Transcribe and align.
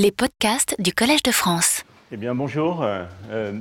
les 0.00 0.12
podcasts 0.12 0.80
du 0.80 0.94
Collège 0.94 1.22
de 1.22 1.30
France. 1.30 1.84
Eh 2.10 2.16
bien, 2.16 2.34
bonjour 2.34 2.82
euh, 2.82 3.04
euh, 3.30 3.52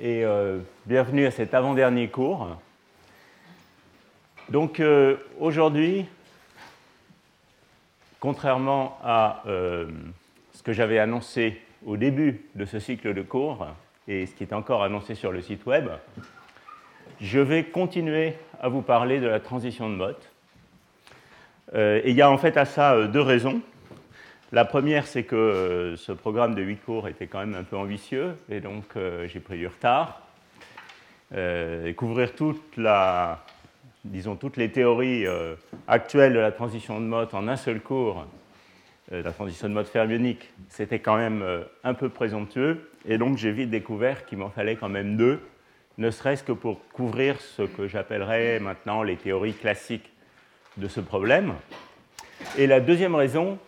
et 0.00 0.24
euh, 0.24 0.58
bienvenue 0.86 1.26
à 1.26 1.32
cet 1.32 1.54
avant-dernier 1.54 2.06
cours. 2.06 2.56
Donc, 4.48 4.80
aujourd'hui, 5.40 6.06
contrairement 8.20 8.96
à 9.04 9.42
ce 9.44 10.62
que 10.62 10.72
j'avais 10.72 10.98
annoncé 10.98 11.60
au 11.84 11.98
début 11.98 12.46
de 12.54 12.64
ce 12.64 12.78
cycle 12.78 13.12
de 13.12 13.20
cours 13.20 13.66
et 14.06 14.24
ce 14.24 14.32
qui 14.32 14.44
est 14.44 14.54
encore 14.54 14.82
annoncé 14.82 15.14
sur 15.14 15.32
le 15.32 15.42
site 15.42 15.66
web, 15.66 15.88
je 17.20 17.40
vais 17.40 17.64
continuer 17.64 18.36
à 18.58 18.70
vous 18.70 18.80
parler 18.80 19.20
de 19.20 19.26
la 19.26 19.40
transition 19.40 19.90
de 19.90 19.96
mode. 19.96 20.16
et 21.74 22.08
il 22.08 22.16
y 22.16 22.22
a 22.22 22.30
en 22.30 22.38
fait 22.38 22.56
à 22.56 22.64
ça 22.64 23.06
deux 23.06 23.20
raisons. 23.20 23.60
La 24.50 24.64
première, 24.64 25.06
c'est 25.06 25.24
que 25.24 25.36
euh, 25.36 25.96
ce 25.96 26.10
programme 26.10 26.54
de 26.54 26.62
8 26.62 26.76
cours 26.78 27.06
était 27.06 27.26
quand 27.26 27.40
même 27.40 27.54
un 27.54 27.64
peu 27.64 27.76
ambitieux, 27.76 28.34
et 28.48 28.60
donc 28.60 28.84
euh, 28.96 29.28
j'ai 29.28 29.40
pris 29.40 29.58
du 29.58 29.66
retard. 29.66 30.22
Euh, 31.34 31.92
couvrir 31.92 32.34
toutes 32.34 32.62
les 34.56 34.70
théories 34.72 35.26
actuelles 35.86 36.32
de 36.32 36.38
la 36.38 36.50
transition 36.50 36.98
de 36.98 37.04
mode 37.04 37.28
en 37.34 37.46
un 37.46 37.56
seul 37.56 37.80
cours, 37.80 38.24
la 39.10 39.32
transition 39.32 39.68
de 39.68 39.74
mode 39.74 39.86
fermionique, 39.86 40.48
c'était 40.70 41.00
quand 41.00 41.18
même 41.18 41.44
un 41.84 41.92
peu 41.92 42.08
présomptueux, 42.08 42.90
et 43.06 43.18
donc 43.18 43.36
j'ai 43.36 43.52
vite 43.52 43.68
découvert 43.68 44.24
qu'il 44.24 44.38
m'en 44.38 44.48
fallait 44.48 44.76
quand 44.76 44.88
même 44.88 45.18
deux, 45.18 45.40
ne 45.98 46.10
serait-ce 46.10 46.42
que 46.42 46.52
pour 46.52 46.80
couvrir 46.94 47.38
ce 47.42 47.62
que 47.62 47.86
j'appellerais 47.86 48.60
maintenant 48.60 49.02
les 49.02 49.16
théories 49.16 49.52
classiques 49.52 50.10
de 50.78 50.88
ce 50.88 51.00
problème. 51.00 51.52
Et 52.56 52.66
la 52.66 52.80
deuxième 52.80 53.14
raison, 53.14 53.58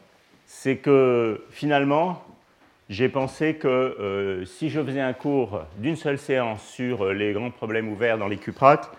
c'est 0.52 0.78
que 0.78 1.46
finalement, 1.50 2.24
j'ai 2.88 3.08
pensé 3.08 3.54
que 3.54 3.68
euh, 3.68 4.44
si 4.44 4.68
je 4.68 4.82
faisais 4.82 5.00
un 5.00 5.12
cours 5.12 5.62
d'une 5.78 5.94
seule 5.94 6.18
séance 6.18 6.66
sur 6.66 7.04
euh, 7.04 7.12
les 7.12 7.32
grands 7.32 7.52
problèmes 7.52 7.88
ouverts 7.88 8.18
dans 8.18 8.26
les 8.26 8.36
cuprates, 8.36 8.90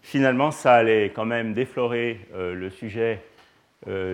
finalement, 0.00 0.52
ça 0.52 0.74
allait 0.74 1.10
quand 1.10 1.24
même 1.24 1.54
déflorer 1.54 2.20
euh, 2.34 2.54
le 2.54 2.70
sujet 2.70 3.20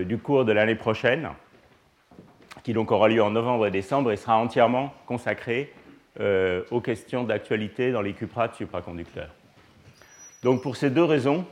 du 0.07 0.17
cours 0.17 0.47
de 0.47 0.53
l'année 0.53 0.77
prochaine, 0.77 1.29
qui 2.63 2.73
donc 2.73 2.91
aura 2.91 3.07
lieu 3.09 3.23
en 3.23 3.29
novembre 3.29 3.67
et 3.67 3.71
décembre 3.71 4.11
et 4.13 4.17
sera 4.17 4.39
entièrement 4.39 4.95
consacré 5.05 5.75
aux 6.71 6.81
questions 6.81 7.25
d'actualité 7.25 7.93
dans 7.93 8.01
les 8.01 8.15
cuprates 8.15 8.55
supraconducteurs. 8.55 9.29
Donc 10.43 10.63
pour 10.63 10.77
ces 10.77 10.89
deux 10.89 11.05
raisons, 11.05 11.45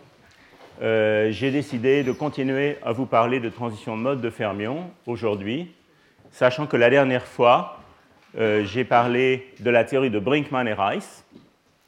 euh, 0.82 1.30
j'ai 1.30 1.50
décidé 1.50 2.02
de 2.02 2.12
continuer 2.12 2.76
à 2.82 2.92
vous 2.92 3.06
parler 3.06 3.40
de 3.40 3.48
transition 3.48 3.96
de 3.96 4.02
mode 4.02 4.20
de 4.20 4.28
fermion 4.28 4.90
aujourd'hui, 5.06 5.72
sachant 6.30 6.66
que 6.66 6.76
la 6.76 6.90
dernière 6.90 7.26
fois, 7.26 7.80
euh, 8.36 8.62
j'ai 8.64 8.84
parlé 8.84 9.54
de 9.60 9.70
la 9.70 9.84
théorie 9.84 10.10
de 10.10 10.18
Brinkman 10.18 10.68
et 10.68 10.74
Rice, 10.74 11.24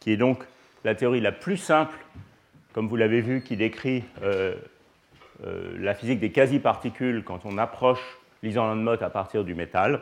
qui 0.00 0.12
est 0.12 0.17
donc 0.17 0.42
la 0.84 0.95
théorie 0.95 1.20
la 1.20 1.33
plus 1.33 1.58
simple, 1.58 1.97
comme 2.72 2.89
vous 2.89 2.97
l'avez 2.97 3.20
vu, 3.20 3.42
qui 3.42 3.56
décrit 3.56 4.05
euh, 4.22 4.55
la 5.78 5.95
physique 5.95 6.20
des 6.20 6.33
quasi-particules 6.33 7.25
quand 7.25 7.45
on 7.45 7.58
approche 7.58 8.19
l'isolant 8.42 8.75
de 8.75 8.80
mode 8.80 9.02
à 9.02 9.11
partir 9.11 9.45
du 9.45 9.55
métal. 9.55 10.00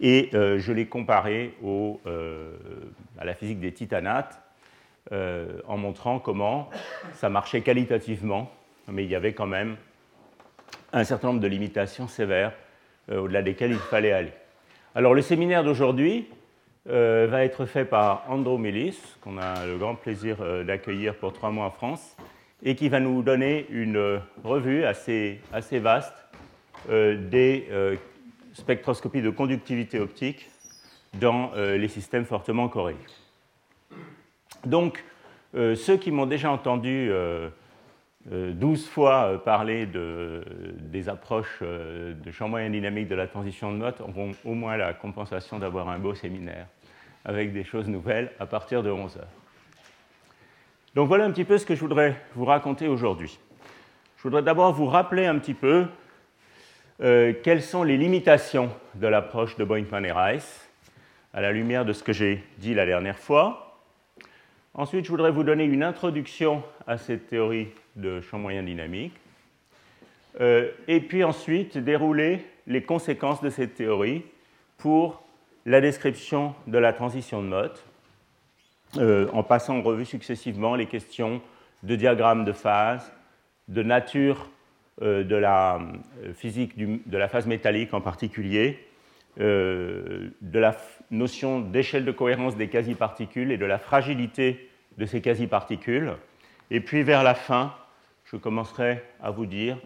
Et 0.00 0.30
je 0.32 0.72
l'ai 0.72 0.86
comparé 0.86 1.54
à 3.18 3.24
la 3.24 3.34
physique 3.34 3.58
des 3.58 3.72
titanates, 3.72 4.40
euh, 5.10 5.60
en 5.66 5.78
montrant 5.78 6.18
comment 6.18 6.68
ça 7.14 7.30
marchait 7.30 7.62
qualitativement, 7.62 8.50
mais 8.88 9.04
il 9.04 9.10
y 9.10 9.14
avait 9.14 9.32
quand 9.32 9.46
même 9.46 9.76
un 10.92 11.02
certain 11.02 11.28
nombre 11.28 11.40
de 11.40 11.46
limitations 11.46 12.08
sévères 12.08 12.52
euh, 13.10 13.20
au-delà 13.20 13.40
desquelles 13.40 13.70
il 13.70 13.78
fallait 13.78 14.12
aller. 14.12 14.32
Alors 14.94 15.14
le 15.14 15.22
séminaire 15.22 15.64
d'aujourd'hui 15.64 16.28
euh, 16.90 17.26
va 17.30 17.42
être 17.42 17.64
fait 17.64 17.86
par 17.86 18.24
Andrew 18.28 18.58
Millis, 18.58 18.98
qu'on 19.22 19.38
a 19.38 19.64
le 19.64 19.78
grand 19.78 19.94
plaisir 19.94 20.36
d'accueillir 20.66 21.14
pour 21.14 21.32
trois 21.32 21.50
mois 21.50 21.64
en 21.64 21.70
France, 21.70 22.14
et 22.62 22.74
qui 22.74 22.90
va 22.90 23.00
nous 23.00 23.22
donner 23.22 23.66
une 23.70 24.20
revue 24.44 24.84
assez, 24.84 25.40
assez 25.54 25.78
vaste 25.78 26.12
des 26.88 27.68
spectroscopies 28.52 29.22
de 29.22 29.30
conductivité 29.30 30.00
optique 30.00 30.50
dans 31.14 31.52
les 31.54 31.88
systèmes 31.88 32.24
fortement 32.24 32.68
corrélés. 32.68 32.98
Donc, 34.68 35.02
euh, 35.54 35.74
ceux 35.74 35.96
qui 35.96 36.10
m'ont 36.10 36.26
déjà 36.26 36.50
entendu 36.50 37.08
euh, 37.10 37.48
euh, 38.30 38.52
12 38.52 38.86
fois 38.86 39.42
parler 39.42 39.86
de, 39.86 40.44
des 40.78 41.08
approches 41.08 41.62
de 41.62 42.30
champ 42.30 42.48
moyen 42.48 42.68
dynamique 42.68 43.08
de 43.08 43.14
la 43.14 43.26
transition 43.26 43.72
de 43.72 43.78
mode 43.78 43.94
auront 44.00 44.32
au 44.44 44.52
moins 44.52 44.76
la 44.76 44.92
compensation 44.92 45.58
d'avoir 45.58 45.88
un 45.88 45.98
beau 45.98 46.14
séminaire 46.14 46.66
avec 47.24 47.54
des 47.54 47.64
choses 47.64 47.88
nouvelles 47.88 48.30
à 48.38 48.44
partir 48.44 48.82
de 48.82 48.90
11 48.90 49.16
heures. 49.16 49.26
Donc 50.94 51.08
voilà 51.08 51.24
un 51.24 51.30
petit 51.30 51.44
peu 51.44 51.56
ce 51.56 51.64
que 51.64 51.74
je 51.74 51.80
voudrais 51.80 52.16
vous 52.34 52.44
raconter 52.44 52.88
aujourd'hui. 52.88 53.38
Je 54.18 54.22
voudrais 54.22 54.42
d'abord 54.42 54.74
vous 54.74 54.86
rappeler 54.86 55.24
un 55.24 55.38
petit 55.38 55.54
peu 55.54 55.86
quelles 56.98 57.62
sont 57.62 57.84
les 57.84 57.96
limitations 57.96 58.70
de 58.96 59.06
l'approche 59.06 59.56
de 59.56 59.64
Boeingman 59.64 60.04
et 60.04 60.12
Rice 60.12 60.68
à 61.32 61.40
la 61.40 61.52
lumière 61.52 61.84
de 61.84 61.92
ce 61.92 62.02
que 62.02 62.12
j'ai 62.12 62.44
dit 62.58 62.74
la 62.74 62.84
dernière 62.84 63.18
fois. 63.18 63.67
Ensuite, 64.78 65.06
je 65.06 65.10
voudrais 65.10 65.32
vous 65.32 65.42
donner 65.42 65.64
une 65.64 65.82
introduction 65.82 66.62
à 66.86 66.98
cette 66.98 67.26
théorie 67.26 67.66
de 67.96 68.20
champ 68.20 68.38
moyen 68.38 68.62
dynamique. 68.62 69.12
Euh, 70.40 70.70
et 70.86 71.00
puis 71.00 71.24
ensuite, 71.24 71.76
dérouler 71.78 72.44
les 72.68 72.84
conséquences 72.84 73.42
de 73.42 73.50
cette 73.50 73.74
théorie 73.74 74.22
pour 74.76 75.20
la 75.66 75.80
description 75.80 76.54
de 76.68 76.78
la 76.78 76.92
transition 76.92 77.42
de 77.42 77.48
mode, 77.48 77.76
euh, 78.98 79.26
en 79.32 79.42
passant 79.42 79.78
en 79.78 79.82
revue 79.82 80.04
successivement 80.04 80.76
les 80.76 80.86
questions 80.86 81.42
de 81.82 81.96
diagramme 81.96 82.44
de 82.44 82.52
phase, 82.52 83.12
de 83.66 83.82
nature 83.82 84.48
euh, 85.02 85.24
de 85.24 85.34
la 85.34 85.80
physique 86.34 86.78
de 86.78 87.18
la 87.18 87.26
phase 87.26 87.48
métallique 87.48 87.94
en 87.94 88.00
particulier, 88.00 88.78
de 89.38 90.32
la 90.58 90.76
notion 91.12 91.60
d'échelle 91.60 92.04
de 92.04 92.10
cohérence 92.10 92.56
des 92.56 92.66
quasi-particules 92.66 93.52
et 93.52 93.56
de 93.56 93.66
la 93.66 93.78
fragilité 93.78 94.67
de 94.98 95.06
ces 95.06 95.22
quasi-particules. 95.22 96.14
Et 96.70 96.80
puis 96.80 97.02
vers 97.02 97.22
la 97.22 97.34
fin, 97.34 97.74
je 98.24 98.36
commencerai 98.36 99.02
à 99.22 99.30
vous 99.30 99.46
dire 99.46 99.78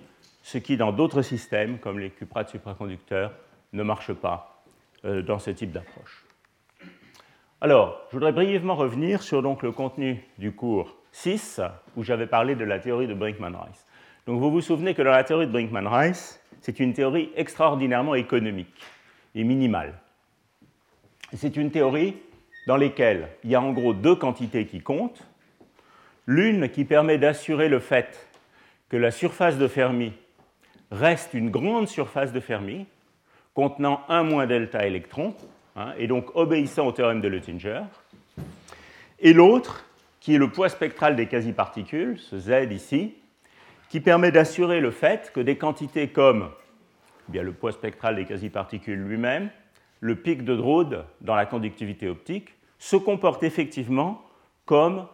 ce 0.43 0.59
qui, 0.59 0.77
dans 0.77 0.91
d'autres 0.91 1.23
systèmes, 1.23 1.79
comme 1.79 2.01
les 2.01 2.11
cuprates 2.11 2.49
supraconducteurs, 2.49 3.33
ne 3.73 3.83
marche 3.83 4.13
pas 4.13 4.65
euh, 5.05 5.23
dans 5.23 5.39
ce 5.39 5.51
type 5.51 5.71
d'approche. 5.71 6.25
Alors, 7.61 8.01
je 8.09 8.17
voudrais 8.17 8.33
brièvement 8.33 8.75
revenir 8.75 9.23
sur 9.23 9.41
donc, 9.41 9.63
le 9.63 9.71
contenu 9.71 10.25
du 10.39 10.51
cours 10.53 10.97
6, 11.13 11.61
où 11.97 12.03
j'avais 12.03 12.27
parlé 12.27 12.57
de 12.57 12.65
la 12.65 12.81
théorie 12.81 13.07
de 13.07 13.15
Brinkman-Rice. 13.15 13.87
Donc, 14.27 14.41
vous 14.41 14.51
vous 14.51 14.61
souvenez 14.61 14.95
que 14.95 15.03
dans 15.03 15.13
la 15.13 15.23
théorie 15.23 15.47
de 15.47 15.53
Brinkman-Rice, 15.53 16.41
c'est 16.61 16.81
une 16.81 16.93
théorie 16.93 17.31
extraordinairement 17.37 18.17
économique 18.17 18.83
et 19.35 19.45
minimale. 19.45 19.95
C'est 21.35 21.57
une 21.57 21.71
théorie 21.71 22.17
dans 22.67 22.77
lesquelles 22.77 23.29
il 23.45 23.51
y 23.51 23.55
a 23.55 23.61
en 23.61 23.73
gros 23.73 23.95
deux 23.95 24.17
quantités 24.17 24.67
qui 24.67 24.81
comptent. 24.81 25.27
L'une 26.27 26.69
qui 26.69 26.85
permet 26.85 27.19
d'assurer 27.19 27.69
le 27.69 27.81
fait 27.81 28.29
que 28.89 28.97
la 28.97 29.11
surface 29.11 29.59
de 29.59 29.67
Fermi 29.69 30.13
reste 30.91 31.35
une 31.35 31.51
grande 31.51 31.89
surface 31.89 32.33
de 32.33 32.41
Fermi 32.41 32.87
contenant 33.55 34.03
un 34.09 34.23
moins 34.23 34.47
delta 34.47 34.87
électrons, 34.87 35.35
hein, 35.77 35.93
et 35.99 36.07
donc 36.07 36.35
obéissant 36.35 36.87
au 36.87 36.93
théorème 36.93 37.21
de 37.21 37.29
Luttinger. 37.29 37.83
Et 39.19 39.33
l'autre, 39.33 39.85
qui 40.21 40.35
est 40.35 40.39
le 40.39 40.49
poids 40.49 40.69
spectral 40.69 41.17
des 41.17 41.27
quasi-particules, 41.27 42.19
ce 42.19 42.39
Z 42.39 42.71
ici, 42.71 43.15
qui 43.89 44.01
permet 44.01 44.31
d'assurer 44.31 44.81
le 44.81 44.91
fait 44.91 45.33
que 45.35 45.41
des 45.41 45.57
quantités 45.57 46.09
comme 46.09 46.51
eh 47.29 47.33
bien, 47.33 47.43
le 47.43 47.53
poids 47.53 47.73
spectral 47.73 48.17
des 48.17 48.25
quasi-particules 48.25 48.99
lui-même, 48.99 49.51
le 50.03 50.17
pic 50.17 50.45
de 50.45 50.57
Drude 50.57 51.05
dans 51.21 51.37
la 51.37 51.47
conductivité 51.47 52.09
optique 52.09 52.57
se 52.79 52.97
comporte 52.97 53.45
effectivement 53.45 54.21
comme 54.67 55.07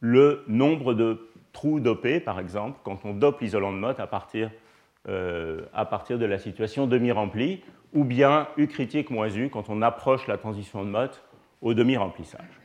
le 0.00 0.44
nombre 0.46 0.92
de 0.92 1.30
trous 1.54 1.80
dopés, 1.80 2.20
par 2.20 2.38
exemple, 2.38 2.78
quand 2.84 3.06
on 3.06 3.14
dope 3.14 3.40
l'isolant 3.40 3.72
de 3.72 3.78
Mott 3.78 3.98
à 3.98 4.06
partir, 4.06 4.50
euh, 5.08 5.62
à 5.72 5.86
partir 5.86 6.18
de 6.18 6.26
la 6.26 6.38
situation 6.38 6.86
demi-remplie, 6.86 7.62
ou 7.94 8.04
bien 8.04 8.48
U 8.58 8.66
critique 8.66 9.08
moins 9.08 9.30
U 9.30 9.48
quand 9.48 9.70
on 9.70 9.80
approche 9.80 10.26
la 10.26 10.36
transition 10.36 10.84
de 10.84 10.90
Mott 10.90 11.24
au 11.62 11.72
demi-remplissage. 11.72 12.60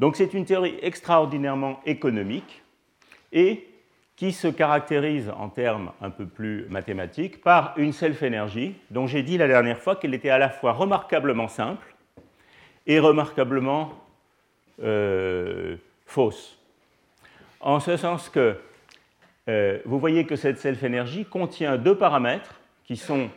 Donc 0.00 0.16
c'est 0.16 0.34
une 0.34 0.44
théorie 0.44 0.74
extraordinairement 0.82 1.78
économique 1.86 2.64
et 3.32 3.64
qui 4.16 4.32
se 4.32 4.48
caractérise 4.48 5.30
en 5.36 5.50
termes 5.50 5.92
un 6.00 6.10
peu 6.10 6.26
plus 6.26 6.66
mathématiques 6.70 7.42
par 7.42 7.74
une 7.76 7.92
self-énergie 7.92 8.74
dont 8.90 9.06
j'ai 9.06 9.22
dit 9.22 9.36
la 9.36 9.46
dernière 9.46 9.78
fois 9.78 9.94
qu'elle 9.94 10.14
était 10.14 10.30
à 10.30 10.38
la 10.38 10.48
fois 10.48 10.72
remarquablement 10.72 11.48
simple 11.48 11.94
et 12.86 12.98
remarquablement 12.98 13.92
euh, 14.82 15.76
fausse. 16.06 16.58
En 17.60 17.78
ce 17.78 17.96
sens 17.96 18.30
que 18.30 18.58
euh, 19.48 19.78
vous 19.84 19.98
voyez 19.98 20.24
que 20.24 20.36
cette 20.36 20.58
self-énergie 20.58 21.26
contient 21.26 21.76
deux 21.76 21.96
paramètres 21.96 22.60
qui 22.84 22.96
sont 22.96 23.28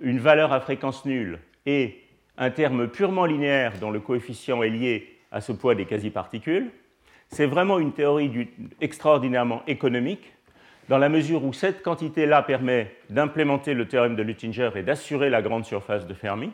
une 0.00 0.18
valeur 0.18 0.52
à 0.52 0.60
fréquence 0.60 1.04
nulle 1.04 1.38
est 1.66 1.96
un 2.38 2.50
terme 2.50 2.88
purement 2.88 3.26
linéaire 3.26 3.74
dont 3.80 3.90
le 3.90 4.00
coefficient 4.00 4.62
est 4.62 4.70
lié 4.70 5.18
à 5.30 5.40
ce 5.40 5.52
poids 5.52 5.74
des 5.74 5.84
quasi-particules. 5.84 6.70
C'est 7.32 7.46
vraiment 7.46 7.78
une 7.78 7.92
théorie 7.92 8.50
extraordinairement 8.82 9.62
économique, 9.66 10.34
dans 10.90 10.98
la 10.98 11.08
mesure 11.08 11.44
où 11.44 11.54
cette 11.54 11.82
quantité-là 11.82 12.42
permet 12.42 12.94
d'implémenter 13.08 13.72
le 13.72 13.88
théorème 13.88 14.16
de 14.16 14.22
Luttinger 14.22 14.68
et 14.74 14.82
d'assurer 14.82 15.30
la 15.30 15.40
grande 15.40 15.64
surface 15.64 16.06
de 16.06 16.12
Fermi. 16.12 16.50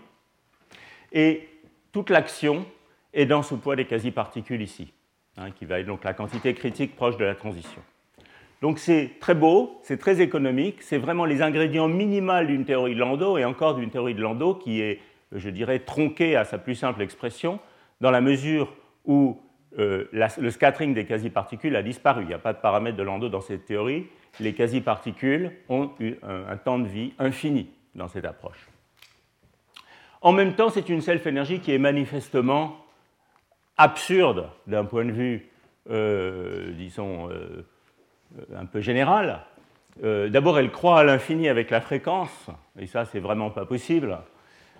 Et 1.13 1.49
toute 1.91 2.11
l'action 2.11 2.65
est 3.13 3.27
dans 3.27 3.43
ce 3.43 3.57
poids 3.57 3.75
des 3.75 3.87
quasi-particules 3.87 4.63
ici, 4.63 4.93
hein, 5.37 5.51
qui 5.51 5.65
va 5.65 5.81
être 5.81 5.87
donc 5.87 6.05
la 6.05 6.15
quantité 6.15 6.55
critique 6.55 6.95
proche 6.95 7.17
de 7.17 7.25
la 7.25 7.35
transition. 7.35 7.83
Donc 8.63 8.79
c'est 8.79 9.15
très 9.19 9.35
beau, 9.35 9.81
c'est 9.83 9.99
très 9.99 10.21
économique, 10.21 10.81
c'est 10.83 10.99
vraiment 10.99 11.25
les 11.25 11.43
ingrédients 11.43 11.89
minimaux 11.89 12.45
d'une 12.45 12.65
théorie 12.65 12.95
de 12.95 13.01
Landau 13.01 13.37
et 13.37 13.45
encore 13.45 13.75
d'une 13.75 13.91
théorie 13.91 14.15
de 14.15 14.23
Landau 14.23 14.55
qui 14.55 14.81
est, 14.81 15.01
je 15.33 15.51
dirais, 15.51 15.81
tronquée 15.81 16.37
à 16.37 16.45
sa 16.45 16.57
plus 16.57 16.77
simple 16.77 17.03
expression, 17.03 17.59
dans 18.01 18.13
la 18.13 18.21
mesure 18.21 18.73
où 19.05 19.41
euh, 19.77 20.05
le 20.13 20.51
scattering 20.51 20.95
des 20.95 21.05
quasi-particules 21.05 21.77
a 21.77 21.83
disparu. 21.83 22.23
Il 22.23 22.29
n'y 22.29 22.35
a 22.35 22.39
pas 22.39 22.53
de 22.53 22.59
paramètre 22.59 22.97
de 22.97 23.03
Landau 23.03 23.29
dans 23.29 23.41
cette 23.41 23.67
théorie. 23.67 24.07
Les 24.41 24.55
quasi-particules 24.55 25.53
ont 25.69 25.91
eu 26.01 26.15
un, 26.23 26.57
temps 26.57 26.79
de 26.79 26.87
vie 26.87 27.13
infini 27.19 27.71
dans 27.95 28.09
cette 28.09 28.25
approche. 28.25 28.69
En 30.23 30.33
même 30.33 30.55
temps, 30.55 30.71
c'est 30.71 30.89
une 30.89 31.01
self-énergie 31.01 31.61
qui 31.61 31.73
est 31.73 31.79
manifestement 31.79 32.77
absurde 33.77 34.49
d'un 34.67 34.85
point 34.85 35.05
de 35.05 35.13
vue, 35.13 35.49
euh, 35.91 36.73
disons, 36.73 37.29
euh, 37.31 37.65
un 38.57 38.67
peu 38.67 38.81
général. 38.81 39.41
D'abord, 40.01 40.61
elle 40.61 40.71
croît 40.71 41.01
à 41.01 41.03
l'infini 41.03 41.49
avec 41.49 41.71
la 41.71 41.81
fréquence, 41.81 42.47
et 42.79 42.87
ça, 42.87 43.05
c'est 43.05 43.19
vraiment 43.19 43.51
pas 43.51 43.67
possible. 43.67 44.17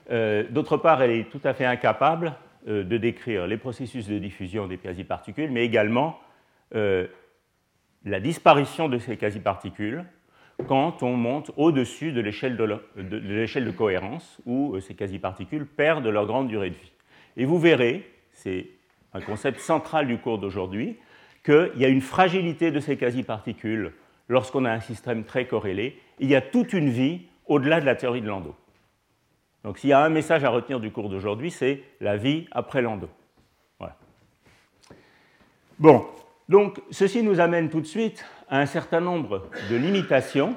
D'autre 0.09 0.77
part, 0.77 1.03
elle 1.03 1.11
est 1.11 1.29
tout 1.29 1.41
à 1.43 1.55
fait 1.55 1.65
incapable 1.65 2.35
de 2.67 2.97
décrire 2.97 3.47
les 3.47 3.57
processus 3.57 4.09
de 4.09 4.19
diffusion 4.19 4.67
des 4.67 4.79
quasi-particules, 4.79 5.51
mais 5.51 5.65
également 5.65 6.19
euh, 6.75 7.07
la 8.05 8.21
disparition 8.21 8.89
de 8.89 8.99
ces 8.99 9.17
quasi-particules 9.17 10.05
quand 10.67 11.03
on 11.03 11.17
monte 11.17 11.51
au-dessus 11.57 12.13
de 12.13 12.21
l'échelle 12.21 12.57
de, 12.57 13.71
cohérence, 13.71 14.41
où 14.45 14.75
euh, 14.75 14.81
ces 14.81 14.95
quasi-particules 14.95 15.67
perdent 15.67 16.07
leur 16.07 16.27
grande 16.27 16.49
durée 16.49 16.71
de 16.71 16.75
vie. 16.75 16.93
Et 17.37 17.45
vous 17.45 17.59
verrez, 17.59 18.05
c'est 18.33 18.67
un 19.15 19.21
concept 19.21 19.61
central 19.61 20.07
du 20.07 20.19
cours 20.19 20.39
d'aujourd'hui, 20.39 20.97
qu'il 21.45 21.73
y 21.77 21.85
a 21.85 21.89
une 21.89 22.01
fragilité 22.01 22.71
de 22.71 22.81
ces 22.81 22.97
quasi-particules 22.97 23.93
lorsqu'on 24.29 24.65
a 24.65 24.73
un 24.73 24.81
système 24.81 25.25
très 25.25 25.47
corrélé. 25.47 25.99
Il 26.19 26.29
y 26.29 26.35
a 26.35 26.41
toute 26.41 26.73
une 26.73 26.91
vie 26.91 27.23
au-delà 27.47 27.81
de 27.81 27.87
la 27.87 27.95
théorie 27.95 28.21
de 28.21 28.27
Landau. 28.27 28.55
Donc 29.65 29.79
s'il 29.79 29.91
y 29.91 29.93
a 29.93 30.01
un 30.01 30.09
message 30.09 30.45
à 30.45 30.51
retenir 30.51 30.81
du 30.81 30.91
cours 30.91 31.09
d'aujourd'hui, 31.09 31.51
c'est 31.51 31.83
la 32.01 32.17
vie 32.17 32.47
après 32.53 32.83
Landau. 32.83 33.09
Voilà. 33.79 33.97
Bon, 35.79 36.07
donc 36.49 36.81
ceci 36.91 37.23
nous 37.23 37.41
amène 37.41 37.69
tout 37.69 37.81
de 37.81 37.87
suite 37.87 38.25
à 38.49 38.59
un 38.59 38.67
certain 38.67 39.01
nombre 39.01 39.49
de 39.71 39.77
limitations 39.77 40.57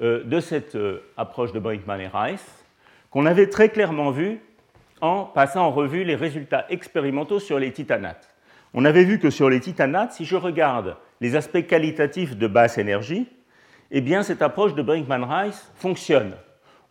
euh, 0.00 0.22
de 0.22 0.38
cette 0.40 0.76
euh, 0.76 1.02
approche 1.16 1.52
de 1.52 1.58
Brinkman 1.58 2.00
et 2.00 2.08
Rice, 2.08 2.64
qu'on 3.10 3.26
avait 3.26 3.48
très 3.48 3.70
clairement 3.70 4.10
vu 4.10 4.40
en 5.00 5.24
passant 5.24 5.62
en 5.62 5.70
revue 5.70 6.04
les 6.04 6.14
résultats 6.14 6.66
expérimentaux 6.70 7.40
sur 7.40 7.58
les 7.58 7.72
titanates. 7.72 8.34
On 8.74 8.84
avait 8.84 9.04
vu 9.04 9.18
que 9.18 9.30
sur 9.30 9.48
les 9.48 9.60
titanates, 9.60 10.12
si 10.12 10.24
je 10.24 10.36
regarde 10.36 10.96
les 11.20 11.36
aspects 11.36 11.66
qualitatifs 11.66 12.36
de 12.36 12.46
basse 12.46 12.78
énergie, 12.78 13.28
eh 13.90 14.00
bien 14.00 14.22
cette 14.22 14.42
approche 14.42 14.74
de 14.74 14.82
Brinkman-Rice 14.82 15.72
fonctionne 15.74 16.34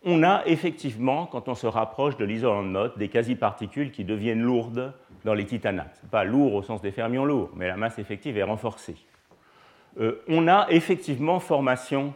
on 0.04 0.22
a 0.22 0.42
effectivement, 0.46 1.26
quand 1.26 1.48
on 1.48 1.54
se 1.54 1.66
rapproche 1.66 2.16
de 2.16 2.24
l'isolant 2.24 2.62
de 2.62 2.68
Mott, 2.68 2.98
des 2.98 3.08
quasi-particules 3.08 3.90
qui 3.90 4.04
deviennent 4.04 4.42
lourdes 4.42 4.92
dans 5.24 5.34
les 5.34 5.44
titanates. 5.44 6.02
Pas 6.10 6.24
lourd 6.24 6.54
au 6.54 6.62
sens 6.62 6.80
des 6.80 6.92
fermions 6.92 7.24
lourds, 7.24 7.50
mais 7.56 7.66
la 7.66 7.76
masse 7.76 7.98
effective 7.98 8.38
est 8.38 8.42
renforcée. 8.42 8.96
Euh, 10.00 10.22
on 10.28 10.46
a 10.46 10.66
effectivement 10.70 11.40
formation 11.40 12.14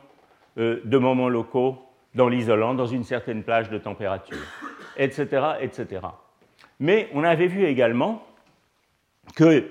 euh, 0.59 0.81
de 0.85 0.99
moments 0.99 1.29
locaux 1.29 1.79
dans 2.15 2.29
l'isolant, 2.29 2.75
dans 2.75 2.87
une 2.87 3.05
certaine 3.05 3.43
plage 3.43 3.71
de 3.71 3.79
température, 3.79 4.37
etc., 4.97 5.27
etc. 5.61 6.07
Mais 6.79 7.09
on 7.15 7.25
avait 7.25 7.47
vu 7.47 7.65
également 7.65 8.23
que, 9.35 9.67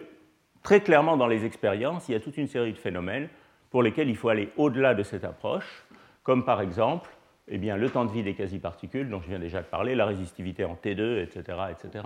très 0.64 0.82
clairement 0.82 1.18
dans 1.18 1.28
les 1.28 1.46
expériences, 1.46 2.10
il 2.10 2.14
y 2.14 2.16
a 2.16 2.20
toute 2.20 2.38
une 2.38 2.48
série 2.48 2.74
de 2.74 2.78
phénomènes 2.78 3.30
pour 3.70 3.84
lesquels 3.84 4.10
il 4.10 4.18
faut 4.18 4.30
aller 4.30 4.50
au-delà 4.58 4.94
de 4.96 5.04
cette 5.04 5.24
approche, 5.24 5.86
comme 6.24 6.44
par 6.44 6.62
exemple 6.62 7.10
eh 7.48 7.58
bien, 7.58 7.78
le 7.78 7.90
temps 7.90 8.06
de 8.06 8.12
vie 8.12 8.24
des 8.24 8.34
quasi-particules, 8.34 9.10
dont 9.10 9.22
je 9.22 9.28
viens 9.28 9.40
déjà 9.40 9.62
de 9.62 9.68
parler, 9.68 9.96
la 9.96 10.06
résistivité 10.06 10.66
en 10.66 10.76
T2, 10.76 11.22
etc. 11.24 11.58
etc. 11.72 12.04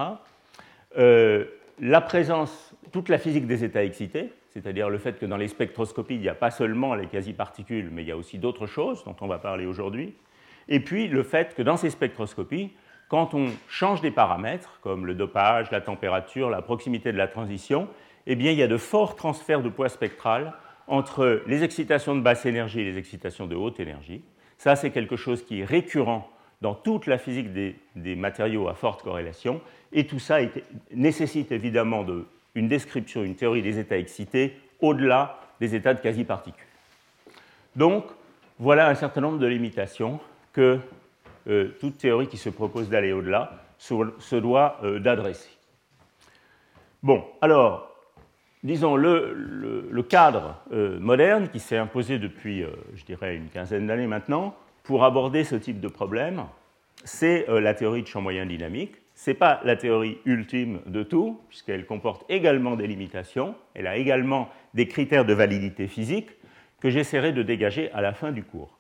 La 1.80 2.00
présence, 2.00 2.74
toute 2.94 3.10
la 3.10 3.18
physique 3.18 3.48
des 3.48 3.66
états 3.66 3.84
excités, 3.84 4.32
c'est-à-dire 4.50 4.90
le 4.90 4.98
fait 4.98 5.20
que 5.20 5.26
dans 5.26 5.36
les 5.36 5.50
spectroscopies, 5.50 6.16
il 6.16 6.22
n'y 6.22 6.30
a 6.30 6.36
pas 6.36 6.50
seulement 6.50 6.96
les 6.96 7.08
quasi-particules, 7.08 7.90
mais 7.92 8.04
il 8.04 8.08
y 8.08 8.12
a 8.12 8.18
aussi 8.18 8.38
d'autres 8.38 8.66
choses 8.66 9.04
dont 9.04 9.16
on 9.20 9.28
va 9.28 9.40
parler 9.40 9.66
aujourd'hui. 9.66 10.16
Et 10.70 10.80
puis 10.80 11.10
le 11.10 11.22
fait 11.22 11.54
que 11.54 11.62
dans 11.62 11.76
ces 11.76 11.90
spectroscopies, 11.90 12.72
quand 13.10 13.34
on 13.34 13.50
change 13.68 14.00
des 14.00 14.12
paramètres, 14.12 14.80
comme 14.82 15.06
le 15.06 15.16
dopage, 15.16 15.70
la 15.70 15.82
température, 15.82 16.50
la 16.50 16.62
proximité 16.62 17.12
de 17.12 17.18
la 17.18 17.28
transition, 17.28 17.90
eh 18.26 18.36
bien, 18.36 18.52
il 18.52 18.58
y 18.58 18.64
a 18.64 18.68
de 18.68 18.78
forts 18.78 19.18
transferts 19.18 19.62
de 19.62 19.70
poids 19.70 19.90
spectral 19.90 20.54
entre 20.88 21.44
les 21.46 21.64
excitations 21.64 22.16
de 22.16 22.22
basse 22.22 22.46
énergie 22.46 22.80
et 22.80 22.86
les 22.86 22.98
excitations 22.98 23.48
de 23.48 23.56
haute 23.56 23.82
énergie. 23.82 24.24
Ça, 24.58 24.76
c'est 24.76 24.92
quelque 24.92 25.16
chose 25.16 25.44
qui 25.44 25.62
est 25.62 25.66
récurrent 25.66 26.30
dans 26.62 26.74
toute 26.74 27.06
la 27.06 27.18
physique 27.18 27.54
des, 27.54 28.16
matériaux 28.16 28.68
à 28.68 28.74
forte 28.74 29.04
corrélation, 29.04 29.62
et 29.92 30.08
tout 30.08 30.20
ça 30.20 30.40
nécessite 30.92 31.52
évidemment 31.52 32.06
une 32.56 32.68
description, 32.68 33.24
une 33.24 33.36
théorie 33.36 33.62
des 33.62 33.78
états 33.80 33.98
excités 33.98 34.58
au-delà 34.80 35.40
des 35.60 35.76
états 35.76 35.94
de 35.94 36.00
quasi-particules. 36.00 36.66
Donc, 37.76 38.06
voilà 38.58 38.88
un 38.88 38.96
certain 38.96 39.22
nombre 39.22 39.38
de 39.38 39.48
limitations 39.48 40.20
que 40.54 40.80
euh, 41.48 41.76
toute 41.80 41.98
théorie 41.98 42.28
qui 42.28 42.38
se 42.38 42.50
propose 42.50 42.90
d'aller 42.90 43.12
au-delà 43.12 43.52
se, 43.78 44.36
doit 44.36 44.80
euh, 44.84 45.00
d'adresser. 45.00 45.50
Bon, 47.04 47.24
alors, 47.42 47.95
disons, 48.66 48.96
le, 48.96 50.04
cadre 50.10 50.62
euh, 50.74 51.00
moderne 51.00 51.50
qui 51.50 51.60
s'est 51.60 51.78
imposé 51.78 52.20
depuis, 52.20 52.64
euh, 52.64 52.70
je 52.96 53.06
dirais, 53.06 53.36
une 53.36 53.50
quinzaine 53.50 53.88
d'années 53.88 54.08
maintenant, 54.08 54.56
pour 54.84 55.04
aborder 55.04 55.44
ce 55.44 55.56
type 55.56 55.80
de 55.80 55.88
problème, 55.88 56.44
c'est 57.04 57.48
euh, 57.50 57.62
la 57.62 57.74
théorie 57.74 58.02
de 58.02 58.08
champ 58.08 58.22
moyen 58.22 58.46
dynamique. 58.46 58.96
Ce 59.14 59.30
n'est 59.30 59.36
pas 59.36 59.62
la 59.64 59.76
théorie 59.76 60.18
ultime 60.26 60.82
de 60.88 61.04
tout, 61.04 61.40
puisqu'elle 61.48 61.86
comporte 61.86 62.26
également 62.28 62.76
des 62.76 62.88
limitations, 62.88 63.56
elle 63.76 63.88
a 63.88 63.98
également 63.98 64.50
des 64.74 64.88
critères 64.88 65.26
de 65.26 65.34
validité 65.34 65.88
physique 65.88 66.32
que 66.82 66.90
j'essaierai 66.90 67.32
de 67.32 67.44
dégager 67.44 67.92
à 67.94 68.02
la 68.02 68.14
fin 68.14 68.32
du 68.32 68.44
cours. 68.44 68.78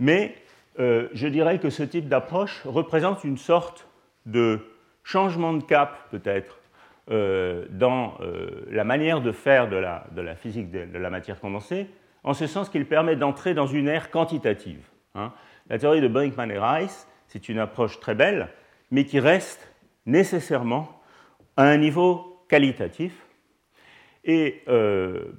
Mais 0.00 0.34
je 0.78 1.26
dirais 1.28 1.58
que 1.60 1.70
ce 1.70 1.82
type 1.82 2.08
d'approche 2.08 2.62
représente 2.64 3.24
une 3.24 3.36
sorte 3.36 3.86
de 4.26 4.58
changement 5.04 5.52
de 5.52 5.62
cap, 5.62 6.08
peut-être, 6.10 6.58
euh, 7.10 7.66
dans 7.70 8.14
euh, 8.20 8.64
la 8.70 8.84
manière 8.84 9.20
de 9.20 9.32
faire 9.32 9.68
de 9.68 9.76
la, 9.76 10.36
physique 10.36 10.70
de, 10.70 10.96
la 10.96 11.10
matière 11.10 11.40
condensée, 11.40 11.88
en 12.22 12.32
ce 12.32 12.46
sens 12.46 12.68
qu'il 12.68 12.86
permet 12.86 13.16
d'entrer 13.16 13.54
dans 13.54 13.66
une 13.66 13.88
ère 13.88 14.10
quantitative. 14.10 14.84
Hein. 15.16 15.32
La 15.68 15.78
théorie 15.78 16.00
de 16.00 16.06
Brinkman 16.06 16.50
et 16.50 16.58
Rice, 16.58 17.08
c'est 17.26 17.48
une 17.48 17.58
approche 17.58 17.98
très 17.98 18.14
belle, 18.14 18.50
mais 18.92 19.04
qui 19.04 19.18
reste 19.18 19.68
nécessairement 20.06 21.00
à 21.56 21.64
un 21.64 21.76
niveau 21.76 22.44
qualitatif. 22.48 23.26
Et 24.24 24.62
euh, 24.68 25.32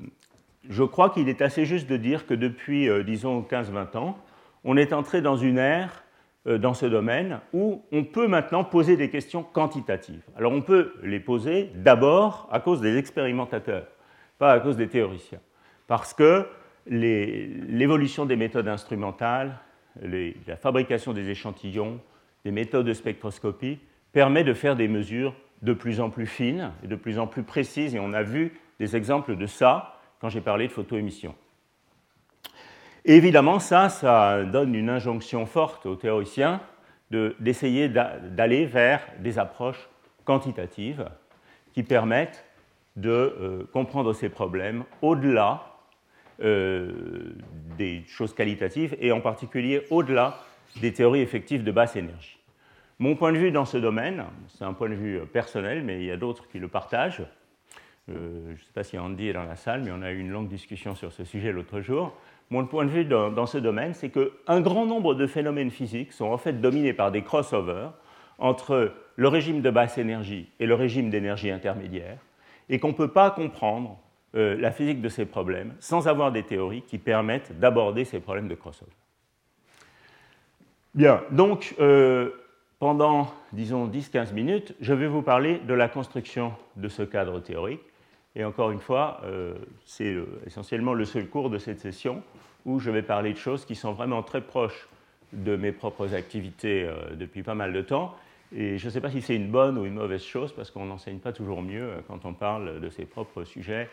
je 0.70 0.84
crois 0.84 1.12
qu'il 1.12 1.30
est 1.30 1.42
assez 1.42 1.66
juste 1.66 1.90
de 1.90 1.96
dire 1.96 2.28
que 2.28 2.34
depuis, 2.34 2.90
disons, 3.06 3.42
15-20 3.42 3.98
ans, 3.98 4.18
on 4.66 4.76
est 4.76 4.92
entré 4.92 5.22
dans 5.22 5.38
une 5.38 5.58
ère 5.58 6.03
dans 6.46 6.74
ce 6.74 6.86
domaine 6.86 7.40
où 7.54 7.84
on 7.92 8.04
peut 8.04 8.28
maintenant 8.28 8.64
poser 8.64 8.98
des 8.98 9.10
questions 9.10 9.44
quantitatives. 9.44 10.24
Alors 10.36 10.52
on 10.52 10.62
peut 10.62 10.94
les 11.02 11.20
poser 11.20 11.72
d'abord 11.76 12.50
à 12.52 12.60
cause 12.60 12.82
des 12.82 12.98
expérimentateurs, 12.98 13.88
pas 14.40 14.52
à 14.52 14.60
cause 14.60 14.76
des 14.76 14.88
théoriciens, 14.90 15.40
parce 15.88 16.14
que 16.14 16.46
l'évolution 16.86 18.26
des 18.26 18.36
méthodes 18.36 18.68
instrumentales, 18.68 19.58
la 20.02 20.58
fabrication 20.58 21.14
des 21.14 21.30
échantillons, 21.30 22.02
des 22.44 22.52
méthodes 22.52 22.88
de 22.88 22.94
spectroscopie 22.94 23.80
permet 24.12 24.44
de 24.44 24.54
faire 24.54 24.76
des 24.76 24.90
mesures 24.90 25.34
de 25.62 25.72
plus 25.72 26.02
en 26.02 26.10
plus 26.10 26.26
fines 26.26 26.72
et 26.84 26.88
de 26.88 26.96
plus 26.98 27.20
en 27.20 27.28
plus 27.28 27.44
précises, 27.44 27.96
et 27.96 28.00
on 28.00 28.12
a 28.12 28.24
vu 28.24 28.60
des 28.80 28.98
exemples 28.98 29.38
de 29.38 29.46
ça 29.46 29.98
quand 30.20 30.28
j'ai 30.28 30.42
parlé 30.42 30.68
de 30.68 30.74
photoémission 30.74 31.36
évidemment, 33.06 33.60
ça, 33.60 33.90
ça 33.90 34.44
donne 34.44 34.76
une 34.76 34.90
injonction 34.90 35.46
forte 35.46 35.86
aux 35.86 35.96
théoriciens 35.96 36.62
d'essayer 37.40 37.90
d'aller 37.90 38.66
vers 38.66 39.02
des 39.20 39.38
approches 39.38 39.90
quantitatives 40.26 41.06
qui 41.74 41.84
permettent 41.84 42.44
de 42.96 43.10
euh, 43.10 43.70
comprendre 43.72 44.14
ces 44.14 44.30
problèmes 44.30 44.84
au-delà 45.02 45.74
euh, 46.42 47.36
des 47.78 48.04
choses 48.08 48.34
qualitatives 48.34 48.96
et 49.00 49.12
en 49.12 49.22
particulier 49.22 49.84
au-delà 49.90 50.40
des 50.82 50.94
théories 50.94 51.22
effectives 51.22 51.64
de 51.64 51.72
basse 51.72 51.96
énergie. 51.96 52.40
Mon 53.00 53.16
point 53.16 53.32
de 53.32 53.38
vue 53.38 53.52
dans 53.52 53.66
ce 53.66 53.78
domaine, 53.78 54.24
c'est 54.48 54.64
un 54.64 54.74
point 54.74 54.90
de 54.90 54.96
vue 54.96 55.20
personnel, 55.32 55.84
mais 55.84 56.00
il 56.00 56.06
y 56.06 56.12
a 56.12 56.18
d'autres 56.18 56.48
qui 56.48 56.60
le 56.60 56.68
partagent. 56.68 57.24
Euh, 58.10 58.46
je 58.48 58.52
ne 58.52 58.58
sais 58.58 58.74
pas 58.74 58.84
si 58.84 58.98
Andy 58.98 59.30
est 59.30 59.34
dans 59.34 59.44
la 59.44 59.56
salle, 59.56 59.82
mais 59.84 59.92
on 59.92 60.02
a 60.02 60.12
eu 60.12 60.20
une 60.20 60.32
longue 60.32 60.48
discussion 60.48 60.96
sur 60.96 61.12
ce 61.12 61.24
sujet 61.24 61.52
l'autre 61.52 61.82
jour. 61.82 62.16
Mon 62.50 62.66
point 62.66 62.86
de 62.86 62.90
vue 62.90 63.06
dans, 63.06 63.46
ce 63.46 63.58
domaine, 63.58 63.94
c'est 63.94 64.10
qu'un 64.10 64.62
grand 64.62 64.86
nombre 64.86 65.16
de 65.16 65.26
phénomènes 65.28 65.72
physiques 65.72 66.14
sont 66.14 66.26
en 66.26 66.38
fait 66.38 66.54
dominés 66.54 66.94
par 66.94 67.12
des 67.12 67.24
crossovers 67.24 67.92
entre 68.38 68.92
le 69.16 69.28
régime 69.28 69.62
de 69.62 69.70
basse 69.70 69.98
énergie 69.98 70.50
et 70.60 70.66
le 70.66 70.76
régime 70.76 71.10
d'énergie 71.10 71.52
intermédiaire, 71.52 72.18
et 72.70 72.80
qu'on 72.80 72.90
ne 72.90 72.94
peut 72.94 73.12
pas 73.12 73.32
comprendre 73.32 73.98
euh, 74.36 74.56
la 74.60 74.72
physique 74.72 75.02
de 75.02 75.10
ces 75.10 75.26
problèmes 75.26 75.74
sans 75.80 76.08
avoir 76.08 76.32
des 76.32 76.44
théories 76.44 76.82
qui 76.82 76.98
permettent 76.98 77.60
d'aborder 77.60 78.06
ces 78.06 78.20
problèmes 78.20 78.48
de 78.48 78.56
crossover. 78.56 78.92
Bien, 80.96 81.22
donc 81.32 81.76
euh, 81.80 82.32
pendant, 82.80 83.34
disons, 83.52 83.88
10-15 83.88 84.34
minutes, 84.34 84.76
je 84.82 84.94
vais 84.94 85.08
vous 85.08 85.22
parler 85.22 85.60
de 85.60 85.74
la 85.74 85.88
construction 85.88 86.54
de 86.76 86.88
ce 86.88 87.04
cadre 87.04 87.40
théorique. 87.40 87.82
Et 88.36 88.44
encore 88.44 88.72
une 88.72 88.80
fois, 88.80 89.22
euh, 89.24 89.54
c'est 89.86 90.16
essentiellement 90.46 90.94
le 90.94 91.06
seul 91.06 91.28
cours 91.28 91.50
de 91.50 91.58
cette 91.58 91.80
session 91.80 92.24
où 92.66 92.80
je 92.80 92.90
vais 92.90 93.04
parler 93.04 93.34
de 93.34 93.38
choses 93.38 93.66
qui 93.66 93.76
sont 93.76 93.94
vraiment 93.94 94.24
très 94.24 94.42
proches 94.42 94.88
de 95.34 95.56
mes 95.56 95.72
propres 95.72 96.14
activités 96.14 96.88
depuis 97.16 97.44
pas 97.44 97.56
mal 97.56 97.74
de 97.74 97.82
temps. 97.82 98.16
Et 98.56 98.78
je 98.78 98.86
ne 98.86 98.92
sais 98.92 99.02
pas 99.02 99.10
si 99.10 99.22
c'est 99.22 99.36
une 99.36 99.50
bonne 99.50 99.78
ou 99.78 99.86
une 99.86 99.96
mauvaise 99.96 100.24
chose, 100.24 100.54
parce 100.54 100.70
qu'on 100.72 100.86
n'enseigne 100.86 101.18
pas 101.18 101.34
toujours 101.34 101.62
mieux 101.62 101.90
quand 102.08 102.24
on 102.24 102.34
parle 102.34 102.80
de 102.80 102.90
ses 102.90 103.06
propres 103.06 103.44
sujets 103.44 103.90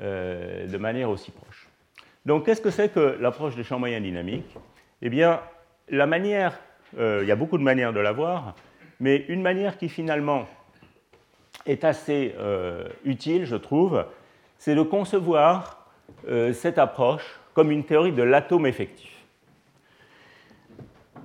euh, 0.00 0.66
de 0.66 0.76
manière 0.76 1.08
aussi 1.08 1.30
proche. 1.30 1.68
Donc, 2.26 2.46
qu'est-ce 2.46 2.60
que 2.60 2.70
c'est 2.70 2.92
que 2.92 3.16
l'approche 3.20 3.54
des 3.54 3.62
champs 3.62 3.78
moyens 3.78 4.02
dynamiques? 4.02 4.56
Eh 5.02 5.08
bien, 5.08 5.40
la 5.88 6.06
manière, 6.06 6.58
euh, 6.98 7.20
il 7.22 7.28
y 7.28 7.30
a 7.30 7.36
beaucoup 7.36 7.58
de 7.58 7.62
manières 7.62 7.92
de 7.92 8.00
la 8.00 8.10
voir, 8.10 8.56
mais 8.98 9.24
une 9.28 9.40
manière 9.40 9.78
qui 9.78 9.88
finalement 9.88 10.48
est 11.66 11.84
assez 11.84 12.34
euh, 12.38 12.88
utile, 13.04 13.44
je 13.44 13.56
trouve, 13.56 14.04
c'est 14.58 14.74
de 14.74 14.82
concevoir 14.82 15.80
cette 16.52 16.78
approche 16.78 17.40
comme 17.54 17.70
une 17.70 17.84
théorie 17.84 18.12
de 18.12 18.22
l'atome 18.22 18.66
effectif. 18.66 19.10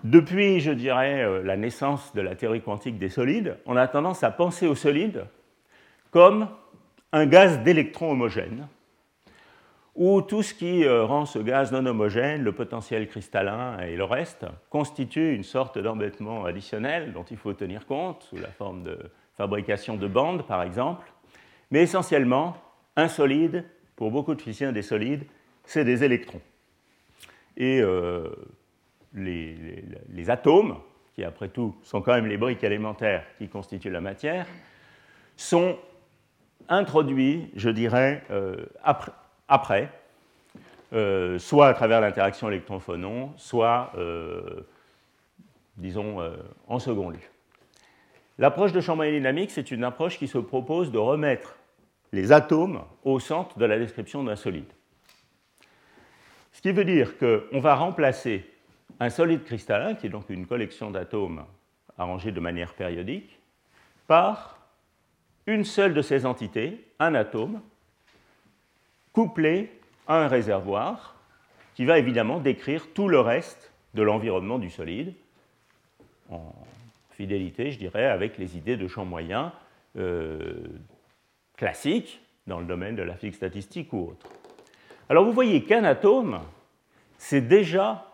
Depuis, 0.05 0.61
je 0.61 0.71
dirais, 0.71 1.43
la 1.43 1.57
naissance 1.57 2.13
de 2.15 2.21
la 2.21 2.35
théorie 2.35 2.61
quantique 2.61 2.97
des 2.97 3.09
solides, 3.09 3.57
on 3.65 3.75
a 3.75 3.87
tendance 3.87 4.23
à 4.23 4.31
penser 4.31 4.67
aux 4.67 4.75
solides 4.75 5.25
comme 6.11 6.47
un 7.11 7.25
gaz 7.25 7.59
d'électrons 7.59 8.11
homogène, 8.11 8.67
où 9.95 10.21
tout 10.21 10.43
ce 10.43 10.53
qui 10.53 10.85
euh, 10.85 11.03
rend 11.03 11.25
ce 11.25 11.39
gaz 11.39 11.71
non 11.71 11.85
homogène, 11.85 12.43
le 12.43 12.51
potentiel 12.53 13.07
cristallin 13.07 13.79
et 13.79 13.95
le 13.95 14.03
reste, 14.03 14.45
constitue 14.69 15.33
une 15.33 15.43
sorte 15.43 15.77
d'embêtement 15.77 16.45
additionnel 16.45 17.11
dont 17.11 17.23
il 17.23 17.37
faut 17.37 17.53
tenir 17.53 17.85
compte, 17.85 18.23
sous 18.23 18.37
la 18.37 18.47
forme 18.47 18.83
de 18.83 18.97
fabrication 19.39 19.95
de 19.95 20.05
bandes, 20.05 20.45
par 20.45 20.63
exemple. 20.63 21.09
Mais 21.71 21.83
essentiellement, 21.83 22.57
un 22.97 23.07
solide, 23.07 23.63
pour 23.95 24.11
beaucoup 24.11 24.35
de 24.35 24.41
physiciens 24.41 24.73
des 24.73 24.81
solides, 24.81 25.23
c'est 25.63 25.85
des 25.85 26.03
électrons. 26.03 26.41
Et 27.55 27.79
euh, 27.79 28.27
les, 29.13 30.29
atomes, 30.29 30.75
qui 31.15 31.23
après 31.23 31.47
tout 31.47 31.73
sont 31.83 32.01
quand 32.01 32.15
même 32.15 32.25
les 32.25 32.35
briques 32.35 32.65
élémentaires 32.65 33.23
qui 33.37 33.47
constituent 33.47 33.89
la 33.89 34.01
matière, 34.01 34.45
sont 35.37 35.77
introduit, 36.67 37.49
je 37.55 37.69
dirais, 37.69 38.23
euh, 38.31 38.65
après, 39.47 39.89
euh, 40.91 41.39
soit 41.39 41.69
à 41.69 41.73
travers 41.73 42.01
l'interaction 42.01 42.49
électron-phonon, 42.49 43.31
soit, 43.37 43.93
disons, 45.77 46.17
en 46.67 46.79
second 46.79 47.09
lieu. 47.11 47.19
L'approche 48.39 48.71
de 48.71 48.93
moyen 48.93 49.11
dynamique, 49.11 49.51
c'est 49.51 49.69
une 49.69 49.83
approche 49.83 50.17
qui 50.17 50.29
se 50.29 50.37
propose 50.37 50.93
de 50.93 50.97
remettre 50.97 51.57
les 52.13 52.31
atomes 52.31 52.85
au 53.03 53.19
centre 53.19 53.59
de 53.59 53.65
la 53.65 53.77
description 53.77 54.23
d'un 54.23 54.37
solide. 54.37 54.71
Ce 56.53 56.61
qui 56.61 56.71
veut 56.71 56.85
dire 56.85 57.17
qu'on 57.17 57.59
va 57.59 57.75
remplacer 57.75 58.49
un 59.01 59.09
solide 59.09 59.43
cristallin, 59.43 59.93
qui 59.93 60.07
est 60.07 60.09
donc 60.09 60.29
une 60.29 60.47
collection 60.47 60.89
d'atomes 60.89 61.43
arrangés 61.97 62.31
de 62.31 62.39
manière 62.39 62.75
périodique, 62.75 63.37
par 64.07 64.57
une 65.45 65.65
seule 65.65 65.93
de 65.93 66.01
ces 66.01 66.25
entités, 66.25 66.87
un 66.97 67.15
atome, 67.15 67.59
couplé 69.11 69.69
à 70.07 70.15
un 70.15 70.29
réservoir 70.29 71.17
qui 71.75 71.83
va 71.83 71.99
évidemment 71.99 72.39
décrire 72.39 72.87
tout 72.93 73.09
le 73.09 73.19
reste 73.19 73.73
de 73.95 74.01
l'environnement 74.01 74.59
du 74.59 74.69
solide, 74.69 75.13
fidélité, 77.19 77.71
je 77.71 77.77
dirais, 77.77 78.05
avec 78.05 78.37
les 78.37 78.55
idées 78.55 78.77
de 78.77 78.87
champ 78.87 79.03
moyen 79.03 79.51
euh, 79.97 80.53
classiques 81.57 82.21
dans 82.47 82.61
le 82.61 82.65
domaine 82.65 82.95
de 82.95 83.03
la 83.03 83.15
physique 83.15 83.35
statistique 83.35 83.91
ou 83.91 84.11
autre. 84.11 84.25
Alors 85.09 85.25
vous 85.25 85.33
voyez 85.33 85.65
qu'un 85.65 85.83
atome, 85.83 86.39
c'est 87.17 87.41
déjà 87.41 88.05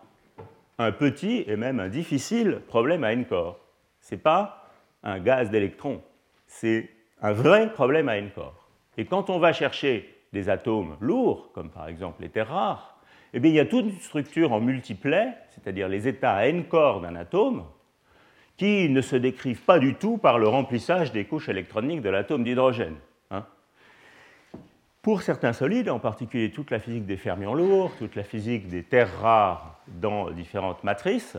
un 0.78 0.90
petit 0.90 1.44
et 1.46 1.54
même 1.54 1.78
un 1.78 1.88
difficile 1.88 2.58
problème 2.66 3.04
à 3.04 3.12
n 3.12 3.24
corps. 3.26 3.60
Ce 4.00 4.16
n'est 4.16 4.20
pas 4.20 4.72
un 5.04 5.20
gaz 5.20 5.50
d'électrons, 5.50 6.02
c'est 6.48 6.90
un 7.22 7.32
vrai 7.32 7.72
problème 7.72 8.08
à 8.08 8.16
n-corps. 8.16 8.68
Et 8.98 9.04
quand 9.04 9.30
on 9.30 9.38
va 9.38 9.52
chercher 9.52 10.16
des 10.32 10.48
atomes 10.48 10.96
lourds, 11.00 11.52
comme 11.52 11.70
par 11.70 11.86
exemple 11.86 12.22
les 12.22 12.28
terres 12.28 12.48
rares, 12.48 12.98
eh 13.32 13.38
bien, 13.38 13.52
il 13.52 13.54
y 13.54 13.60
a 13.60 13.66
toute 13.66 13.84
une 13.84 14.00
structure 14.00 14.52
en 14.52 14.60
multiplet, 14.60 15.28
c'est-à-dire 15.50 15.88
les 15.88 16.08
états 16.08 16.34
à 16.34 16.46
n-corps 16.46 17.02
d'un 17.02 17.14
atome, 17.14 17.66
qui 18.56 18.88
ne 18.88 19.00
se 19.00 19.16
décrivent 19.16 19.62
pas 19.62 19.78
du 19.78 19.94
tout 19.94 20.16
par 20.18 20.38
le 20.38 20.48
remplissage 20.48 21.12
des 21.12 21.24
couches 21.24 21.48
électroniques 21.48 22.00
de 22.00 22.08
l'atome 22.08 22.44
d'hydrogène. 22.44 22.96
Hein. 23.30 23.44
Pour 25.02 25.22
certains 25.22 25.52
solides, 25.52 25.90
en 25.90 25.98
particulier 25.98 26.50
toute 26.50 26.70
la 26.70 26.80
physique 26.80 27.06
des 27.06 27.16
fermions 27.16 27.54
lourds, 27.54 27.92
toute 27.98 28.16
la 28.16 28.24
physique 28.24 28.68
des 28.68 28.82
terres 28.82 29.20
rares 29.20 29.80
dans 29.88 30.30
différentes 30.30 30.84
matrices, 30.84 31.36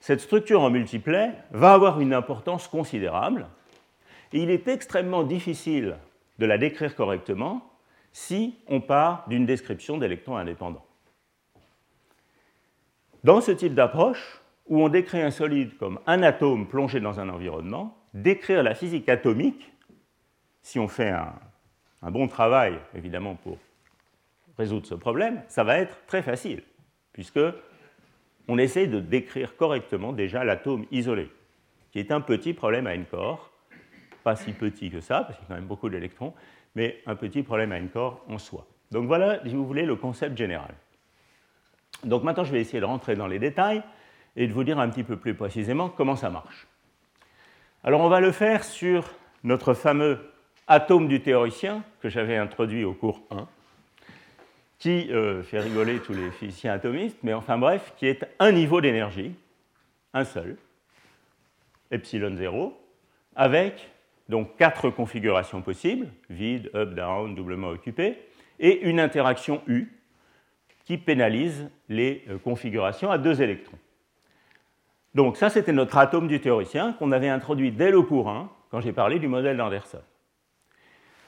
cette 0.00 0.20
structure 0.20 0.60
en 0.62 0.70
multiplet 0.70 1.32
va 1.52 1.72
avoir 1.72 2.00
une 2.00 2.12
importance 2.12 2.68
considérable, 2.68 3.46
et 4.32 4.42
il 4.42 4.50
est 4.50 4.68
extrêmement 4.68 5.22
difficile 5.22 5.96
de 6.38 6.46
la 6.46 6.58
décrire 6.58 6.94
correctement 6.94 7.70
si 8.12 8.56
on 8.66 8.80
part 8.80 9.24
d'une 9.28 9.46
description 9.46 9.98
d'électrons 9.98 10.36
indépendants. 10.36 10.84
Dans 13.24 13.40
ce 13.40 13.52
type 13.52 13.74
d'approche, 13.74 14.41
où 14.66 14.82
on 14.82 14.88
décrit 14.88 15.20
un 15.20 15.30
solide 15.30 15.76
comme 15.76 15.98
un 16.06 16.22
atome 16.22 16.66
plongé 16.66 17.00
dans 17.00 17.20
un 17.20 17.28
environnement, 17.28 17.96
décrire 18.14 18.62
la 18.62 18.74
physique 18.74 19.08
atomique, 19.08 19.72
si 20.62 20.78
on 20.78 20.88
fait 20.88 21.10
un, 21.10 22.10
bon 22.10 22.28
travail, 22.28 22.78
évidemment, 22.94 23.34
pour 23.34 23.58
résoudre 24.56 24.86
ce 24.86 24.94
problème, 24.94 25.42
ça 25.48 25.64
va 25.64 25.78
être 25.78 25.96
très 26.06 26.22
facile, 26.22 26.62
puisque 27.12 27.40
on 28.48 28.58
essaie 28.58 28.86
de 28.86 29.00
décrire 29.00 29.56
correctement 29.56 30.12
déjà 30.12 30.44
l'atome 30.44 30.86
isolé, 30.90 31.30
qui 31.90 31.98
est 31.98 32.12
un 32.12 32.20
petit 32.20 32.54
problème 32.54 32.86
à 32.86 32.94
n 32.94 33.04
corps, 33.04 33.50
pas 34.22 34.36
si 34.36 34.52
petit 34.52 34.90
que 34.90 35.00
ça, 35.00 35.22
parce 35.22 35.38
qu'il 35.38 35.44
y 35.44 35.46
a 35.46 35.48
quand 35.48 35.60
même 35.60 35.66
beaucoup 35.66 35.88
d'électrons, 35.88 36.32
mais 36.74 37.02
un 37.06 37.16
petit 37.16 37.42
problème 37.42 37.72
à 37.72 37.76
un 37.76 37.86
corps 37.86 38.24
en 38.28 38.38
soi. 38.38 38.66
Donc 38.90 39.06
voilà, 39.06 39.40
si 39.44 39.54
vous 39.54 39.66
voulez, 39.66 39.84
le 39.84 39.96
concept 39.96 40.36
général. 40.36 40.74
Donc 42.04 42.22
maintenant, 42.22 42.44
je 42.44 42.52
vais 42.52 42.60
essayer 42.60 42.80
de 42.80 42.84
rentrer 42.84 43.16
dans 43.16 43.26
les 43.26 43.38
détails 43.38 43.82
et 44.36 44.46
de 44.46 44.52
vous 44.52 44.64
dire 44.64 44.78
un 44.78 44.88
petit 44.88 45.04
peu 45.04 45.16
plus 45.16 45.34
précisément 45.34 45.88
comment 45.88 46.16
ça 46.16 46.30
marche. 46.30 46.66
Alors 47.84 48.00
on 48.00 48.08
va 48.08 48.20
le 48.20 48.32
faire 48.32 48.64
sur 48.64 49.12
notre 49.44 49.74
fameux 49.74 50.18
atome 50.66 51.08
du 51.08 51.20
théoricien 51.20 51.82
que 52.00 52.08
j'avais 52.08 52.36
introduit 52.36 52.84
au 52.84 52.94
cours 52.94 53.20
1, 53.30 53.48
qui 54.78 55.12
euh, 55.12 55.42
fait 55.42 55.60
rigoler 55.60 55.98
tous 55.98 56.12
les 56.12 56.30
physiciens 56.30 56.72
atomistes, 56.72 57.18
mais 57.22 57.32
enfin 57.32 57.58
bref, 57.58 57.92
qui 57.96 58.06
est 58.06 58.26
un 58.38 58.52
niveau 58.52 58.80
d'énergie, 58.80 59.34
un 60.14 60.24
seul, 60.24 60.56
epsilon 61.90 62.36
0, 62.36 62.78
avec 63.34 63.90
donc 64.28 64.56
quatre 64.56 64.90
configurations 64.90 65.62
possibles, 65.62 66.08
vide, 66.30 66.70
up, 66.74 66.94
down, 66.94 67.34
doublement 67.34 67.68
occupé, 67.68 68.18
et 68.58 68.82
une 68.82 69.00
interaction 69.00 69.62
U 69.66 69.88
qui 70.84 70.98
pénalise 70.98 71.70
les 71.88 72.24
euh, 72.28 72.38
configurations 72.38 73.10
à 73.10 73.18
deux 73.18 73.42
électrons. 73.42 73.78
Donc 75.14 75.36
ça, 75.36 75.50
c'était 75.50 75.72
notre 75.72 75.98
atome 75.98 76.28
du 76.28 76.40
théoricien 76.40 76.94
qu'on 76.94 77.12
avait 77.12 77.28
introduit 77.28 77.70
dès 77.70 77.90
le 77.90 78.02
cours 78.02 78.28
1, 78.28 78.48
quand 78.70 78.80
j'ai 78.80 78.92
parlé 78.92 79.18
du 79.18 79.28
modèle 79.28 79.56
d'Anderson. 79.56 80.00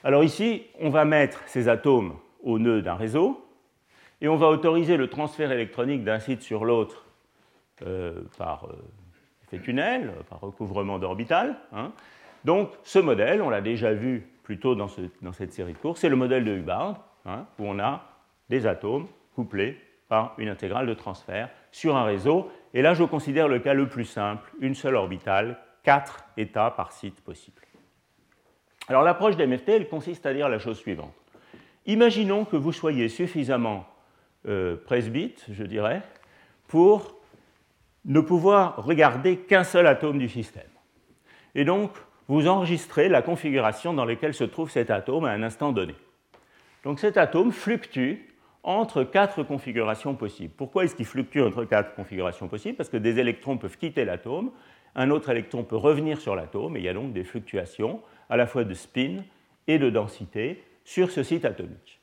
Alors 0.02 0.24
ici, 0.24 0.62
on 0.80 0.90
va 0.90 1.04
mettre 1.04 1.42
ces 1.46 1.68
atomes 1.68 2.14
au 2.42 2.58
nœud 2.58 2.82
d'un 2.82 2.94
réseau, 2.94 3.44
et 4.20 4.28
on 4.28 4.36
va 4.36 4.48
autoriser 4.48 4.96
le 4.96 5.08
transfert 5.08 5.52
électronique 5.52 6.04
d'un 6.04 6.18
site 6.18 6.42
sur 6.42 6.64
l'autre 6.64 7.04
euh, 7.86 8.22
par 8.38 8.64
euh, 8.64 8.76
effet 9.46 9.62
tunnel, 9.62 10.12
par 10.30 10.40
recouvrement 10.40 10.98
d'orbital. 10.98 11.56
Hein. 11.72 11.92
Donc 12.44 12.70
ce 12.84 12.98
modèle, 12.98 13.42
on 13.42 13.50
l'a 13.50 13.60
déjà 13.60 13.92
vu 13.92 14.26
plus 14.42 14.58
tôt 14.58 14.74
dans, 14.74 14.88
cette 14.88 15.52
série 15.52 15.72
de 15.72 15.78
cours, 15.78 15.98
c'est 15.98 16.08
le 16.08 16.16
modèle 16.16 16.44
de 16.44 16.52
Hubbard, 16.52 17.00
hein, 17.24 17.46
où 17.58 17.64
on 17.66 17.78
a 17.78 18.04
des 18.50 18.66
atomes 18.66 19.06
couplés 19.34 19.78
par 20.08 20.34
une 20.38 20.48
intégrale 20.48 20.86
de 20.86 20.94
transfert 20.94 21.48
sur 21.72 21.96
un 21.96 22.04
réseau. 22.04 22.50
Et 22.74 22.82
là, 22.82 22.92
je 22.92 23.04
considère 23.04 23.48
le 23.48 23.60
cas 23.60 23.72
le 23.72 23.88
plus 23.88 24.04
simple, 24.04 24.50
une 24.60 24.74
seule 24.74 24.96
orbitale 24.96 25.58
quatre 25.84 26.24
états 26.36 26.70
par 26.70 26.92
site 26.92 27.20
possibles. 27.20 27.62
Alors 28.88 29.02
l'approche 29.02 29.36
d'MFT, 29.36 29.68
elle 29.70 29.88
consiste 29.88 30.26
à 30.26 30.34
dire 30.34 30.48
la 30.48 30.58
chose 30.58 30.78
suivante. 30.78 31.14
Imaginons 31.86 32.44
que 32.44 32.56
vous 32.56 32.72
soyez 32.72 33.08
suffisamment 33.08 33.86
euh, 34.46 34.76
presbyte, 34.76 35.46
je 35.50 35.64
dirais, 35.64 36.02
pour 36.66 37.16
ne 38.04 38.20
pouvoir 38.20 38.84
regarder 38.84 39.38
qu'un 39.38 39.64
seul 39.64 39.86
atome 39.86 40.18
du 40.18 40.28
système. 40.28 40.62
Et 41.54 41.64
donc, 41.64 41.92
vous 42.28 42.48
enregistrez 42.48 43.08
la 43.08 43.22
configuration 43.22 43.94
dans 43.94 44.04
laquelle 44.04 44.34
se 44.34 44.44
trouve 44.44 44.70
cet 44.70 44.90
atome 44.90 45.24
à 45.24 45.30
un 45.30 45.42
instant 45.42 45.72
donné. 45.72 45.94
Donc 46.84 47.00
cet 47.00 47.16
atome 47.16 47.52
fluctue 47.52 48.16
entre 48.64 49.04
quatre 49.04 49.42
configurations 49.42 50.14
possibles. 50.14 50.54
Pourquoi 50.56 50.84
est-ce 50.84 50.96
qu'il 50.96 51.04
fluctue 51.04 51.40
entre 51.40 51.64
quatre 51.64 51.94
configurations 51.94 52.48
possibles? 52.48 52.76
Parce 52.76 52.88
que 52.88 52.96
des 52.96 53.20
électrons 53.20 53.58
peuvent 53.58 53.76
quitter 53.76 54.04
l'atome, 54.06 54.50
un 54.96 55.10
autre 55.10 55.28
électron 55.28 55.64
peut 55.64 55.76
revenir 55.76 56.20
sur 56.20 56.34
l'atome, 56.34 56.76
et 56.76 56.80
il 56.80 56.84
y 56.84 56.88
a 56.88 56.94
donc 56.94 57.12
des 57.12 57.24
fluctuations 57.24 58.00
à 58.30 58.36
la 58.36 58.46
fois 58.46 58.64
de 58.64 58.74
spin 58.74 59.22
et 59.66 59.78
de 59.78 59.90
densité 59.90 60.64
sur 60.84 61.10
ce 61.10 61.22
site 61.22 61.44
atomique. 61.44 62.00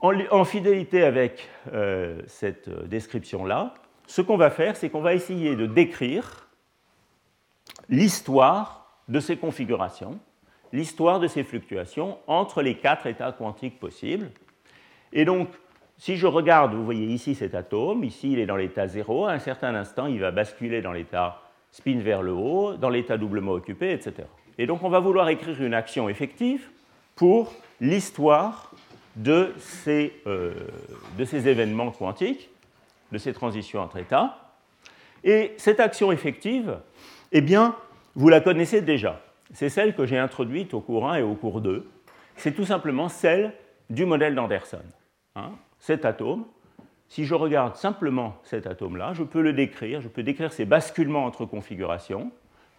En, 0.00 0.44
fidélité 0.44 1.04
avec 1.04 1.48
euh, 1.72 2.20
cette 2.26 2.68
description-là, 2.88 3.74
ce 4.06 4.20
qu'on 4.20 4.36
va 4.36 4.50
faire, 4.50 4.76
c'est 4.76 4.90
qu'on 4.90 5.00
va 5.00 5.14
essayer 5.14 5.54
de 5.54 5.66
décrire 5.66 6.48
l'histoire 7.88 9.00
de 9.08 9.20
ces 9.20 9.36
configurations, 9.36 10.18
l'histoire 10.72 11.20
de 11.20 11.26
ces 11.26 11.44
fluctuations 11.44 12.18
entre 12.26 12.62
les 12.62 12.76
quatre 12.76 13.06
états 13.06 13.32
quantiques 13.32 13.78
possibles. 13.78 14.30
Et 15.12 15.24
donc, 15.24 15.48
si 15.98 16.16
je 16.16 16.26
regarde, 16.26 16.74
vous 16.74 16.84
voyez 16.84 17.06
ici 17.06 17.34
cet 17.34 17.54
atome, 17.54 18.04
ici 18.04 18.32
il 18.32 18.38
est 18.38 18.46
dans 18.46 18.56
l'état 18.56 18.88
0, 18.88 19.26
à 19.26 19.32
un 19.32 19.38
certain 19.38 19.74
instant 19.74 20.06
il 20.06 20.20
va 20.20 20.30
basculer 20.30 20.82
dans 20.82 20.92
l'état 20.92 21.40
spin 21.70 21.98
vers 22.00 22.22
le 22.22 22.32
haut, 22.32 22.74
dans 22.74 22.90
l'état 22.90 23.16
doublement 23.16 23.52
occupé, 23.52 23.92
etc. 23.92 24.28
Et 24.58 24.66
donc 24.66 24.82
on 24.82 24.88
va 24.88 25.00
vouloir 25.00 25.28
écrire 25.28 25.62
une 25.62 25.74
action 25.74 26.08
effective 26.08 26.68
pour 27.14 27.54
l'histoire 27.80 28.72
de, 29.16 29.52
euh, 29.86 30.54
de 31.18 31.24
ces 31.24 31.48
événements 31.48 31.90
quantiques, 31.90 32.50
de 33.10 33.18
ces 33.18 33.32
transitions 33.32 33.80
entre 33.80 33.98
états. 33.98 34.38
Et 35.24 35.52
cette 35.56 35.80
action 35.80 36.10
effective, 36.10 36.78
eh 37.30 37.40
bien, 37.40 37.76
vous 38.14 38.28
la 38.28 38.40
connaissez 38.40 38.80
déjà. 38.80 39.20
C'est 39.52 39.68
celle 39.68 39.94
que 39.94 40.06
j'ai 40.06 40.18
introduite 40.18 40.74
au 40.74 40.80
cours 40.80 41.08
1 41.10 41.16
et 41.16 41.22
au 41.22 41.34
cours 41.34 41.60
2. 41.60 41.88
C'est 42.36 42.52
tout 42.52 42.64
simplement 42.64 43.08
celle 43.08 43.52
du 43.90 44.06
modèle 44.06 44.34
d'Anderson. 44.34 44.82
Hein 45.34 45.52
cet 45.78 46.04
atome, 46.04 46.44
si 47.08 47.24
je 47.24 47.34
regarde 47.34 47.74
simplement 47.74 48.36
cet 48.44 48.68
atome-là, 48.68 49.14
je 49.14 49.24
peux 49.24 49.42
le 49.42 49.52
décrire, 49.52 50.00
je 50.00 50.08
peux 50.08 50.22
décrire 50.22 50.52
ces 50.52 50.64
basculements 50.64 51.24
entre 51.24 51.44
configurations 51.44 52.30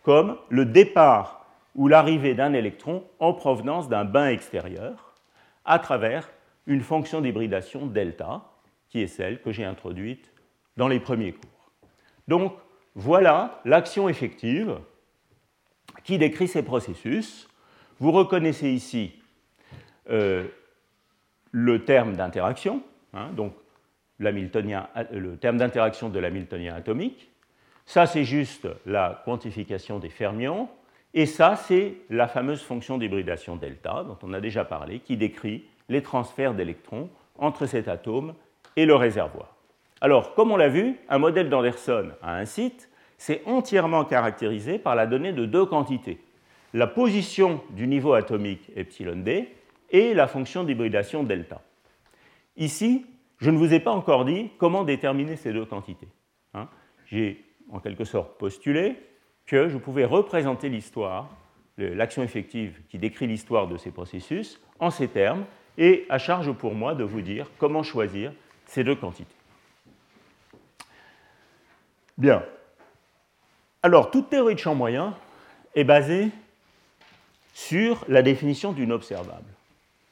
comme 0.03 0.38
le 0.50 0.65
départ 0.65 1.46
ou 1.75 1.88
l'arrivée 1.88 2.34
d'un 2.34 2.53
électron 2.53 3.03
en 3.20 3.34
provenance 3.34 3.89
d'un 3.89 4.06
bain 4.06 4.30
extérieur 4.30 5.13
à 5.65 5.80
travers 5.80 6.30
une 6.65 6.82
fonction 6.82 7.20
d'hybridation 7.20 7.88
delta, 7.88 8.44
qui 8.89 9.01
est 9.01 9.08
celle 9.08 9.42
que 9.42 9.51
j'ai 9.51 9.65
introduite 9.65 10.32
dans 10.77 10.88
les 10.88 11.00
premiers 11.00 11.34
cours. 11.34 11.72
Donc 12.27 12.53
voilà 12.96 13.60
l'action 13.65 14.08
effective 14.08 14.77
qui 16.03 16.17
décrit 16.17 16.47
ces 16.47 16.63
processus. 16.63 17.50
Vous 18.00 18.12
reconnaissez 18.12 18.69
ici 18.69 19.13
euh, 20.09 20.47
le 21.51 21.85
terme 21.85 22.15
d'interaction, 22.15 22.83
Hein, 23.13 23.29
donc 23.35 23.53
le 24.19 25.35
terme 25.35 25.57
d'interaction 25.57 26.09
de 26.09 26.19
l'hamiltonien 26.19 26.75
atomique. 26.75 27.29
Ça, 27.85 28.05
c'est 28.05 28.23
juste 28.23 28.67
la 28.85 29.21
quantification 29.25 30.00
des 30.00 30.09
fermions. 30.09 30.69
Et 31.13 31.25
ça, 31.25 31.55
c'est 31.55 31.95
la 32.09 32.27
fameuse 32.27 32.61
fonction 32.61 32.98
d'hybridation 32.98 33.55
delta, 33.55 34.03
dont 34.03 34.18
on 34.24 34.33
a 34.33 34.39
déjà 34.39 34.65
parlé, 34.65 35.00
qui 35.00 35.18
décrit 35.18 35.65
les 35.89 36.01
transferts 36.01 36.53
d'électrons 36.53 37.09
entre 37.37 37.65
cet 37.65 37.87
atome 37.87 38.33
et 38.75 38.85
le 38.85 38.96
réservoir. 38.96 39.55
Alors, 40.01 40.33
comme 40.33 40.51
on 40.51 40.57
l'a 40.57 40.70
vu, 40.70 40.98
un 41.09 41.20
modèle 41.20 41.50
d'Anderson 41.50 42.11
à 42.22 42.37
un 42.37 42.46
site, 42.46 42.89
c'est 43.24 43.42
entièrement 43.46 44.03
caractérisé 44.03 44.77
par 44.77 44.96
la 44.96 45.07
donnée 45.07 45.31
de 45.31 45.46
deux 45.46 45.66
quantités. 45.66 46.20
La 46.74 46.88
position 46.88 47.64
du 47.70 47.88
niveau 47.88 48.12
atomique 48.12 48.70
epsilon 48.75 49.16
d 49.16 49.48
et 49.92 50.14
la 50.14 50.27
fonction 50.27 50.66
d'hybridation 50.66 51.24
delta. 51.24 51.62
Ici, 52.57 53.05
je 53.38 53.50
ne 53.50 53.57
vous 53.57 53.74
ai 53.74 53.79
pas 53.79 53.92
encore 53.92 54.25
dit 54.25 54.50
comment 54.57 54.83
déterminer 54.83 55.38
ces 55.38 55.53
deux 55.53 55.64
quantités. 55.64 56.09
Hein. 56.53 56.68
J'ai 57.05 57.46
en 57.72 57.79
quelque 57.79 58.03
sorte 58.03 58.38
postulé 58.38 58.98
que 59.46 59.70
je 59.70 59.77
pouvais 59.77 60.03
représenter 60.03 60.68
l'histoire, 60.68 61.29
l'action 61.77 62.24
effective 62.24 62.81
qui 62.90 62.98
décrit 62.98 63.27
l'histoire 63.27 63.70
de 63.70 63.77
ces 63.77 63.92
processus, 63.92 64.59
en 64.79 64.90
ces 64.90 65.07
termes, 65.07 65.46
et 65.77 66.05
à 66.09 66.18
charge 66.18 66.51
pour 66.51 66.75
moi 66.75 66.94
de 66.94 67.05
vous 67.05 67.22
dire 67.22 67.50
comment 67.57 67.83
choisir 67.83 68.33
ces 68.66 68.83
deux 68.83 68.96
quantités. 68.96 69.33
Bien. 72.18 72.44
Alors, 73.85 74.11
toute 74.11 74.29
théorie 74.29 74.55
de 74.55 74.59
champ 74.59 74.75
moyen 74.75 75.13
est 75.75 75.83
basée 75.83 76.29
sur 77.53 78.05
la 78.07 78.22
définition 78.22 78.72
d'une 78.72 78.93
observable. 78.93 79.43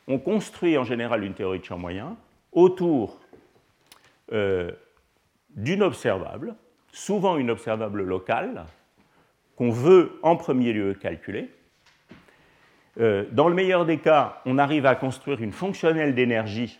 On 0.09 0.19
construit 0.19 0.77
en 0.77 0.83
général 0.83 1.23
une 1.23 1.33
théorie 1.33 1.59
de 1.59 1.63
champ 1.63 1.77
moyen 1.77 2.17
autour 2.51 3.21
euh, 4.33 4.71
d'une 5.55 5.83
observable, 5.83 6.55
souvent 6.91 7.37
une 7.37 7.49
observable 7.49 8.03
locale, 8.03 8.65
qu'on 9.55 9.71
veut 9.71 10.19
en 10.21 10.35
premier 10.35 10.73
lieu 10.73 10.93
calculer. 10.93 11.49
Euh, 12.99 13.23
dans 13.31 13.47
le 13.47 13.55
meilleur 13.55 13.85
des 13.85 13.99
cas, 13.99 14.41
on 14.45 14.57
arrive 14.57 14.85
à 14.85 14.95
construire 14.95 15.41
une 15.41 15.53
fonctionnelle 15.53 16.13
d'énergie 16.13 16.77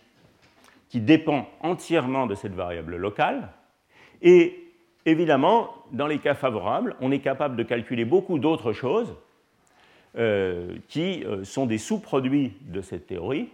qui 0.90 1.00
dépend 1.00 1.48
entièrement 1.60 2.26
de 2.26 2.34
cette 2.34 2.54
variable 2.54 2.96
locale. 2.96 3.48
Et 4.20 4.61
évidemment, 5.06 5.74
dans 5.92 6.06
les 6.06 6.18
cas 6.18 6.34
favorables, 6.34 6.96
on 7.00 7.10
est 7.10 7.20
capable 7.20 7.56
de 7.56 7.62
calculer 7.62 8.04
beaucoup 8.04 8.38
d'autres 8.38 8.72
choses 8.72 9.14
euh, 10.16 10.76
qui 10.88 11.24
sont 11.44 11.66
des 11.66 11.78
sous-produits 11.78 12.52
de 12.62 12.80
cette 12.80 13.06
théorie, 13.06 13.48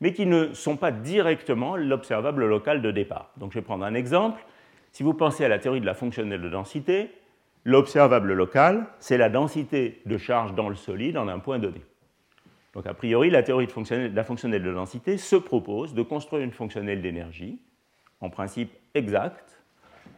mais 0.00 0.12
qui 0.12 0.26
ne 0.26 0.52
sont 0.54 0.76
pas 0.76 0.90
directement 0.90 1.76
l'observable 1.76 2.46
local 2.46 2.82
de 2.82 2.90
départ. 2.90 3.30
Donc 3.36 3.52
je 3.52 3.58
vais 3.58 3.64
prendre 3.64 3.84
un 3.84 3.94
exemple. 3.94 4.44
Si 4.92 5.02
vous 5.02 5.14
pensez 5.14 5.44
à 5.44 5.48
la 5.48 5.58
théorie 5.58 5.80
de 5.80 5.86
la 5.86 5.94
fonctionnelle 5.94 6.40
de 6.40 6.48
densité, 6.48 7.10
l'observable 7.64 8.32
local, 8.32 8.86
c'est 8.98 9.18
la 9.18 9.28
densité 9.28 10.00
de 10.06 10.16
charge 10.16 10.54
dans 10.54 10.68
le 10.68 10.74
solide 10.74 11.16
en 11.16 11.28
un 11.28 11.38
point 11.38 11.58
donné. 11.58 11.82
Donc 12.74 12.86
a 12.86 12.94
priori, 12.94 13.30
la 13.30 13.42
théorie 13.42 13.66
de, 13.66 14.14
la 14.14 14.24
fonctionnelle 14.24 14.62
de 14.62 14.72
densité 14.72 15.18
se 15.18 15.36
propose 15.36 15.94
de 15.94 16.02
construire 16.02 16.42
une 16.42 16.52
fonctionnelle 16.52 17.02
d'énergie, 17.02 17.58
en 18.20 18.30
principe 18.30 18.72
exacte, 18.94 19.62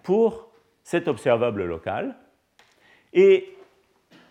pour 0.02 0.49
cet 0.90 1.06
observable 1.06 1.64
local. 1.66 2.16
Et 3.12 3.56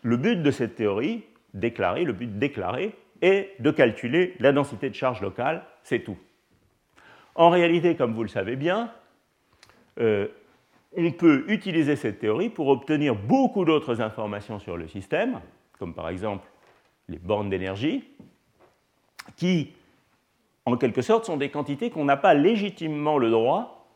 le 0.02 0.18
but 0.18 0.44
de 0.44 0.52
cette 0.52 0.76
théorie 0.76 1.24
déclarée, 1.54 2.04
le 2.04 2.12
but 2.12 2.38
déclaré, 2.38 2.98
et 3.22 3.52
de 3.60 3.72
calculer 3.72 4.36
la 4.42 4.52
densité 4.52 4.90
de 4.90 4.96
charge 4.96 5.22
locale, 5.22 5.64
c'est 5.84 6.00
tout. 6.00 6.18
En 7.36 7.50
réalité, 7.50 7.96
comme 7.96 8.14
vous 8.14 8.24
le 8.24 8.30
savez 8.30 8.58
bien, 8.58 8.92
euh, 10.02 10.28
on 10.98 11.10
peut 11.12 11.46
utiliser 11.48 11.96
cette 11.96 12.20
théorie 12.20 12.50
pour 12.50 12.68
obtenir 12.68 13.16
beaucoup 13.16 13.64
d'autres 13.64 14.02
informations 14.02 14.60
sur 14.60 14.76
le 14.76 14.90
système, 14.90 15.40
comme 15.80 15.94
par 15.94 16.10
exemple 16.10 16.46
les 17.08 17.20
bornes 17.20 17.50
d'énergie, 17.50 18.04
qui, 19.38 19.72
en 20.66 20.76
quelque 20.76 21.02
sorte, 21.02 21.24
sont 21.24 21.38
des 21.38 21.52
quantités 21.52 21.90
qu'on 21.90 22.04
n'a 22.04 22.18
pas 22.18 22.34
légitimement 22.34 23.18
le 23.18 23.30
droit 23.30 23.88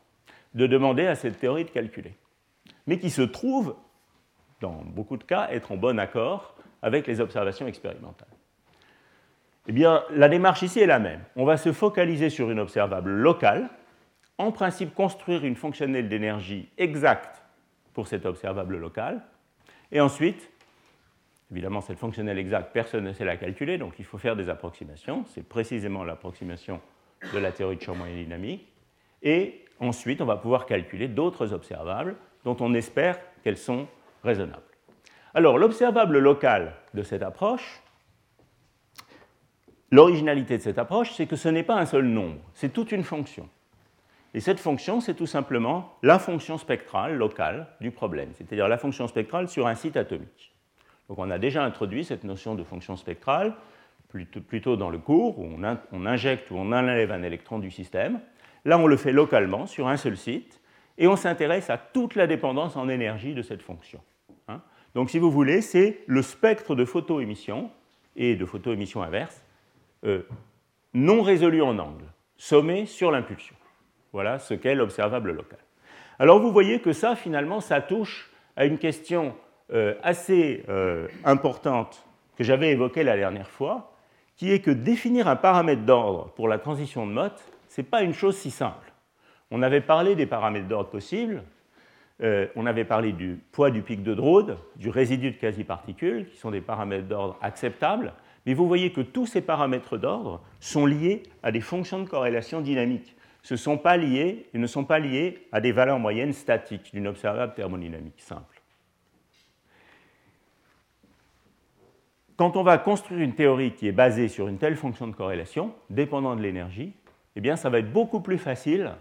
de 0.54 0.66
demander 0.66 1.08
à 1.08 1.16
cette 1.16 1.40
théorie 1.40 1.66
de 1.66 1.70
calculer, 1.70 2.14
mais 2.88 3.00
qui 3.00 3.10
se 3.10 3.22
trouvent, 3.22 3.76
dans 4.62 4.84
beaucoup 4.86 5.18
de 5.18 5.24
cas, 5.24 5.50
être 5.52 5.72
en 5.72 5.78
bon 5.78 6.00
accord 6.00 6.56
avec 6.82 7.08
les 7.08 7.22
observations 7.22 7.68
expérimentales. 7.68 8.28
Eh 9.68 9.72
bien, 9.72 10.04
la 10.12 10.28
démarche 10.28 10.64
ici 10.64 10.80
est 10.80 10.88
la 10.88 11.00
même. 11.00 11.22
On 11.36 11.46
va 11.46 11.58
se 11.58 11.72
focaliser 11.72 12.30
sur 12.30 12.52
une 12.52 12.60
observable 12.60 13.12
locale, 13.12 13.70
en 14.38 14.52
principe 14.52 14.94
construire 14.94 15.46
une 15.46 15.56
fonctionnelle 15.56 16.10
d'énergie 16.10 16.70
exacte 16.78 17.42
pour 17.94 18.08
cette 18.08 18.26
observable 18.26 18.78
locale, 18.78 19.22
et 19.94 20.02
ensuite, 20.02 20.50
évidemment, 21.52 21.80
cette 21.80 22.00
fonctionnelle 22.00 22.40
exacte, 22.40 22.74
personne 22.74 23.04
ne 23.04 23.14
sait 23.14 23.26
la 23.26 23.38
calculer, 23.38 23.78
donc 23.78 23.94
il 24.00 24.06
faut 24.06 24.18
faire 24.18 24.36
des 24.36 24.50
approximations. 24.50 25.24
C'est 25.28 25.48
précisément 25.48 26.04
l'approximation 26.04 26.82
de 27.32 27.38
la 27.38 27.52
théorie 27.52 27.78
de 27.78 27.82
champ 27.82 27.96
moyen 27.96 28.16
dynamique. 28.16 28.68
Et 29.22 29.64
ensuite, 29.80 30.20
on 30.20 30.26
va 30.26 30.38
pouvoir 30.38 30.66
calculer 30.66 31.08
d'autres 31.08 31.54
observables 31.54 32.16
dont 32.44 32.58
on 32.60 32.74
espère 32.74 33.20
qu'elles 33.44 33.58
sont 33.58 33.88
raisonnables. 34.24 34.62
Alors, 35.34 35.58
l'observable 35.58 36.20
local 36.20 36.74
de 36.94 37.04
cette 37.04 37.24
approche, 37.24 37.84
L'originalité 39.94 40.58
de 40.58 40.64
cette 40.64 40.80
approche, 40.80 41.12
c'est 41.12 41.28
que 41.28 41.36
ce 41.36 41.48
n'est 41.48 41.62
pas 41.62 41.76
un 41.76 41.86
seul 41.86 42.06
nombre, 42.06 42.40
c'est 42.56 42.74
toute 42.74 42.92
une 42.92 43.04
fonction. 43.04 43.48
Et 44.34 44.40
cette 44.40 44.60
fonction, 44.60 45.02
c'est 45.02 45.14
tout 45.14 45.28
simplement 45.28 45.94
la 46.02 46.18
fonction 46.18 46.58
spectrale 46.58 47.16
locale 47.16 47.68
du 47.80 47.92
problème, 47.92 48.30
c'est-à-dire 48.34 48.68
la 48.68 48.80
fonction 48.80 49.08
spectrale 49.08 49.48
sur 49.48 49.68
un 49.68 49.76
site 49.76 49.96
atomique. 49.96 50.52
Donc 51.08 51.20
on 51.20 51.30
a 51.30 51.38
déjà 51.38 51.64
introduit 51.64 52.04
cette 52.04 52.24
notion 52.24 52.56
de 52.56 52.64
fonction 52.64 52.96
spectrale 52.96 53.54
plutôt, 54.10 54.78
dans 54.78 54.90
le 54.90 54.98
cours, 54.98 55.38
où 55.38 55.46
on, 55.46 56.06
injecte 56.08 56.50
ou 56.50 56.56
on 56.56 56.72
enlève 56.72 57.12
un 57.12 57.22
électron 57.22 57.60
du 57.60 57.70
système. 57.70 58.20
Là, 58.66 58.80
on 58.80 58.88
le 58.88 58.98
fait 58.98 59.12
localement 59.12 59.68
sur 59.68 59.88
un 59.88 59.98
seul 59.98 60.18
site, 60.18 60.60
et 60.98 61.08
on 61.08 61.16
s'intéresse 61.16 61.70
à 61.70 61.78
toute 61.78 62.16
la 62.16 62.28
dépendance 62.28 62.76
en 62.76 62.90
énergie 62.90 63.34
de 63.34 63.42
cette 63.42 63.62
fonction. 63.62 64.00
Hein. 64.48 64.62
Donc 64.96 65.10
si 65.10 65.20
vous 65.20 65.32
voulez, 65.32 65.62
c'est 65.62 66.00
le 66.08 66.22
spectre 66.22 66.76
de 66.76 66.86
photoémission 66.86 67.72
et 68.16 68.36
de 68.36 68.46
photoémission 68.46 69.02
inverse 69.02 69.44
euh, 70.06 70.24
non 70.94 71.22
résolu 71.22 71.62
en 71.62 71.80
angle, 71.80 72.06
sommé 72.38 72.86
sur 72.86 73.10
l'impulsion. 73.10 73.56
Voilà 74.12 74.38
ce 74.38 74.54
qu'est 74.54 74.76
l'observable 74.76 75.32
local. 75.32 75.60
Alors 76.20 76.40
vous 76.40 76.52
voyez 76.52 76.80
que 76.80 76.94
ça, 76.94 77.16
finalement, 77.16 77.62
ça 77.62 77.82
touche 77.82 78.32
à 78.56 78.66
une 78.66 78.78
question 78.78 79.36
euh, 79.72 79.96
assez 80.04 80.64
euh, 80.70 81.08
importante 81.26 82.06
que 82.38 82.44
j'avais 82.44 82.72
évoquée 82.72 83.04
la 83.04 83.18
dernière 83.18 83.50
fois, 83.50 83.96
qui 84.36 84.52
est 84.52 84.60
que 84.60 84.72
définir 84.72 85.28
un 85.28 85.36
paramètre 85.36 85.82
d'ordre 85.84 86.32
pour 86.36 86.48
la 86.48 86.60
transition 86.60 87.08
de 87.08 87.12
Mott, 87.12 87.44
ce 87.70 87.82
n'est 87.82 87.88
pas 87.88 88.04
une 88.04 88.14
chose 88.14 88.38
si 88.38 88.52
simple. 88.52 88.93
On 89.54 89.62
avait 89.62 89.80
parlé 89.80 90.16
des 90.16 90.26
paramètres 90.26 90.68
d'ordre 90.68 90.90
possibles, 90.90 91.44
euh, 92.22 92.48
on 92.58 92.66
avait 92.66 92.84
parlé 92.84 93.14
du 93.14 93.40
poids 93.54 93.72
du 93.72 93.82
pic 93.82 94.04
de 94.04 94.14
Drude, 94.14 94.58
du 94.76 94.90
résidu 94.90 95.32
de 95.32 95.38
quasi-particules, 95.38 96.28
qui 96.30 96.38
sont 96.38 96.52
des 96.52 96.60
paramètres 96.60 97.08
d'ordre 97.08 97.38
acceptables, 97.42 98.14
mais 98.46 98.54
vous 98.54 98.68
voyez 98.68 98.92
que 98.92 99.00
tous 99.00 99.28
ces 99.28 99.42
paramètres 99.42 99.98
d'ordre 99.98 100.42
sont 100.60 100.86
liés 100.86 101.24
à 101.42 101.54
des 101.54 101.62
fonctions 101.62 102.00
de 102.04 102.10
corrélation 102.10 102.60
dynamique 102.60 103.16
ce 103.44 103.58
sont 103.58 103.78
pas 103.78 103.98
liés, 103.98 104.48
ils 104.54 104.62
ne 104.62 104.68
sont 104.68 104.86
pas 104.86 105.00
liés 105.00 105.46
à 105.52 105.60
des 105.60 105.74
valeurs 105.74 106.00
moyennes 106.00 106.34
statiques 106.34 106.92
d'une 106.94 107.08
observable 107.08 107.54
thermodynamique 107.54 108.22
simple. 108.22 108.62
Quand 112.38 112.56
on 112.56 112.64
va 112.64 112.78
construire 112.78 113.20
une 113.20 113.36
théorie 113.36 113.74
qui 113.74 113.88
est 113.88 113.92
basée 113.92 114.30
sur 114.30 114.48
une 114.48 114.58
telle 114.58 114.78
fonction 114.78 115.08
de 115.08 115.14
corrélation, 115.14 115.76
dépendant 115.90 116.36
de 116.36 116.42
l'énergie, 116.42 116.94
eh 117.36 117.42
bien, 117.42 117.58
ça 117.58 117.70
va 117.70 117.80
être 117.80 117.92
beaucoup 117.92 118.22
plus 118.22 118.38
facile 118.38 118.94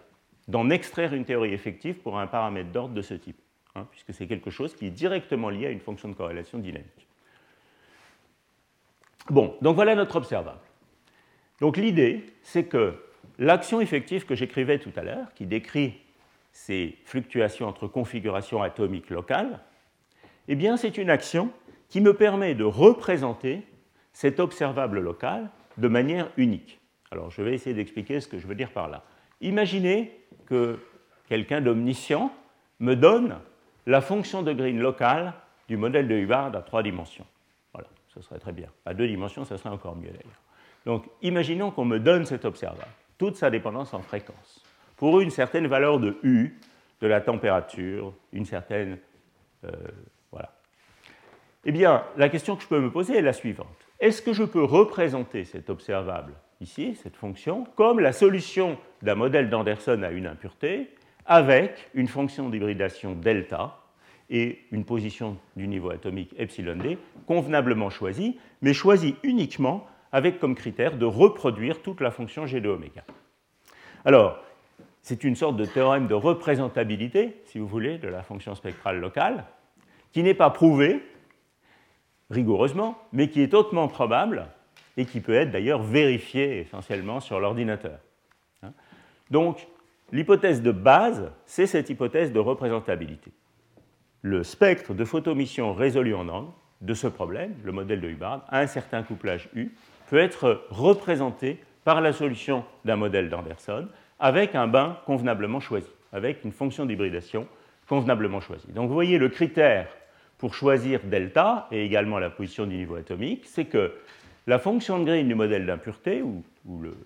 d'en 0.49 0.71
extraire 0.71 1.15
une 1.15 1.25
théorie 1.25 1.53
effective 1.53 1.97
pour 1.97 2.19
un 2.19 2.27
paramètre 2.27 2.71
d'ordre 2.71 2.95
de 2.95 3.03
ce 3.03 3.15
type, 3.15 3.41
hein, 3.75 3.87
puisque 3.91 4.13
c'est 4.13 4.27
quelque 4.27 4.51
chose 4.51 4.75
qui 4.75 4.87
est 4.87 4.91
directement 4.91 5.51
lié 5.51 5.67
à 5.67 5.71
une 5.71 5.81
fonction 5.81 6.09
de 6.09 6.15
corrélation 6.15 6.59
dynamique. 6.59 7.07
Bon, 9.31 9.57
donc 9.63 9.77
voilà 9.77 9.95
notre 9.95 10.17
observable. 10.17 10.61
Donc 11.61 11.77
l'idée, 11.77 12.27
c'est 12.43 12.65
que 12.65 12.97
L'action 13.39 13.81
effective 13.81 14.27
que 14.27 14.35
j'écrivais 14.35 14.79
tout 14.79 14.93
à 14.97 15.03
l'heure, 15.03 15.33
qui 15.35 15.47
décrit 15.47 15.95
ces 16.53 16.97
fluctuations 17.05 17.67
entre 17.67 17.87
configurations 17.87 18.63
atomiques 18.63 19.11
locales, 19.11 19.61
eh 20.49 20.55
bien, 20.55 20.77
c'est 20.77 20.99
une 20.99 21.11
action 21.11 21.51
qui 21.89 22.01
me 22.01 22.15
permet 22.15 22.55
de 22.55 22.65
représenter 22.65 23.63
cet 24.13 24.41
observable 24.41 25.01
local 25.01 25.51
de 25.79 25.89
manière 25.89 26.31
unique. 26.37 26.81
Alors, 27.11 27.31
je 27.31 27.43
vais 27.43 27.55
essayer 27.55 27.75
d'expliquer 27.75 28.21
ce 28.21 28.29
que 28.29 28.39
je 28.39 28.47
veux 28.47 28.55
dire 28.55 28.71
par 28.71 28.89
là. 28.89 29.05
Imaginez 29.41 30.13
que 30.47 30.79
quelqu'un 31.29 31.61
d'omniscient 31.61 32.33
me 32.81 32.95
donne 32.95 33.39
la 33.87 34.01
fonction 34.01 34.43
de 34.43 34.53
Green 34.53 34.79
locale 34.79 35.33
du 35.69 35.77
modèle 35.77 36.09
de 36.09 36.15
Hubbard 36.15 36.55
à 36.55 36.63
trois 36.63 36.83
dimensions. 36.83 37.27
Voilà, 37.73 37.89
ce 38.09 38.21
serait 38.21 38.39
très 38.39 38.53
bien. 38.53 38.69
À 38.85 38.95
deux 38.95 39.07
dimensions, 39.07 39.45
ça 39.45 39.57
serait 39.57 39.71
encore 39.71 39.97
mieux 39.97 40.11
d'ailleurs. 40.11 40.43
Donc, 40.85 41.05
imaginons 41.23 41.71
qu'on 41.71 41.85
me 41.85 41.99
donne 41.99 42.27
cet 42.27 42.45
observable 42.45 42.91
toute 43.19 43.37
sa 43.37 43.51
dépendance 43.51 43.95
en 43.95 44.03
fréquence, 44.03 44.65
pour 44.97 45.21
une 45.21 45.31
certaine 45.31 45.69
valeur 45.69 46.01
de 46.01 46.19
U 46.25 46.59
de 47.01 47.07
la 47.07 47.21
température, 47.21 48.13
une 48.33 48.45
certaine... 48.45 48.99
Euh, 49.65 49.71
voilà. 50.33 50.53
Eh 51.65 51.71
bien, 51.71 52.03
la 52.17 52.29
question 52.29 52.57
que 52.57 52.65
je 52.65 52.69
peux 52.69 52.81
me 52.81 52.91
poser 52.91 53.17
est 53.17 53.23
la 53.23 53.33
suivante. 53.33 53.69
Est-ce 54.01 54.23
que 54.23 54.33
je 54.33 54.43
peux 54.43 54.65
représenter 54.65 55.45
cet 55.45 55.71
observable 55.71 56.33
ici, 56.63 56.95
cette 57.03 57.17
fonction, 57.17 57.65
comme 57.77 58.01
la 58.01 58.13
solution 58.13 58.79
d'un 59.03 59.17
modèle 59.17 59.51
d'Anderson 59.51 60.03
à 60.03 60.11
une 60.11 60.27
impureté, 60.27 60.91
avec 61.27 61.91
une 61.95 62.09
fonction 62.09 62.49
d'hybridation 62.49 63.15
delta 63.15 63.79
et 64.31 64.61
une 64.71 64.85
position 64.85 65.37
du 65.57 65.69
niveau 65.69 65.91
atomique 65.91 66.35
epsilon 66.39 66.77
d 66.77 66.99
convenablement 67.27 67.91
choisie, 67.91 68.39
mais 68.63 68.73
choisie 68.73 69.17
uniquement 69.23 69.87
avec 70.13 70.39
comme 70.39 70.55
critère 70.55 70.97
de 70.97 71.05
reproduire 71.05 71.83
toute 71.83 72.01
la 72.01 72.11
fonction 72.11 72.47
g 72.47 72.61
de 72.61 72.69
oméga. 72.69 73.05
Alors, 74.05 74.39
c'est 75.01 75.25
une 75.25 75.37
sorte 75.37 75.57
de 75.57 75.65
théorème 75.65 76.07
de 76.07 76.15
représentabilité, 76.15 77.41
si 77.45 77.59
vous 77.59 77.67
voulez, 77.67 77.99
de 77.99 78.09
la 78.09 78.23
fonction 78.23 78.55
spectrale 78.55 79.01
locale, 79.01 79.45
qui 80.13 80.23
n'est 80.23 80.35
pas 80.35 80.51
prouvé 80.51 81.03
rigoureusement, 82.31 82.99
mais 83.13 83.29
qui 83.29 83.43
est 83.43 83.53
hautement 83.53 83.89
probable 83.89 84.47
et 84.97 85.05
qui 85.05 85.21
peut 85.21 85.35
être 85.35 85.51
d'ailleurs 85.51 85.83
vérifié 85.83 86.61
essentiellement 86.61 87.21
sur 87.21 87.41
l'ordinateur. 87.41 87.99
Hein. 88.63 88.73
Donc, 89.31 89.67
l'hypothèse 90.13 90.63
de 90.63 90.73
base, 90.73 91.33
c'est 91.47 91.67
cette 91.67 91.91
hypothèse 91.91 92.33
de 92.33 92.39
représentabilité. 92.39 93.33
Le 94.21 94.45
spectre 94.45 94.95
de 94.95 95.05
photomission 95.05 95.75
résolu 95.75 96.15
en 96.15 96.29
angle 96.29 96.53
de 96.81 96.95
ce 96.95 97.07
problème, 97.07 97.55
le 97.65 97.73
modèle 97.73 98.01
de 98.01 98.09
Hubbard, 98.09 98.45
a 98.49 98.61
un 98.61 98.67
certain 98.67 99.03
couplage 99.03 99.49
U, 99.55 99.73
peut 100.11 100.19
être 100.19 100.67
représenté 100.71 101.59
par 101.85 102.01
la 102.01 102.13
solution 102.13 102.65
d'un 102.85 102.97
modèle 102.97 103.29
d'Anderson 103.29 103.89
avec 104.21 104.55
un 104.55 104.69
bain 104.69 104.99
convenablement 105.07 105.61
choisi, 105.61 105.89
avec 106.13 106.45
une 106.45 106.53
fonction 106.53 106.87
d'hybridation 106.87 107.47
convenablement 107.89 108.41
choisie. 108.41 108.73
Donc 108.73 108.89
vous 108.89 108.95
voyez 108.95 109.19
le 109.19 109.29
critère 109.29 109.89
pour 110.39 110.55
choisir 110.55 111.01
delta 111.05 111.67
et 111.71 111.85
également 111.85 112.19
la 112.19 112.31
position 112.31 112.67
du 112.67 112.77
niveau 112.77 112.97
atomique, 112.97 113.45
c'est 113.47 113.65
que 113.65 113.95
la 114.47 114.59
fonction 114.59 114.99
de 114.99 115.05
Green 115.05 115.29
du 115.29 115.35
modèle 115.35 115.67
d'impureté 115.67 116.23
ou, 116.23 116.43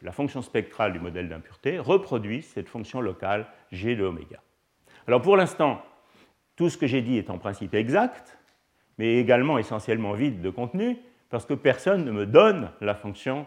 la 0.03 0.13
fonction 0.13 0.43
spectrale 0.43 0.93
du 0.93 1.01
modèle 1.01 1.29
d'impureté 1.29 1.79
reproduit 1.79 2.43
cette 2.43 2.69
fonction 2.69 3.01
locale 3.01 3.47
g 3.73 3.97
de 3.97 4.05
oméga. 4.05 4.41
Alors 5.07 5.23
pour 5.23 5.37
l'instant, 5.37 5.83
tout 6.57 6.69
ce 6.69 6.77
que 6.77 6.87
j'ai 6.87 7.01
dit 7.01 7.17
est 7.17 7.31
en 7.31 7.39
principe 7.39 7.75
exact, 7.75 8.39
mais 8.99 9.17
également 9.17 9.59
essentiellement 9.59 10.13
vide 10.13 10.41
de 10.41 10.51
contenu, 10.51 10.99
parce 11.31 11.47
que 11.47 11.55
personne 11.55 12.05
ne 12.05 12.13
me 12.13 12.27
donne 12.27 12.71
la 12.81 12.95
fonction 12.95 13.47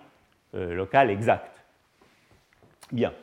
euh, 0.55 0.73
locale 0.73 1.09
exacte. 1.09 1.63
Bien. 2.91 3.13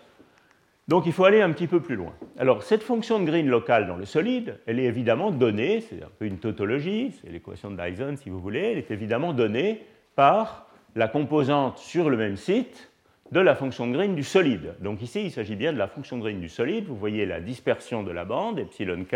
Donc 0.89 1.07
il 1.07 1.13
faut 1.13 1.25
aller 1.25 1.43
un 1.43 1.51
petit 1.51 1.67
peu 1.67 1.81
plus 1.81 1.97
loin. 1.97 2.13
Alors 2.39 2.63
cette 2.63 2.83
fonction 2.85 3.19
de 3.19 3.25
Green 3.25 3.49
locale 3.49 3.89
dans 3.89 3.97
le 3.97 4.05
solide, 4.05 4.61
elle 4.67 4.79
est 4.79 4.85
évidemment 4.85 5.33
donnée, 5.33 5.81
c'est 5.81 6.03
un 6.03 6.11
peu 6.19 6.27
une 6.27 6.39
tautologie, 6.39 7.13
c'est 7.21 7.31
l'équation 7.31 7.71
de 7.73 7.77
Dyson 7.77 8.17
si 8.17 8.31
vous 8.31 8.41
voulez, 8.41 8.61
elle 8.61 8.79
est 8.79 8.91
évidemment 8.93 9.33
donnée 9.33 9.85
par 10.17 10.67
la 10.97 11.07
composante 11.07 11.79
sur 11.79 12.11
le 12.11 12.17
même 12.17 12.37
site 12.37 12.91
de 13.31 13.41
la 13.41 13.55
fonction 13.55 13.87
de 13.87 13.93
Green 13.93 14.15
du 14.15 14.25
solide. 14.25 14.75
Donc 14.81 15.03
ici 15.03 15.25
il 15.25 15.31
s'agit 15.31 15.57
bien 15.57 15.73
de 15.73 15.79
la 15.79 15.87
fonction 15.87 16.19
Green 16.19 16.41
du 16.41 16.49
solide, 16.49 16.87
vous 16.87 16.97
voyez 16.97 17.27
la 17.27 17.41
dispersion 17.41 18.03
de 18.03 18.11
la 18.11 18.25
bande, 18.25 18.59
epsilon 18.59 19.05
k, 19.05 19.15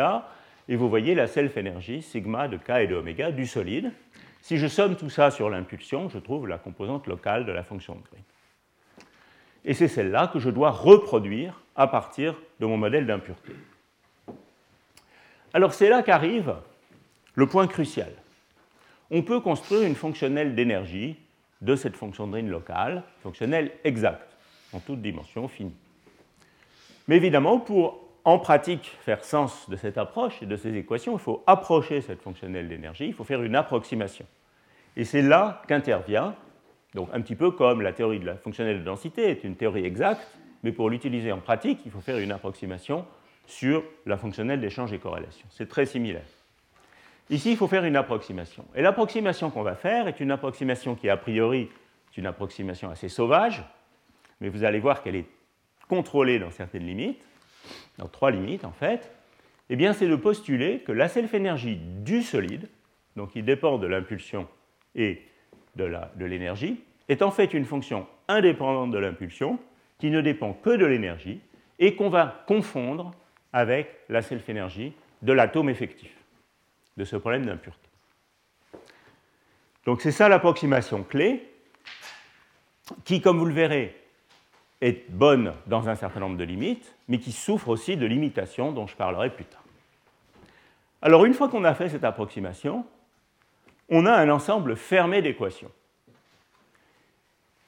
et 0.69 0.77
vous 0.77 0.89
voyez 0.89 1.15
la 1.15 1.27
self-énergie, 1.27 2.03
sigma 2.03 2.47
de 2.47 2.57
k 2.57 2.71
et 2.83 2.87
de 2.87 2.95
oméga 2.95 3.33
du 3.33 3.47
solide. 3.47 3.93
Si 4.43 4.57
je 4.57 4.67
somme 4.67 4.97
tout 4.97 5.11
ça 5.11 5.31
sur 5.31 5.51
l'impulsion, 5.51 6.09
je 6.09 6.19
trouve 6.19 6.47
la 6.47 6.59
composante 6.59 7.07
locale 7.07 7.45
de 7.45 7.53
la 7.53 7.63
fonction 7.63 7.95
de 7.95 8.03
Green. 8.03 8.23
Et 9.65 9.75
c'est 9.75 9.89
celle-là 9.89 10.29
que 10.33 10.39
je 10.39 10.51
dois 10.51 10.71
reproduire 10.71 11.61
à 11.77 11.87
partir 11.87 12.35
de 12.61 12.67
mon 12.67 12.77
modèle 12.77 13.07
d'impureté. 13.07 13.53
Alors 15.53 15.73
c'est 15.75 15.89
là 15.89 16.03
qu'arrive 16.03 16.55
le 17.35 17.47
point 17.47 17.67
crucial. 17.67 18.13
On 19.11 19.23
peut 19.23 19.41
construire 19.41 19.83
une 19.83 19.97
fonctionnelle 19.97 20.55
d'énergie 20.55 21.17
de 21.61 21.75
cette 21.75 21.97
fonction 21.97 22.27
de 22.27 22.33
Green 22.33 22.49
locale, 22.49 23.03
fonctionnelle 23.23 23.73
exacte, 23.85 24.37
en 24.73 24.79
toute 24.79 25.03
dimension 25.03 25.49
finie. 25.49 25.75
Mais 27.09 27.17
évidemment, 27.17 27.59
pour 27.59 27.99
en 28.25 28.39
pratique 28.39 28.97
faire 29.01 29.25
sens 29.25 29.69
de 29.69 29.77
cette 29.77 29.99
approche 29.99 30.43
et 30.43 30.47
de 30.47 30.57
ces 30.57 30.77
équations, 30.77 31.15
il 31.15 31.19
faut 31.19 31.43
approcher 31.47 32.01
cette 32.01 32.23
fonctionnelle 32.23 32.69
d'énergie, 32.69 33.07
il 33.07 33.15
faut 33.15 33.25
faire 33.25 33.43
une 33.43 33.57
approximation. 33.57 34.27
Et 34.97 35.05
c'est 35.05 35.23
là 35.23 35.63
qu'intervient, 35.67 36.35
donc 36.95 37.09
un 37.13 37.21
petit 37.21 37.37
peu 37.37 37.51
comme 37.51 37.83
la 37.83 37.93
théorie 37.93 38.21
de 38.21 38.27
la 38.27 38.37
fonctionnelle 38.37 38.79
de 38.79 38.85
densité 38.85 39.31
est 39.31 39.45
une 39.45 39.57
théorie 39.57 39.85
exacte, 39.85 40.27
mais 40.63 40.73
pour 40.73 40.91
l'utiliser 40.91 41.33
en 41.33 41.39
pratique, 41.39 41.81
il 41.85 41.91
faut 41.91 42.01
faire 42.01 42.19
une 42.19 42.33
approximation 42.33 43.05
sur 43.47 43.83
la 44.07 44.17
fonctionnelle 44.17 44.61
d'échange 44.61 44.93
et 44.93 44.99
corrélation. 44.99 45.47
C'est 45.51 45.69
très 45.69 45.87
similaire. 45.87 46.23
Ici, 47.31 47.53
il 47.53 47.57
faut 47.57 47.69
faire 47.69 47.85
une 47.85 47.97
approximation. 47.97 48.65
Et 48.75 48.83
l'approximation 48.83 49.51
qu'on 49.51 49.63
va 49.63 49.77
faire 49.77 50.09
est 50.09 50.21
une 50.21 50.33
approximation 50.33 50.95
qui, 50.97 51.09
a 51.09 51.17
priori, 51.17 51.69
est 52.11 52.19
une 52.19 52.27
approximation 52.27 52.91
assez 52.91 53.09
sauvage, 53.09 53.65
mais 54.41 54.49
vous 54.49 54.65
allez 54.65 54.81
voir 54.81 55.03
qu'elle 55.03 55.17
est 55.17 55.27
contrôlée 55.89 56.39
dans 56.39 56.51
certaines 56.51 56.87
limites 56.87 57.21
dans 57.99 58.09
trois 58.09 58.31
limites 58.31 58.65
en 58.65 58.73
fait, 58.73 59.13
eh 59.69 59.77
bien 59.77 59.93
c'est 59.93 60.09
de 60.09 60.17
postuler 60.17 60.81
que 60.81 60.93
la 60.93 61.09
self-énergie 61.09 61.77
du 61.77 62.23
solide, 62.23 62.69
donc 63.17 63.33
qui 63.33 63.43
dépend 63.43 63.79
de 63.79 63.87
l'impulsion 63.87 64.49
et 64.95 65.23
de 65.77 66.25
l'énergie, 66.25 66.81
est 67.09 67.23
en 67.23 67.31
fait 67.31 67.55
une 67.55 67.65
fonction 67.65 68.07
indépendante 68.29 68.91
de 68.91 68.99
l'impulsion 68.99 69.59
qui 69.99 70.11
ne 70.11 70.21
dépend 70.21 70.53
que 70.53 70.71
de 70.71 70.87
l'énergie 70.87 71.41
et 71.79 71.95
qu'on 71.95 72.09
va 72.09 72.45
confondre 72.47 73.13
avec 73.53 73.89
la 74.09 74.23
self-énergie 74.23 74.93
de 75.23 75.33
l'atome 75.33 75.69
effectif 75.69 76.20
de 76.97 77.05
ce 77.05 77.17
problème 77.17 77.47
d'impureté. 77.47 77.89
Donc 79.85 80.03
c'est 80.03 80.13
ça 80.13 80.29
l'approximation 80.29 81.03
clé, 81.03 81.49
qui, 83.05 83.21
comme 83.21 83.39
vous 83.39 83.47
le 83.47 83.55
verrez, 83.55 83.97
est 84.81 85.11
bonne 85.11 85.55
dans 85.67 85.89
un 85.89 85.95
certain 85.95 86.21
nombre 86.21 86.37
de 86.37 86.45
limites, 86.45 86.95
mais 87.09 87.19
qui 87.19 87.33
souffre 87.33 87.69
aussi 87.69 87.97
de 87.97 88.07
limitations 88.07 88.73
dont 88.73 88.87
je 88.87 88.97
parlerai 88.97 89.31
plus 89.31 89.45
tard. 89.45 89.63
Alors 91.03 91.25
une 91.25 91.35
fois 91.35 91.49
qu'on 91.49 91.65
a 91.65 91.75
fait 91.75 91.89
cette 91.89 92.05
approximation, 92.05 92.85
on 93.89 94.07
a 94.07 94.13
un 94.13 94.29
ensemble 94.31 94.77
fermé 94.77 95.23
d'équations. 95.23 95.71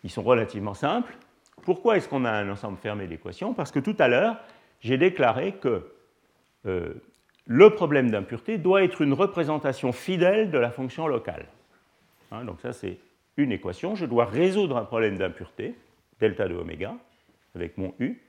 Ils 0.05 0.11
sont 0.11 0.23
relativement 0.23 0.75
simples. 0.75 1.17
Pourquoi 1.65 1.97
est-ce 1.97 2.09
qu'on 2.09 2.25
a 2.25 2.31
un 2.31 2.51
ensemble 2.51 2.79
fermé 2.79 3.07
d'équations? 3.07 3.55
Parce 3.55 3.71
que 3.71 3.79
tout 3.79 3.97
à 3.99 4.09
l'heure, 4.09 4.37
j'ai 4.81 4.99
déclaré 4.99 5.53
que 5.53 5.93
euh, 6.67 6.95
le 7.47 7.71
problème 7.71 8.11
d'impureté 8.11 8.59
doit 8.59 8.85
être 8.85 9.03
une 9.03 9.13
représentation 9.13 9.93
fidèle 9.93 10.51
de 10.51 10.59
la 10.59 10.71
fonction 10.71 11.07
locale. 11.07 11.47
Hein, 12.31 12.45
donc 12.45 12.61
ça, 12.61 12.73
c'est 12.73 12.99
une 13.37 13.53
équation. 13.53 13.95
Je 13.95 14.07
dois 14.07 14.25
résoudre 14.25 14.77
un 14.77 14.85
problème 14.85 15.19
d'impureté, 15.19 15.75
delta 16.21 16.49
de 16.49 16.55
oméga, 16.55 16.95
avec 17.55 17.79
mon 17.79 17.95
U, 17.99 18.21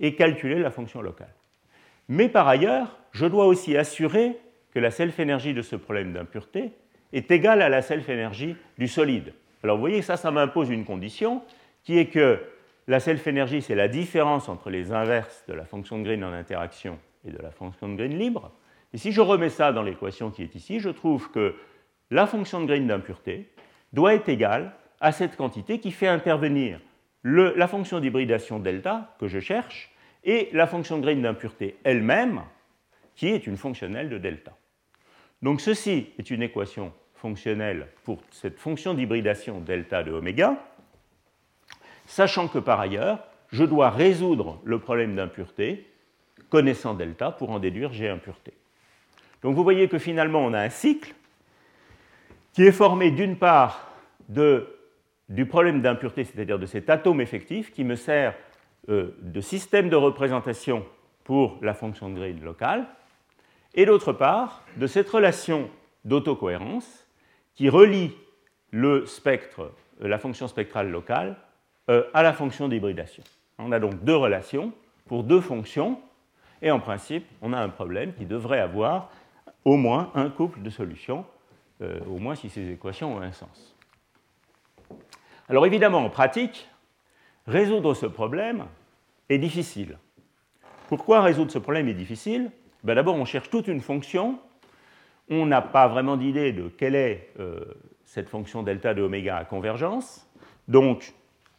et 0.00 0.14
calculer 0.14 0.58
la 0.58 0.70
fonction 0.70 1.02
locale. 1.02 1.32
Mais 2.08 2.28
par 2.28 2.48
ailleurs, 2.48 2.98
je 3.12 3.26
dois 3.26 3.46
aussi 3.46 3.76
assurer 3.76 4.36
que 4.72 4.78
la 4.78 4.90
self-énergie 4.90 5.54
de 5.54 5.62
ce 5.62 5.76
problème 5.76 6.12
d'impureté 6.12 6.72
est 7.12 7.30
égale 7.30 7.62
à 7.62 7.68
la 7.68 7.80
self-énergie 7.80 8.56
du 8.76 8.88
solide. 8.88 9.32
Alors 9.62 9.76
vous 9.76 9.82
voyez, 9.82 10.02
ça, 10.02 10.16
ça 10.16 10.30
m'impose 10.30 10.68
une 10.70 10.84
condition 10.84 11.42
qui 11.84 11.98
est 11.98 12.06
que 12.06 12.40
la 12.86 13.00
self-énergie, 13.00 13.62
c'est 13.62 13.74
la 13.74 13.88
différence 13.88 14.48
entre 14.48 14.68
les 14.68 14.92
inverses 14.92 15.44
de 15.48 15.54
la 15.54 15.64
fonction 15.64 15.98
de 15.98 16.04
Green 16.04 16.22
en 16.24 16.32
interaction 16.32 16.98
et 17.24 17.30
de 17.30 17.38
la 17.38 17.50
fonction 17.50 17.88
de 17.88 17.96
Green 17.96 18.18
libre. 18.18 18.52
Et 18.92 18.98
si 18.98 19.12
je 19.12 19.20
remets 19.20 19.50
ça 19.50 19.72
dans 19.72 19.82
l'équation 19.82 20.30
qui 20.30 20.42
est 20.42 20.54
ici, 20.54 20.80
je 20.80 20.90
trouve 20.90 21.30
que 21.30 21.54
la 22.10 22.26
fonction 22.26 22.60
de 22.60 22.66
Green 22.66 22.86
d'impureté 22.86 23.48
doit 23.92 24.14
être 24.14 24.28
égale 24.28 24.72
à 25.00 25.12
cette 25.12 25.36
quantité 25.36 25.80
qui 25.80 25.90
fait 25.90 26.08
intervenir 26.08 26.80
la 27.24 27.66
fonction 27.66 28.00
d'hybridation 28.00 28.58
delta 28.58 29.14
que 29.18 29.28
je 29.28 29.40
cherche 29.40 29.90
et 30.24 30.50
la 30.52 30.66
fonction 30.66 30.98
de 30.98 31.02
Green 31.02 31.22
d'impureté 31.22 31.76
elle-même, 31.84 32.42
qui 33.14 33.28
est 33.28 33.46
une 33.46 33.56
fonctionnelle 33.56 34.08
de 34.08 34.18
delta. 34.18 34.52
Donc 35.42 35.60
ceci 35.60 36.08
est 36.18 36.30
une 36.30 36.42
équation 36.42 36.92
fonctionnelle 37.14 37.88
pour 38.04 38.20
cette 38.30 38.58
fonction 38.58 38.94
d'hybridation 38.94 39.60
delta 39.60 40.02
de 40.02 40.12
oméga, 40.12 40.56
sachant 42.06 42.48
que 42.48 42.58
par 42.58 42.80
ailleurs, 42.80 43.26
je 43.50 43.64
dois 43.64 43.90
résoudre 43.90 44.60
le 44.64 44.78
problème 44.78 45.14
d'impureté 45.14 45.86
connaissant 46.48 46.94
delta 46.94 47.30
pour 47.30 47.50
en 47.50 47.58
déduire 47.58 47.92
G 47.92 48.08
impureté. 48.08 48.52
Donc 49.42 49.54
vous 49.54 49.62
voyez 49.62 49.88
que 49.88 49.98
finalement 49.98 50.40
on 50.40 50.52
a 50.52 50.60
un 50.60 50.70
cycle 50.70 51.14
qui 52.52 52.64
est 52.64 52.72
formé 52.72 53.10
d'une 53.10 53.36
part 53.36 53.92
du 54.28 55.46
problème 55.46 55.82
d'impureté, 55.82 56.24
c'est-à-dire 56.24 56.58
de 56.58 56.66
cet 56.66 56.88
atome 56.88 57.20
effectif 57.20 57.72
qui 57.72 57.84
me 57.84 57.96
sert 57.96 58.34
euh, 58.88 59.16
de 59.20 59.40
système 59.40 59.88
de 59.88 59.96
représentation 59.96 60.84
pour 61.24 61.58
la 61.62 61.74
fonction 61.74 62.10
de 62.10 62.14
grid 62.14 62.42
locale, 62.42 62.86
et 63.74 63.86
d'autre 63.86 64.12
part 64.12 64.62
de 64.76 64.86
cette 64.86 65.08
relation 65.08 65.68
d'autocohérence 66.04 67.06
qui 67.54 67.68
relie 67.68 68.12
le 68.70 69.06
spectre, 69.06 69.72
euh, 70.02 70.08
la 70.08 70.18
fonction 70.18 70.48
spectrale 70.48 70.90
locale 70.90 71.36
euh, 71.90 72.04
à 72.14 72.22
la 72.22 72.32
fonction 72.32 72.68
d'hybridation. 72.68 73.22
On 73.58 73.72
a 73.72 73.80
donc 73.80 74.02
deux 74.04 74.16
relations 74.16 74.72
pour 75.06 75.24
deux 75.24 75.40
fonctions, 75.40 76.00
et 76.64 76.70
en 76.70 76.80
principe, 76.80 77.26
on 77.42 77.52
a 77.52 77.58
un 77.58 77.68
problème 77.68 78.14
qui 78.14 78.24
devrait 78.24 78.58
avoir 78.58 79.10
au 79.66 79.76
moins 79.76 80.10
un 80.14 80.30
couple 80.30 80.62
de 80.62 80.70
solutions, 80.70 81.26
euh, 81.82 82.00
au 82.06 82.18
moins 82.18 82.34
si 82.34 82.48
ces 82.48 82.72
équations 82.72 83.14
ont 83.14 83.20
un 83.20 83.32
sens. 83.32 83.76
Alors 85.46 85.66
évidemment, 85.66 85.98
en 85.98 86.08
pratique, 86.08 86.66
résoudre 87.46 87.92
ce 87.92 88.06
problème 88.06 88.64
est 89.28 89.36
difficile. 89.36 89.98
Pourquoi 90.88 91.20
résoudre 91.20 91.50
ce 91.50 91.58
problème 91.58 91.86
est 91.88 91.94
difficile? 91.94 92.50
Ben, 92.82 92.94
D'abord, 92.94 93.16
on 93.16 93.26
cherche 93.26 93.50
toute 93.50 93.68
une 93.68 93.82
fonction, 93.82 94.38
on 95.28 95.44
n'a 95.44 95.60
pas 95.60 95.86
vraiment 95.86 96.16
d'idée 96.16 96.52
de 96.52 96.68
quelle 96.68 96.94
est 96.94 97.30
euh, 97.40 97.60
cette 98.04 98.30
fonction 98.30 98.62
delta 98.62 98.94
de 98.94 99.02
oméga 99.02 99.36
à 99.36 99.44
convergence, 99.44 100.26
donc 100.66 101.12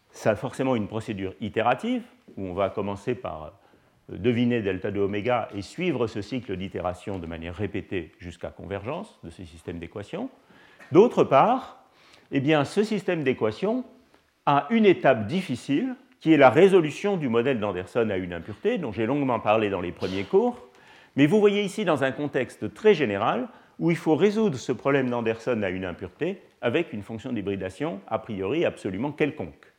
ça 0.10 0.32
a 0.32 0.36
forcément 0.36 0.76
une 0.76 0.88
procédure 0.88 1.36
itérative, 1.42 2.02
où 2.38 2.46
on 2.48 2.54
va 2.56 2.72
commencer 2.72 3.14
par 3.14 3.54
deviner 4.10 4.62
delta 4.62 4.92
de 4.92 5.00
oméga 5.00 5.50
et 5.56 5.62
suivre 5.62 6.08
ce 6.08 6.22
cycle 6.22 6.56
d'itération 6.56 7.20
de 7.20 7.26
manière 7.26 7.56
répétée 7.56 8.12
jusqu'à 8.20 8.50
convergence 8.50 9.20
de 9.24 9.30
ce 9.30 9.44
système 9.46 9.80
d'équations. 9.80 10.30
D'autre 10.92 11.24
part, 11.24 11.84
eh 12.32 12.40
bien, 12.40 12.66
ce 12.66 12.84
système 12.84 13.24
d'équations 13.24 13.84
a 14.46 14.68
une 14.70 14.86
étape 14.86 15.28
difficile 15.28 15.96
qui 16.20 16.34
est 16.34 16.38
la 16.38 16.50
résolution 16.50 17.18
du 17.18 17.30
modèle 17.30 17.60
d'Anderson 17.60 18.10
à 18.10 18.18
une 18.18 18.34
impureté, 18.34 18.78
dont 18.78 18.92
j'ai 18.92 19.06
longuement 19.06 19.40
parlé 19.40 19.70
dans 19.70 19.82
les 19.82 19.92
premiers 19.92 20.24
cours. 20.24 20.68
Mais 21.16 21.28
vous 21.28 21.40
voyez 21.40 21.64
ici 21.64 21.86
dans 21.86 22.04
un 22.04 22.12
contexte 22.12 22.74
très 22.74 22.94
général 22.94 23.48
où 23.80 23.92
il 23.92 23.98
faut 23.98 24.16
résoudre 24.16 24.58
ce 24.58 24.72
problème 24.72 25.10
d'Anderson 25.10 25.62
à 25.64 25.70
une 25.70 25.86
impureté 25.86 26.42
avec 26.62 26.94
une 26.94 27.04
fonction 27.04 27.32
d'hybridation 27.32 28.02
a 28.08 28.20
priori 28.20 28.66
absolument 28.66 29.12
quelconque. 29.12 29.74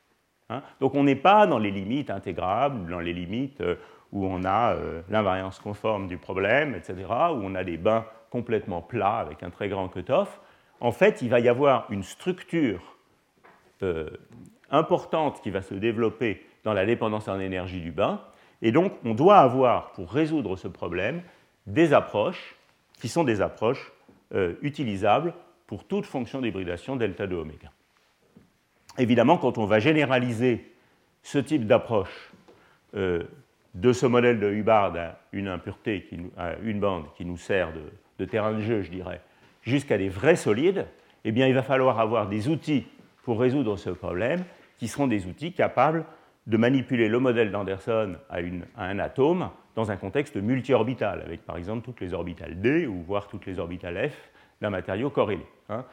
Hein. 0.49 0.63
Donc 0.81 0.95
on 0.95 1.03
n'est 1.03 1.17
pas 1.17 1.47
dans 1.47 1.59
les 1.59 1.71
limites 1.71 2.11
intégrables, 2.11 2.89
dans 2.89 3.01
les 3.01 3.13
limites 3.13 3.61
euh, 3.61 3.77
où 4.13 4.27
on 4.27 4.45
a 4.45 4.75
euh, 4.75 5.03
l'invariance 5.09 5.59
conforme 5.59 6.07
du 6.07 6.19
problème, 6.19 6.75
etc., 6.75 6.95
où 7.09 7.41
on 7.43 7.55
a 7.55 7.65
des 7.65 7.77
bains 7.77 8.07
complètement 8.31 8.83
plats 8.83 9.19
avec 9.19 9.43
un 9.43 9.51
très 9.51 9.69
grand 9.69 9.89
cutoff. 9.89 10.41
En 10.81 10.93
fait, 10.93 11.23
il 11.23 11.31
va 11.31 11.41
y 11.41 11.49
avoir 11.49 11.87
une 11.91 12.03
structure 12.03 12.97
euh, 13.83 14.11
importante 14.71 15.41
qui 15.43 15.51
va 15.51 15.63
se 15.63 15.75
développer 15.75 16.45
dans 16.65 16.73
la 16.73 16.87
dépendance 16.87 17.29
en 17.29 17.41
énergie 17.41 17.81
du 17.81 17.93
bain. 17.93 18.21
Et 18.63 18.73
donc, 18.73 18.93
on 19.05 19.15
doit 19.15 19.39
avoir, 19.39 19.93
pour 19.93 20.11
résoudre 20.11 20.57
ce 20.57 20.69
problème, 20.69 21.23
des 21.67 21.93
approches 21.93 22.57
qui 23.01 23.09
sont 23.09 23.25
des 23.25 23.43
approches 23.43 23.93
utilisables 24.61 25.35
pour 25.67 25.85
toute 25.85 26.07
fonction 26.07 26.41
d'hybridation 26.41 26.97
delta 26.97 27.27
de 27.27 27.37
oméga. 27.37 27.71
Évidemment, 28.99 29.37
quand 29.39 29.59
on 29.59 29.67
va 29.67 29.79
généraliser 29.79 30.73
ce 31.23 31.39
type 31.39 31.67
d'approche 31.67 32.33
euh, 32.95 33.25
de 33.77 33.93
ce 33.93 34.07
modèle 34.07 34.41
de 34.41 34.51
Hubbard 34.51 34.97
à 34.97 35.19
une 35.33 35.49
impureté, 35.49 36.09
à 36.39 36.55
une 36.63 36.81
bande 36.81 37.05
qui 37.15 37.27
nous 37.27 37.37
sert 37.37 37.73
de, 38.19 38.25
terrain 38.25 38.55
de 38.55 38.61
jeu, 38.61 38.83
je 38.83 38.91
dirais, 38.91 39.21
jusqu'à 39.63 39.99
des 39.99 40.09
vrais 40.09 40.37
solides, 40.37 40.87
eh 41.25 41.33
bien, 41.33 41.47
il 41.47 41.55
va 41.55 41.63
falloir 41.63 42.01
avoir 42.01 42.27
des 42.29 42.49
outils 42.49 42.87
pour 43.23 43.39
résoudre 43.39 43.77
ce 43.77 43.91
problème 43.91 44.45
qui 44.79 44.89
seront 44.89 45.07
des 45.07 45.27
outils 45.27 45.53
capables 45.53 46.07
de 46.47 46.57
manipuler 46.57 47.09
le 47.09 47.19
modèle 47.19 47.51
d'Anderson 47.51 48.17
à, 48.31 48.39
un 48.79 48.99
atome 48.99 49.51
dans 49.75 49.91
un 49.91 49.97
contexte 49.97 50.37
multi-orbital, 50.37 51.21
avec 51.21 51.45
par 51.45 51.59
exemple 51.59 51.85
toutes 51.85 52.01
les 52.01 52.15
orbitales 52.15 52.59
D 52.59 52.87
ou 52.87 53.03
voire 53.03 53.29
toutes 53.29 53.45
les 53.45 53.59
orbitales 53.59 54.09
F 54.09 54.31
d'un 54.63 54.71
matériau 54.71 55.11
corrélé. 55.11 55.45
Hein. 55.69 55.85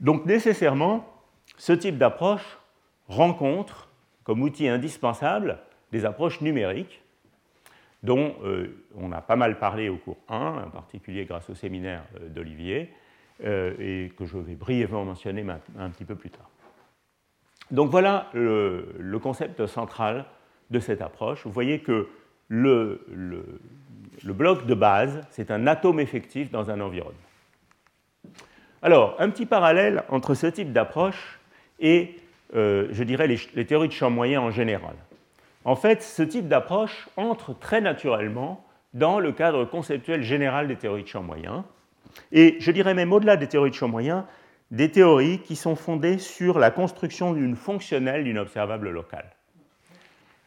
Donc 0.00 0.24
nécessairement, 0.24 1.06
ce 1.58 1.74
type 1.74 1.98
d'approche 1.98 2.58
rencontre 3.08 3.90
comme 4.22 4.40
outil 4.40 4.68
indispensable 4.68 5.58
des 5.94 6.04
approches 6.04 6.40
numériques 6.40 7.00
dont 8.02 8.34
euh, 8.42 8.66
on 8.96 9.12
a 9.12 9.20
pas 9.20 9.36
mal 9.36 9.60
parlé 9.60 9.88
au 9.88 9.96
cours 9.96 10.18
1, 10.28 10.64
en 10.66 10.70
particulier 10.70 11.24
grâce 11.24 11.48
au 11.48 11.54
séminaire 11.54 12.02
euh, 12.16 12.28
d'Olivier, 12.28 12.90
euh, 13.44 13.74
et 13.78 14.12
que 14.18 14.26
je 14.26 14.36
vais 14.36 14.56
brièvement 14.56 15.04
mentionner 15.04 15.46
un, 15.78 15.90
petit 15.90 16.04
peu 16.04 16.16
plus 16.16 16.30
tard. 16.30 16.50
Donc 17.70 17.90
voilà 17.90 18.28
le, 18.34 19.18
concept 19.22 19.66
central 19.66 20.24
de 20.70 20.80
cette 20.80 21.00
approche. 21.00 21.44
Vous 21.44 21.52
voyez 21.52 21.78
que 21.78 22.08
le 22.48 23.00
bloc 24.24 24.66
de 24.66 24.74
base, 24.74 25.20
c'est 25.30 25.52
un 25.52 25.68
atome 25.68 26.00
effectif 26.00 26.50
dans 26.50 26.70
un 26.70 26.80
environnement. 26.80 27.18
Alors, 28.82 29.14
un 29.20 29.30
petit 29.30 29.46
parallèle 29.46 30.02
entre 30.08 30.34
ce 30.34 30.48
type 30.48 30.72
d'approche 30.72 31.38
et, 31.78 32.16
je 32.52 33.02
dirais, 33.02 33.28
les, 33.28 33.64
théories 33.64 33.88
de 33.88 33.94
champ 33.94 34.10
moyen 34.10 34.42
en 34.42 34.50
général. 34.50 34.94
En 35.64 35.76
fait, 35.76 36.02
ce 36.02 36.22
type 36.22 36.48
d'approche 36.48 37.08
entre 37.16 37.58
très 37.58 37.80
naturellement 37.80 38.64
dans 38.92 39.18
le 39.18 39.32
cadre 39.32 39.64
conceptuel 39.64 40.22
général 40.22 40.68
des 40.68 40.76
théories 40.76 41.02
de 41.02 41.08
champ 41.08 41.22
moyen, 41.22 41.64
et 42.32 42.56
je 42.60 42.70
dirais 42.70 42.94
même 42.94 43.12
au-delà 43.12 43.36
des 43.36 43.48
théories 43.48 43.70
de 43.70 43.74
champ 43.74 43.88
moyen, 43.88 44.26
des 44.70 44.90
théories 44.90 45.40
qui 45.40 45.56
sont 45.56 45.76
fondées 45.76 46.18
sur 46.18 46.58
la 46.58 46.70
construction 46.70 47.32
d'une 47.32 47.56
fonctionnelle 47.56 48.24
d'une 48.24 48.38
observable 48.38 48.90
locale. 48.90 49.30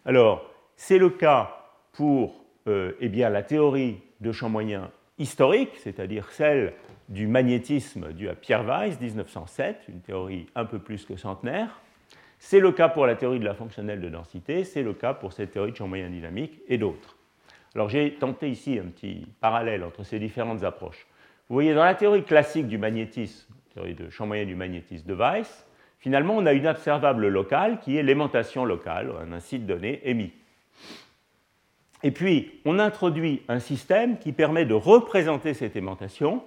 Alors, 0.06 0.50
c'est 0.76 0.98
le 0.98 1.10
cas 1.10 1.66
pour 1.94 2.46
euh, 2.68 2.94
eh 3.00 3.10
bien, 3.10 3.30
la 3.30 3.44
théorie 3.44 4.00
de 4.22 4.32
champ 4.32 4.50
moyen 4.50 4.92
historique, 5.18 5.72
c'est-à-dire 5.84 6.32
celle 6.32 6.74
du 7.10 7.28
magnétisme 7.28 8.14
dû 8.14 8.30
à 8.30 8.36
Pierre 8.36 8.64
Weiss, 8.64 9.00
1907, 9.00 9.84
une 9.90 10.02
théorie 10.02 10.48
un 10.56 10.66
peu 10.66 10.80
plus 10.80 11.06
que 11.06 11.16
centenaire. 11.16 11.82
C'est 12.40 12.60
le 12.60 12.72
cas 12.72 12.90
pour 12.90 13.06
la 13.06 13.16
théorie 13.16 13.40
de 13.40 13.46
la 13.46 13.54
fonctionnelle 13.54 14.00
de 14.00 14.10
densité, 14.10 14.64
c'est 14.64 14.84
le 14.84 14.94
cas 14.94 15.14
pour 15.14 15.34
cette 15.34 15.52
théorie 15.52 15.72
de 15.72 15.78
champ 15.78 15.88
moyen 15.88 16.10
dynamique 16.10 16.62
et 16.68 16.78
d'autres. 16.78 17.18
Alors 17.76 17.90
j'ai 17.90 18.14
tenté 18.14 18.50
ici 18.50 18.80
un 18.80 18.88
petit 18.88 19.28
parallèle 19.42 19.84
entre 19.84 20.04
ces 20.04 20.20
différentes 20.20 20.64
approches. 20.64 21.06
Vous 21.50 21.54
voyez, 21.54 21.74
dans 21.74 21.84
la 21.84 21.96
théorie 21.96 22.24
classique 22.24 22.68
du 22.68 22.78
magnétisme, 22.78 23.54
théorie 23.74 23.94
de 23.94 24.10
champ 24.10 24.26
moyen 24.28 24.46
du 24.46 24.56
magnétisme 24.56 25.08
de 25.08 25.14
Weiss, 25.14 25.66
finalement 26.00 26.36
on 26.36 26.46
a 26.46 26.54
une 26.54 26.68
observable 26.68 27.28
locale 27.28 27.80
qui 27.80 27.98
est 27.98 28.04
l'aimantation 28.04 28.66
locale, 28.66 29.12
un 29.32 29.40
site 29.40 29.66
donné 29.66 30.02
émis. 30.04 30.34
Et 32.04 32.12
puis 32.12 32.62
on 32.66 32.80
introduit 32.80 33.42
un 33.48 33.60
système 33.60 34.20
qui 34.20 34.32
permet 34.32 34.66
de 34.66 34.74
représenter 34.74 35.54
cette 35.54 35.76
aimantation, 35.76 36.44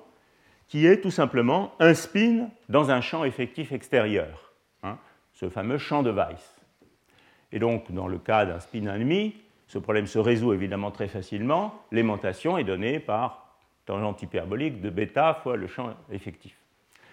qui 0.68 0.86
est 0.86 1.00
tout 1.00 1.10
simplement 1.10 1.74
un 1.80 1.94
spin 1.94 2.48
dans 2.68 2.90
un 2.90 3.00
champ 3.00 3.24
effectif 3.24 3.72
extérieur, 3.72 4.49
ce 5.40 5.48
fameux 5.48 5.78
champ 5.78 6.02
de 6.02 6.10
Weiss. 6.10 6.60
Et 7.50 7.58
donc, 7.58 7.90
dans 7.92 8.08
le 8.08 8.18
cas 8.18 8.44
d'un 8.44 8.60
spin 8.60 8.86
ennemi, 8.94 9.34
ce 9.66 9.78
problème 9.78 10.06
se 10.06 10.18
résout 10.18 10.52
évidemment 10.52 10.90
très 10.90 11.08
facilement. 11.08 11.82
L'aimantation 11.90 12.58
est 12.58 12.64
donnée 12.64 13.00
par 13.00 13.56
tangente 13.86 14.22
hyperbolique 14.22 14.82
de 14.82 14.90
bêta 14.90 15.32
fois 15.42 15.56
le 15.56 15.66
champ 15.66 15.94
effectif. 16.12 16.54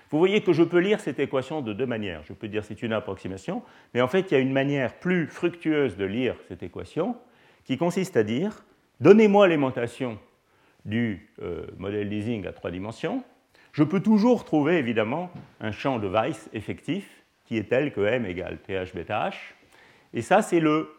Vous 0.09 0.19
voyez 0.19 0.41
que 0.41 0.51
je 0.51 0.63
peux 0.63 0.79
lire 0.79 0.99
cette 0.99 1.19
équation 1.19 1.61
de 1.61 1.71
deux 1.71 1.85
manières. 1.85 2.21
Je 2.25 2.33
peux 2.33 2.49
dire 2.49 2.65
c'est 2.65 2.83
une 2.83 2.91
approximation, 2.91 3.63
mais 3.93 4.01
en 4.01 4.07
fait, 4.09 4.29
il 4.29 4.33
y 4.33 4.37
a 4.37 4.41
une 4.41 4.53
manière 4.53 4.95
plus 4.95 5.27
fructueuse 5.27 5.95
de 5.95 6.05
lire 6.05 6.35
cette 6.49 6.63
équation 6.63 7.15
qui 7.63 7.77
consiste 7.77 8.17
à 8.17 8.23
dire 8.23 8.65
donnez-moi 8.99 9.47
l'aimantation 9.47 10.17
du 10.83 11.29
euh, 11.41 11.65
modèle 11.77 12.09
leasing 12.09 12.45
à 12.45 12.51
trois 12.51 12.71
dimensions. 12.71 13.23
Je 13.71 13.83
peux 13.83 14.01
toujours 14.01 14.43
trouver 14.43 14.77
évidemment 14.77 15.29
un 15.61 15.71
champ 15.71 15.99
de 15.99 16.07
Weiss 16.07 16.49
effectif 16.53 17.16
qui 17.47 17.57
est 17.57 17.69
tel 17.69 17.91
que 17.91 18.01
m 18.01 18.25
égale 18.25 18.57
ph 18.57 18.93
bêta 18.93 19.29
h. 19.29 19.35
Et 20.13 20.21
ça, 20.21 20.41
c'est 20.41 20.59
le 20.59 20.89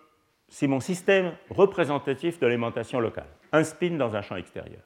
c'est 0.49 0.67
mon 0.67 0.81
système 0.81 1.33
représentatif 1.51 2.41
de 2.41 2.47
l'aimantation 2.47 3.01
locale, 3.01 3.29
un 3.53 3.65
spin 3.65 3.91
dans 3.97 4.17
un 4.17 4.23
champ 4.23 4.37
extérieur. 4.37 4.81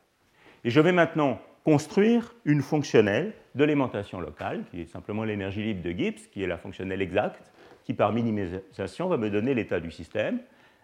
Et 0.65 0.71
je 0.71 0.81
vais 0.81 0.93
maintenant 0.93 1.41
construire 1.65 2.35
une 2.45 2.63
fonctionnelle 2.63 3.33
de 3.55 3.65
l'aimantation 3.65 4.21
locale, 4.21 4.65
qui 4.71 4.81
est 4.81 4.87
simplement 4.87 5.23
l'énergie 5.23 5.63
libre 5.63 5.83
de 5.83 5.91
Gibbs, 5.91 6.29
qui 6.33 6.43
est 6.43 6.49
la 6.49 6.59
fonctionnelle 6.59 7.01
exacte, 7.01 7.53
qui 7.85 7.95
par 7.95 8.13
minimisation 8.13 9.09
va 9.09 9.17
me 9.17 9.31
donner 9.31 9.55
l'état 9.55 9.79
du 9.79 9.93
système. 9.93 10.41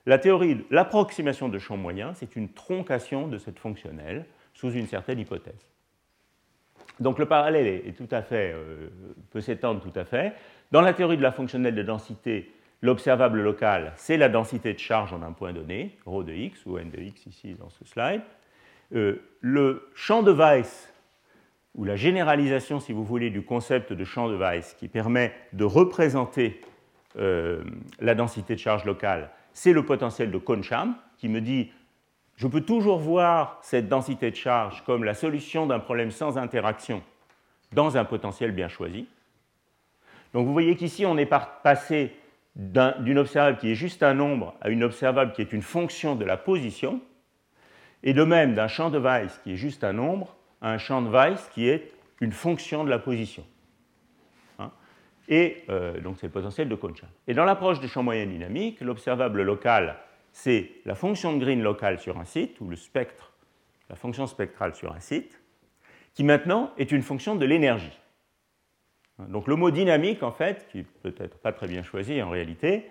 La 0.06 0.18
théorie, 0.18 0.64
l'approximation 0.70 1.48
de 1.48 1.58
champ 1.58 1.76
moyen, 1.76 2.14
c'est 2.14 2.36
une 2.36 2.48
troncation 2.52 3.26
de 3.26 3.38
cette 3.38 3.58
fonctionnelle 3.58 4.26
sous 4.54 4.70
une 4.70 4.86
certaine 4.86 5.18
hypothèse. 5.18 5.66
Donc 7.00 7.18
le 7.18 7.26
parallèle 7.26 7.66
est, 7.66 7.96
tout 7.96 8.08
à 8.10 8.22
fait, 8.22 8.52
euh, 8.54 8.88
peut 9.30 9.40
s'étendre 9.40 9.80
tout 9.80 9.96
à 9.98 10.04
fait. 10.04 10.34
Dans 10.70 10.80
la 10.80 10.92
théorie 10.92 11.16
de 11.16 11.22
la 11.22 11.32
fonctionnelle 11.32 11.74
de 11.74 11.82
densité, 11.82 12.52
L'observable 12.80 13.40
local, 13.40 13.92
c'est 13.96 14.16
la 14.16 14.28
densité 14.28 14.72
de 14.72 14.78
charge 14.78 15.12
en 15.12 15.22
un 15.22 15.32
point 15.32 15.52
donné, 15.52 15.98
ρ 16.06 16.22
de 16.22 16.32
x 16.32 16.64
ou 16.64 16.78
n 16.78 16.90
de 16.90 17.00
x 17.00 17.26
ici 17.26 17.54
dans 17.54 17.70
ce 17.70 17.84
slide. 17.84 18.22
Euh, 18.94 19.20
le 19.40 19.90
champ 19.94 20.22
de 20.22 20.30
Weiss, 20.30 20.92
ou 21.74 21.84
la 21.84 21.96
généralisation, 21.96 22.78
si 22.78 22.92
vous 22.92 23.04
voulez, 23.04 23.30
du 23.30 23.42
concept 23.42 23.92
de 23.92 24.04
champ 24.04 24.28
de 24.28 24.36
Weiss, 24.36 24.74
qui 24.74 24.86
permet 24.86 25.32
de 25.52 25.64
représenter 25.64 26.60
euh, 27.16 27.64
la 27.98 28.14
densité 28.14 28.54
de 28.54 28.60
charge 28.60 28.84
locale, 28.84 29.30
c'est 29.52 29.72
le 29.72 29.84
potentiel 29.84 30.30
de 30.30 30.38
Kohn-Sham, 30.38 30.94
qui 31.16 31.28
me 31.28 31.40
dit 31.40 31.72
je 32.36 32.46
peux 32.46 32.60
toujours 32.60 33.00
voir 33.00 33.58
cette 33.62 33.88
densité 33.88 34.30
de 34.30 34.36
charge 34.36 34.84
comme 34.84 35.02
la 35.02 35.14
solution 35.14 35.66
d'un 35.66 35.80
problème 35.80 36.12
sans 36.12 36.38
interaction 36.38 37.02
dans 37.72 37.96
un 37.96 38.04
potentiel 38.04 38.52
bien 38.52 38.68
choisi. 38.68 39.08
Donc 40.32 40.46
vous 40.46 40.52
voyez 40.52 40.76
qu'ici, 40.76 41.06
on 41.06 41.16
est 41.16 41.30
passé 41.62 42.12
d'une 42.56 43.18
observable 43.18 43.58
qui 43.58 43.70
est 43.70 43.74
juste 43.74 44.02
un 44.02 44.14
nombre 44.14 44.54
à 44.60 44.68
une 44.68 44.82
observable 44.82 45.32
qui 45.32 45.42
est 45.42 45.52
une 45.52 45.62
fonction 45.62 46.16
de 46.16 46.24
la 46.24 46.36
position, 46.36 47.00
et 48.02 48.12
de 48.12 48.24
même 48.24 48.54
d'un 48.54 48.68
champ 48.68 48.90
de 48.90 48.98
Weiss 48.98 49.40
qui 49.42 49.52
est 49.52 49.56
juste 49.56 49.84
un 49.84 49.92
nombre 49.92 50.36
à 50.60 50.72
un 50.72 50.78
champ 50.78 51.02
de 51.02 51.08
Weiss 51.08 51.48
qui 51.54 51.68
est 51.68 51.92
une 52.20 52.32
fonction 52.32 52.84
de 52.84 52.90
la 52.90 52.98
position. 52.98 53.44
Hein. 54.58 54.72
et 55.28 55.64
euh, 55.68 56.00
donc 56.00 56.16
c'est 56.18 56.26
le 56.26 56.32
potentiel 56.32 56.68
de 56.68 56.74
Kohn-Sham. 56.74 57.08
Et 57.26 57.34
dans 57.34 57.44
l'approche 57.44 57.80
du 57.80 57.88
champ 57.88 58.02
moyen 58.02 58.26
dynamique, 58.26 58.80
l'observable 58.80 59.42
local, 59.42 59.96
c'est 60.32 60.70
la 60.84 60.94
fonction 60.94 61.32
de 61.32 61.38
Green 61.38 61.62
locale 61.62 61.98
sur 61.98 62.18
un 62.18 62.24
site, 62.24 62.60
ou 62.60 62.68
le 62.68 62.76
spectre, 62.76 63.32
la 63.88 63.96
fonction 63.96 64.26
spectrale 64.26 64.74
sur 64.74 64.92
un 64.92 65.00
site, 65.00 65.40
qui 66.14 66.24
maintenant 66.24 66.72
est 66.76 66.90
une 66.92 67.02
fonction 67.02 67.36
de 67.36 67.44
l'énergie. 67.44 67.98
Donc 69.18 69.48
le 69.48 69.56
mot 69.56 69.70
dynamique, 69.70 70.22
en 70.22 70.30
fait, 70.30 70.68
qui 70.70 70.84
peut-être 71.02 71.38
pas 71.38 71.52
très 71.52 71.66
bien 71.66 71.82
choisi 71.82 72.22
en 72.22 72.30
réalité, 72.30 72.86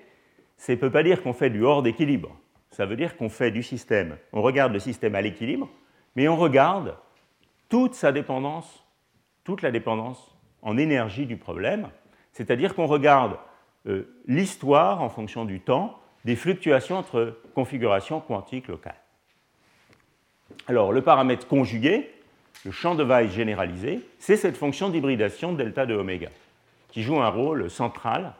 ça 0.57 0.73
ne 0.73 0.77
peut 0.77 0.91
pas 0.91 1.03
dire 1.03 1.23
qu'on 1.23 1.33
fait 1.33 1.49
du 1.49 1.63
hors 1.63 1.83
d'équilibre. 1.83 2.37
Ça 2.71 2.85
veut 2.85 2.97
dire 2.97 3.15
qu'on 3.15 3.29
fait 3.29 3.51
du 3.51 3.63
système, 3.63 4.17
on 4.33 4.41
regarde 4.41 4.73
le 4.73 4.79
système 4.79 5.15
à 5.15 5.21
l'équilibre, 5.21 5.69
mais 6.15 6.27
on 6.27 6.35
regarde 6.35 6.95
toute 7.69 7.93
sa 7.93 8.11
dépendance, 8.11 8.83
toute 9.43 9.61
la 9.61 9.71
dépendance 9.71 10.35
en 10.61 10.77
énergie 10.77 11.25
du 11.25 11.37
problème, 11.37 11.89
c'est-à-dire 12.33 12.75
qu'on 12.75 12.85
regarde 12.85 13.37
euh, 13.87 14.03
l'histoire 14.27 15.01
en 15.01 15.09
fonction 15.09 15.45
du 15.45 15.61
temps 15.61 15.97
des 16.25 16.35
fluctuations 16.35 16.97
entre 16.97 17.39
configurations 17.55 18.19
quantiques 18.19 18.67
locales. 18.67 18.99
Alors 20.67 20.91
le 20.91 21.01
paramètre 21.01 21.47
conjugué, 21.47 22.11
le 22.65 22.71
champ 22.71 22.95
de 22.95 23.03
Weiss 23.03 23.31
généralisé, 23.31 24.01
c'est 24.19 24.37
cette 24.37 24.57
fonction 24.57 24.89
d'hybridation 24.89 25.53
delta 25.53 25.85
de 25.85 25.95
oméga, 25.95 26.29
qui 26.89 27.03
joue 27.03 27.19
un 27.19 27.29
rôle 27.29 27.69
central 27.69 28.33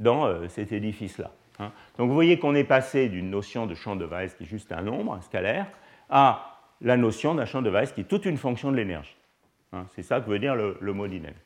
dans 0.00 0.26
euh, 0.26 0.48
cet 0.48 0.72
édifice-là. 0.72 1.30
Hein. 1.58 1.72
Donc 1.98 2.08
vous 2.08 2.14
voyez 2.14 2.38
qu'on 2.38 2.54
est 2.54 2.64
passé 2.64 3.08
d'une 3.08 3.30
notion 3.30 3.66
de 3.66 3.74
champ 3.74 3.96
de 3.96 4.04
Weiss 4.04 4.34
qui 4.34 4.44
est 4.44 4.46
juste 4.46 4.72
un 4.72 4.82
nombre, 4.82 5.14
un 5.14 5.20
scalaire, 5.20 5.66
à 6.10 6.60
la 6.80 6.96
notion 6.96 7.34
d'un 7.34 7.44
champ 7.44 7.62
de 7.62 7.70
Weiss 7.70 7.92
qui 7.92 8.02
est 8.02 8.04
toute 8.04 8.24
une 8.26 8.36
fonction 8.36 8.70
de 8.70 8.76
l'énergie. 8.76 9.16
Hein. 9.72 9.86
c'est 9.94 10.02
ça 10.02 10.20
que 10.20 10.30
veut 10.30 10.38
dire 10.38 10.54
le, 10.54 10.92
mot 10.92 11.06
dynamique. 11.06 11.36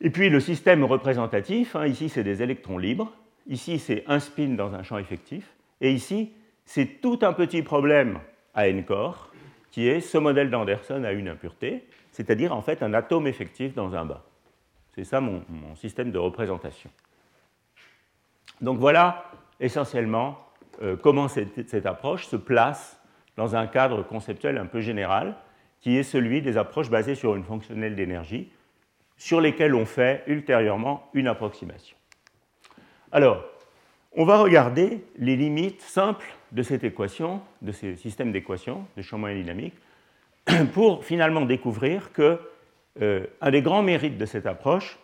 Et 0.00 0.10
puis 0.10 0.30
le 0.30 0.40
système 0.40 0.84
représentatif, 0.84 1.76
hein, 1.76 1.86
ici 1.86 2.08
c'est 2.08 2.24
des 2.24 2.42
électrons 2.42 2.78
libres, 2.78 3.12
ici 3.46 3.78
c'est 3.78 4.04
un 4.06 4.18
spin 4.18 4.50
dans 4.50 4.74
un 4.74 4.82
champ 4.82 4.98
effectif, 4.98 5.52
et 5.80 5.92
ici 5.92 6.32
c'est 6.64 7.00
tout 7.00 7.18
un 7.22 7.32
petit 7.32 7.62
problème 7.62 8.18
à 8.54 8.68
n 8.68 8.84
corps 8.84 9.29
qui 9.70 9.88
est 9.88 10.00
ce 10.00 10.18
modèle 10.18 10.50
d'Anderson 10.50 11.04
à 11.04 11.12
une 11.12 11.28
impureté, 11.28 11.86
c'est-à-dire 12.10 12.54
en 12.54 12.62
fait 12.62 12.82
un 12.82 12.94
atome 12.94 13.26
effectif 13.26 13.74
dans 13.74 13.94
un 13.94 14.04
bas. 14.04 14.24
C'est 14.94 15.04
ça 15.04 15.20
mon, 15.20 15.42
système 15.76 16.10
de 16.10 16.18
représentation. 16.18 16.90
Donc 18.60 18.78
voilà 18.78 19.24
essentiellement 19.60 20.38
euh, 20.82 20.96
comment 20.96 21.28
cette, 21.28 21.86
approche 21.86 22.26
se 22.26 22.36
place 22.36 23.00
dans 23.36 23.56
un 23.56 23.66
cadre 23.66 24.02
conceptuel 24.02 24.58
un 24.58 24.66
peu 24.66 24.80
général, 24.80 25.36
qui 25.80 25.96
est 25.96 26.02
celui 26.02 26.42
des 26.42 26.58
approches 26.58 26.90
basées 26.90 27.14
sur 27.14 27.36
une 27.36 27.44
fonctionnelle 27.44 27.94
d'énergie, 27.94 28.50
sur 29.16 29.40
lesquelles 29.40 29.74
on 29.74 29.86
fait 29.86 30.24
ultérieurement 30.26 31.08
une 31.14 31.28
approximation. 31.28 31.96
Alors, 33.12 33.44
on 34.12 34.24
va 34.24 34.38
regarder 34.38 35.04
les 35.16 35.36
limites 35.36 35.80
simples 35.82 36.34
de 36.52 36.62
cette 36.62 36.84
équation, 36.84 37.40
de 37.62 37.72
ce 37.72 37.94
système 37.96 38.32
d'équations 38.32 38.84
de 38.96 39.02
champ 39.02 39.18
moyen 39.18 39.36
dynamique, 39.36 39.74
pour 40.74 41.04
finalement 41.04 41.42
découvrir 41.42 42.12
que 42.12 42.40
euh, 43.00 43.26
un 43.40 43.50
des 43.50 43.62
grands 43.62 43.82
mérites 43.82 44.18
de 44.18 44.26
cette 44.26 44.46
approche, 44.46 44.98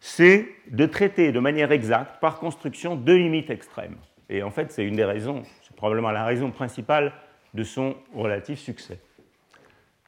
c'est 0.00 0.48
de 0.70 0.86
traiter 0.86 1.32
de 1.32 1.40
manière 1.40 1.72
exacte, 1.72 2.20
par 2.20 2.38
construction, 2.38 2.94
deux 2.94 3.16
limites 3.16 3.50
extrêmes. 3.50 3.96
Et 4.28 4.42
en 4.42 4.50
fait, 4.50 4.70
c'est 4.72 4.84
une 4.84 4.96
des 4.96 5.04
raisons, 5.04 5.42
c'est 5.62 5.74
probablement 5.74 6.10
la 6.10 6.24
raison 6.24 6.50
principale 6.50 7.12
de 7.54 7.62
son 7.62 7.96
relatif 8.14 8.58
succès. 8.58 8.98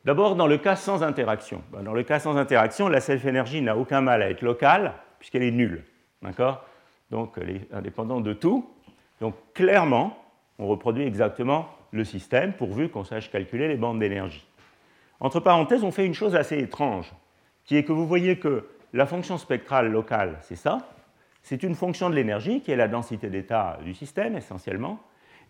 D'abord, 0.05 0.37
dans 0.37 0.47
le 0.47 0.59
cas 0.59 0.77
sans 0.77 1.03
interaction. 1.03 1.63
Ben, 1.73 1.83
dans 1.83 1.93
le 1.93 2.03
cas 2.03 2.21
sans 2.21 2.37
interaction, 2.37 2.89
la 2.89 3.01
self-énergie 3.01 3.61
n'a 3.61 3.77
aucun 3.77 4.01
mal 4.01 4.23
à 4.23 4.31
être 4.31 4.43
locale, 4.43 4.95
puisqu'elle 5.19 5.43
est 5.43 5.51
nulle. 5.51 5.85
D'accord? 6.23 6.65
Donc, 7.11 7.35
elle 7.41 7.51
est 7.51 7.73
indépendante 7.73 8.23
de 8.23 8.33
tout. 8.33 8.71
Donc, 9.21 9.35
clairement, 9.55 10.17
on 10.59 10.67
reproduit 10.67 11.05
exactement 11.05 11.69
le 11.93 12.05
système 12.05 12.53
pourvu 12.53 12.89
qu'on 12.89 13.05
sache 13.05 13.31
calculer 13.31 13.69
les 13.69 13.77
bandes 13.77 13.99
d'énergie. 13.99 14.47
Entre 15.21 15.41
parenthèses, 15.41 15.85
on 15.85 15.91
fait 15.91 16.07
une 16.07 16.15
chose 16.15 16.37
assez 16.37 16.59
étrange, 16.59 17.13
qui 17.65 17.77
est 17.77 17.85
que 17.85 17.93
vous 17.93 18.07
voyez 18.07 18.39
que 18.39 18.69
la 18.93 19.07
fonction 19.07 19.39
spectrale 19.39 19.91
locale, 19.91 20.39
c'est 20.43 20.57
ça, 20.57 20.89
c'est 21.43 21.63
une 21.63 21.75
fonction 21.75 22.11
de 22.11 22.15
l'énergie 22.15 22.61
qui 22.61 22.71
est 22.73 22.77
la 22.77 22.89
densité 22.89 23.29
d'état 23.29 23.79
du 23.85 23.95
système 23.95 24.37
essentiellement, 24.37 24.99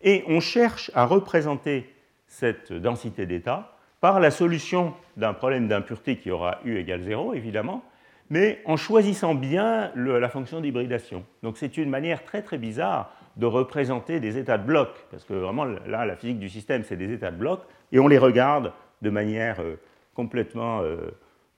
et 0.01 0.23
on 0.27 0.39
cherche 0.39 0.91
à 0.93 1.05
représenter 1.05 1.93
cette 2.27 2.71
densité 2.71 3.25
d'état 3.25 3.73
par 3.99 4.19
la 4.19 4.29
solution 4.29 4.93
d'un 5.15 5.33
problème 5.33 5.67
d'impureté 5.67 6.17
qui 6.17 6.29
aura 6.29 6.59
U 6.65 6.77
égale 6.77 7.01
0, 7.01 7.33
évidemment, 7.33 7.83
mais 8.29 8.61
en 8.65 8.77
choisissant 8.77 9.33
bien 9.35 9.91
la 9.95 10.29
fonction 10.29 10.61
d'hybridation. 10.61 11.25
Donc 11.43 11.57
c'est 11.57 11.77
une 11.77 11.89
manière 11.89 12.23
très 12.23 12.41
très 12.41 12.57
bizarre 12.57 13.11
de 13.37 13.45
représenter 13.45 14.19
des 14.19 14.37
états 14.37 14.57
de 14.57 14.65
bloc, 14.65 14.89
parce 15.11 15.23
que 15.23 15.33
vraiment 15.33 15.65
là, 15.65 16.05
la 16.05 16.15
physique 16.15 16.39
du 16.39 16.49
système, 16.49 16.83
c'est 16.83 16.97
des 16.97 17.11
états 17.13 17.31
de 17.31 17.37
bloc, 17.37 17.61
et 17.91 17.99
on 17.99 18.07
les 18.07 18.17
regarde 18.17 18.73
de 19.01 19.09
manière 19.09 19.59
euh, 19.59 19.79
complètement, 20.15 20.81
euh, 20.81 21.11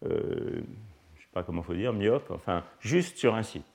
euh, 0.06 0.62
je 1.16 1.22
sais 1.22 1.30
pas 1.34 1.44
comment 1.44 1.62
faut 1.62 1.74
dire, 1.74 1.94
myope, 1.94 2.30
enfin, 2.32 2.64
juste 2.82 3.18
sur 3.18 3.36
un 3.36 3.44
site. 3.44 3.66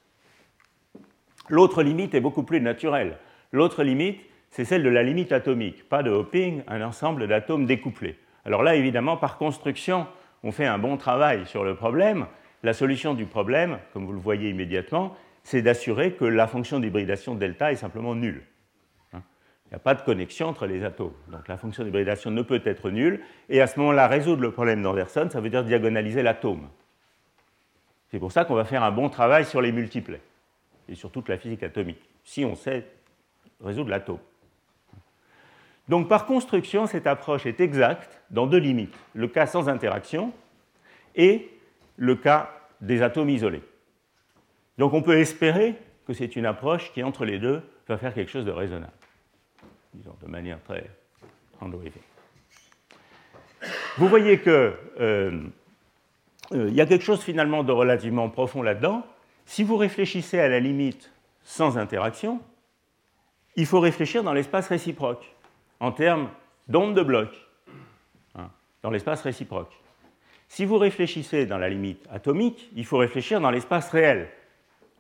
L'autre 1.49 1.83
limite 1.83 2.15
est 2.15 2.21
beaucoup 2.21 2.43
plus 2.43 2.61
naturelle. 2.61 3.19
L'autre 3.53 3.83
limite, 3.83 4.21
c'est 4.51 4.65
celle 4.65 4.83
de 4.83 4.89
la 4.89 5.03
limite 5.03 5.33
atomique, 5.33 5.89
pas 5.89 6.03
de 6.03 6.11
hopping, 6.11 6.63
un 6.69 6.83
ensemble 6.83 7.27
d'atomes 7.27 7.67
découplés. 7.67 8.17
Alors 8.45 8.63
là, 8.63 8.75
évidemment, 8.77 9.17
par 9.17 9.39
construction, 9.39 10.07
on 10.43 10.53
fait 10.53 10.67
un 10.67 10.79
bon 10.79 10.97
travail 10.97 11.47
sur 11.47 11.65
le 11.65 11.75
problème. 11.75 12.27
La 12.63 12.75
solution 12.75 13.15
du 13.15 13.25
problème, 13.25 13.79
comme 13.93 14.05
vous 14.05 14.13
le 14.13 14.19
voyez 14.19 14.51
immédiatement, 14.51 15.17
c'est 15.45 15.63
d'assurer 15.63 16.15
que 16.15 16.25
la 16.25 16.47
fonction 16.47 16.81
d'hybridation 16.81 17.35
delta 17.35 17.71
est 17.71 17.77
simplement 17.77 18.15
nulle. 18.15 18.43
Hein. 19.13 19.23
Il 19.67 19.69
n'y 19.71 19.77
a 19.77 19.79
pas 19.79 19.95
de 19.95 20.03
connexion 20.03 20.49
entre 20.49 20.67
les 20.67 20.83
atomes. 20.83 21.13
Donc 21.29 21.47
la 21.47 21.59
fonction 21.59 21.85
d'hybridation 21.85 22.31
ne 22.31 22.43
peut 22.43 22.63
être 22.65 22.91
nulle. 22.91 23.21
Et 23.51 23.61
à 23.61 23.67
ce 23.67 23.79
moment-là, 23.79 24.09
résoudre 24.09 24.41
le 24.43 24.51
problème 24.51 24.83
d'Anderson, 24.83 25.29
ça 25.31 25.41
veut 25.41 25.51
dire 25.51 25.63
diagonaliser 25.63 26.23
l'atome. 26.23 26.69
C'est 28.11 28.19
pour 28.19 28.33
ça 28.33 28.45
qu'on 28.45 28.55
va 28.55 28.65
faire 28.65 28.83
un 28.83 28.91
bon 28.91 29.11
travail 29.11 29.45
sur 29.45 29.61
les 29.61 29.71
multiplets 29.71 30.23
et 30.89 30.95
sur 30.95 31.11
toute 31.11 31.29
la 31.29 31.37
physique 31.37 31.63
atomique, 31.63 32.09
si 32.25 32.45
on 32.45 32.55
sait 32.55 32.87
résoudre 33.63 33.91
l'atome. 33.91 34.19
Donc 35.89 36.09
par 36.09 36.25
construction, 36.25 36.87
cette 36.87 37.07
approche 37.07 37.45
est 37.45 37.61
exacte 37.61 38.21
dans 38.31 38.47
deux 38.47 38.59
limites, 38.59 38.97
le 39.13 39.29
cas 39.29 39.47
sans 39.47 39.69
interaction 39.69 40.33
et 41.15 41.51
le 41.97 42.17
cas 42.17 42.51
des 42.81 43.03
atomes 43.03 43.29
isolés. 43.29 43.63
Donc 44.79 44.93
on 44.93 45.03
peut 45.03 45.19
espérer 45.19 45.75
que 46.07 46.13
c'est 46.13 46.37
une 46.37 46.47
approche 46.47 46.93
qui, 46.93 47.03
entre 47.03 47.25
les 47.25 47.39
deux, 47.39 47.63
va 47.89 47.97
faire 47.99 48.15
quelque 48.15 48.31
chose 48.31 48.45
de 48.45 48.51
raisonnable, 48.51 48.93
disons 49.95 50.17
de 50.23 50.27
manière 50.27 50.61
très 50.63 50.91
handwaving. 51.61 51.93
Vous 53.97 54.09
voyez 54.09 54.41
qu'il 54.41 54.53
euh, 54.53 54.73
euh, 56.53 56.71
y 56.71 56.81
a 56.81 56.87
quelque 56.87 57.05
chose 57.05 57.23
finalement 57.23 57.63
de 57.63 57.73
relativement 57.73 58.29
profond 58.29 58.63
là-dedans. 58.63 59.07
Si 59.47 59.63
vous 59.63 59.77
réfléchissez 59.77 60.39
à 60.41 60.49
la 60.49 60.61
limite 60.61 61.13
sans 61.45 61.79
interaction, 61.79 62.41
il 63.57 63.67
faut 63.67 63.81
réfléchir 63.81 64.25
dans 64.25 64.33
l'espace 64.33 64.69
réciproque, 64.69 65.35
en 65.81 65.93
termes 65.93 66.29
d'onde 66.69 66.95
de 66.95 67.03
bloc, 67.03 67.29
hein, 68.35 68.51
dans 68.83 68.91
l'espace 68.91 69.23
réciproque. 69.23 69.73
Si 70.49 70.65
vous 70.65 70.79
réfléchissez 70.79 71.47
dans 71.47 71.59
la 71.59 71.69
limite 71.69 72.05
atomique, 72.11 72.71
il 72.75 72.85
faut 72.85 72.99
réfléchir 72.99 73.41
dans 73.41 73.51
l'espace 73.51 73.91
réel, 73.91 74.29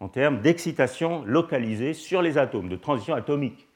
en 0.00 0.08
termes 0.08 0.40
d'excitation 0.40 1.24
localisée 1.24 1.94
sur 1.94 2.22
les 2.22 2.38
atomes, 2.38 2.68
de 2.68 2.76
transition 2.76 3.14
atomique, 3.14 3.68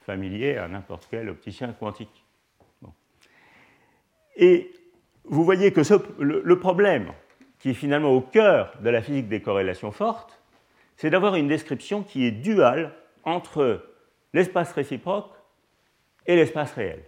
familier 0.00 0.56
à 0.56 0.68
n'importe 0.68 1.06
quel 1.10 1.28
opticien 1.28 1.72
quantique. 1.72 2.24
Et 4.36 4.70
vous 5.24 5.44
voyez 5.44 5.72
que 5.72 5.82
le, 6.20 6.58
problème 6.58 7.12
qui 7.58 7.70
est 7.70 7.74
finalement 7.74 8.10
au 8.10 8.20
cœur 8.20 8.72
de 8.80 8.88
la 8.88 9.02
physique 9.02 9.28
des 9.28 9.42
corrélations 9.42 9.92
fortes, 9.92 10.40
c'est 10.96 11.10
d'avoir 11.10 11.34
une 11.34 11.48
description 11.48 12.02
qui 12.02 12.24
est 12.24 12.30
duale 12.30 12.94
entre 13.24 13.84
l'espace 14.32 14.72
réciproque 14.72 15.30
et 16.26 16.36
l'espace 16.36 16.72
réel, 16.72 17.02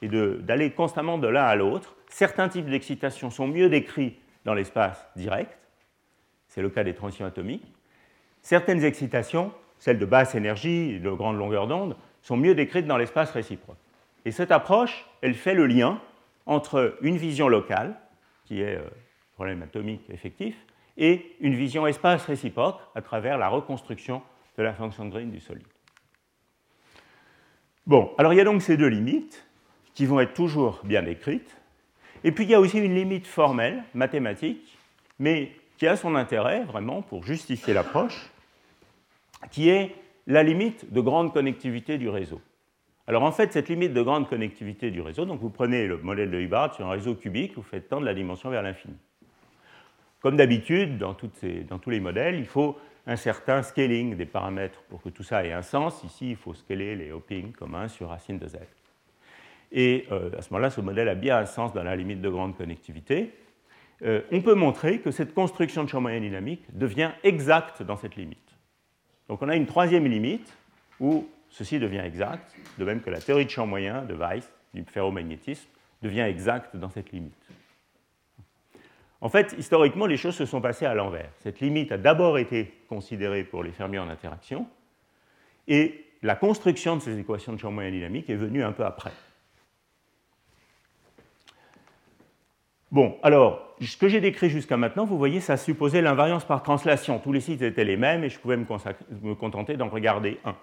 et 0.00 0.08
d'aller 0.08 0.70
constamment 0.70 1.18
de 1.18 1.28
l'un 1.28 1.44
à 1.44 1.56
l'autre. 1.56 1.96
Certains 2.08 2.48
types 2.48 2.70
d'excitation 2.70 3.30
sont 3.30 3.48
mieux 3.48 3.68
décrits 3.68 4.18
dans 4.44 4.54
l'espace 4.54 5.06
direct, 5.16 5.59
c'est 6.50 6.62
le 6.62 6.68
cas 6.68 6.84
des 6.84 6.94
transitions 6.94 7.24
atomiques. 7.24 7.72
Certaines 8.42 8.84
excitations, 8.84 9.52
celles 9.78 9.98
de 9.98 10.04
basse 10.04 10.34
énergie 10.34 10.98
de 10.98 11.10
grande 11.10 11.38
longueur 11.38 11.66
d'onde, 11.66 11.96
sont 12.22 12.36
mieux 12.36 12.54
décrites 12.54 12.86
dans 12.86 12.98
l'espace 12.98 13.30
réciproque. 13.30 13.78
Et 14.24 14.32
cette 14.32 14.50
approche, 14.50 15.06
elle 15.22 15.34
fait 15.34 15.54
le 15.54 15.66
lien 15.66 16.00
entre 16.46 16.98
une 17.00 17.16
vision 17.16 17.48
locale, 17.48 17.96
qui 18.44 18.60
est 18.60 18.76
euh, 18.76 18.82
problème 19.36 19.62
atomique 19.62 20.10
effectif, 20.10 20.56
et 20.98 21.36
une 21.40 21.54
vision 21.54 21.86
espace 21.86 22.24
réciproque 22.24 22.80
à 22.94 23.00
travers 23.00 23.38
la 23.38 23.48
reconstruction 23.48 24.20
de 24.58 24.62
la 24.62 24.74
fonction 24.74 25.06
de 25.06 25.10
Green 25.10 25.30
du 25.30 25.40
solide. 25.40 25.64
Bon, 27.86 28.10
alors 28.18 28.34
il 28.34 28.36
y 28.36 28.40
a 28.40 28.44
donc 28.44 28.60
ces 28.60 28.76
deux 28.76 28.88
limites 28.88 29.46
qui 29.94 30.04
vont 30.04 30.20
être 30.20 30.34
toujours 30.34 30.80
bien 30.84 31.02
décrites. 31.02 31.56
Et 32.24 32.32
puis 32.32 32.44
il 32.44 32.50
y 32.50 32.54
a 32.54 32.60
aussi 32.60 32.78
une 32.78 32.94
limite 32.94 33.26
formelle, 33.26 33.84
mathématique, 33.94 34.76
mais 35.18 35.52
qui 35.80 35.88
a 35.88 35.96
son 35.96 36.14
intérêt 36.14 36.62
vraiment 36.64 37.00
pour 37.00 37.24
justifier 37.24 37.72
l'approche, 37.72 38.30
qui 39.50 39.70
est 39.70 39.94
la 40.26 40.42
limite 40.42 40.92
de 40.92 41.00
grande 41.00 41.32
connectivité 41.32 41.96
du 41.96 42.10
réseau. 42.10 42.42
Alors 43.06 43.22
en 43.22 43.32
fait, 43.32 43.50
cette 43.50 43.70
limite 43.70 43.94
de 43.94 44.02
grande 44.02 44.28
connectivité 44.28 44.90
du 44.90 45.00
réseau, 45.00 45.24
donc 45.24 45.40
vous 45.40 45.48
prenez 45.48 45.86
le 45.86 45.96
modèle 45.96 46.30
de 46.30 46.38
Hubbard 46.38 46.74
sur 46.74 46.86
un 46.86 46.90
réseau 46.90 47.14
cubique, 47.14 47.54
vous 47.56 47.62
faites 47.62 47.88
tendre 47.88 48.04
la 48.04 48.12
dimension 48.12 48.50
vers 48.50 48.62
l'infini. 48.62 48.94
Comme 50.20 50.36
d'habitude, 50.36 50.98
dans, 50.98 51.14
tous 51.14 51.90
les 51.90 52.00
modèles, 52.00 52.34
il 52.34 52.44
faut 52.44 52.76
un 53.06 53.16
certain 53.16 53.62
scaling 53.62 54.16
des 54.16 54.26
paramètres 54.26 54.82
pour 54.90 55.00
que 55.00 55.08
tout 55.08 55.22
ça 55.22 55.46
ait 55.46 55.52
un 55.52 55.62
sens. 55.62 56.04
Ici, 56.04 56.32
il 56.32 56.36
faut 56.36 56.52
scaler 56.52 56.94
les 56.94 57.10
hoppings 57.10 57.52
comme 57.52 57.74
1 57.74 57.88
sur 57.88 58.10
racine 58.10 58.38
de 58.38 58.46
z. 58.48 58.58
Et 59.72 60.06
euh, 60.12 60.28
à 60.36 60.42
ce 60.42 60.52
moment-là, 60.52 60.68
ce 60.68 60.82
modèle 60.82 61.08
a 61.08 61.14
bien 61.14 61.38
un 61.38 61.46
sens 61.46 61.72
dans 61.72 61.84
la 61.84 61.96
limite 61.96 62.20
de 62.20 62.28
grande 62.28 62.54
connectivité. 62.54 63.32
Euh, 64.02 64.22
on 64.32 64.40
peut 64.40 64.54
montrer 64.54 65.00
que 65.00 65.10
cette 65.10 65.34
construction 65.34 65.84
de 65.84 65.88
champ 65.88 66.00
moyen 66.00 66.20
dynamique 66.20 66.64
devient 66.72 67.10
exacte 67.22 67.82
dans 67.82 67.96
cette 67.96 68.16
limite. 68.16 68.38
Donc 69.28 69.42
on 69.42 69.48
a 69.48 69.56
une 69.56 69.66
troisième 69.66 70.06
limite 70.06 70.52
où 70.98 71.28
ceci 71.50 71.78
devient 71.78 72.02
exact, 72.04 72.54
de 72.78 72.84
même 72.84 73.00
que 73.00 73.10
la 73.10 73.20
théorie 73.20 73.44
de 73.44 73.50
champ 73.50 73.66
moyen 73.66 74.02
de 74.02 74.14
Weiss, 74.14 74.50
du 74.72 74.84
ferromagnétisme, 74.84 75.68
devient 76.02 76.20
exacte 76.20 76.76
dans 76.76 76.88
cette 76.88 77.12
limite. 77.12 77.34
En 79.20 79.28
fait, 79.28 79.54
historiquement, 79.58 80.06
les 80.06 80.16
choses 80.16 80.34
se 80.34 80.46
sont 80.46 80.62
passées 80.62 80.86
à 80.86 80.94
l'envers. 80.94 81.30
Cette 81.40 81.60
limite 81.60 81.92
a 81.92 81.98
d'abord 81.98 82.38
été 82.38 82.72
considérée 82.88 83.44
pour 83.44 83.62
les 83.62 83.72
fermions 83.72 84.02
en 84.02 84.08
interaction, 84.08 84.66
et 85.68 86.06
la 86.22 86.36
construction 86.36 86.96
de 86.96 87.02
ces 87.02 87.18
équations 87.18 87.52
de 87.52 87.58
champ 87.58 87.70
moyen 87.70 87.90
dynamique 87.90 88.30
est 88.30 88.36
venue 88.36 88.62
un 88.62 88.72
peu 88.72 88.84
après. 88.84 89.12
Bon, 92.92 93.16
alors, 93.22 93.76
ce 93.80 93.96
que 93.96 94.08
j'ai 94.08 94.20
décrit 94.20 94.50
jusqu'à 94.50 94.76
maintenant, 94.76 95.04
vous 95.04 95.16
voyez, 95.16 95.38
ça 95.40 95.56
supposait 95.56 96.02
l'invariance 96.02 96.44
par 96.44 96.62
translation. 96.62 97.20
Tous 97.20 97.32
les 97.32 97.40
sites 97.40 97.62
étaient 97.62 97.84
les 97.84 97.96
mêmes 97.96 98.24
et 98.24 98.28
je 98.28 98.38
pouvais 98.38 98.56
me, 98.56 99.34
contenter 99.34 99.76
d'en 99.76 99.88
regarder 99.88 100.38
un. 100.44 100.56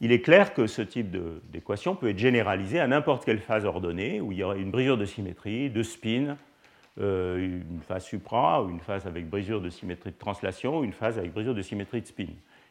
Il 0.00 0.10
est 0.10 0.22
clair 0.22 0.54
que 0.54 0.66
ce 0.66 0.80
type 0.80 1.14
d'équation 1.52 1.94
peut 1.94 2.08
être 2.08 2.18
généralisé 2.18 2.80
à 2.80 2.86
n'importe 2.86 3.26
quelle 3.26 3.40
phase 3.40 3.66
ordonnée 3.66 4.22
où 4.22 4.32
il 4.32 4.38
y 4.38 4.42
aurait 4.42 4.58
une 4.58 4.70
brisure 4.70 4.96
de 4.96 5.04
symétrie, 5.04 5.68
de 5.68 5.82
spin, 5.82 6.38
euh, 6.98 7.60
une 7.60 7.82
phase 7.86 8.04
supra, 8.04 8.66
une 8.70 8.80
phase 8.80 9.06
avec 9.06 9.28
brisure 9.28 9.60
de 9.60 9.68
symétrie 9.68 10.12
de 10.12 10.18
translation, 10.18 10.82
une 10.82 10.94
phase 10.94 11.18
avec 11.18 11.34
brisure 11.34 11.54
de 11.54 11.60
symétrie 11.60 12.00
de 12.00 12.06
spin. 12.06 12.28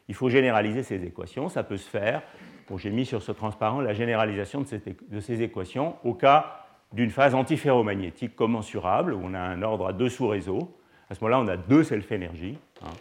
Il 0.08 0.16
faut 0.16 0.30
généraliser 0.30 0.82
ces 0.82 1.06
équations, 1.06 1.48
ça 1.48 1.62
peut 1.62 1.78
se 1.78 1.88
faire. 1.88 2.24
Bon, 2.68 2.80
J'ai 2.80 2.90
mis 2.90 3.06
sur 3.06 3.22
ce 3.22 3.32
transparent 3.32 3.82
la 3.82 3.94
généralisation 3.94 4.62
de 4.62 5.20
ces 5.20 5.42
équations 5.44 5.96
au 6.04 6.16
cas 6.16 6.59
d'une 6.94 7.12
phase 7.12 7.36
antiferromagnétique 7.36 8.36
commensurable, 8.36 9.14
où 9.14 9.22
on 9.24 9.34
a 9.34 9.40
un 9.40 9.62
ordre 9.62 9.88
à 9.88 9.94
deux 9.94 10.10
sous-réseaux. 10.10 10.76
À 11.10 11.16
ce 11.16 11.24
moment-là, 11.24 11.40
on 11.40 11.48
a 11.48 11.58
deux 11.58 11.84
self-énergie, 11.84 12.58
hein, 12.82 12.94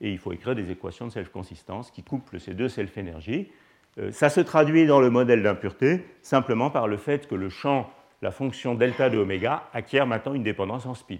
et 0.00 0.10
il 0.10 0.18
faut 0.18 0.32
écrire 0.32 0.54
des 0.54 0.70
équations 0.70 1.06
de 1.06 1.12
self-consistance 1.12 1.90
qui 1.90 2.02
couplent 2.02 2.40
ces 2.40 2.54
deux 2.54 2.68
self-énergies. 2.68 3.50
Euh, 3.98 4.10
ça 4.12 4.28
se 4.28 4.40
traduit 4.40 4.86
dans 4.86 5.00
le 5.00 5.10
modèle 5.10 5.42
d'impureté 5.42 6.04
simplement 6.22 6.70
par 6.70 6.86
le 6.86 6.96
fait 6.96 7.28
que 7.28 7.34
le 7.34 7.48
champ, 7.48 7.90
la 8.22 8.30
fonction 8.30 8.74
delta 8.74 9.08
de 9.10 9.18
oméga, 9.18 9.68
acquiert 9.72 10.06
maintenant 10.06 10.34
une 10.34 10.42
dépendance 10.42 10.86
en 10.86 10.94
spin. 10.94 11.18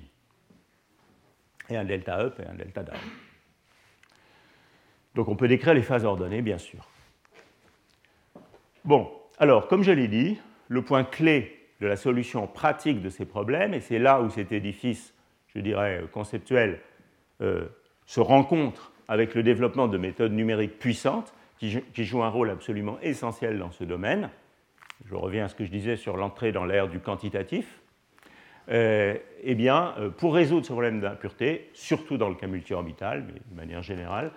Et 1.68 1.77
un 1.77 1.85
delta 1.85 2.18
up 2.18 2.41
et 2.41 2.49
un 2.49 2.55
delta 2.55 2.83
down. 2.83 2.99
Donc 5.14 5.29
on 5.29 5.37
peut 5.37 5.49
décrire 5.49 5.74
les 5.74 5.83
phases 5.83 6.05
ordonnées, 6.05 6.43
bien 6.43 6.59
sûr. 6.59 6.87
Bon, 8.85 9.11
alors, 9.39 9.66
comme 9.66 9.83
je 9.83 9.91
l'ai 9.91 10.07
dit, 10.07 10.39
le 10.68 10.83
point 10.83 11.03
clé 11.03 11.56
de 11.81 11.87
la 11.87 11.97
solution 11.97 12.47
pratique 12.47 13.03
de 13.03 13.11
ces 13.11 13.24
problèmes, 13.24 13.74
et 13.74 13.81
c'est 13.81 13.99
là 13.99 14.20
où 14.20 14.31
cet 14.31 14.53
édifice, 14.53 15.14
je 15.55 15.61
dirais, 15.61 16.03
conceptuel, 16.12 16.81
euh, 17.43 17.66
se 18.07 18.20
rencontre 18.20 18.93
avec 19.09 19.35
le 19.35 19.43
développement 19.43 19.89
de 19.89 19.99
méthodes 19.99 20.33
numériques 20.33 20.79
puissantes 20.79 21.35
qui, 21.59 21.83
jouent 22.05 22.22
un 22.22 22.29
rôle 22.29 22.51
absolument 22.51 22.99
essentiel 23.03 23.59
dans 23.59 23.70
ce 23.70 23.85
domaine. 23.85 24.31
Je 25.07 25.14
reviens 25.14 25.47
à 25.47 25.49
ce 25.49 25.55
que 25.55 25.64
je 25.64 25.70
disais 25.70 25.97
sur 25.97 26.16
l'entrée 26.16 26.53
dans 26.53 26.64
l'ère 26.64 26.89
du 26.89 27.01
quantitatif. 27.01 27.81
Euh, 28.68 29.16
eh 29.43 29.55
bien, 29.55 29.95
euh, 29.99 30.11
pour 30.11 30.35
résoudre 30.35 30.66
ce 30.66 30.72
problème 30.72 31.01
d'impureté, 31.01 31.70
surtout 31.72 32.16
dans 32.16 32.29
le 32.29 32.35
cas 32.35 32.47
multi-orbital, 32.47 33.24
mais 33.27 33.41
de 33.51 33.57
manière 33.57 33.83
générale, 33.83 34.33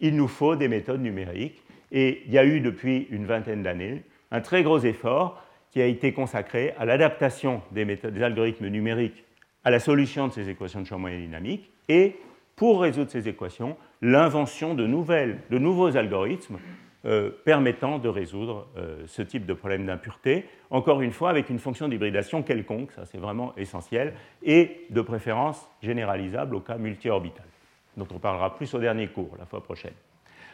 il 0.00 0.16
nous 0.16 0.28
faut 0.28 0.56
des 0.56 0.68
méthodes 0.68 1.02
numériques. 1.02 1.62
Et 1.92 2.22
il 2.26 2.32
y 2.32 2.38
a 2.38 2.44
eu 2.44 2.60
depuis 2.60 3.06
une 3.10 3.26
vingtaine 3.26 3.62
d'années 3.62 4.02
un 4.30 4.40
très 4.40 4.62
gros 4.62 4.80
effort 4.80 5.43
qui 5.74 5.82
a 5.82 5.86
été 5.86 6.12
consacré 6.12 6.72
à 6.78 6.84
l'adaptation 6.84 7.60
des, 7.72 7.98
algorithmes 8.22 8.68
numériques 8.68 9.24
à 9.64 9.72
la 9.72 9.80
solution 9.80 10.28
de 10.28 10.32
ces 10.32 10.48
équations 10.48 10.80
de 10.80 10.86
champ 10.86 11.00
moyen 11.00 11.18
dynamique 11.18 11.68
et, 11.88 12.14
pour 12.54 12.80
résoudre 12.80 13.10
ces 13.10 13.28
équations, 13.28 13.76
l'invention 14.00 14.74
de, 14.74 14.86
de 14.86 15.58
nouveaux 15.58 15.96
algorithmes 15.96 16.58
euh, 17.06 17.30
permettant 17.44 17.98
de 17.98 18.08
résoudre 18.08 18.68
euh, 18.76 19.02
ce 19.08 19.20
type 19.20 19.46
de 19.46 19.52
problème 19.52 19.84
d'impureté, 19.84 20.44
encore 20.70 21.00
une 21.00 21.10
fois 21.10 21.30
avec 21.30 21.50
une 21.50 21.58
fonction 21.58 21.88
d'hybridation 21.88 22.44
quelconque, 22.44 22.92
ça 22.92 23.04
c'est 23.04 23.18
vraiment 23.18 23.52
essentiel, 23.56 24.14
et 24.44 24.86
de 24.90 25.00
préférence 25.00 25.68
généralisable 25.82 26.54
au 26.54 26.60
cas 26.60 26.76
multi-orbital, 26.76 27.46
dont 27.96 28.06
on 28.14 28.20
parlera 28.20 28.54
plus 28.54 28.72
au 28.74 28.78
dernier 28.78 29.08
cours 29.08 29.34
la 29.40 29.44
fois 29.44 29.60
prochaine. 29.60 29.92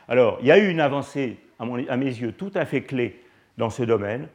Alors, 0.08 0.38
il 0.40 0.46
y 0.46 0.50
a 0.50 0.56
eu 0.56 0.70
une 0.70 0.80
avancée, 0.80 1.36
à, 1.58 1.96
mes 1.98 2.06
yeux, 2.06 2.32
tout 2.32 2.52
à 2.54 2.64
fait 2.64 2.84
clé 2.84 3.20
dans 3.58 3.70
ce 3.70 3.82
domaine 3.82 4.26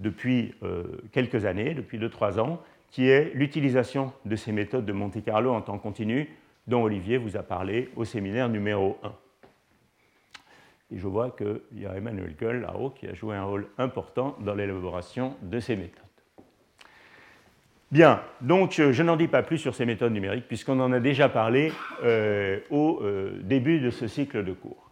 depuis 0.00 0.54
euh, 0.62 0.84
quelques 1.12 1.44
années, 1.44 1.74
depuis 1.74 1.98
2-3 1.98 2.40
ans, 2.40 2.60
qui 2.90 3.08
est 3.08 3.32
l'utilisation 3.34 4.12
de 4.24 4.34
ces 4.34 4.50
méthodes 4.50 4.84
de 4.84 4.92
Monte 4.92 5.22
Carlo 5.22 5.52
en 5.52 5.60
temps 5.60 5.78
continu, 5.78 6.28
dont 6.66 6.82
Olivier 6.82 7.18
vous 7.18 7.36
a 7.36 7.42
parlé 7.42 7.90
au 7.96 8.04
séminaire 8.04 8.48
numéro 8.48 8.98
1. 9.02 9.12
Et 10.92 10.98
je 10.98 11.06
vois 11.06 11.30
qu'il 11.30 11.80
y 11.80 11.86
a 11.86 11.94
Emmanuel 11.94 12.34
Gull 12.34 12.62
là-haut 12.62 12.90
qui 12.90 13.06
a 13.06 13.14
joué 13.14 13.36
un 13.36 13.44
rôle 13.44 13.68
important 13.78 14.36
dans 14.40 14.54
l'élaboration 14.54 15.36
de 15.42 15.60
ces 15.60 15.76
méthodes. 15.76 16.04
Bien, 17.92 18.22
donc 18.40 18.78
euh, 18.78 18.92
je 18.92 19.02
n'en 19.02 19.16
dis 19.16 19.28
pas 19.28 19.42
plus 19.42 19.58
sur 19.58 19.74
ces 19.74 19.84
méthodes 19.84 20.12
numériques 20.12 20.48
puisqu'on 20.48 20.80
en 20.80 20.92
a 20.92 21.00
déjà 21.00 21.28
parlé 21.28 21.72
euh, 22.02 22.58
au 22.70 23.02
début 23.42 23.80
de 23.80 23.90
ce 23.90 24.08
cycle 24.08 24.44
de 24.44 24.52
cours. 24.52 24.90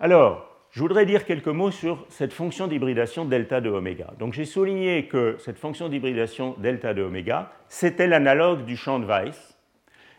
Alors, 0.00 0.47
je 0.70 0.80
voudrais 0.80 1.06
dire 1.06 1.24
quelques 1.24 1.48
mots 1.48 1.70
sur 1.70 2.04
cette 2.08 2.32
fonction 2.32 2.66
d'hybridation 2.66 3.24
delta 3.24 3.60
de 3.60 3.70
oméga. 3.70 4.12
Donc 4.18 4.34
j'ai 4.34 4.44
souligné 4.44 5.06
que 5.06 5.36
cette 5.38 5.58
fonction 5.58 5.88
d'hybridation 5.88 6.54
delta 6.58 6.94
de 6.94 7.02
oméga, 7.02 7.50
c'était 7.68 8.06
l'analogue 8.06 8.64
du 8.64 8.76
champ 8.76 8.98
de 8.98 9.06
Weiss, 9.06 9.56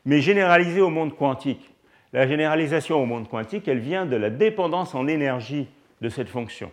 mais 0.06 0.22
généralisé 0.22 0.82
au 0.82 0.90
monde 0.90 1.16
quantique. 1.16 1.74
La 2.14 2.28
généralisation 2.28 3.02
au 3.02 3.06
monde 3.06 3.30
quantique, 3.30 3.68
elle 3.68 3.80
vient 3.80 4.06
de 4.06 4.16
la 4.16 4.32
dépendance 4.32 4.96
en 4.96 5.08
énergie 5.08 5.68
de 6.02 6.10
cette 6.10 6.30
fonction. 6.30 6.72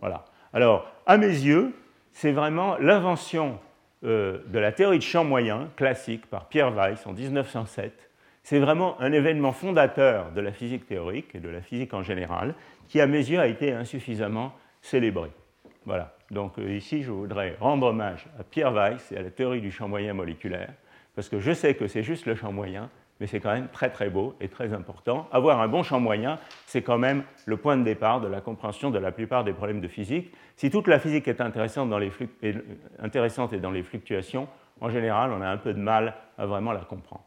Voilà. 0.00 0.24
Alors, 0.52 0.90
à 1.06 1.16
mes 1.16 1.28
yeux, 1.28 1.72
c'est 2.12 2.32
vraiment 2.32 2.76
l'invention 2.78 3.60
euh, 4.04 4.38
de 4.48 4.58
la 4.58 4.72
théorie 4.72 4.98
de 4.98 5.04
champ 5.04 5.24
moyen 5.24 5.68
classique 5.76 6.26
par 6.26 6.48
Pierre 6.48 6.72
Weiss 6.72 7.06
en 7.06 7.12
1907. 7.12 8.10
C'est 8.42 8.58
vraiment 8.58 9.00
un 9.00 9.12
événement 9.12 9.52
fondateur 9.52 10.32
de 10.32 10.40
la 10.40 10.52
physique 10.52 10.86
théorique 10.86 11.34
et 11.34 11.40
de 11.40 11.48
la 11.48 11.60
physique 11.60 11.94
en 11.94 12.02
général 12.02 12.54
qui, 12.88 13.00
à 13.00 13.06
mes 13.06 13.18
yeux, 13.18 13.38
a 13.38 13.46
été 13.46 13.72
insuffisamment 13.72 14.52
célébré. 14.80 15.30
Voilà. 15.86 16.14
Donc 16.30 16.58
euh, 16.58 16.74
ici, 16.74 17.02
je 17.02 17.10
voudrais 17.10 17.56
rendre 17.60 17.86
hommage 17.86 18.26
à 18.38 18.42
Pierre 18.42 18.72
Weiss 18.72 19.12
et 19.12 19.16
à 19.16 19.22
la 19.22 19.30
théorie 19.30 19.60
du 19.60 19.70
champ 19.70 19.86
moyen 19.86 20.14
moléculaire, 20.14 20.72
parce 21.14 21.28
que 21.28 21.40
je 21.40 21.52
sais 21.52 21.74
que 21.74 21.86
c'est 21.86 22.02
juste 22.02 22.26
le 22.26 22.34
champ 22.34 22.52
moyen, 22.52 22.90
mais 23.20 23.26
c'est 23.26 23.38
quand 23.38 23.52
même 23.52 23.68
très 23.68 23.90
très 23.90 24.10
beau 24.10 24.34
et 24.40 24.48
très 24.48 24.72
important. 24.72 25.28
Avoir 25.30 25.60
un 25.60 25.68
bon 25.68 25.82
champ 25.82 26.00
moyen, 26.00 26.38
c'est 26.66 26.82
quand 26.82 26.98
même 26.98 27.22
le 27.46 27.56
point 27.56 27.76
de 27.76 27.84
départ 27.84 28.20
de 28.20 28.28
la 28.28 28.40
compréhension 28.40 28.90
de 28.90 28.98
la 28.98 29.12
plupart 29.12 29.44
des 29.44 29.52
problèmes 29.52 29.80
de 29.80 29.88
physique. 29.88 30.32
Si 30.56 30.70
toute 30.70 30.88
la 30.88 30.98
physique 30.98 31.28
est 31.28 31.40
intéressante, 31.40 31.90
dans 31.90 31.98
les 31.98 32.10
intéressante 32.98 33.52
et 33.52 33.60
dans 33.60 33.70
les 33.70 33.82
fluctuations, 33.82 34.48
en 34.80 34.90
général, 34.90 35.30
on 35.32 35.40
a 35.42 35.48
un 35.48 35.58
peu 35.58 35.72
de 35.74 35.78
mal 35.78 36.14
à 36.38 36.46
vraiment 36.46 36.72
la 36.72 36.80
comprendre. 36.80 37.24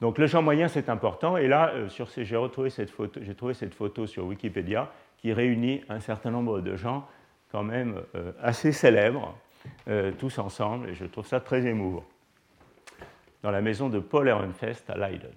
Donc 0.00 0.18
le 0.18 0.26
champ 0.26 0.42
moyen, 0.42 0.68
c'est 0.68 0.88
important. 0.88 1.36
Et 1.36 1.48
là, 1.48 1.72
euh, 1.74 1.88
j'ai 2.18 2.36
retrouvé 2.36 2.70
cette 2.70 2.90
photo, 2.90 3.20
j'ai 3.22 3.34
trouvé 3.34 3.54
cette 3.54 3.74
photo 3.74 4.06
sur 4.06 4.26
Wikipédia 4.26 4.90
qui 5.16 5.32
réunit 5.32 5.82
un 5.88 6.00
certain 6.00 6.30
nombre 6.30 6.60
de 6.60 6.76
gens 6.76 7.06
quand 7.50 7.62
même 7.62 8.02
euh, 8.14 8.32
assez 8.42 8.72
célèbres, 8.72 9.34
euh, 9.88 10.12
tous 10.18 10.38
ensemble, 10.38 10.90
et 10.90 10.94
je 10.94 11.04
trouve 11.06 11.26
ça 11.26 11.40
très 11.40 11.64
émouvant 11.64 12.04
dans 13.42 13.50
la 13.50 13.62
maison 13.62 13.88
de 13.88 13.98
Paul 13.98 14.28
Ehrenfest 14.28 14.84
à 14.88 14.96
Leiden. 14.96 15.30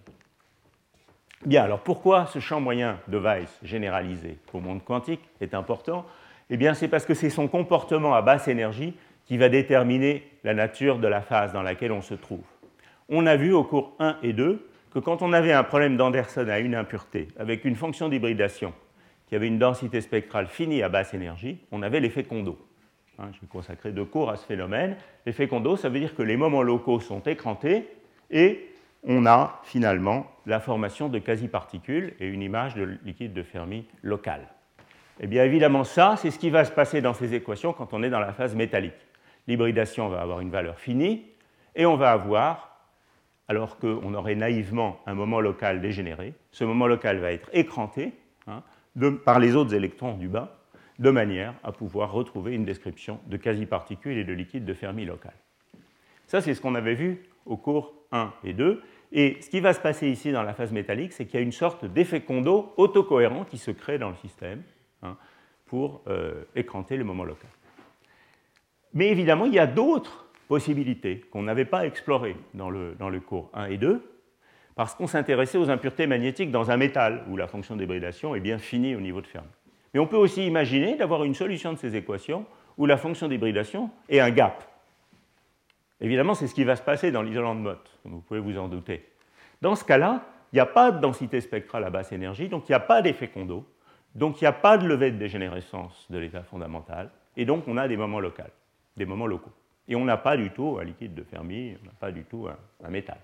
Bien, 1.46 1.64
alors 1.64 1.80
pourquoi 1.80 2.26
ce 2.26 2.40
champ 2.40 2.60
moyen 2.60 3.00
de 3.08 3.18
Weiss 3.18 3.60
généralisé 3.64 4.40
au 4.52 4.60
monde 4.60 4.84
quantique 4.84 5.22
est 5.40 5.54
important? 5.54 6.06
Eh 6.50 6.58
bien, 6.58 6.74
c'est 6.74 6.90
parce 6.90 7.06
que 7.06 7.14
c'est 7.14 7.30
son 7.30 7.48
comportement 7.48 8.14
à 8.14 8.22
basse 8.22 8.50
énergie 8.50 8.94
qui 9.26 9.38
va 9.38 9.48
déterminer 9.48 10.28
la 10.44 10.54
nature 10.54 10.98
de 10.98 11.08
la 11.08 11.22
phase 11.22 11.54
dans 11.54 11.62
laquelle 11.62 11.92
on 11.92 12.02
se 12.02 12.16
trouve. 12.16 12.44
On 13.10 13.26
a 13.26 13.36
vu 13.36 13.54
au 13.54 13.64
cours 13.64 13.96
1 14.00 14.18
et 14.22 14.34
2 14.34 14.68
que 14.94 15.00
quand 15.00 15.22
on 15.22 15.34
avait 15.34 15.52
un 15.52 15.64
problème 15.64 15.98
d'Anderson 15.98 16.48
à 16.48 16.60
une 16.60 16.76
impureté 16.76 17.28
avec 17.38 17.66
une 17.66 17.76
fonction 17.76 18.08
d'hybridation 18.08 18.74
qui 19.28 19.36
avait 19.36 19.48
une 19.48 19.60
densité 19.60 20.02
spectrale 20.02 20.48
finie 20.48 20.84
à 20.84 20.90
basse 20.90 21.14
énergie, 21.14 21.60
on 21.72 21.82
avait 21.82 22.00
l'effet 22.00 22.24
Kondo. 22.24 22.58
Hein, 23.18 23.30
je 23.34 23.42
vais 23.42 23.48
consacrer 23.48 23.92
deux 23.92 24.06
cours 24.06 24.30
à 24.30 24.38
ce 24.38 24.46
phénomène. 24.46 24.96
L'effet 25.26 25.48
Kondo, 25.48 25.76
ça 25.76 25.90
veut 25.90 26.00
dire 26.00 26.16
que 26.16 26.24
les 26.24 26.38
moments 26.38 26.64
locaux 26.64 27.00
sont 27.00 27.22
écrantés 27.22 27.88
et 28.32 28.70
on 29.04 29.26
a 29.26 29.60
finalement 29.64 30.28
la 30.46 30.60
formation 30.60 31.10
de 31.10 31.20
quasi-particules 31.20 32.14
et 32.20 32.28
une 32.28 32.42
image 32.42 32.76
de 32.76 32.98
liquide 33.04 33.34
de 33.34 33.44
Fermi 33.44 33.86
local. 34.04 34.48
Eh 35.20 35.28
bien 35.28 35.44
évidemment, 35.44 35.84
ça, 35.84 36.16
c'est 36.18 36.32
ce 36.32 36.40
qui 36.40 36.50
va 36.50 36.64
se 36.64 36.72
passer 36.72 37.02
dans 37.02 37.14
ces 37.14 37.34
équations 37.34 37.74
quand 37.74 37.94
on 37.94 38.04
est 38.04 38.10
dans 38.10 38.20
la 38.20 38.34
phase 38.34 38.56
métallique. 38.56 38.94
L'hybridation 39.48 40.10
va 40.10 40.22
avoir 40.22 40.40
une 40.40 40.52
valeur 40.52 40.80
finie 40.80 41.26
et 41.76 41.86
on 41.86 41.98
va 41.98 42.12
avoir, 42.12 42.69
alors 43.50 43.80
qu'on 43.80 44.14
aurait 44.14 44.36
naïvement 44.36 45.02
un 45.08 45.16
moment 45.16 45.42
local 45.42 45.82
dégénéré, 45.82 46.34
ce 46.52 46.64
moment 46.64 46.86
local 46.86 47.18
va 47.18 47.34
être 47.34 47.50
écranté 47.52 48.14
hein, 48.48 48.64
par 49.26 49.40
les 49.40 49.56
autres 49.56 49.74
électrons 49.74 50.16
du 50.16 50.28
bas 50.28 50.56
de 51.00 51.10
manière 51.10 51.56
à 51.64 51.72
pouvoir 51.72 52.12
retrouver 52.12 52.54
une 52.54 52.64
description 52.64 53.20
de 53.26 53.38
quasi-particules 53.38 54.18
et 54.20 54.24
de 54.24 54.34
liquide 54.34 54.66
de 54.66 54.74
Fermi 54.74 55.04
local. 55.04 55.34
Ça, 56.28 56.42
c'est 56.42 56.54
ce 56.54 56.62
qu'on 56.62 56.76
avait 56.76 56.94
vu 56.94 57.24
au 57.48 57.58
cours 57.58 57.96
1 58.12 58.32
et 58.44 58.54
2. 58.54 58.84
Et 59.12 59.38
ce 59.42 59.50
qui 59.50 59.62
va 59.62 59.74
se 59.74 59.80
passer 59.80 60.10
ici 60.10 60.32
dans 60.32 60.44
la 60.44 60.54
phase 60.54 60.72
métallique, 60.72 61.14
c'est 61.14 61.26
qu'il 61.26 61.40
y 61.40 61.42
a 61.42 61.44
une 61.44 61.52
sorte 61.52 61.86
d'effet 61.86 62.22
Kondo 62.22 62.74
autocohérent 62.78 63.46
qui 63.46 63.58
se 63.58 63.72
crée 63.72 63.98
dans 63.98 64.10
le 64.10 64.16
système 64.16 64.62
hein, 65.02 65.18
pour 65.66 66.04
euh, 66.08 66.44
écranter 66.56 66.98
le 66.98 67.04
moment 67.04 67.24
local. 67.24 67.50
Mais 68.94 69.10
évidemment, 69.10 69.46
il 69.46 69.54
y 69.54 69.60
a 69.60 69.66
d'autres 69.66 70.29
possibilités 70.50 71.22
qu'on 71.32 71.44
n'avait 71.44 71.64
pas 71.64 71.86
explorées 71.86 72.36
dans 72.56 72.72
le, 72.72 72.96
dans 72.98 73.10
le 73.10 73.20
cours 73.20 73.52
1 73.54 73.68
et 73.68 73.78
2, 73.78 74.04
parce 74.76 74.96
qu'on 74.96 75.08
s'intéressait 75.08 75.60
aux 75.60 75.70
impuretés 75.70 76.08
magnétiques 76.08 76.52
dans 76.52 76.72
un 76.72 76.78
métal, 76.78 77.24
où 77.30 77.38
la 77.38 77.48
fonction 77.48 77.76
d'hybridation 77.76 78.34
est 78.34 78.40
bien 78.40 78.58
finie 78.58 78.96
au 78.96 79.00
niveau 79.00 79.22
de 79.22 79.28
Fermi. 79.28 79.48
Mais 79.94 80.00
on 80.00 80.08
peut 80.08 80.18
aussi 80.18 80.46
imaginer 80.46 80.96
d'avoir 80.96 81.24
une 81.24 81.36
solution 81.36 81.72
de 81.72 81.78
ces 81.78 81.96
équations 81.96 82.46
où 82.78 82.88
la 82.88 82.98
fonction 82.98 83.28
d'hybridation 83.28 83.92
est 84.10 84.20
un 84.20 84.32
gap. 84.32 84.64
Évidemment, 86.02 86.34
c'est 86.34 86.48
ce 86.48 86.56
qui 86.56 86.64
va 86.64 86.76
se 86.76 86.82
passer 86.82 87.12
dans 87.12 87.22
l'isolant 87.22 87.54
de 87.54 87.62
Mott, 87.62 88.00
comme 88.02 88.14
vous 88.14 88.22
pouvez 88.22 88.40
vous 88.40 88.58
en 88.58 88.68
douter. 88.68 89.06
Dans 89.62 89.76
ce 89.76 89.84
cas-là, 89.84 90.26
il 90.52 90.56
n'y 90.56 90.62
a 90.62 90.66
pas 90.66 90.92
de 90.92 91.00
densité 91.00 91.42
spectrale 91.42 91.84
à 91.84 91.92
basse 91.92 92.12
énergie, 92.12 92.50
donc 92.50 92.68
il 92.68 92.72
n'y 92.72 92.76
a 92.76 92.80
pas 92.80 93.04
d'effet 93.04 93.28
Kondo, 93.28 93.66
donc 94.16 94.42
il 94.42 94.46
n'y 94.46 94.48
a 94.48 94.54
pas 94.54 94.80
de 94.80 94.88
levée 94.88 95.12
de 95.12 95.18
dégénérescence 95.18 96.08
de 96.10 96.18
l'état 96.18 96.42
fondamental, 96.42 97.12
et 97.38 97.46
donc 97.46 97.68
on 97.68 97.78
a 97.78 97.88
des 97.88 97.98
moments 97.98 98.20
locaux, 98.20 98.42
des 98.98 99.06
moments 99.06 99.28
locaux. 99.28 99.52
Et 99.90 99.96
on 99.96 100.06
n'a 100.06 100.18
pas 100.18 100.38
du 100.38 100.52
tout 100.52 100.78
un 100.80 100.84
liquide 100.86 101.16
de 101.16 101.24
Fermi, 101.24 101.76
on 101.82 101.86
n'a 101.86 101.94
pas 102.00 102.12
du 102.12 102.24
tout 102.24 102.48
un, 102.48 102.90
métal. 102.90 103.18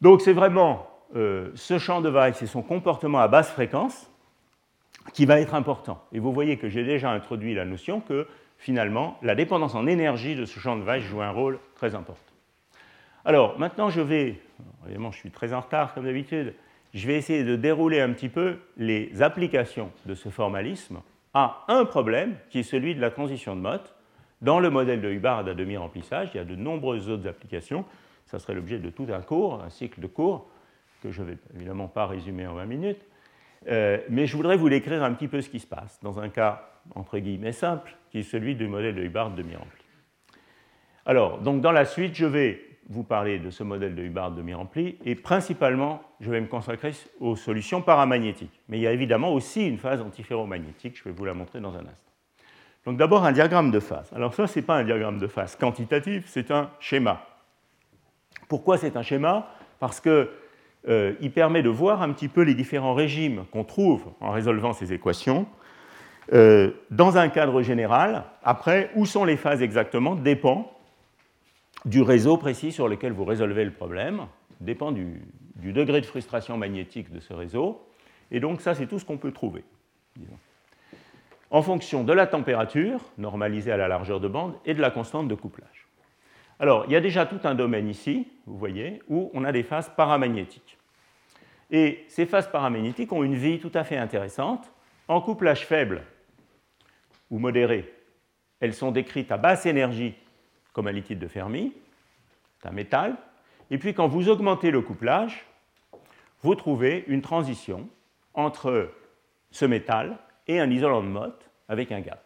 Donc 0.00 0.20
c'est 0.20 0.32
vraiment 0.32 0.86
euh, 1.16 1.50
ce 1.54 1.78
champ 1.78 2.00
de 2.00 2.10
Weiss 2.10 2.42
et 2.42 2.46
son 2.46 2.62
comportement 2.62 3.20
à 3.20 3.28
basse 3.28 3.50
fréquence 3.50 4.10
qui 5.14 5.24
va 5.26 5.40
être 5.40 5.54
important. 5.54 6.04
Et 6.12 6.18
vous 6.18 6.32
voyez 6.32 6.58
que 6.58 6.68
j'ai 6.68 6.84
déjà 6.84 7.10
introduit 7.10 7.54
la 7.54 7.64
notion 7.64 8.00
que 8.00 8.26
finalement 8.58 9.16
la 9.22 9.36
dépendance 9.36 9.76
en 9.76 9.86
énergie 9.86 10.34
de 10.34 10.44
ce 10.44 10.58
champ 10.58 10.76
de 10.76 10.82
Weiss 10.82 11.04
joue 11.04 11.22
un 11.22 11.30
rôle 11.30 11.60
très 11.76 11.94
important. 11.94 12.20
Alors 13.24 13.58
maintenant 13.58 13.90
je 13.90 14.00
vais, 14.00 14.40
évidemment 14.84 15.12
je 15.12 15.18
suis 15.18 15.30
très 15.30 15.52
en 15.52 15.60
retard 15.60 15.94
comme 15.94 16.04
d'habitude, 16.04 16.54
je 16.94 17.06
vais 17.06 17.16
essayer 17.16 17.44
de 17.44 17.54
dérouler 17.54 18.00
un 18.00 18.12
petit 18.12 18.28
peu 18.28 18.58
les 18.76 19.22
applications 19.22 19.92
de 20.06 20.14
ce 20.14 20.30
formalisme 20.30 21.00
à 21.34 21.64
un 21.68 21.84
problème 21.84 22.36
qui 22.50 22.60
est 22.60 22.64
celui 22.64 22.94
de 22.94 23.00
la 23.00 23.10
transition 23.10 23.54
de 23.54 23.60
Mott. 23.60 23.94
Dans 24.40 24.60
le 24.60 24.70
modèle 24.70 25.00
de 25.00 25.10
Hubbard 25.10 25.38
à 25.38 25.54
demi-remplissage, 25.54 26.30
il 26.34 26.36
y 26.36 26.40
a 26.40 26.44
de 26.44 26.54
nombreuses 26.54 27.08
autres 27.10 27.26
applications. 27.26 27.84
Ça 28.26 28.38
serait 28.38 28.54
l'objet 28.54 28.78
de 28.78 28.90
tout 28.90 29.06
un 29.12 29.20
cours, 29.20 29.62
un 29.62 29.70
cycle 29.70 30.00
de 30.00 30.06
cours, 30.06 30.48
que 31.02 31.10
je 31.10 31.22
ne 31.22 31.30
vais 31.30 31.38
évidemment 31.54 31.88
pas 31.88 32.06
résumer 32.06 32.46
en 32.46 32.54
20 32.54 32.66
minutes. 32.66 33.04
Euh, 33.68 33.98
mais 34.08 34.26
je 34.26 34.36
voudrais 34.36 34.56
vous 34.56 34.68
décrire 34.68 35.02
un 35.02 35.12
petit 35.12 35.28
peu 35.28 35.40
ce 35.40 35.48
qui 35.48 35.58
se 35.58 35.66
passe 35.66 35.98
dans 36.02 36.20
un 36.20 36.28
cas, 36.28 36.70
entre 36.94 37.18
guillemets, 37.18 37.52
simple, 37.52 37.96
qui 38.10 38.18
est 38.18 38.22
celui 38.22 38.54
du 38.54 38.68
modèle 38.68 38.94
de 38.94 39.02
Hubbard 39.02 39.32
demi-rempli. 39.32 39.84
Alors, 41.04 41.38
donc 41.38 41.60
dans 41.60 41.72
la 41.72 41.84
suite, 41.84 42.14
je 42.14 42.26
vais 42.26 42.64
vous 42.88 43.02
parler 43.02 43.38
de 43.38 43.50
ce 43.50 43.62
modèle 43.62 43.94
de 43.94 44.02
Hubbard 44.02 44.32
demi-rempli 44.32 44.98
et 45.04 45.14
principalement, 45.14 46.00
je 46.20 46.30
vais 46.30 46.40
me 46.40 46.46
consacrer 46.46 46.92
aux 47.20 47.36
solutions 47.36 47.82
paramagnétiques. 47.82 48.60
Mais 48.68 48.78
il 48.78 48.82
y 48.82 48.86
a 48.86 48.92
évidemment 48.92 49.32
aussi 49.32 49.66
une 49.66 49.78
phase 49.78 50.00
antiferromagnétique, 50.00 50.96
je 50.96 51.04
vais 51.04 51.10
vous 51.10 51.24
la 51.24 51.34
montrer 51.34 51.60
dans 51.60 51.74
un 51.74 51.80
instant. 51.86 52.07
Donc 52.88 52.96
d'abord 52.96 53.26
un 53.26 53.32
diagramme 53.32 53.70
de 53.70 53.80
phase. 53.80 54.10
Alors 54.16 54.32
ça, 54.32 54.46
ce 54.46 54.58
n'est 54.58 54.64
pas 54.64 54.76
un 54.76 54.82
diagramme 54.82 55.18
de 55.18 55.26
phase 55.26 55.56
quantitatif, 55.56 56.24
c'est 56.26 56.50
un 56.50 56.70
schéma. 56.80 57.22
Pourquoi 58.48 58.78
c'est 58.78 58.96
un 58.96 59.02
schéma? 59.02 59.50
Parce 59.78 60.00
que 60.00 60.30
euh, 60.88 61.12
permet 61.34 61.62
de 61.62 61.68
voir 61.68 62.00
un 62.00 62.10
petit 62.14 62.28
peu 62.28 62.40
les 62.40 62.54
différents 62.54 62.94
régimes 62.94 63.44
qu'on 63.52 63.62
trouve 63.62 64.06
en 64.20 64.30
résolvant 64.30 64.72
ces 64.72 64.94
équations. 64.94 65.46
Euh, 66.32 66.70
dans 66.90 67.18
un 67.18 67.28
cadre 67.28 67.60
général, 67.60 68.24
après, 68.42 68.90
où 68.94 69.04
sont 69.04 69.26
les 69.26 69.36
phases 69.36 69.60
exactement? 69.60 70.14
Dépend 70.14 70.72
du 71.84 72.00
réseau 72.00 72.38
précis 72.38 72.72
sur 72.72 72.88
lequel 72.88 73.12
vous 73.12 73.26
résolvez 73.26 73.66
le 73.66 73.70
problème, 73.70 74.22
dépend 74.62 74.92
du, 74.92 75.26
degré 75.56 76.00
de 76.00 76.06
frustration 76.06 76.56
magnétique 76.56 77.12
de 77.12 77.20
ce 77.20 77.34
réseau. 77.34 77.86
Et 78.30 78.40
donc 78.40 78.62
ça, 78.62 78.74
c'est 78.74 78.86
tout 78.86 78.98
ce 78.98 79.04
qu'on 79.04 79.18
peut 79.18 79.32
trouver. 79.32 79.62
En 81.50 81.62
fonction 81.62 82.04
de 82.04 82.12
la 82.12 82.26
température, 82.26 83.00
normalisée 83.16 83.72
à 83.72 83.76
la 83.76 83.88
largeur 83.88 84.20
de 84.20 84.28
bande, 84.28 84.54
et 84.64 84.74
de 84.74 84.80
la 84.80 84.90
constante 84.90 85.28
de 85.28 85.34
couplage. 85.34 85.86
Alors, 86.60 86.84
il 86.86 86.92
y 86.92 86.96
a 86.96 87.00
déjà 87.00 87.24
tout 87.24 87.40
un 87.44 87.54
domaine 87.54 87.88
ici, 87.88 88.28
vous 88.46 88.58
voyez, 88.58 89.00
où 89.08 89.30
on 89.32 89.44
a 89.44 89.52
des 89.52 89.62
phases 89.62 89.90
paramagnétiques. 89.96 90.76
Et 91.70 92.04
ces 92.08 92.26
phases 92.26 92.50
paramagnétiques 92.50 93.12
ont 93.12 93.22
une 93.22 93.36
vie 93.36 93.60
tout 93.60 93.70
à 93.74 93.84
fait 93.84 93.96
intéressante. 93.96 94.70
En 95.06 95.20
couplage 95.20 95.64
faible 95.66 96.02
ou 97.30 97.38
modéré, 97.38 97.94
elles 98.60 98.74
sont 98.74 98.90
décrites 98.90 99.30
à 99.30 99.36
basse 99.36 99.66
énergie 99.66 100.14
comme 100.72 100.86
un 100.86 100.92
liquide 100.92 101.18
de 101.18 101.28
Fermi, 101.28 101.72
c'est 102.60 102.68
un 102.68 102.72
métal. 102.72 103.16
Et 103.70 103.78
puis 103.78 103.94
quand 103.94 104.08
vous 104.08 104.28
augmentez 104.28 104.70
le 104.70 104.80
couplage, 104.80 105.46
vous 106.42 106.54
trouvez 106.54 107.04
une 107.08 107.22
transition 107.22 107.88
entre 108.34 108.92
ce 109.50 109.64
métal 109.64 110.18
et 110.48 110.58
un 110.58 110.70
isolant 110.70 111.02
de 111.02 111.08
Mott 111.08 111.48
avec 111.68 111.92
un 111.92 112.00
gap. 112.00 112.24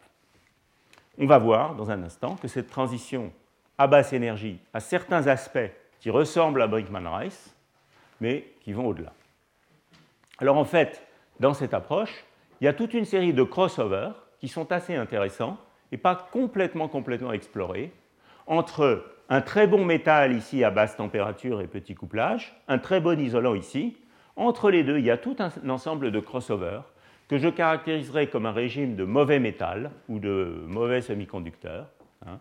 On 1.18 1.26
va 1.26 1.38
voir 1.38 1.74
dans 1.74 1.90
un 1.90 2.02
instant 2.02 2.36
que 2.36 2.48
cette 2.48 2.70
transition 2.70 3.32
à 3.76 3.86
basse 3.86 4.12
énergie 4.12 4.58
a 4.72 4.80
certains 4.80 5.26
aspects 5.26 5.70
qui 6.00 6.10
ressemblent 6.10 6.62
à 6.62 6.68
Brinkman-Rice, 6.68 7.54
mais 8.20 8.46
qui 8.60 8.72
vont 8.72 8.86
au-delà. 8.86 9.12
Alors 10.38 10.56
en 10.56 10.64
fait, 10.64 11.06
dans 11.40 11.54
cette 11.54 11.74
approche, 11.74 12.24
il 12.60 12.64
y 12.64 12.68
a 12.68 12.72
toute 12.72 12.94
une 12.94 13.04
série 13.04 13.32
de 13.32 13.42
crossovers 13.42 14.12
qui 14.38 14.48
sont 14.48 14.72
assez 14.72 14.94
intéressants 14.94 15.58
et 15.90 15.96
pas 15.96 16.14
complètement, 16.32 16.88
complètement 16.88 17.32
explorés 17.32 17.92
entre 18.46 19.04
un 19.28 19.40
très 19.40 19.66
bon 19.66 19.84
métal 19.84 20.32
ici 20.32 20.64
à 20.64 20.70
basse 20.70 20.96
température 20.96 21.60
et 21.60 21.66
petit 21.66 21.94
couplage, 21.94 22.54
un 22.68 22.78
très 22.78 23.00
bon 23.00 23.18
isolant 23.20 23.54
ici. 23.54 23.96
Entre 24.36 24.70
les 24.70 24.84
deux, 24.84 24.98
il 24.98 25.04
y 25.04 25.10
a 25.10 25.18
tout 25.18 25.36
un 25.38 25.68
ensemble 25.68 26.10
de 26.10 26.20
crossovers 26.20 26.82
que 27.32 27.38
je 27.38 27.48
caractériserai 27.48 28.26
comme 28.26 28.44
un 28.44 28.52
régime 28.52 28.94
de 28.94 29.04
mauvais 29.04 29.38
métal 29.38 29.90
ou 30.06 30.18
de 30.18 30.66
mauvais 30.66 31.00
semi-conducteurs, 31.00 31.88
hein, 32.26 32.38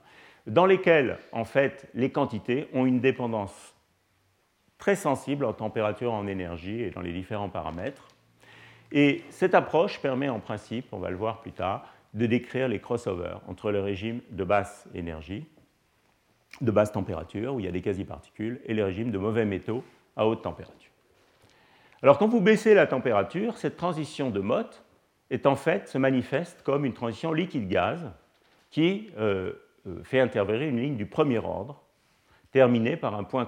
dans 0.48 0.66
lesquels, 0.66 1.18
en 1.32 1.46
fait, 1.46 1.90
les 1.94 2.12
quantités 2.12 2.68
ont 2.74 2.86
une 2.86 3.00
dépendance 3.00 3.74
très 4.78 4.98
sensible 4.98 5.46
en 5.46 5.54
température, 5.54 6.12
en 6.12 6.28
énergie 6.28 6.82
et 6.82 6.90
dans 6.90 7.00
les 7.00 7.14
différents 7.14 7.48
paramètres. 7.48 8.10
Et 8.92 9.24
cette 9.30 9.56
approche 9.56 10.02
permet 10.02 10.28
en 10.28 10.42
principe, 10.42 10.88
on 10.92 11.00
va 11.00 11.10
le 11.10 11.16
voir 11.16 11.40
plus 11.40 11.54
tard, 11.54 11.88
de 12.14 12.26
décrire 12.26 12.68
les 12.68 12.82
crossovers 12.82 13.40
entre 13.48 13.72
le 13.72 13.80
régime 13.80 14.20
de 14.32 14.44
basse 14.44 14.90
énergie, 14.94 15.46
de 16.60 16.70
basse 16.70 16.92
température, 16.92 17.56
où 17.56 17.62
il 17.62 17.66
y 17.66 17.70
a 17.70 17.72
des 17.72 17.82
quasi-particules, 17.82 18.60
et 18.66 18.74
les 18.74 18.84
régimes 18.84 19.12
de 19.12 19.18
mauvais 19.18 19.46
métaux 19.46 19.86
à 20.18 20.28
haute 20.28 20.42
température. 20.42 20.81
Alors 22.04 22.18
quand 22.18 22.28
vous 22.28 22.42
baissez 22.42 22.74
la 22.74 22.88
température, 22.88 23.58
cette 23.58 23.78
transition 23.78 24.32
de 24.32 24.40
Mott 24.40 24.84
est 25.30 25.46
en 25.46 25.56
fait, 25.56 25.88
se 25.88 25.98
manifeste 25.98 26.64
comme 26.64 26.84
une 26.86 26.94
transition 26.94 27.32
liquide-gaz 27.32 28.12
qui 28.72 29.12
euh, 29.20 29.54
euh, 29.88 30.04
fait 30.04 30.20
intervenir 30.20 30.68
une 30.68 30.80
ligne 30.80 30.96
du 30.96 31.06
premier 31.06 31.38
ordre, 31.38 31.84
terminée 32.52 32.98
par 32.98 33.16
un 33.16 33.24
point 33.24 33.48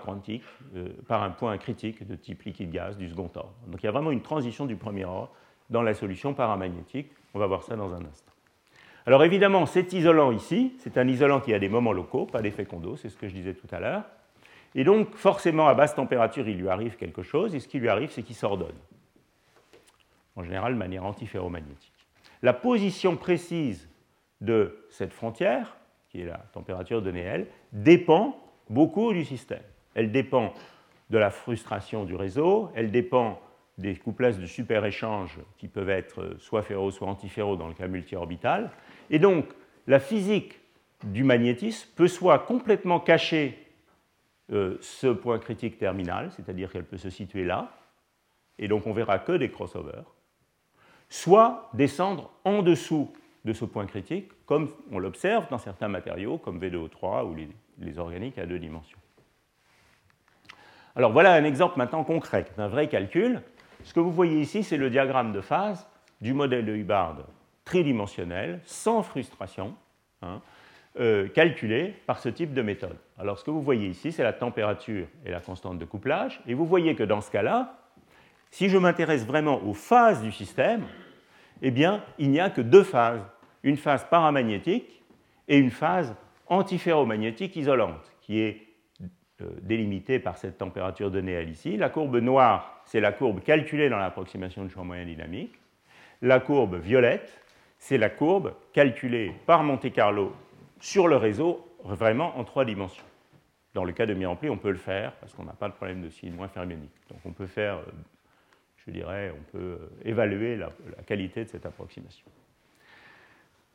euh, 0.75 0.89
par 1.07 1.23
un 1.23 1.31
point 1.31 1.57
critique 1.57 2.05
de 2.07 2.15
type 2.15 2.43
liquide-gaz 2.43 2.95
du 2.97 3.09
second 3.09 3.31
ordre. 3.35 3.55
Donc 3.67 3.81
il 3.81 3.87
y 3.87 3.89
a 3.89 3.91
vraiment 3.91 4.11
une 4.11 4.21
transition 4.21 4.65
du 4.65 4.75
premier 4.75 5.05
ordre 5.05 5.31
dans 5.69 5.81
la 5.81 5.95
solution 5.95 6.33
paramagnétique. 6.33 7.11
On 7.33 7.39
va 7.39 7.47
voir 7.47 7.63
ça 7.63 7.75
dans 7.75 7.93
un 7.93 8.05
instant. 8.05 8.31
Alors 9.05 9.23
évidemment, 9.23 9.65
cet 9.65 9.93
isolant 9.93 10.31
ici, 10.31 10.75
c'est 10.77 10.97
un 10.97 11.07
isolant 11.07 11.41
qui 11.41 11.53
a 11.53 11.59
des 11.59 11.69
moments 11.69 11.91
locaux, 11.91 12.25
pas 12.25 12.41
d'effet 12.41 12.65
Kondo, 12.65 12.95
c'est 12.95 13.09
ce 13.09 13.17
que 13.17 13.27
je 13.27 13.33
disais 13.33 13.53
tout 13.53 13.67
à 13.71 13.79
l'heure. 13.79 14.03
Et 14.75 14.83
donc, 14.83 15.15
forcément, 15.15 15.67
à 15.67 15.75
basse 15.75 15.95
température, 15.95 16.47
il 16.47 16.57
lui 16.57 16.69
arrive 16.69 16.95
quelque 16.95 17.21
chose, 17.21 17.53
et 17.53 17.59
ce 17.59 17.67
qui 17.67 17.79
lui 17.79 17.89
arrive, 17.89 18.11
c'est 18.11 18.23
qu'il 18.23 18.35
s'ordonne. 18.35 18.75
En 20.35 20.43
général, 20.43 20.73
de 20.73 20.79
manière 20.79 21.05
antiferromagnétique. 21.05 21.93
La 22.41 22.53
position 22.53 23.15
précise 23.15 23.87
de 24.41 24.85
cette 24.89 25.13
frontière, 25.13 25.77
qui 26.09 26.21
est 26.21 26.25
la 26.25 26.39
température 26.53 27.01
donnée 27.01 27.21
elle, 27.21 27.47
dépend 27.71 28.37
beaucoup 28.69 29.13
du 29.13 29.23
système. 29.23 29.61
Elle 29.95 30.11
dépend 30.11 30.53
de 31.09 31.17
la 31.17 31.29
frustration 31.29 32.03
du 32.03 32.15
réseau, 32.15 32.69
elle 32.75 32.91
dépend 32.91 33.39
des 33.77 33.95
couplages 33.95 34.37
de 34.37 34.45
super-échanges 34.45 35.39
qui 35.57 35.67
peuvent 35.67 35.89
être 35.89 36.35
soit 36.39 36.61
ferro, 36.61 36.91
soit 36.91 37.07
antiferro 37.07 37.55
dans 37.55 37.67
le 37.67 37.73
cas 37.73 37.87
multiorbital. 37.87 38.71
Et 39.09 39.19
donc, 39.19 39.45
la 39.87 39.99
physique 39.99 40.59
du 41.03 41.23
magnétisme 41.23 41.89
peut 41.95 42.07
soit 42.07 42.39
complètement 42.39 42.99
cacher 42.99 43.57
euh, 44.51 44.77
ce 44.81 45.07
point 45.07 45.39
critique 45.39 45.77
terminal, 45.77 46.31
c'est-à-dire 46.35 46.71
qu'elle 46.71 46.83
peut 46.83 46.97
se 46.97 47.09
situer 47.09 47.45
là, 47.45 47.71
et 48.59 48.67
donc 48.67 48.85
on 48.87 48.93
verra 48.93 49.19
que 49.19 49.31
des 49.31 49.49
crossovers, 49.49 50.03
soit 51.09 51.69
descendre 51.73 52.31
en 52.43 52.61
dessous 52.61 53.11
de 53.45 53.53
ce 53.53 53.65
point 53.65 53.85
critique, 53.85 54.31
comme 54.45 54.69
on 54.91 54.99
l'observe 54.99 55.47
dans 55.49 55.57
certains 55.57 55.87
matériaux, 55.87 56.37
comme 56.37 56.59
V2O3 56.59 57.25
ou 57.25 57.35
les, 57.35 57.99
organiques 57.99 58.37
à 58.37 58.45
deux 58.45 58.59
dimensions. 58.59 58.97
Alors 60.95 61.11
voilà 61.11 61.33
un 61.33 61.43
exemple 61.43 61.77
maintenant 61.77 62.03
concret 62.03 62.45
d'un 62.55 62.67
vrai 62.67 62.87
calcul. 62.87 63.41
Ce 63.83 63.93
que 63.93 63.99
vous 63.99 64.11
voyez 64.11 64.39
ici, 64.39 64.63
c'est 64.63 64.77
le 64.77 64.89
diagramme 64.89 65.33
de 65.33 65.41
phase 65.41 65.87
du 66.21 66.33
modèle 66.33 66.65
de 66.65 66.73
Hubbard 66.73 67.17
tridimensionnel, 67.65 68.61
sans 68.65 69.03
frustration. 69.03 69.75
Hein, 70.21 70.41
euh, 70.99 71.27
calculé 71.27 71.95
par 72.05 72.19
ce 72.19 72.29
type 72.29 72.53
de 72.53 72.61
méthode. 72.61 72.97
Alors 73.17 73.39
ce 73.39 73.43
que 73.43 73.51
vous 73.51 73.61
voyez 73.61 73.87
ici, 73.87 74.11
c'est 74.11 74.23
la 74.23 74.33
température 74.33 75.07
et 75.25 75.31
la 75.31 75.39
constante 75.39 75.79
de 75.79 75.85
couplage, 75.85 76.41
et 76.47 76.53
vous 76.53 76.65
voyez 76.65 76.95
que 76.95 77.03
dans 77.03 77.21
ce 77.21 77.31
cas-là, 77.31 77.79
si 78.51 78.69
je 78.69 78.77
m'intéresse 78.77 79.25
vraiment 79.25 79.63
aux 79.63 79.73
phases 79.73 80.21
du 80.21 80.31
système, 80.31 80.83
eh 81.63 81.71
bien, 81.71 82.03
il 82.19 82.29
n'y 82.29 82.39
a 82.39 82.51
que 82.51 82.61
deux 82.61 82.83
phases, 82.83 83.25
une 83.63 83.77
phase 83.77 84.05
paramagnétique 84.07 85.01
et 85.47 85.57
une 85.57 85.71
phase 85.71 86.15
antiferromagnétique 86.47 87.55
isolante, 87.55 88.11
qui 88.21 88.41
est 88.41 88.61
euh, 89.41 89.49
délimitée 89.63 90.19
par 90.19 90.37
cette 90.37 90.59
température 90.59 91.09
donnée 91.09 91.35
à 91.35 91.41
ici. 91.41 91.75
La 91.75 91.89
courbe 91.89 92.17
noire, 92.17 92.83
c'est 92.85 92.99
la 92.99 93.11
courbe 93.11 93.41
calculée 93.41 93.89
dans 93.89 93.97
l'approximation 93.97 94.63
du 94.63 94.69
champ 94.69 94.83
moyen 94.83 95.05
dynamique. 95.05 95.59
La 96.21 96.39
courbe 96.39 96.79
violette, 96.79 97.41
c'est 97.79 97.97
la 97.97 98.09
courbe 98.09 98.53
calculée 98.73 99.33
par 99.47 99.63
Monte 99.63 99.91
Carlo 99.91 100.33
sur 100.83 101.07
le 101.07 101.15
réseau 101.15 101.65
vraiment 101.85 102.37
en 102.37 102.43
trois 102.43 102.65
dimensions. 102.65 103.05
Dans 103.73 103.85
le 103.85 103.93
cas 103.93 104.05
de 104.05 104.13
mi-rempli, 104.13 104.49
on 104.49 104.57
peut 104.57 104.69
le 104.69 104.77
faire 104.77 105.13
parce 105.13 105.33
qu'on 105.33 105.45
n'a 105.45 105.53
pas 105.53 105.69
de 105.69 105.73
problème 105.73 106.01
de 106.01 106.09
signe 106.09 106.33
moins 106.33 106.49
fermionique. 106.49 106.91
Donc 107.09 107.19
on 107.23 107.31
peut 107.31 107.47
faire, 107.47 107.77
euh, 107.77 107.91
je 108.85 108.91
dirais, 108.91 109.33
on 109.33 109.51
peut 109.53 109.77
euh, 109.79 109.89
évaluer 110.03 110.57
la, 110.57 110.71
qualité 111.07 111.45
de 111.45 111.49
cette 111.49 111.65
approximation. 111.65 112.25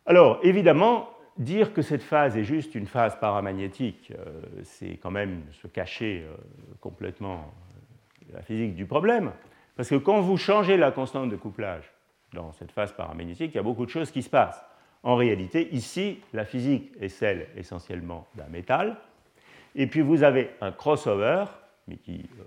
Alors 0.04 0.38
évidemment, 0.42 1.09
dire 1.38 1.72
que 1.72 1.80
cette 1.80 2.02
phase 2.02 2.36
est 2.36 2.44
juste 2.44 2.74
une 2.74 2.86
phase 2.86 3.18
paramagnétique, 3.18 4.12
euh, 4.14 4.42
c'est 4.62 4.98
quand 4.98 5.11
même 5.11 5.44
se 5.52 5.66
cacher 5.66 6.26
complètement 6.82 7.54
la 8.34 8.42
physique 8.42 8.74
du 8.74 8.84
problème. 8.84 9.32
Parce 9.76 9.88
que 9.88 9.94
quand 9.94 10.20
vous 10.20 10.36
changez 10.36 10.76
la 10.76 10.90
constante 10.90 11.30
de 11.30 11.36
couplage 11.36 11.90
dans 12.34 12.52
cette 12.52 12.70
phase 12.70 12.92
paramagnétique, 12.92 13.52
il 13.54 13.56
y 13.56 13.61
a 13.61 13.62
beaucoup 13.62 13.86
de 13.86 13.90
choses 13.90 14.11
qui 14.11 14.20
se 14.20 14.28
passent. 14.28 14.62
En 15.09 15.16
réalité, 15.16 15.70
ici, 15.72 16.20
la 16.34 16.44
physique 16.44 16.92
est 17.00 17.09
celle 17.09 17.46
essentiellement 17.56 18.26
d'un 18.34 18.48
métal. 18.48 18.98
Et 19.74 19.86
puis 19.86 20.02
vous 20.02 20.22
avez 20.22 20.50
un 20.61 20.70
crossover, 20.70 21.46
mais 21.86 21.96
qui 21.96 22.28
euh, 22.38 22.42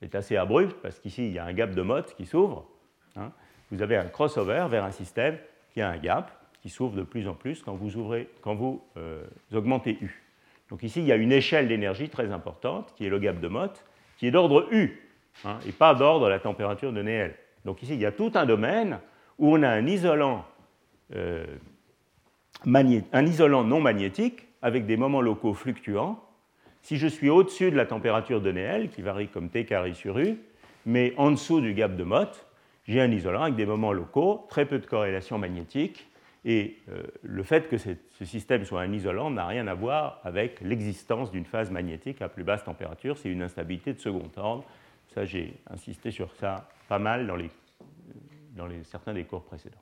est 0.00 0.14
assez 0.14 0.36
abrupt, 0.36 0.76
parce 0.80 1.00
qu'ici, 1.00 1.26
il 1.26 1.32
y 1.32 1.40
a 1.40 1.44
un 1.44 1.52
gap 1.52 1.74
de 1.74 1.82
Mott 1.82 2.14
qui 2.14 2.24
s'ouvre. 2.24 2.68
Hein. 3.16 3.32
Vous 3.72 3.82
avez 3.82 3.96
un 3.96 4.04
crossover 4.04 4.64
vers 4.70 4.84
un 4.84 4.92
système 4.92 5.36
qui 5.74 5.80
a 5.80 5.90
un 5.90 5.96
gap 5.96 6.30
qui 6.60 6.68
s'ouvre 6.68 6.94
de 6.94 7.02
plus 7.02 7.26
en 7.26 7.34
plus 7.34 7.64
quand 7.64 7.74
vous, 7.74 7.96
ouvrez, 7.96 8.28
quand 8.42 8.54
vous 8.54 8.80
euh, 8.96 9.24
augmentez 9.52 9.98
U. 10.00 10.22
Donc 10.70 10.84
ici, 10.84 11.00
il 11.00 11.06
y 11.06 11.12
a 11.12 11.16
une 11.16 11.32
échelle 11.32 11.66
d'énergie 11.66 12.08
très 12.08 12.30
importante, 12.30 12.94
qui 12.94 13.06
est 13.06 13.10
le 13.10 13.18
gap 13.18 13.40
de 13.40 13.48
Mott, 13.48 13.84
qui 14.18 14.28
est 14.28 14.30
d'ordre 14.30 14.68
U, 14.70 15.02
hein, 15.44 15.58
et 15.66 15.72
pas 15.72 15.96
d'ordre 15.96 16.28
la 16.28 16.38
température 16.38 16.92
de 16.92 17.02
Néel. 17.02 17.34
Donc 17.64 17.82
ici, 17.82 17.94
il 17.94 18.00
y 18.00 18.06
a 18.06 18.12
tout 18.12 18.30
un 18.36 18.46
domaine 18.46 19.00
où 19.36 19.52
on 19.52 19.64
a 19.64 19.68
un 19.68 19.84
isolant 19.88 20.44
euh, 21.16 21.44
un 22.66 23.26
isolant 23.26 23.64
non 23.64 23.80
magnétique 23.80 24.46
avec 24.62 24.86
des 24.86 24.96
moments 24.96 25.20
locaux 25.20 25.54
fluctuants. 25.54 26.20
Si 26.82 26.96
je 26.96 27.06
suis 27.06 27.30
au-dessus 27.30 27.70
de 27.70 27.76
la 27.76 27.86
température 27.86 28.40
de 28.40 28.50
Néel, 28.50 28.90
qui 28.90 29.02
varie 29.02 29.28
comme 29.28 29.48
T 29.48 29.64
carré 29.64 29.94
sur 29.94 30.18
U, 30.18 30.38
mais 30.86 31.14
en 31.16 31.30
dessous 31.30 31.60
du 31.60 31.74
gap 31.74 31.96
de 31.96 32.04
Mott, 32.04 32.46
j'ai 32.84 33.00
un 33.00 33.10
isolant 33.10 33.42
avec 33.42 33.54
des 33.54 33.66
moments 33.66 33.92
locaux, 33.92 34.46
très 34.48 34.66
peu 34.66 34.78
de 34.78 34.86
corrélation 34.86 35.38
magnétique, 35.38 36.08
et 36.44 36.78
euh, 36.88 37.02
le 37.22 37.44
fait 37.44 37.68
que 37.68 37.76
ce 37.78 38.24
système 38.24 38.64
soit 38.64 38.80
un 38.80 38.92
isolant 38.92 39.30
n'a 39.30 39.46
rien 39.46 39.68
à 39.68 39.74
voir 39.74 40.20
avec 40.24 40.60
l'existence 40.60 41.30
d'une 41.30 41.44
phase 41.44 41.70
magnétique 41.70 42.20
à 42.20 42.28
plus 42.28 42.42
basse 42.42 42.64
température, 42.64 43.16
c'est 43.16 43.28
une 43.28 43.42
instabilité 43.42 43.92
de 43.92 44.00
second 44.00 44.28
ordre. 44.36 44.64
Ça, 45.14 45.24
j'ai 45.24 45.54
insisté 45.70 46.10
sur 46.10 46.34
ça 46.34 46.68
pas 46.88 46.98
mal 46.98 47.26
dans, 48.56 48.68
certains 48.82 49.14
des 49.14 49.24
cours 49.24 49.44
précédents. 49.44 49.78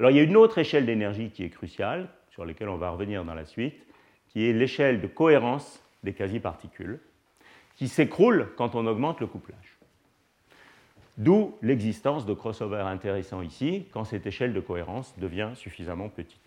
Alors 0.00 0.10
il 0.10 0.16
y 0.16 0.20
a 0.20 0.22
une 0.22 0.38
autre 0.38 0.56
échelle 0.56 0.86
d'énergie 0.86 1.28
qui 1.28 1.44
est 1.44 1.50
cruciale, 1.50 2.08
sur 2.30 2.46
laquelle 2.46 2.70
on 2.70 2.78
va 2.78 2.88
revenir 2.88 3.22
dans 3.22 3.34
la 3.34 3.44
suite, 3.44 3.74
qui 4.28 4.48
est 4.48 4.54
l'échelle 4.54 5.02
de 5.02 5.06
cohérence 5.06 5.84
des 6.04 6.14
quasi-particules, 6.14 7.00
qui 7.76 7.86
s'écroule 7.86 8.48
quand 8.56 8.74
on 8.74 8.86
augmente 8.86 9.20
le 9.20 9.26
couplage. 9.26 9.76
D'où 11.18 11.54
l'existence 11.60 12.24
de 12.24 12.32
crossovers 12.32 12.86
intéressants 12.86 13.42
ici, 13.42 13.88
quand 13.92 14.04
cette 14.04 14.26
échelle 14.26 14.54
de 14.54 14.60
cohérence 14.60 15.14
devient 15.18 15.50
suffisamment 15.54 16.08
petite. 16.08 16.40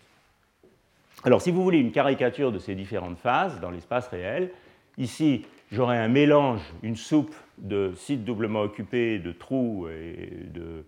Alors 1.22 1.40
si 1.40 1.52
vous 1.52 1.62
voulez 1.62 1.78
une 1.78 1.92
caricature 1.92 2.50
de 2.50 2.58
ces 2.58 2.74
différentes 2.74 3.18
phases 3.18 3.60
dans 3.60 3.70
l'espace 3.70 4.08
réel, 4.08 4.50
ici 4.98 5.46
j'aurai 5.70 5.98
un 5.98 6.08
mélange, 6.08 6.60
une 6.82 6.96
soupe 6.96 7.36
de 7.58 7.92
sites 7.94 8.24
doublement 8.24 8.62
occupés, 8.62 9.20
de 9.20 9.30
trous 9.30 9.86
et 9.88 10.48
de 10.52 10.84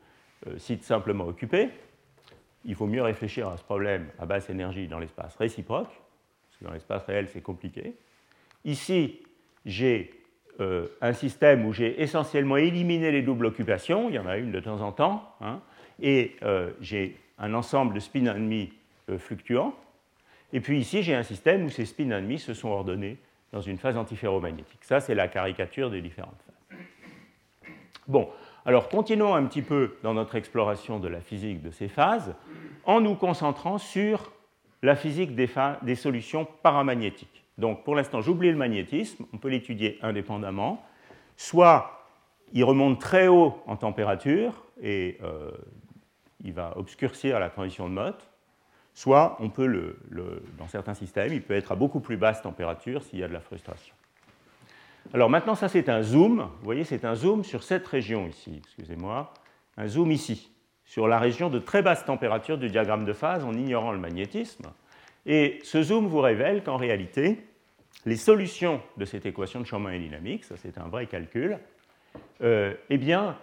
euh, 0.49 0.59
sites 0.59 0.83
simplement 0.83 1.27
occupés, 1.27 1.71
il 2.67 2.75
faut 2.75 2.87
mieux 2.87 3.03
réfléchir 3.03 3.49
à 3.49 3.57
ce 3.57 3.63
problème 3.63 4.09
à 4.19 4.27
basse 4.27 4.51
énergie 4.51 4.89
dans 4.89 4.99
l'espace 4.99 5.35
réciproque, 5.37 5.89
parce 5.89 6.59
que 6.61 6.65
dans 6.65 6.73
l'espace 6.73 7.05
réel, 7.05 7.29
c'est 7.29 7.41
compliqué. 7.41 7.95
Ici, 8.65 9.23
j'ai 9.65 10.11
euh, 10.61 10.87
un 11.01 11.13
système 11.13 11.65
où 11.65 11.73
j'ai 11.73 12.03
essentiellement 12.03 12.57
éliminé 12.57 13.11
les 13.11 13.23
doubles 13.23 13.47
occupations, 13.47 14.09
il 14.09 14.17
y 14.17 14.19
en 14.19 14.27
a 14.27 14.37
une 14.37 14.53
de 14.53 14.61
temps 14.61 14.81
en 14.81 14.93
temps, 14.93 15.35
hein, 15.41 15.61
et 16.01 16.37
euh, 16.43 16.71
j'ai 16.81 17.17
un 17.39 17.55
ensemble 17.55 17.95
de 17.95 18.01
spins 18.01 18.27
ennemis 18.27 18.73
fluctuants. 19.19 19.75
Et 20.53 20.61
puis 20.61 20.79
ici, 20.79 21.03
j'ai 21.03 21.15
un 21.15 21.23
système 21.23 21.65
où 21.65 21.71
ces 21.71 21.85
spins 21.85 22.11
ennemis 22.11 22.39
se 22.39 22.55
sont 22.55 22.69
ordonnés 22.69 23.19
dans 23.53 23.61
une 23.61 23.79
phase 23.79 23.97
antiferromagnétique. 23.97 24.83
Ça, 24.83 25.01
c'est 25.01 25.15
la 25.15 25.29
caricature 25.29 25.91
des 25.91 26.01
différentes 26.01 26.41
phases. 26.47 26.79
Bon, 28.09 28.31
alors 28.67 28.89
continuons 28.89 29.35
un 29.37 29.45
petit 29.45 29.63
peu 29.63 29.97
dans 30.03 30.13
notre 30.13 30.35
exploration 30.35 30.99
de 30.99 31.07
la 31.07 31.21
physique 31.21 31.63
de 31.63 31.71
ces 31.71 31.87
phases 31.87 32.35
en 32.85 33.01
nous 33.01 33.15
concentrant 33.15 33.79
sur 33.79 34.33
la 34.83 34.97
physique 34.97 35.35
des, 35.37 35.95
solutions 35.95 36.47
paramagnétiques. 36.63 37.45
Donc 37.59 37.85
pour 37.85 37.95
l'instant, 37.95 38.21
j'oublie 38.21 38.51
le 38.51 38.57
magnétisme, 38.57 39.25
on 39.33 39.39
peut 39.39 39.49
l'étudier 39.49 39.99
indépendamment. 40.03 40.85
Soit 41.37 42.07
il 42.53 42.65
remonte 42.65 43.01
très 43.01 43.29
haut 43.29 43.57
en 43.67 43.77
température 43.77 44.65
et 44.83 45.19
euh, 45.23 45.51
il 46.45 46.53
va 46.53 46.77
obscurcir 46.77 47.39
la 47.41 47.51
transition 47.51 47.89
de 47.89 47.95
Mott, 47.95 48.29
soit 48.95 49.37
on 49.41 49.49
peut 49.49 49.67
le, 49.67 49.99
dans 50.59 50.69
certains 50.69 50.95
systèmes, 50.95 51.33
il 51.33 51.43
peut 51.43 51.55
être 51.55 51.73
à 51.73 51.77
beaucoup 51.77 52.01
plus 52.01 52.17
basse 52.17 52.43
température 52.43 53.03
s'il 53.05 53.21
y 53.21 53.25
a 53.25 53.29
de 53.29 53.33
la 53.33 53.41
frustration. 53.41 53.95
Alors 55.15 55.31
maintenant, 55.31 55.55
ça 55.55 55.69
c'est 55.69 55.89
un 55.89 56.03
zoom. 56.03 56.49
Vous 56.59 56.65
voyez, 56.65 56.85
c'est 56.85 57.05
un 57.05 57.15
zoom 57.15 57.45
sur 57.45 57.63
cette 57.63 57.87
région 57.87 58.27
ici, 58.27 58.61
excusez-moi. 58.65 59.33
Un 59.77 59.87
zoom 59.87 60.11
ici, 60.11 60.51
sur 60.85 61.09
la 61.09 61.19
région 61.19 61.51
de 61.51 61.59
très 61.59 61.83
basse 61.83 62.05
température 62.05 62.59
du 62.59 62.69
diagramme 62.69 63.05
de 63.05 63.13
phase 63.13 63.45
en 63.45 63.53
ignorant 63.53 63.93
le 63.93 63.99
magnétisme. 63.99 64.67
Et 65.27 65.59
ce 65.63 65.83
zoom 65.83 66.07
vous 66.07 66.21
révèle 66.21 66.63
qu'en 66.63 66.77
réalité, 66.77 67.45
les 68.05 68.17
solutions 68.17 68.81
de 68.97 69.05
cette 69.05 69.27
équation 69.27 69.61
de 69.61 69.67
champ 69.67 69.81
moyen 69.81 69.99
dynamique, 69.99 70.45
ça 70.45 70.57
c'est 70.57 70.79
un 70.79 70.89
vrai 70.89 71.07
calcul, 71.07 71.59
euh, 72.43 72.75
eh 72.91 72.99
bien, 72.99 73.37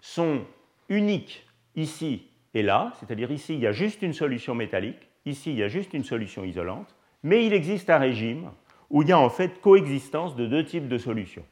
sont 0.00 0.40
uniques 0.88 1.46
ici 1.76 2.26
et 2.56 2.62
là, 2.62 2.90
c'est-à-dire 2.98 3.30
ici, 3.30 3.52
il 3.52 3.60
y 3.60 3.66
a 3.66 3.72
juste 3.72 4.00
une 4.00 4.14
solution 4.14 4.54
métallique, 4.54 5.10
ici, 5.26 5.50
il 5.50 5.58
y 5.58 5.62
a 5.62 5.68
juste 5.68 5.92
une 5.92 6.04
solution 6.04 6.42
isolante, 6.42 6.96
mais 7.22 7.44
il 7.44 7.52
existe 7.52 7.90
un 7.90 7.98
régime 7.98 8.50
où 8.90 9.02
il 9.02 9.08
y 9.08 9.12
a 9.12 9.18
en 9.18 9.28
fait 9.28 9.60
coexistence 9.60 10.36
de 10.36 10.46
deux 10.46 10.64
types 10.64 10.88
de 10.88 10.98
solutions. 10.98 11.44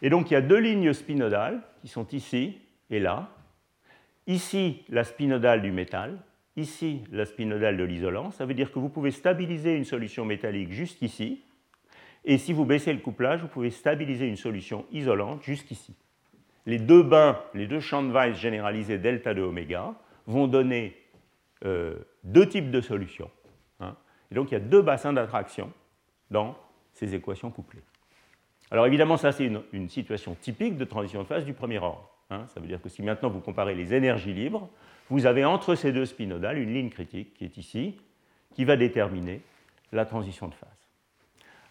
Et 0.00 0.10
donc 0.10 0.30
il 0.30 0.34
y 0.34 0.36
a 0.36 0.40
deux 0.40 0.58
lignes 0.58 0.92
spinodales 0.92 1.62
qui 1.80 1.88
sont 1.88 2.06
ici 2.08 2.58
et 2.90 2.98
là. 2.98 3.30
Ici, 4.26 4.84
la 4.88 5.02
spinodale 5.04 5.62
du 5.62 5.72
métal, 5.72 6.18
ici, 6.56 7.02
la 7.10 7.24
spinodale 7.24 7.76
de 7.76 7.84
l'isolant. 7.84 8.30
Ça 8.30 8.46
veut 8.46 8.54
dire 8.54 8.70
que 8.70 8.78
vous 8.78 8.88
pouvez 8.88 9.10
stabiliser 9.10 9.74
une 9.74 9.84
solution 9.84 10.24
métallique 10.24 10.70
jusqu'ici, 10.70 11.42
et 12.24 12.38
si 12.38 12.52
vous 12.52 12.64
baissez 12.64 12.92
le 12.92 13.00
couplage, 13.00 13.40
vous 13.40 13.48
pouvez 13.48 13.70
stabiliser 13.70 14.28
une 14.28 14.36
solution 14.36 14.86
isolante 14.92 15.42
jusqu'ici 15.42 15.96
les 16.66 16.78
deux 16.78 17.02
bains, 17.02 17.40
les 17.54 17.66
deux 17.66 17.80
champs 17.80 18.02
de 18.02 18.12
Weiss 18.12 18.36
généralisés 18.36 18.98
delta 18.98 19.34
de 19.34 19.42
oméga 19.42 19.94
vont 20.26 20.46
donner 20.46 20.96
euh, 21.64 21.96
deux 22.24 22.48
types 22.48 22.70
de 22.70 22.80
solutions. 22.80 23.30
Hein. 23.80 23.96
Et 24.30 24.34
donc 24.34 24.50
il 24.50 24.54
y 24.54 24.56
a 24.56 24.60
deux 24.60 24.82
bassins 24.82 25.12
d'attraction 25.12 25.72
dans 26.32 26.56
ces 26.92 27.14
équations 27.14 27.50
couplées. 27.50 27.82
Alors 28.70 28.86
évidemment, 28.86 29.16
ça 29.16 29.32
c'est 29.32 29.44
une, 29.72 29.88
situation 29.88 30.34
typique 30.34 30.76
de 30.76 30.84
transition 30.84 31.22
de 31.22 31.26
phase 31.26 31.44
du 31.44 31.52
premier 31.52 31.78
ordre. 31.78 32.08
Hein. 32.30 32.46
Ça 32.48 32.58
veut 32.58 32.66
dire 32.66 32.80
que 32.80 32.88
si 32.88 33.02
maintenant 33.02 33.28
vous 33.28 33.40
comparez 33.40 33.74
les 33.74 33.94
énergies 33.94 34.32
libres, 34.32 34.68
vous 35.10 35.26
avez 35.26 35.44
entre 35.44 35.74
ces 35.74 35.92
deux 35.92 36.06
spinodales 36.06 36.58
une 36.58 36.72
ligne 36.72 36.90
critique 36.90 37.34
qui 37.34 37.44
est 37.44 37.56
ici, 37.58 37.96
qui 38.54 38.64
va 38.64 38.76
déterminer 38.76 39.42
la 39.92 40.06
transition 40.06 40.48
de 40.48 40.54
phase. 40.54 40.68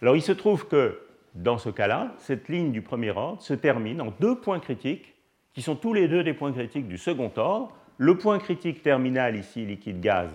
Alors 0.01 0.15
il 0.15 0.21
se 0.21 0.31
trouve 0.31 0.67
que 0.67 0.99
dans 1.33 1.57
ce 1.57 1.69
cas-là, 1.69 2.13
cette 2.17 2.49
ligne 2.49 2.71
du 2.71 2.81
premier 2.81 3.11
ordre 3.11 3.41
se 3.41 3.53
termine 3.53 4.01
en 4.01 4.13
deux 4.19 4.39
points 4.39 4.59
critiques 4.59 5.15
qui 5.53 5.61
sont 5.61 5.75
tous 5.75 5.93
les 5.93 6.07
deux 6.07 6.23
des 6.23 6.33
points 6.33 6.51
critiques 6.51 6.87
du 6.87 6.97
second 6.97 7.31
ordre. 7.37 7.75
Le 7.97 8.17
point 8.17 8.39
critique 8.39 8.81
terminal 8.83 9.35
ici, 9.35 9.65
liquide-gaz, 9.65 10.29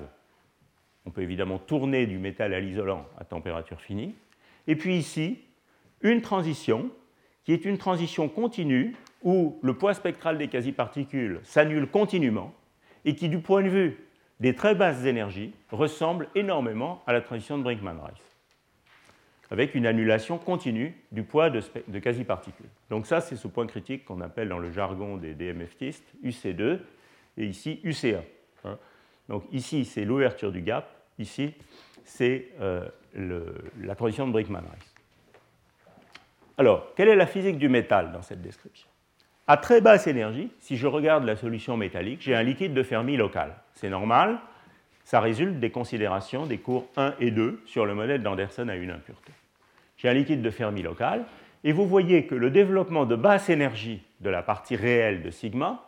on 1.07 1.11
peut 1.11 1.23
évidemment 1.23 1.59
tourner 1.59 2.07
du 2.07 2.19
métal 2.19 2.53
à 2.53 2.61
l'isolant 2.61 3.07
à 3.19 3.25
température 3.25 3.81
finie. 3.81 4.15
Et 4.67 4.77
puis 4.77 4.97
ici, 4.97 5.39
une 6.03 6.21
transition 6.21 6.91
qui 7.45 7.53
est 7.53 7.65
une 7.65 7.79
transition 7.79 8.29
continue 8.29 8.97
où 9.23 9.59
le 9.63 9.75
poids 9.75 9.95
spectral 9.95 10.37
des 10.37 10.49
quasi-particules 10.49 11.41
s'annule 11.45 11.87
continuellement 11.87 12.53
et 13.05 13.15
qui, 13.15 13.29
du 13.29 13.39
point 13.39 13.63
de 13.63 13.69
vue 13.69 13.99
des 14.41 14.55
très 14.55 14.75
basses 14.75 15.05
énergies, 15.05 15.55
ressemble 15.71 16.29
énormément 16.35 17.03
à 17.07 17.13
la 17.13 17.21
transition 17.21 17.57
de 17.57 17.63
Brinkman-Rice 17.63 18.37
avec 19.51 19.75
une 19.75 19.87
annulation 19.87 20.39
continue 20.39 20.95
du 21.13 21.23
poids 21.23 21.51
de, 21.51 21.99
quasi-particules. 21.99 22.67
Donc 22.91 23.07
ça, 23.07 23.21
c'est 23.21 23.37
ce 23.37 23.47
point 23.47 23.67
critique 23.67 24.05
qu'on 24.05 24.21
appelle 24.21 24.49
dans 24.49 24.59
le 24.59 24.73
jargon 24.73 25.17
des 25.17 25.35
DMFTistes 25.35 26.15
UC2 26.25 26.81
et 27.39 27.47
ici 27.47 27.81
UCA. 27.85 28.23
Hein. 28.65 28.79
Donc 29.29 29.45
ici, 29.53 29.85
c'est 29.85 30.05
l'ouverture 30.05 30.53
du 30.53 30.63
gap, 30.63 30.96
ici, 31.19 31.55
c'est 32.05 32.49
euh, 32.61 32.89
la 33.81 33.95
transition 33.95 34.27
de 34.27 34.33
Brinkman-Rice. 34.33 34.95
Alors, 36.59 36.95
quelle 36.95 37.09
est 37.09 37.17
la 37.17 37.27
physique 37.27 37.59
du 37.59 37.69
métal 37.69 38.13
dans 38.13 38.23
cette 38.23 38.41
description? 38.41 38.89
À 39.47 39.57
très 39.57 39.81
basse 39.81 40.07
énergie, 40.07 40.51
si 40.59 40.77
je 40.77 40.87
regarde 40.87 41.25
la 41.25 41.37
solution 41.37 41.77
métallique, 41.77 42.21
j'ai 42.23 42.35
un 42.35 42.43
liquide 42.43 42.75
de 42.75 42.83
Fermi 42.83 43.17
local. 43.17 43.55
C'est 43.75 43.91
normal, 43.91 44.39
ça 45.05 45.21
résulte 45.21 45.61
des 45.61 45.71
considérations 45.71 46.47
des 46.47 46.59
cours 46.59 46.89
1 46.97 47.15
et 47.21 47.31
2 47.31 47.63
sur 47.67 47.87
le 47.87 47.95
modèle 47.95 48.23
d'Anderson 48.23 48.69
à 48.69 48.75
une 48.75 48.91
impureté. 48.91 49.33
J'ai 49.99 50.09
un 50.09 50.15
liquide 50.15 50.43
de 50.43 50.51
Fermi 50.51 50.83
local, 50.83 51.27
et 51.63 51.73
vous 51.73 51.87
voyez 51.87 52.27
que 52.27 52.35
le 52.35 52.51
développement 52.51 53.07
de 53.07 53.17
basse 53.17 53.49
énergie 53.49 54.03
de 54.21 54.31
la 54.31 54.43
partie 54.43 54.77
réelle 54.77 55.23
de 55.23 55.31
sigma, 55.31 55.85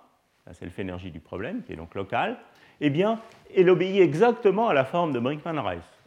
c'est 0.52 0.64
le 0.64 0.72
énergie 0.80 1.10
du 1.10 1.20
problème, 1.20 1.62
qui 1.62 1.72
est 1.72 1.76
donc 1.76 1.94
local, 1.94 2.38
eh 2.80 2.90
bien, 2.90 3.20
elle 3.56 3.70
obéit 3.70 4.00
exactement 4.00 4.68
à 4.68 4.74
la 4.74 4.84
forme 4.84 5.12
de 5.12 5.20
Brinkman-Rice, 5.20 5.98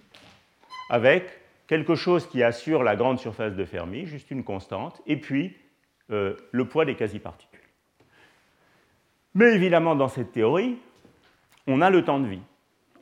avec 0.89 1.26
quelque 1.67 1.95
chose 1.95 2.28
qui 2.28 2.43
assure 2.43 2.84
la 2.84 2.95
grande 2.95 3.19
surface 3.19 3.55
de 3.55 3.65
Fermi, 3.65 4.05
juste 4.05 4.32
une 4.32 4.43
constante, 4.43 5.01
et 5.07 5.17
puis 5.17 5.55
euh, 6.11 6.36
le 6.51 6.65
poids 6.65 6.86
des 6.86 6.95
quasi-particules. 6.95 7.59
Mais 9.34 9.53
évidemment, 9.53 9.95
dans 9.95 10.09
cette 10.09 10.32
théorie, 10.32 10.78
on 11.67 11.82
a 11.82 11.89
le 11.89 12.03
temps 12.03 12.19
de 12.19 12.28
vie 12.28 12.41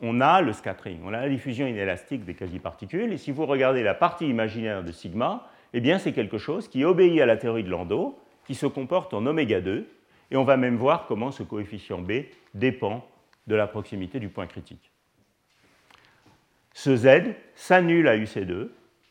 on 0.01 0.21
a 0.21 0.41
le 0.41 0.53
scattering, 0.53 0.99
on 1.03 1.13
a 1.13 1.21
la 1.21 1.29
diffusion 1.29 1.67
inélastique 1.67 2.23
des 2.23 2.33
quasi-particules, 2.33 3.11
et 3.11 3.17
si 3.17 3.31
vous 3.31 3.45
regardez 3.45 3.83
la 3.83 3.93
partie 3.93 4.27
imaginaire 4.27 4.83
de 4.83 4.91
sigma, 4.91 5.47
eh 5.73 5.81
bien 5.81 5.99
c'est 5.99 6.13
quelque 6.13 6.37
chose 6.37 6.67
qui 6.67 6.85
obéit 6.85 7.19
à 7.21 7.25
la 7.25 7.37
théorie 7.37 7.63
de 7.63 7.69
Landau, 7.69 8.17
qui 8.45 8.55
se 8.55 8.65
comporte 8.65 9.13
en 9.13 9.25
oméga 9.25 9.61
2, 9.61 9.87
et 10.31 10.37
on 10.37 10.43
va 10.43 10.57
même 10.57 10.77
voir 10.77 11.05
comment 11.07 11.31
ce 11.31 11.43
coefficient 11.43 11.99
B 11.99 12.23
dépend 12.53 13.05
de 13.49 13.55
la 13.55 13.67
proximité 13.67 14.19
du 14.19 14.29
point 14.29 14.47
critique. 14.47 14.91
Ce 16.73 16.95
Z 16.95 17.33
s'annule 17.55 18.07
à 18.07 18.15
UC2 18.15 18.69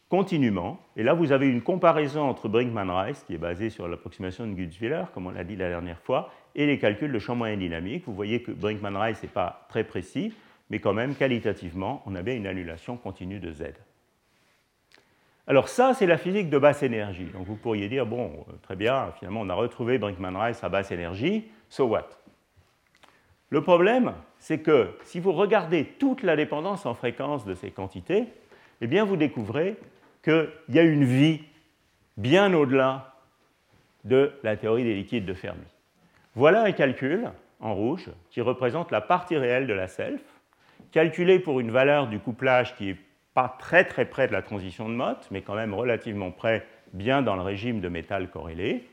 continuellement, 0.08 0.80
et 0.96 1.02
là 1.02 1.12
vous 1.12 1.32
avez 1.32 1.48
une 1.48 1.60
comparaison 1.60 2.22
entre 2.22 2.48
Brinkman-Rice, 2.48 3.24
qui 3.26 3.34
est 3.34 3.38
basée 3.38 3.68
sur 3.68 3.88
l'approximation 3.88 4.46
de 4.46 4.54
Gutzwiller, 4.54 5.04
comme 5.12 5.26
on 5.26 5.30
l'a 5.30 5.44
dit 5.44 5.56
la 5.56 5.68
dernière 5.68 6.00
fois, 6.00 6.32
et 6.54 6.66
les 6.66 6.78
calculs 6.78 7.12
de 7.12 7.18
champ 7.18 7.34
moyen 7.34 7.58
dynamique. 7.58 8.04
Vous 8.06 8.14
voyez 8.14 8.40
que 8.40 8.52
Brinkman-Rice 8.52 9.22
n'est 9.22 9.28
pas 9.28 9.66
très 9.68 9.84
précis, 9.84 10.32
mais 10.70 10.78
quand 10.78 10.94
même, 10.94 11.14
qualitativement, 11.14 12.02
on 12.06 12.14
a 12.14 12.22
bien 12.22 12.34
une 12.34 12.46
annulation 12.46 12.96
continue 12.96 13.40
de 13.40 13.52
Z. 13.52 13.64
Alors 15.46 15.68
ça, 15.68 15.94
c'est 15.94 16.06
la 16.06 16.16
physique 16.16 16.48
de 16.48 16.58
basse 16.58 16.82
énergie. 16.82 17.26
Donc 17.26 17.46
vous 17.46 17.56
pourriez 17.56 17.88
dire, 17.88 18.06
bon, 18.06 18.46
euh, 18.48 18.52
très 18.62 18.76
bien, 18.76 19.12
finalement, 19.18 19.40
on 19.40 19.48
a 19.48 19.54
retrouvé 19.54 19.98
Brinkman-Rice 19.98 20.62
à 20.62 20.68
basse 20.68 20.90
énergie, 20.90 21.48
so 21.68 21.86
what? 21.86 22.08
Le 23.50 23.62
problème, 23.62 24.12
c'est 24.38 24.58
que 24.58 24.90
si 25.04 25.20
vous 25.20 25.32
regardez 25.32 25.84
toute 25.84 26.22
la 26.22 26.36
dépendance 26.36 26.84
en 26.84 26.94
fréquence 26.94 27.44
de 27.44 27.54
ces 27.54 27.70
quantités, 27.70 28.26
eh 28.80 28.86
bien, 28.86 29.04
vous 29.04 29.16
découvrez 29.16 29.76
qu'il 30.22 30.50
y 30.68 30.78
a 30.78 30.82
une 30.82 31.04
vie 31.04 31.40
bien 32.16 32.52
au-delà 32.52 33.14
de 34.04 34.32
la 34.42 34.56
théorie 34.56 34.84
des 34.84 34.94
liquides 34.94 35.24
de 35.24 35.34
Fermi. 35.34 35.64
Voilà 36.34 36.62
un 36.62 36.72
calcul 36.72 37.30
en 37.60 37.74
rouge 37.74 38.10
qui 38.30 38.40
représente 38.40 38.90
la 38.90 39.00
partie 39.00 39.36
réelle 39.36 39.66
de 39.66 39.72
la 39.72 39.88
self 39.88 40.20
calculé 40.92 41.38
pour 41.38 41.60
une 41.60 41.70
valeur 41.70 42.06
du 42.06 42.18
couplage 42.18 42.76
qui 42.76 42.86
n'est 42.86 42.96
pas 43.34 43.56
très 43.58 43.84
très 43.84 44.04
près 44.04 44.26
de 44.26 44.32
la 44.32 44.42
transition 44.42 44.88
de 44.88 44.94
Mott, 44.94 45.28
mais 45.30 45.42
quand 45.42 45.54
même 45.54 45.74
relativement 45.74 46.30
près, 46.30 46.66
bien 46.92 47.22
dans 47.22 47.34
le 47.34 47.42
régime 47.42 47.80
de 47.80 47.88
métal 47.88 48.30
corrélé. 48.30 48.86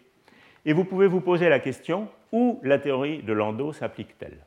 Et 0.65 0.73
vous 0.73 0.83
pouvez 0.83 1.07
vous 1.07 1.21
poser 1.21 1.49
la 1.49 1.59
question 1.59 2.09
où 2.35 2.59
la 2.63 2.79
théorie 2.79 3.23
de 3.23 3.31
Landau 3.31 3.71
s'applique-t-elle? 3.71 4.45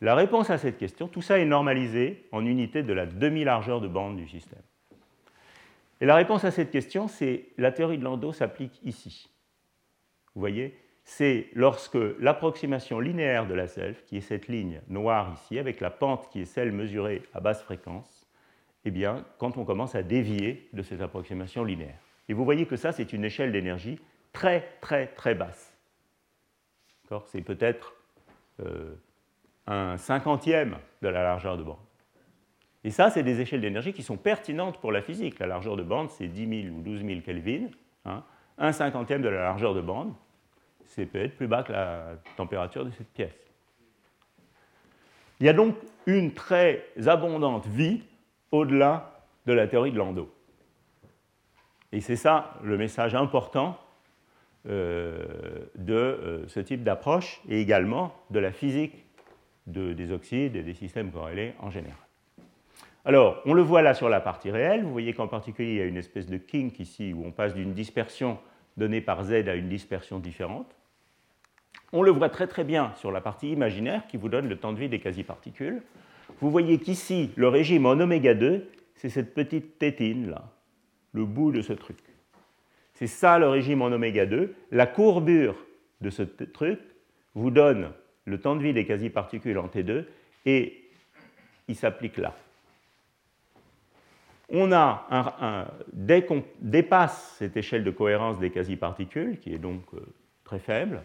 La 0.00 0.14
réponse 0.14 0.48
à 0.50 0.58
cette 0.58 0.78
question, 0.78 1.08
tout 1.08 1.22
ça 1.22 1.40
est 1.40 1.44
normalisé 1.44 2.28
en 2.30 2.46
unité 2.46 2.84
de 2.84 2.92
la 2.92 3.04
demi-largeur 3.04 3.80
de 3.80 3.88
bande 3.88 4.16
du 4.16 4.28
système. 4.28 4.62
Et 6.00 6.06
la 6.06 6.14
réponse 6.14 6.44
à 6.44 6.52
cette 6.52 6.70
question, 6.70 7.08
c'est 7.08 7.46
la 7.58 7.72
théorie 7.72 7.98
de 7.98 8.04
Landau 8.04 8.32
s'applique 8.32 8.78
ici. 8.84 9.28
Vous 10.36 10.40
voyez 10.40 10.78
C'est 11.02 11.48
lorsque 11.54 11.98
l'approximation 12.20 13.00
linéaire 13.00 13.48
de 13.48 13.54
la 13.54 13.66
self, 13.66 14.04
qui 14.04 14.18
est 14.18 14.20
cette 14.20 14.46
ligne 14.46 14.80
noire 14.88 15.32
ici, 15.34 15.58
avec 15.58 15.80
la 15.80 15.90
pente 15.90 16.28
qui 16.30 16.42
est 16.42 16.44
celle 16.44 16.70
mesurée 16.70 17.22
à 17.34 17.40
basse 17.40 17.62
fréquence, 17.62 18.28
eh 18.84 18.92
bien, 18.92 19.24
quand 19.38 19.56
on 19.56 19.64
commence 19.64 19.96
à 19.96 20.04
dévier 20.04 20.68
de 20.72 20.82
cette 20.82 21.00
approximation 21.00 21.64
linéaire. 21.64 21.98
Et 22.28 22.34
vous 22.34 22.44
voyez 22.44 22.66
que 22.66 22.76
ça, 22.76 22.92
c'est 22.92 23.12
une 23.12 23.24
échelle 23.24 23.50
d'énergie 23.50 23.98
très, 24.32 24.76
très, 24.80 25.08
très 25.08 25.34
basse. 25.34 25.73
C'est 27.26 27.42
peut-être 27.42 27.94
euh, 28.60 28.94
un 29.66 29.96
cinquantième 29.96 30.76
de 31.02 31.08
la 31.08 31.22
largeur 31.22 31.56
de 31.56 31.62
bande. 31.62 31.76
Et 32.82 32.90
ça, 32.90 33.10
c'est 33.10 33.22
des 33.22 33.40
échelles 33.40 33.60
d'énergie 33.60 33.92
qui 33.92 34.02
sont 34.02 34.16
pertinentes 34.16 34.78
pour 34.78 34.92
la 34.92 35.00
physique. 35.00 35.38
La 35.38 35.46
largeur 35.46 35.76
de 35.76 35.82
bande, 35.82 36.10
c'est 36.10 36.28
10 36.28 36.62
000 36.64 36.76
ou 36.76 36.82
12 36.82 37.04
000 37.04 37.20
Kelvin. 37.22 37.68
Hein. 38.04 38.22
Un 38.58 38.72
cinquantième 38.72 39.22
de 39.22 39.28
la 39.28 39.42
largeur 39.42 39.74
de 39.74 39.80
bande, 39.80 40.12
c'est 40.84 41.06
peut-être 41.06 41.36
plus 41.36 41.46
bas 41.46 41.62
que 41.62 41.72
la 41.72 42.16
température 42.36 42.84
de 42.84 42.90
cette 42.90 43.08
pièce. 43.08 43.34
Il 45.40 45.46
y 45.46 45.48
a 45.48 45.52
donc 45.52 45.76
une 46.06 46.34
très 46.34 46.86
abondante 47.06 47.66
vie 47.66 48.02
au-delà 48.52 49.20
de 49.46 49.52
la 49.52 49.66
théorie 49.66 49.92
de 49.92 49.98
Landau. 49.98 50.32
Et 51.90 52.00
c'est 52.00 52.16
ça 52.16 52.54
le 52.62 52.76
message 52.76 53.14
important 53.14 53.78
de 54.66 55.94
euh, 55.94 56.48
ce 56.48 56.60
type 56.60 56.82
d'approche 56.82 57.40
et 57.48 57.60
également 57.60 58.14
de 58.30 58.38
la 58.38 58.52
physique 58.52 59.04
des 59.66 60.12
oxydes 60.12 60.56
et 60.56 60.62
des 60.62 60.74
systèmes 60.74 61.10
corrélés 61.10 61.54
en 61.58 61.70
général. 61.70 61.96
Alors, 63.06 63.42
on 63.44 63.52
le 63.52 63.62
voit 63.62 63.82
là 63.82 63.94
sur 63.94 64.08
la 64.08 64.20
partie 64.20 64.50
réelle. 64.50 64.82
Vous 64.82 64.92
voyez 64.92 65.12
qu'en 65.12 65.28
particulier, 65.28 65.72
il 65.72 65.76
y 65.76 65.82
a 65.82 65.86
une 65.86 65.96
espèce 65.96 66.26
de 66.26 66.38
kink 66.38 66.78
ici 66.80 67.12
où 67.12 67.24
on 67.24 67.32
passe 67.32 67.54
d'une 67.54 67.72
dispersion 67.72 68.38
donnée 68.76 69.00
par 69.00 69.24
Z 69.24 69.32
à 69.46 69.54
une 69.54 69.68
dispersion 69.68 70.18
différente. 70.18 70.74
On 71.92 72.02
le 72.02 72.10
voit 72.10 72.30
très 72.30 72.46
très 72.46 72.64
bien 72.64 72.92
sur 72.96 73.12
la 73.12 73.20
partie 73.20 73.52
imaginaire 73.52 74.06
qui 74.06 74.16
vous 74.16 74.28
donne 74.28 74.48
le 74.48 74.56
temps 74.56 74.72
de 74.72 74.78
vie 74.78 74.88
des 74.88 75.00
quasi-particules. 75.00 75.82
Vous 76.40 76.50
voyez 76.50 76.78
qu'ici, 76.78 77.30
le 77.36 77.48
régime 77.48 77.86
en 77.86 77.92
oméga 77.92 78.34
2, 78.34 78.68
c'est 78.96 79.10
cette 79.10 79.34
petite 79.34 79.78
tétine 79.78 80.30
là, 80.30 80.50
le 81.12 81.24
bout 81.24 81.52
de 81.52 81.60
ce 81.60 81.72
truc. 81.72 81.98
C'est 82.94 83.08
ça 83.08 83.38
le 83.38 83.48
régime 83.48 83.82
en 83.82 83.86
oméga 83.86 84.24
2. 84.24 84.54
La 84.70 84.86
courbure 84.86 85.56
de 86.00 86.10
ce 86.10 86.22
truc 86.22 86.78
vous 87.34 87.50
donne 87.50 87.90
le 88.24 88.40
temps 88.40 88.56
de 88.56 88.62
vie 88.62 88.72
des 88.72 88.86
quasi-particules 88.86 89.58
en 89.58 89.66
T2 89.66 90.04
et 90.46 90.84
il 91.68 91.76
s'applique 91.76 92.16
là. 92.16 92.34
On 94.48 94.72
a 94.72 95.06
un, 95.10 95.66
dès 95.92 96.24
qu'on 96.24 96.44
dépasse 96.60 97.36
cette 97.38 97.56
échelle 97.56 97.82
de 97.82 97.90
cohérence 97.90 98.38
des 98.38 98.50
quasi-particules, 98.50 99.38
qui 99.38 99.54
est 99.54 99.58
donc 99.58 99.82
euh, 99.94 100.00
très 100.44 100.58
faible, 100.58 101.02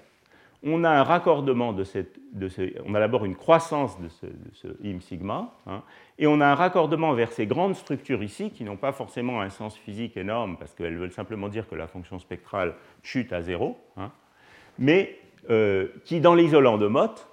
on 0.64 0.84
a 0.84 0.90
un 0.90 1.04
raccordement 1.04 1.72
de 1.72 1.84
cette, 1.84 2.20
de 2.34 2.50
on 2.86 2.94
a 2.94 3.00
d'abord 3.00 3.24
une 3.24 3.36
croissance 3.36 4.00
de 4.02 4.10
ce, 4.10 4.68
im 4.84 5.00
sigma, 5.00 5.54
hein, 5.68 5.84
et 6.18 6.28
on 6.28 6.42
a 6.42 6.48
un 6.48 6.56
raccordement 6.56 7.14
vers 7.14 7.32
ces 7.32 7.48
grandes 7.48 7.76
structures 7.76 8.24
ici 8.24 8.52
qui 8.52 8.64
n'ont 8.66 8.78
pas 8.78 8.92
forcément 8.92 9.40
un 9.40 9.50
sens 9.50 9.78
physique 9.78 10.18
énorme 10.18 10.58
parce 10.58 10.74
qu'elles 10.74 10.98
veulent 10.98 11.14
simplement 11.14 11.48
dire 11.48 11.68
que 11.68 11.76
la 11.76 11.88
fonction 11.88 12.20
spectrale 12.20 12.76
chute 13.04 13.32
à 13.32 13.42
zéro, 13.42 13.78
hein, 13.96 14.12
mais 14.78 15.18
euh, 15.50 15.88
qui 16.04 16.20
dans 16.20 16.36
l'isolant 16.36 16.78
de 16.78 16.88
Mott, 16.88 17.28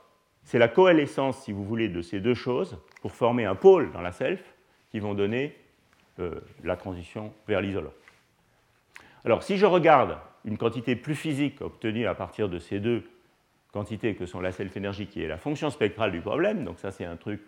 c'est 0.44 0.58
la 0.58 0.68
coalescence, 0.68 1.42
si 1.42 1.50
vous 1.50 1.64
voulez, 1.64 1.88
de 1.88 2.02
ces 2.02 2.20
deux 2.20 2.34
choses 2.34 2.78
pour 3.02 3.12
former 3.12 3.44
un 3.44 3.56
pôle 3.56 3.90
dans 3.90 4.00
la 4.00 4.12
self 4.12 4.54
qui 4.92 5.00
vont 5.00 5.14
donner 5.14 5.56
euh, 6.20 6.40
la 6.62 6.76
transition 6.76 7.32
vers 7.48 7.60
l'isolant. 7.60 7.92
Alors 9.24 9.42
si 9.42 9.56
je 9.56 9.66
regarde 9.66 10.18
une 10.44 10.56
quantité 10.56 10.94
plus 10.94 11.16
physique 11.16 11.60
obtenue 11.60 12.06
à 12.06 12.14
partir 12.14 12.48
de 12.48 12.60
ces 12.60 12.78
deux 12.78 13.02
quantité 13.76 14.14
que 14.14 14.24
sont 14.24 14.40
la 14.40 14.52
self-énergie, 14.52 15.06
qui 15.06 15.22
est 15.22 15.28
la 15.28 15.36
fonction 15.36 15.68
spectrale 15.68 16.10
du 16.10 16.22
problème. 16.22 16.64
Donc 16.64 16.78
ça, 16.78 16.90
c'est 16.90 17.04
un 17.04 17.16
truc, 17.16 17.42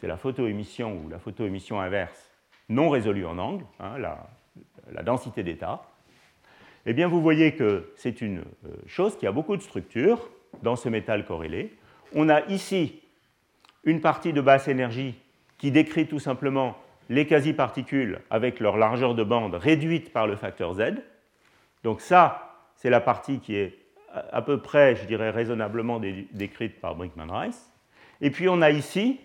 c'est 0.00 0.08
la 0.08 0.16
photoémission 0.16 1.00
ou 1.04 1.08
la 1.08 1.20
photoémission 1.20 1.80
inverse 1.80 2.32
non 2.68 2.90
résolue 2.90 3.24
en 3.24 3.38
angle, 3.38 3.64
hein, 3.78 3.96
la, 3.96 5.02
densité 5.04 5.44
d'état. 5.44 5.82
Eh 6.84 6.94
bien, 6.94 7.06
vous 7.06 7.22
voyez 7.22 7.54
que 7.54 7.92
c'est 7.94 8.20
une 8.20 8.38
euh, 8.38 8.74
chose 8.86 9.16
qui 9.16 9.26
a 9.28 9.30
beaucoup 9.30 9.56
de 9.56 9.62
structures 9.62 10.28
dans 10.64 10.74
ce 10.74 10.88
métal 10.88 11.24
corrélé. 11.24 11.72
On 12.12 12.28
a 12.28 12.44
ici 12.46 13.00
une 13.84 14.00
partie 14.00 14.32
de 14.32 14.40
basse 14.40 14.66
énergie 14.66 15.14
qui 15.58 15.70
décrit 15.70 16.08
tout 16.08 16.18
simplement 16.18 16.76
les 17.08 17.24
quasi-particules 17.24 18.20
avec 18.30 18.58
leur 18.58 18.76
largeur 18.78 19.14
de 19.14 19.22
bande 19.22 19.54
réduite 19.54 20.12
par 20.12 20.26
le 20.26 20.34
facteur 20.34 20.74
Z. 20.74 20.94
Donc 21.84 22.00
ça, 22.00 22.66
c'est 22.74 22.90
la 22.90 23.00
partie 23.00 23.38
qui 23.38 23.54
est 23.54 23.78
à 24.12 24.42
peu 24.42 24.58
près, 24.58 24.96
je 24.96 25.04
dirais, 25.04 25.30
raisonnablement 25.30 26.00
décrite 26.32 26.80
par 26.80 26.96
Brinkman-Rice. 26.96 27.72
Et 28.20 28.30
puis 28.30 28.48
on 28.48 28.62
a 28.62 28.70
ici 28.70 29.20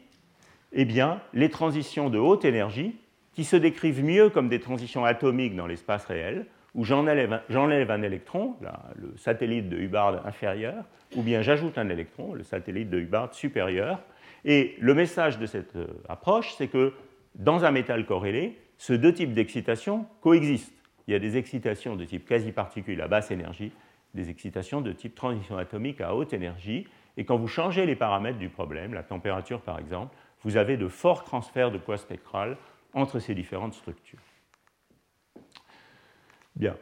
eh 0.73 0.85
bien, 0.85 1.21
les 1.33 1.49
transitions 1.49 2.09
de 2.09 2.17
haute 2.17 2.45
énergie 2.45 2.95
qui 3.33 3.43
se 3.43 3.55
décrivent 3.55 4.03
mieux 4.03 4.29
comme 4.29 4.49
des 4.49 4.59
transitions 4.59 5.05
atomiques 5.05 5.55
dans 5.55 5.67
l'espace 5.67 6.05
réel, 6.05 6.45
où 6.75 6.83
j'enlève 6.83 7.91
un 7.91 8.01
électron, 8.01 8.55
le 8.95 9.15
satellite 9.17 9.69
de 9.69 9.77
Hubbard 9.77 10.25
inférieur, 10.25 10.83
ou 11.15 11.21
bien 11.21 11.41
j'ajoute 11.41 11.77
un 11.77 11.89
électron, 11.89 12.33
le 12.33 12.43
satellite 12.43 12.89
de 12.89 12.99
Hubbard 12.99 13.33
supérieur. 13.33 13.99
Et 14.45 14.75
le 14.79 14.93
message 14.95 15.37
de 15.37 15.45
cette 15.45 15.75
euh, 15.75 15.87
approche, 16.09 16.53
c'est 16.57 16.67
que 16.67 16.93
dans 17.35 17.63
un 17.63 17.71
métal 17.71 18.05
corrélé, 18.05 18.57
ces 18.77 18.97
deux 18.97 19.13
types 19.13 19.33
d'excitation 19.33 20.05
coexistent. 20.21 20.73
Il 21.07 21.13
y 21.13 21.15
a 21.15 21.19
des 21.19 21.37
excitations 21.37 21.95
de 21.95 22.05
type 22.05 22.25
quasi-particule 22.27 22.99
à 23.01 23.07
basse 23.07 23.31
énergie 23.31 23.71
des 24.13 24.29
excitations 24.29 24.81
de 24.81 24.91
type 24.91 25.15
transition 25.15 25.57
atomique 25.57 26.01
à 26.01 26.15
haute 26.15 26.33
énergie. 26.33 26.87
Et 27.17 27.25
quand 27.25 27.37
vous 27.37 27.47
changez 27.47 27.85
les 27.85 27.95
paramètres 27.95 28.39
du 28.39 28.49
problème, 28.49 28.93
la 28.93 29.03
température 29.03 29.61
par 29.61 29.79
exemple, 29.79 30.15
vous 30.41 30.57
avez 30.57 30.77
de 30.77 30.87
forts 30.87 31.23
transferts 31.23 31.71
de 31.71 31.77
poids 31.77 31.97
spectral 31.97 32.57
entre 32.93 33.19
ces 33.19 33.33
différentes 33.33 33.73
structures. 33.73 34.19
Bien. 36.55 36.75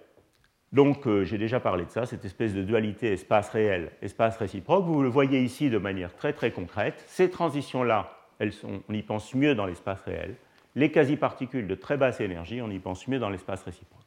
Donc, 0.71 1.05
euh, 1.05 1.23
j'ai 1.25 1.37
déjà 1.37 1.59
parlé 1.59 1.85
de 1.85 1.89
ça, 1.89 2.05
cette 2.05 2.23
espèce 2.23 2.53
de 2.53 2.63
dualité 2.63 3.11
espace 3.11 3.49
réel, 3.49 3.91
espace 4.01 4.37
réciproque. 4.37 4.85
Vous 4.85 5.01
le 5.01 5.09
voyez 5.09 5.41
ici 5.43 5.69
de 5.69 5.77
manière 5.77 6.15
très 6.15 6.33
très 6.33 6.51
concrète. 6.51 7.03
Ces 7.07 7.29
transitions-là, 7.29 8.17
on 8.63 8.93
y 8.93 9.03
pense 9.03 9.35
mieux 9.35 9.53
dans 9.53 9.65
l'espace 9.65 10.01
réel. 10.01 10.35
Les 10.75 10.91
quasi-particules 10.91 11.67
de 11.67 11.75
très 11.75 11.97
basse 11.97 12.21
énergie, 12.21 12.61
on 12.61 12.69
y 12.69 12.79
pense 12.79 13.07
mieux 13.09 13.19
dans 13.19 13.29
l'espace 13.29 13.63
réciproque. 13.63 14.00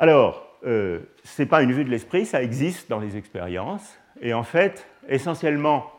Alors, 0.00 0.46
euh, 0.66 1.00
ce 1.24 1.42
n'est 1.42 1.46
pas 1.46 1.62
une 1.62 1.72
vue 1.72 1.84
de 1.84 1.90
l'esprit, 1.90 2.24
ça 2.24 2.42
existe 2.42 2.88
dans 2.88 3.00
les 3.00 3.18
expériences. 3.18 3.98
Et 4.22 4.32
en 4.32 4.44
fait, 4.44 4.86
essentiellement, 5.06 5.92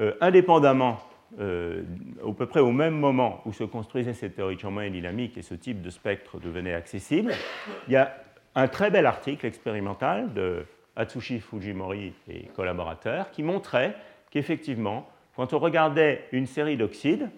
euh, 0.00 0.12
indépendamment, 0.20 0.98
euh, 1.38 1.84
à 2.28 2.32
peu 2.32 2.46
près 2.46 2.58
au 2.58 2.72
même 2.72 2.98
moment 2.98 3.42
où 3.46 3.52
se 3.52 3.62
construisait 3.62 4.12
cette 4.12 4.34
théorie 4.34 4.56
de 4.56 4.60
champ 4.60 4.72
moyen 4.72 4.90
dynamique 4.90 5.38
et 5.38 5.42
ce 5.42 5.54
type 5.54 5.82
de 5.82 5.90
spectre 5.90 6.40
devenait 6.40 6.74
accessible, 6.74 7.32
il 7.86 7.92
y 7.92 7.96
a 7.96 8.16
un 8.56 8.66
très 8.66 8.90
bel 8.90 9.06
article 9.06 9.46
expérimental 9.46 10.34
de 10.34 10.66
Atsushi 10.96 11.38
Fujimori 11.38 12.12
et 12.28 12.46
collaborateurs 12.56 13.30
qui 13.30 13.44
montrait 13.44 13.94
qu'effectivement, 14.30 15.08
quand 15.36 15.52
on 15.52 15.60
regardait 15.60 16.24
une 16.32 16.46
série 16.46 16.76
d'oxydes, 16.76 17.30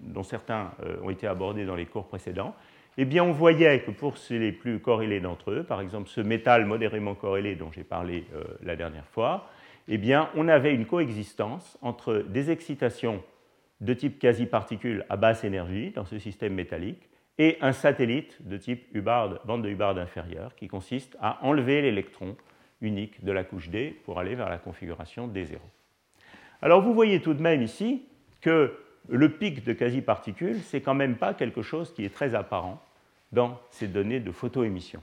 dont 0.00 0.22
certains 0.22 0.70
ont 1.02 1.10
été 1.10 1.26
abordés 1.26 1.66
dans 1.66 1.76
les 1.76 1.86
cours 1.86 2.06
précédents, 2.06 2.54
eh 3.00 3.20
on 3.20 3.30
voyait 3.30 3.80
que 3.80 3.92
pour 3.92 4.14
les 4.30 4.50
plus 4.50 4.80
corrélés 4.80 5.20
d'entre 5.20 5.52
eux, 5.52 5.62
par 5.62 5.80
exemple 5.80 6.08
ce 6.08 6.20
métal 6.20 6.66
modérément 6.66 7.14
corrélé 7.14 7.54
dont 7.54 7.70
j'ai 7.70 7.84
parlé 7.84 8.24
euh, 8.34 8.42
la 8.62 8.74
dernière 8.74 9.06
fois, 9.06 9.48
eh 9.86 10.00
on 10.34 10.48
avait 10.48 10.74
une 10.74 10.84
coexistence 10.84 11.78
entre 11.80 12.24
des 12.28 12.50
excitations 12.50 13.22
de 13.80 13.94
type 13.94 14.18
quasi-particule 14.18 15.06
à 15.08 15.16
basse 15.16 15.44
énergie 15.44 15.92
dans 15.92 16.04
ce 16.04 16.18
système 16.18 16.54
métallique 16.54 17.08
et 17.38 17.56
un 17.60 17.72
satellite 17.72 18.36
de 18.40 18.56
type 18.56 18.84
Hubbard, 18.92 19.38
bande 19.46 19.62
de 19.62 19.68
Hubbard 19.68 19.96
inférieure 19.96 20.56
qui 20.56 20.66
consiste 20.66 21.16
à 21.20 21.38
enlever 21.46 21.80
l'électron 21.82 22.36
unique 22.80 23.24
de 23.24 23.30
la 23.30 23.44
couche 23.44 23.70
D 23.70 23.96
pour 24.04 24.18
aller 24.18 24.34
vers 24.34 24.48
la 24.48 24.58
configuration 24.58 25.28
D0. 25.28 25.58
Alors 26.62 26.82
vous 26.82 26.92
voyez 26.92 27.20
tout 27.20 27.34
de 27.34 27.42
même 27.42 27.62
ici 27.62 28.02
que 28.40 28.74
le 29.08 29.30
pic 29.30 29.64
de 29.64 29.72
quasi-particules, 29.72 30.58
c'est 30.64 30.80
quand 30.80 30.94
même 30.94 31.16
pas 31.16 31.32
quelque 31.32 31.62
chose 31.62 31.94
qui 31.94 32.04
est 32.04 32.12
très 32.12 32.34
apparent 32.34 32.82
dans 33.32 33.60
ces 33.70 33.88
données 33.88 34.20
de 34.20 34.32
photoémission. 34.32 35.02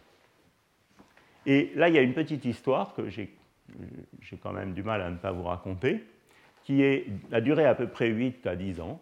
Et 1.45 1.71
là, 1.75 1.89
il 1.89 1.95
y 1.95 1.97
a 1.97 2.01
une 2.01 2.13
petite 2.13 2.45
histoire 2.45 2.93
que 2.93 3.09
j'ai 3.09 3.29
quand 4.41 4.53
même 4.53 4.73
du 4.73 4.83
mal 4.83 5.01
à 5.01 5.09
ne 5.09 5.17
pas 5.17 5.31
vous 5.31 5.43
raconter, 5.43 6.03
qui 6.63 6.81
est, 6.81 7.07
a 7.31 7.41
duré 7.41 7.65
à 7.65 7.75
peu 7.75 7.87
près 7.87 8.07
8 8.07 8.47
à 8.47 8.55
10 8.55 8.81
ans, 8.81 8.99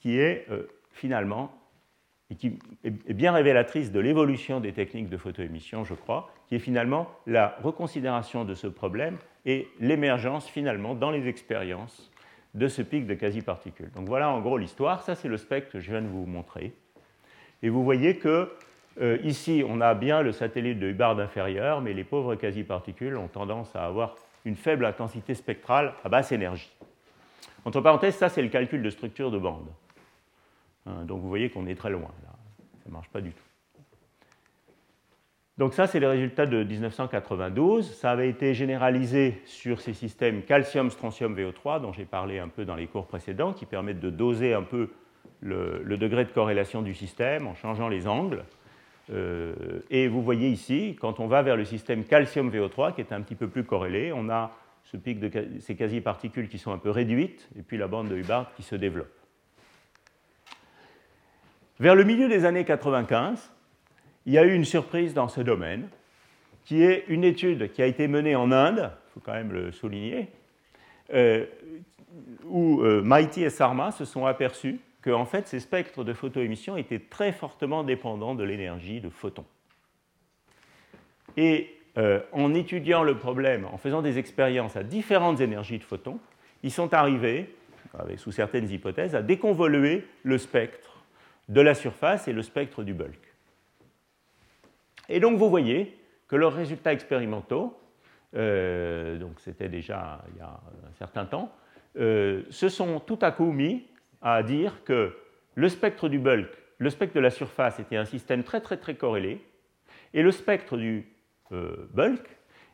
qui 0.00 0.18
est 0.18 0.46
euh, 0.50 0.66
finalement, 0.92 1.52
et 2.30 2.36
qui 2.36 2.58
est 2.84 3.12
bien 3.12 3.32
révélatrice 3.32 3.92
de 3.92 4.00
l'évolution 4.00 4.60
des 4.60 4.72
techniques 4.72 5.10
de 5.10 5.18
photoémission, 5.18 5.84
je 5.84 5.94
crois, 5.94 6.30
qui 6.46 6.54
est 6.54 6.58
finalement 6.58 7.10
la 7.26 7.56
reconsidération 7.62 8.44
de 8.44 8.54
ce 8.54 8.66
problème 8.66 9.18
et 9.44 9.68
l'émergence 9.78 10.48
finalement 10.48 10.94
dans 10.94 11.10
les 11.10 11.28
expériences 11.28 12.10
de 12.54 12.68
ce 12.68 12.80
pic 12.80 13.06
de 13.06 13.14
quasi-particules. 13.14 13.90
Donc 13.90 14.08
voilà 14.08 14.30
en 14.30 14.40
gros 14.40 14.56
l'histoire, 14.56 15.02
ça 15.02 15.14
c'est 15.14 15.28
le 15.28 15.36
spectre 15.36 15.72
que 15.72 15.80
je 15.80 15.90
viens 15.90 16.00
de 16.00 16.08
vous 16.08 16.24
montrer. 16.24 16.72
Et 17.64 17.70
vous 17.70 17.82
voyez 17.82 18.18
que 18.18 18.50
euh, 19.00 19.16
ici, 19.24 19.64
on 19.66 19.80
a 19.80 19.94
bien 19.94 20.20
le 20.20 20.32
satellite 20.32 20.78
de 20.78 20.88
Hubbard 20.88 21.18
inférieur, 21.18 21.80
mais 21.80 21.94
les 21.94 22.04
pauvres 22.04 22.34
quasi-particules 22.34 23.16
ont 23.16 23.26
tendance 23.26 23.74
à 23.74 23.86
avoir 23.86 24.16
une 24.44 24.54
faible 24.54 24.84
intensité 24.84 25.34
spectrale 25.34 25.94
à 26.04 26.10
basse 26.10 26.30
énergie. 26.30 26.70
Entre 27.64 27.80
parenthèses, 27.80 28.16
ça 28.16 28.28
c'est 28.28 28.42
le 28.42 28.50
calcul 28.50 28.82
de 28.82 28.90
structure 28.90 29.30
de 29.30 29.38
bande. 29.38 29.66
Hein, 30.84 31.06
donc 31.06 31.22
vous 31.22 31.28
voyez 31.30 31.48
qu'on 31.48 31.66
est 31.66 31.74
très 31.74 31.88
loin. 31.88 32.10
Là. 32.22 32.32
Ça 32.82 32.90
ne 32.90 32.92
marche 32.92 33.08
pas 33.08 33.22
du 33.22 33.30
tout. 33.30 33.42
Donc 35.56 35.72
ça, 35.72 35.86
c'est 35.86 36.00
les 36.00 36.06
résultats 36.06 36.44
de 36.44 36.64
1992. 36.64 37.94
Ça 37.94 38.10
avait 38.10 38.28
été 38.28 38.52
généralisé 38.52 39.40
sur 39.46 39.80
ces 39.80 39.94
systèmes 39.94 40.42
calcium, 40.42 40.90
strontium, 40.90 41.34
VO3, 41.34 41.80
dont 41.80 41.94
j'ai 41.94 42.04
parlé 42.04 42.40
un 42.40 42.48
peu 42.48 42.66
dans 42.66 42.74
les 42.74 42.88
cours 42.88 43.06
précédents, 43.06 43.54
qui 43.54 43.64
permettent 43.64 44.00
de 44.00 44.10
doser 44.10 44.52
un 44.52 44.64
peu 44.64 44.90
le, 45.44 45.96
degré 45.96 46.24
de 46.24 46.30
corrélation 46.30 46.82
du 46.82 46.94
système 46.94 47.46
en 47.46 47.54
changeant 47.54 47.88
les 47.88 48.08
angles. 48.08 48.44
Euh, 49.12 49.54
et 49.90 50.08
vous 50.08 50.22
voyez 50.22 50.48
ici, 50.48 50.96
quand 50.98 51.20
on 51.20 51.26
va 51.26 51.42
vers 51.42 51.56
le 51.56 51.64
système 51.64 52.04
calcium-VO3, 52.04 52.94
qui 52.94 53.02
est 53.02 53.12
un 53.12 53.20
petit 53.20 53.34
peu 53.34 53.48
plus 53.48 53.64
corrélé, 53.64 54.12
on 54.12 54.30
a 54.30 54.50
ce 54.84 54.96
pic 54.96 55.20
de 55.20 55.30
ces 55.60 55.76
quasi-particules 55.76 56.48
qui 56.48 56.58
sont 56.58 56.72
un 56.72 56.78
peu 56.78 56.90
réduites, 56.90 57.48
et 57.58 57.62
puis 57.62 57.76
la 57.76 57.86
bande 57.86 58.08
de 58.08 58.16
Hubbard 58.16 58.52
qui 58.54 58.62
se 58.62 58.74
développe. 58.74 59.12
Vers 61.80 61.94
le 61.94 62.04
milieu 62.04 62.28
des 62.28 62.44
années 62.44 62.64
95, 62.64 63.50
il 64.26 64.32
y 64.32 64.38
a 64.38 64.44
eu 64.44 64.54
une 64.54 64.64
surprise 64.64 65.12
dans 65.12 65.28
ce 65.28 65.40
domaine, 65.40 65.88
qui 66.64 66.82
est 66.82 67.04
une 67.08 67.24
étude 67.24 67.72
qui 67.72 67.82
a 67.82 67.86
été 67.86 68.08
menée 68.08 68.36
en 68.36 68.50
Inde, 68.52 68.90
il 68.90 69.12
faut 69.12 69.20
quand 69.20 69.34
même 69.34 69.52
le 69.52 69.72
souligner, 69.72 70.28
euh, 71.12 71.44
où 72.44 72.80
euh, 72.82 73.04
et 73.36 73.50
Sarma 73.50 73.90
se 73.90 74.06
sont 74.06 74.24
aperçus 74.24 74.80
que 75.04 75.10
en 75.10 75.26
fait, 75.26 75.46
ces 75.46 75.60
spectres 75.60 76.02
de 76.02 76.14
photoémission 76.14 76.78
étaient 76.78 76.98
très 76.98 77.30
fortement 77.30 77.84
dépendants 77.84 78.34
de 78.34 78.42
l'énergie 78.42 79.02
de 79.02 79.10
photons. 79.10 79.44
Et 81.36 81.76
euh, 81.98 82.20
en 82.32 82.54
étudiant 82.54 83.02
le 83.02 83.18
problème, 83.18 83.66
en 83.66 83.76
faisant 83.76 84.00
des 84.00 84.16
expériences 84.16 84.76
à 84.76 84.82
différentes 84.82 85.42
énergies 85.42 85.78
de 85.78 85.84
photons, 85.84 86.18
ils 86.62 86.70
sont 86.70 86.94
arrivés, 86.94 87.54
sous 88.16 88.32
certaines 88.32 88.70
hypothèses, 88.70 89.14
à 89.14 89.20
déconvoluer 89.20 90.06
le 90.22 90.38
spectre 90.38 91.04
de 91.50 91.60
la 91.60 91.74
surface 91.74 92.26
et 92.26 92.32
le 92.32 92.40
spectre 92.40 92.82
du 92.82 92.94
bulk. 92.94 93.34
Et 95.10 95.20
donc 95.20 95.36
vous 95.36 95.50
voyez 95.50 95.98
que 96.28 96.36
leurs 96.36 96.54
résultats 96.54 96.94
expérimentaux, 96.94 97.78
euh, 98.36 99.18
donc 99.18 99.38
c'était 99.38 99.68
déjà 99.68 100.24
il 100.32 100.38
y 100.38 100.42
a 100.42 100.48
un 100.88 100.94
certain 100.94 101.26
temps, 101.26 101.52
euh, 101.98 102.44
se 102.48 102.70
sont 102.70 103.00
tout 103.00 103.18
à 103.20 103.32
coup 103.32 103.52
mis 103.52 103.84
à 104.24 104.42
dire 104.42 104.82
que 104.84 105.16
le 105.54 105.68
spectre 105.68 106.08
du 106.08 106.18
bulk, 106.18 106.50
le 106.78 106.90
spectre 106.90 107.14
de 107.14 107.20
la 107.20 107.30
surface 107.30 107.78
était 107.78 107.96
un 107.96 108.04
système 108.04 108.42
très 108.42 108.60
très 108.60 108.76
très 108.76 108.96
corrélé, 108.96 109.40
et 110.12 110.22
le 110.22 110.32
spectre 110.32 110.76
du 110.76 111.06
euh, 111.52 111.88
bulk 111.92 112.26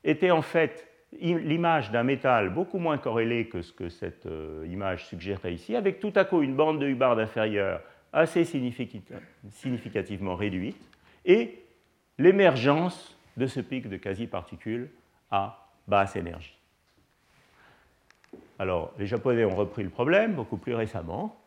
était 0.04 0.30
en 0.30 0.40
fait 0.40 0.86
l'image 1.20 1.90
d'un 1.90 2.04
métal 2.04 2.50
beaucoup 2.50 2.78
moins 2.78 2.96
corrélé 2.96 3.48
que 3.48 3.60
ce 3.62 3.72
que 3.72 3.88
cette 3.88 4.28
image 4.66 5.06
suggérait 5.06 5.52
ici, 5.52 5.74
avec 5.74 5.98
tout 5.98 6.12
à 6.14 6.24
coup 6.24 6.40
une 6.40 6.54
bande 6.54 6.78
de 6.78 6.86
Hubbard 6.86 7.18
inférieure 7.18 7.82
assez 8.12 8.44
significativement 8.44 10.36
réduite, 10.36 10.80
et 11.24 11.58
l'émergence 12.16 13.18
de 13.36 13.46
ce 13.46 13.60
pic 13.60 13.88
de 13.88 13.96
quasi-particules 13.96 14.88
à 15.30 15.68
basse 15.88 16.14
énergie. 16.16 16.56
Alors, 18.58 18.92
les 18.98 19.06
Japonais 19.06 19.44
ont 19.44 19.56
repris 19.56 19.82
le 19.82 19.88
problème 19.88 20.34
beaucoup 20.34 20.58
plus 20.58 20.74
récemment, 20.74 21.39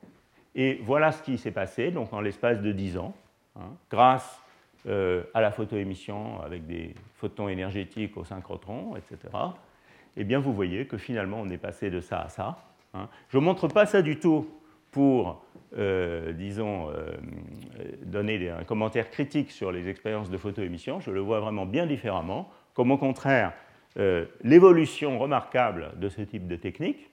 et 0.56 0.80
voilà 0.84 1.12
ce 1.12 1.22
qui 1.24 1.38
s'est 1.38 1.52
passé 1.52 1.92
donc 1.92 2.14
en 2.14 2.22
l'espace 2.22 2.62
de 2.62 2.72
10 2.72 2.98
ans, 2.98 3.14
hein, 3.56 3.72
grâce 3.90 4.44
euh, 4.86 5.24
à 5.34 5.40
la 5.40 5.52
photoémission 5.52 6.42
avec 6.42 6.68
des 6.68 6.94
photons 7.16 7.48
énergétiques 7.48 8.18
au 8.18 8.26
synchrotron, 8.26 8.98
etc. 8.98 9.34
Eh 10.18 10.26
bien, 10.26 10.40
vous 10.40 10.54
voyez 10.54 10.88
que 10.88 10.98
finalement, 10.98 11.40
on 11.40 11.50
est 11.50 11.58
passé 11.58 11.90
de 11.90 12.02
ça 12.02 12.20
à 12.20 12.28
ça. 12.28 12.58
Hein. 12.94 13.08
Je 13.30 13.38
ne 13.38 13.44
montre 13.44 13.70
pas 13.70 13.86
ça 13.86 14.02
du 14.02 14.20
tout 14.20 14.46
pour 14.92 15.42
euh, 15.78 16.34
disons, 16.34 16.90
euh, 16.90 17.14
donner 18.04 18.50
un 18.50 18.66
commentaire 18.66 19.10
critique 19.10 19.52
sur 19.52 19.72
les 19.72 19.88
expériences 19.88 20.30
de 20.30 20.38
photoémission. 20.38 21.00
Je 21.00 21.12
le 21.12 21.22
vois 21.22 21.40
vraiment 21.40 21.66
bien 21.66 21.88
différemment, 21.88 22.52
comme 22.74 22.92
au 22.92 22.98
contraire 22.98 23.54
l'évolution 24.44 25.20
remarquable 25.20 25.92
de 25.98 26.10
ce 26.10 26.24
type 26.24 26.48
de 26.48 26.56
technique 26.56 27.12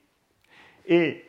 et 0.88 1.26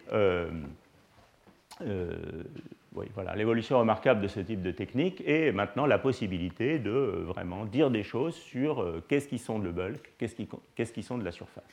voilà, 1.79 3.35
l'évolution 3.35 3.79
remarquable 3.79 4.21
de 4.21 4.27
ce 4.27 4.39
type 4.39 4.61
de 4.61 4.71
technique 4.71 5.21
et 5.25 5.51
maintenant 5.51 5.85
la 5.85 5.97
possibilité 5.97 6.79
de 6.79 6.91
vraiment 7.27 7.65
dire 7.65 7.89
des 7.89 8.03
choses 8.03 8.35
sur 8.35 8.85
qu'est-ce 9.07 9.27
qui 9.27 9.37
sont 9.39 9.59
de 9.59 9.65
le 9.65 9.71
bulk, 9.71 10.13
qu'est-ce 10.17 10.35
qui, 10.35 10.47
qu'est-ce 10.75 10.93
qui 10.93 11.03
sont 11.03 11.17
de 11.17 11.23
la 11.23 11.31
surface. 11.31 11.63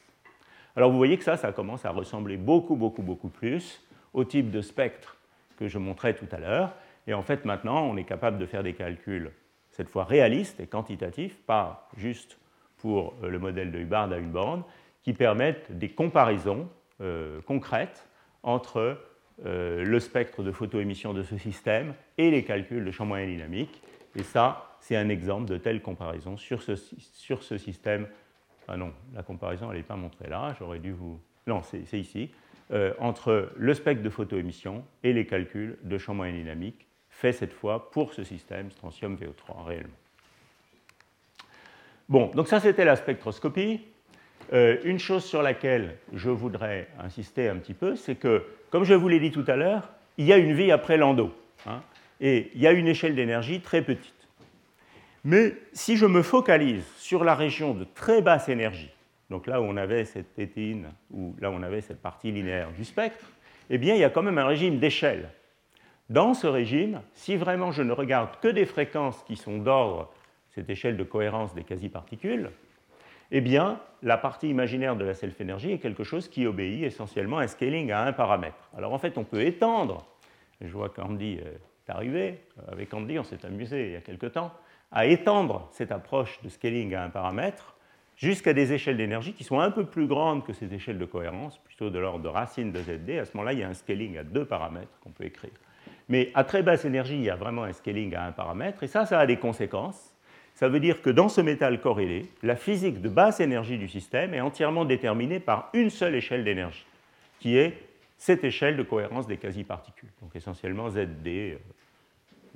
Alors 0.76 0.90
vous 0.90 0.96
voyez 0.96 1.18
que 1.18 1.24
ça, 1.24 1.36
ça 1.36 1.52
commence 1.52 1.84
à 1.84 1.90
ressembler 1.90 2.36
beaucoup, 2.36 2.76
beaucoup, 2.76 3.02
beaucoup 3.02 3.28
plus 3.28 3.84
au 4.14 4.24
type 4.24 4.50
de 4.50 4.60
spectre 4.60 5.16
que 5.58 5.68
je 5.68 5.78
montrais 5.78 6.14
tout 6.14 6.28
à 6.30 6.38
l'heure. 6.38 6.72
Et 7.06 7.14
en 7.14 7.22
fait, 7.22 7.44
maintenant, 7.44 7.82
on 7.82 7.96
est 7.96 8.04
capable 8.04 8.38
de 8.38 8.46
faire 8.46 8.62
des 8.62 8.74
calculs, 8.74 9.32
cette 9.70 9.88
fois 9.88 10.04
réalistes 10.04 10.60
et 10.60 10.66
quantitatifs, 10.66 11.36
pas 11.46 11.88
juste 11.96 12.38
pour 12.76 13.14
euh, 13.22 13.28
le 13.28 13.38
modèle 13.38 13.72
de 13.72 13.78
Hubbard 13.78 14.12
à 14.12 14.18
une 14.18 14.30
borne, 14.30 14.62
qui 15.02 15.12
permettent 15.12 15.76
des 15.76 15.88
comparaisons 15.88 16.68
euh, 17.00 17.40
concrètes 17.42 18.06
entre 18.42 18.98
euh, 19.46 19.84
le 19.84 20.00
spectre 20.00 20.42
de 20.42 20.52
photoémission 20.52 21.14
de 21.14 21.22
ce 21.22 21.38
système 21.38 21.94
et 22.16 22.30
les 22.30 22.44
calculs 22.44 22.84
de 22.84 22.90
champ 22.90 23.06
moyen 23.06 23.26
dynamique. 23.26 23.82
Et 24.16 24.22
ça, 24.22 24.76
c'est 24.80 24.96
un 24.96 25.08
exemple 25.08 25.48
de 25.48 25.58
telle 25.58 25.80
comparaison 25.80 26.36
sur 26.36 26.62
ce, 26.62 26.74
sur 26.76 27.42
ce 27.42 27.58
système. 27.58 28.08
Ah 28.66 28.76
non, 28.76 28.92
la 29.14 29.22
comparaison, 29.22 29.70
elle 29.70 29.78
n'est 29.78 29.82
pas 29.84 29.96
montrée 29.96 30.28
là, 30.28 30.54
j'aurais 30.58 30.78
dû 30.78 30.92
vous... 30.92 31.20
Non, 31.46 31.62
c'est 31.62 31.98
ici. 31.98 32.30
Euh, 32.70 32.92
entre 32.98 33.50
le 33.56 33.72
spectre 33.72 34.02
de 34.02 34.10
photoémission 34.10 34.84
et 35.02 35.14
les 35.14 35.24
calculs 35.24 35.78
de 35.82 35.96
champ 35.96 36.12
moyen 36.12 36.34
dynamique, 36.34 36.86
faits 37.08 37.36
cette 37.36 37.52
fois 37.54 37.90
pour 37.90 38.12
ce 38.12 38.24
système 38.24 38.70
strontium 38.70 39.16
VO3 39.16 39.64
réellement. 39.64 39.96
Bon, 42.10 42.26
donc 42.34 42.48
ça 42.48 42.60
c'était 42.60 42.84
la 42.84 42.96
spectroscopie. 42.96 43.80
Euh, 44.52 44.78
une 44.84 44.98
chose 44.98 45.24
sur 45.24 45.42
laquelle 45.42 45.96
je 46.12 46.30
voudrais 46.30 46.88
insister 46.98 47.48
un 47.48 47.56
petit 47.56 47.74
peu, 47.74 47.96
c'est 47.96 48.14
que, 48.16 48.44
comme 48.70 48.84
je 48.84 48.94
vous 48.94 49.08
l'ai 49.08 49.20
dit 49.20 49.30
tout 49.30 49.44
à 49.46 49.56
l'heure, 49.56 49.88
il 50.16 50.26
y 50.26 50.32
a 50.32 50.36
une 50.36 50.52
vie 50.52 50.70
après 50.70 50.96
l'endo. 50.96 51.34
Hein, 51.66 51.80
et 52.20 52.50
il 52.54 52.60
y 52.60 52.66
a 52.66 52.72
une 52.72 52.88
échelle 52.88 53.14
d'énergie 53.14 53.60
très 53.60 53.82
petite. 53.82 54.14
Mais 55.24 55.54
si 55.72 55.96
je 55.96 56.06
me 56.06 56.22
focalise 56.22 56.84
sur 56.96 57.24
la 57.24 57.34
région 57.34 57.74
de 57.74 57.84
très 57.84 58.22
basse 58.22 58.48
énergie, 58.48 58.90
donc 59.30 59.46
là 59.46 59.60
où 59.60 59.64
on 59.64 59.76
avait 59.76 60.04
cette 60.04 60.34
tétine, 60.34 60.88
ou 61.10 61.34
là 61.40 61.50
on 61.50 61.62
avait 61.62 61.80
cette 61.80 62.00
partie 62.00 62.32
linéaire 62.32 62.70
du 62.72 62.84
spectre, 62.84 63.26
eh 63.70 63.78
bien 63.78 63.94
il 63.94 64.00
y 64.00 64.04
a 64.04 64.10
quand 64.10 64.22
même 64.22 64.38
un 64.38 64.46
régime 64.46 64.78
d'échelle. 64.78 65.28
Dans 66.08 66.32
ce 66.32 66.46
régime, 66.46 67.02
si 67.14 67.36
vraiment 67.36 67.70
je 67.70 67.82
ne 67.82 67.92
regarde 67.92 68.30
que 68.40 68.48
des 68.48 68.64
fréquences 68.64 69.22
qui 69.24 69.36
sont 69.36 69.58
d'ordre, 69.58 70.10
cette 70.54 70.70
échelle 70.70 70.96
de 70.96 71.04
cohérence 71.04 71.54
des 71.54 71.64
quasi-particules, 71.64 72.50
eh 73.30 73.40
bien, 73.40 73.80
la 74.02 74.16
partie 74.16 74.48
imaginaire 74.48 74.96
de 74.96 75.04
la 75.04 75.14
self-énergie 75.14 75.72
est 75.72 75.78
quelque 75.78 76.04
chose 76.04 76.28
qui 76.28 76.46
obéit 76.46 76.84
essentiellement 76.84 77.38
à 77.38 77.42
un 77.42 77.46
scaling 77.46 77.90
à 77.90 78.04
un 78.04 78.12
paramètre. 78.12 78.70
Alors 78.76 78.92
en 78.92 78.98
fait, 78.98 79.18
on 79.18 79.24
peut 79.24 79.42
étendre, 79.42 80.06
je 80.60 80.72
vois 80.72 80.88
qu'Andy 80.88 81.34
est 81.34 81.90
arrivé, 81.90 82.40
avec 82.70 82.92
Andy 82.94 83.18
on 83.18 83.24
s'est 83.24 83.44
amusé 83.44 83.86
il 83.86 83.92
y 83.92 83.96
a 83.96 84.00
quelque 84.00 84.26
temps, 84.26 84.52
à 84.90 85.06
étendre 85.06 85.68
cette 85.72 85.92
approche 85.92 86.40
de 86.42 86.48
scaling 86.48 86.94
à 86.94 87.04
un 87.04 87.10
paramètre 87.10 87.74
jusqu'à 88.16 88.52
des 88.52 88.72
échelles 88.72 88.96
d'énergie 88.96 89.32
qui 89.32 89.44
sont 89.44 89.60
un 89.60 89.70
peu 89.70 89.84
plus 89.84 90.06
grandes 90.06 90.44
que 90.44 90.52
ces 90.52 90.72
échelles 90.74 90.98
de 90.98 91.04
cohérence, 91.04 91.58
plutôt 91.58 91.90
de 91.90 91.98
l'ordre 91.98 92.24
de 92.24 92.28
racine 92.28 92.72
de 92.72 92.80
ZD. 92.80 93.18
À 93.18 93.24
ce 93.24 93.36
moment-là, 93.36 93.52
il 93.52 93.60
y 93.60 93.62
a 93.62 93.68
un 93.68 93.74
scaling 93.74 94.18
à 94.18 94.24
deux 94.24 94.44
paramètres 94.44 94.98
qu'on 95.02 95.10
peut 95.10 95.24
écrire. 95.24 95.52
Mais 96.08 96.30
à 96.34 96.42
très 96.42 96.62
basse 96.62 96.84
énergie, 96.84 97.14
il 97.14 97.24
y 97.24 97.30
a 97.30 97.36
vraiment 97.36 97.64
un 97.64 97.72
scaling 97.72 98.14
à 98.14 98.24
un 98.24 98.32
paramètre, 98.32 98.82
et 98.82 98.86
ça, 98.86 99.06
ça 99.06 99.20
a 99.20 99.26
des 99.26 99.36
conséquences. 99.36 100.14
Ça 100.58 100.68
veut 100.68 100.80
dire 100.80 101.02
que 101.02 101.10
dans 101.10 101.28
ce 101.28 101.40
métal 101.40 101.80
corrélé, 101.80 102.26
la 102.42 102.56
physique 102.56 103.00
de 103.00 103.08
basse 103.08 103.38
énergie 103.38 103.78
du 103.78 103.86
système 103.86 104.34
est 104.34 104.40
entièrement 104.40 104.84
déterminée 104.84 105.38
par 105.38 105.70
une 105.72 105.88
seule 105.88 106.16
échelle 106.16 106.42
d'énergie, 106.42 106.84
qui 107.38 107.56
est 107.56 107.74
cette 108.16 108.42
échelle 108.42 108.76
de 108.76 108.82
cohérence 108.82 109.28
des 109.28 109.36
quasi-particules. 109.36 110.08
Donc 110.20 110.34
essentiellement 110.34 110.90
ZD, 110.90 111.28
euh, 111.28 111.58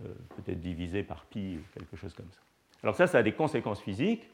euh, 0.00 0.08
peut-être 0.34 0.58
divisé 0.58 1.04
par 1.04 1.24
pi 1.26 1.60
quelque 1.72 1.96
chose 1.96 2.12
comme 2.12 2.26
ça. 2.32 2.40
Alors 2.82 2.96
ça, 2.96 3.06
ça 3.06 3.18
a 3.18 3.22
des 3.22 3.30
conséquences 3.30 3.80
physiques. 3.80 4.28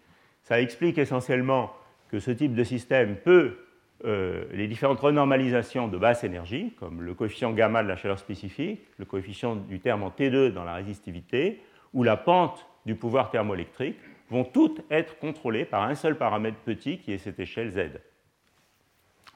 Ça 0.44 0.62
explique 0.62 0.96
essentiellement 0.96 1.70
que 2.10 2.20
ce 2.20 2.30
type 2.30 2.54
de 2.54 2.64
système 2.64 3.16
peut, 3.16 3.58
euh, 4.06 4.46
les 4.50 4.66
différentes 4.66 5.00
renormalisations 5.00 5.88
de 5.88 5.98
basse 5.98 6.24
énergie, 6.24 6.72
comme 6.80 7.02
le 7.02 7.12
coefficient 7.12 7.52
gamma 7.52 7.82
de 7.82 7.88
la 7.88 7.96
chaleur 7.96 8.18
spécifique, 8.18 8.80
le 8.96 9.04
coefficient 9.04 9.56
du 9.56 9.78
terme 9.78 10.04
en 10.04 10.08
T2 10.08 10.54
dans 10.54 10.64
la 10.64 10.72
résistivité, 10.72 11.60
ou 11.92 12.02
la 12.02 12.16
pente 12.16 12.64
du 12.88 12.94
pouvoir 12.94 13.30
thermoélectrique, 13.30 13.98
vont 14.30 14.44
toutes 14.44 14.80
être 14.90 15.18
contrôlées 15.18 15.66
par 15.66 15.82
un 15.82 15.94
seul 15.94 16.16
paramètre 16.16 16.56
petit 16.64 16.98
qui 16.98 17.12
est 17.12 17.18
cette 17.18 17.38
échelle 17.38 17.70
Z. 17.70 18.00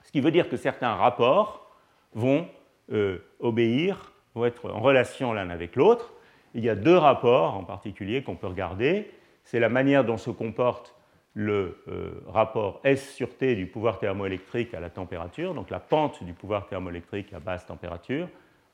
Ce 0.04 0.10
qui 0.10 0.22
veut 0.22 0.30
dire 0.30 0.48
que 0.48 0.56
certains 0.56 0.94
rapports 0.94 1.70
vont 2.14 2.48
euh, 2.92 3.18
obéir, 3.40 4.14
vont 4.34 4.46
être 4.46 4.70
en 4.70 4.80
relation 4.80 5.34
l'un 5.34 5.50
avec 5.50 5.76
l'autre, 5.76 6.14
Il 6.54 6.64
y 6.64 6.70
a 6.70 6.74
deux 6.74 6.96
rapports 6.96 7.54
en 7.54 7.64
particulier 7.64 8.22
qu'on 8.22 8.36
peut 8.36 8.46
regarder. 8.46 9.10
C'est 9.44 9.60
la 9.60 9.68
manière 9.68 10.02
dont 10.02 10.16
se 10.16 10.30
comporte 10.30 10.94
le 11.34 11.82
euh, 11.88 12.22
rapport 12.26 12.80
S 12.84 13.14
sur 13.14 13.36
T 13.36 13.54
du 13.54 13.66
pouvoir 13.66 13.98
thermoélectrique 13.98 14.72
à 14.72 14.80
la 14.80 14.88
température, 14.88 15.52
donc 15.52 15.68
la 15.68 15.80
pente 15.80 16.24
du 16.24 16.32
pouvoir 16.32 16.68
thermoélectrique 16.68 17.34
à 17.34 17.40
basse 17.40 17.66
température, 17.66 18.28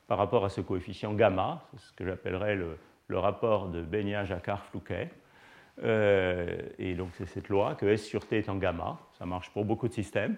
par 0.07 0.17
rapport 0.17 0.45
à 0.45 0.49
ce 0.49 0.61
coefficient 0.61 1.13
gamma, 1.13 1.63
ce 1.77 1.91
que 1.93 2.05
j'appellerais 2.05 2.55
le, 2.55 2.77
rapport 3.17 3.69
de 3.69 3.81
Bénia-Jacquard-Flouquet. 3.81 5.09
Euh, 5.83 6.57
et 6.77 6.93
donc 6.93 7.09
c'est 7.17 7.25
cette 7.25 7.49
loi 7.49 7.75
que 7.75 7.85
S 7.85 8.05
sur 8.05 8.27
T 8.27 8.37
est 8.37 8.49
en 8.49 8.57
gamma, 8.57 8.99
ça 9.17 9.25
marche 9.25 9.49
pour 9.51 9.65
beaucoup 9.65 9.87
de 9.87 9.93
systèmes. 9.93 10.35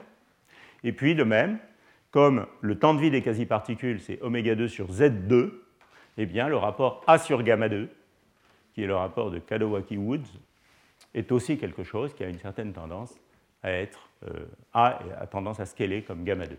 Et 0.83 0.93
puis 0.93 1.15
de 1.15 1.23
même, 1.23 1.57
comme 2.11 2.45
le 2.61 2.77
temps 2.77 2.93
de 2.93 3.01
vie 3.01 3.09
des 3.09 3.21
quasi-particules 3.21 3.99
c'est 3.99 4.21
oméga 4.21 4.55
2 4.55 4.67
sur 4.67 4.91
Z2, 4.91 5.51
eh 6.17 6.25
bien 6.25 6.47
le 6.47 6.57
rapport 6.57 7.03
A 7.07 7.17
sur 7.17 7.41
gamma 7.43 7.69
2, 7.69 7.89
qui 8.73 8.83
est 8.83 8.87
le 8.87 8.95
rapport 8.95 9.31
de 9.31 9.39
Kadowaki-Woods, 9.39 10.39
est 11.13 11.31
aussi 11.31 11.57
quelque 11.57 11.83
chose 11.83 12.13
qui 12.13 12.23
a 12.23 12.27
une 12.27 12.39
certaine 12.39 12.71
tendance 12.71 13.15
à 13.63 13.71
être 13.71 14.09
euh, 14.27 14.45
A 14.73 14.99
a 15.19 15.27
tendance 15.27 15.59
à 15.59 15.65
scaler 15.65 16.03
comme 16.03 16.23
gamma 16.23 16.45
2. 16.45 16.57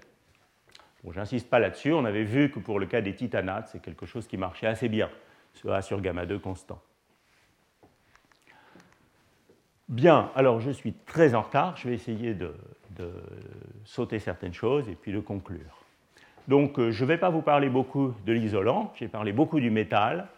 Bon, 1.04 1.12
J'insiste 1.12 1.48
pas 1.48 1.58
là-dessus, 1.58 1.92
on 1.92 2.04
avait 2.04 2.24
vu 2.24 2.50
que 2.50 2.58
pour 2.58 2.78
le 2.78 2.86
cas 2.86 3.00
des 3.00 3.14
titanates, 3.14 3.68
c'est 3.72 3.82
quelque 3.82 4.06
chose 4.06 4.26
qui 4.26 4.36
marchait 4.36 4.66
assez 4.66 4.88
bien, 4.88 5.10
ce 5.54 5.68
A 5.68 5.82
sur 5.82 6.00
gamma 6.00 6.26
2 6.26 6.38
constant. 6.38 6.80
Bien, 9.88 10.30
alors 10.34 10.60
je 10.60 10.70
suis 10.70 10.92
très 10.92 11.34
en 11.34 11.42
retard, 11.42 11.76
je 11.76 11.88
vais 11.88 11.94
essayer 11.94 12.34
de, 12.34 12.54
sauter 13.84 14.18
certaines 14.18 14.54
choses 14.54 14.88
et 14.88 14.94
puis 14.94 15.12
de 15.12 15.20
conclure. 15.20 15.84
Donc 16.46 16.78
euh, 16.78 16.92
je 16.92 17.02
ne 17.04 17.08
vais 17.08 17.18
pas 17.18 17.30
vous 17.30 17.42
parler 17.42 17.68
beaucoup 17.68 18.14
de 18.24 18.32
l'isolant, 18.32 18.92
j'ai 18.96 19.08
parlé 19.08 19.32
beaucoup 19.32 19.58
du 19.58 19.70
métal, 19.70 20.28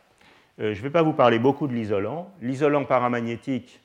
euh, 0.61 0.73
je 0.73 0.79
ne 0.79 0.85
vais 0.85 0.91
pas 0.91 1.03
vous 1.03 1.13
parler 1.13 1.39
beaucoup 1.39 1.67
de 1.67 1.75
l'isolant. 1.75 2.31
L'isolant 2.41 2.85
paramagnétique, 2.85 3.81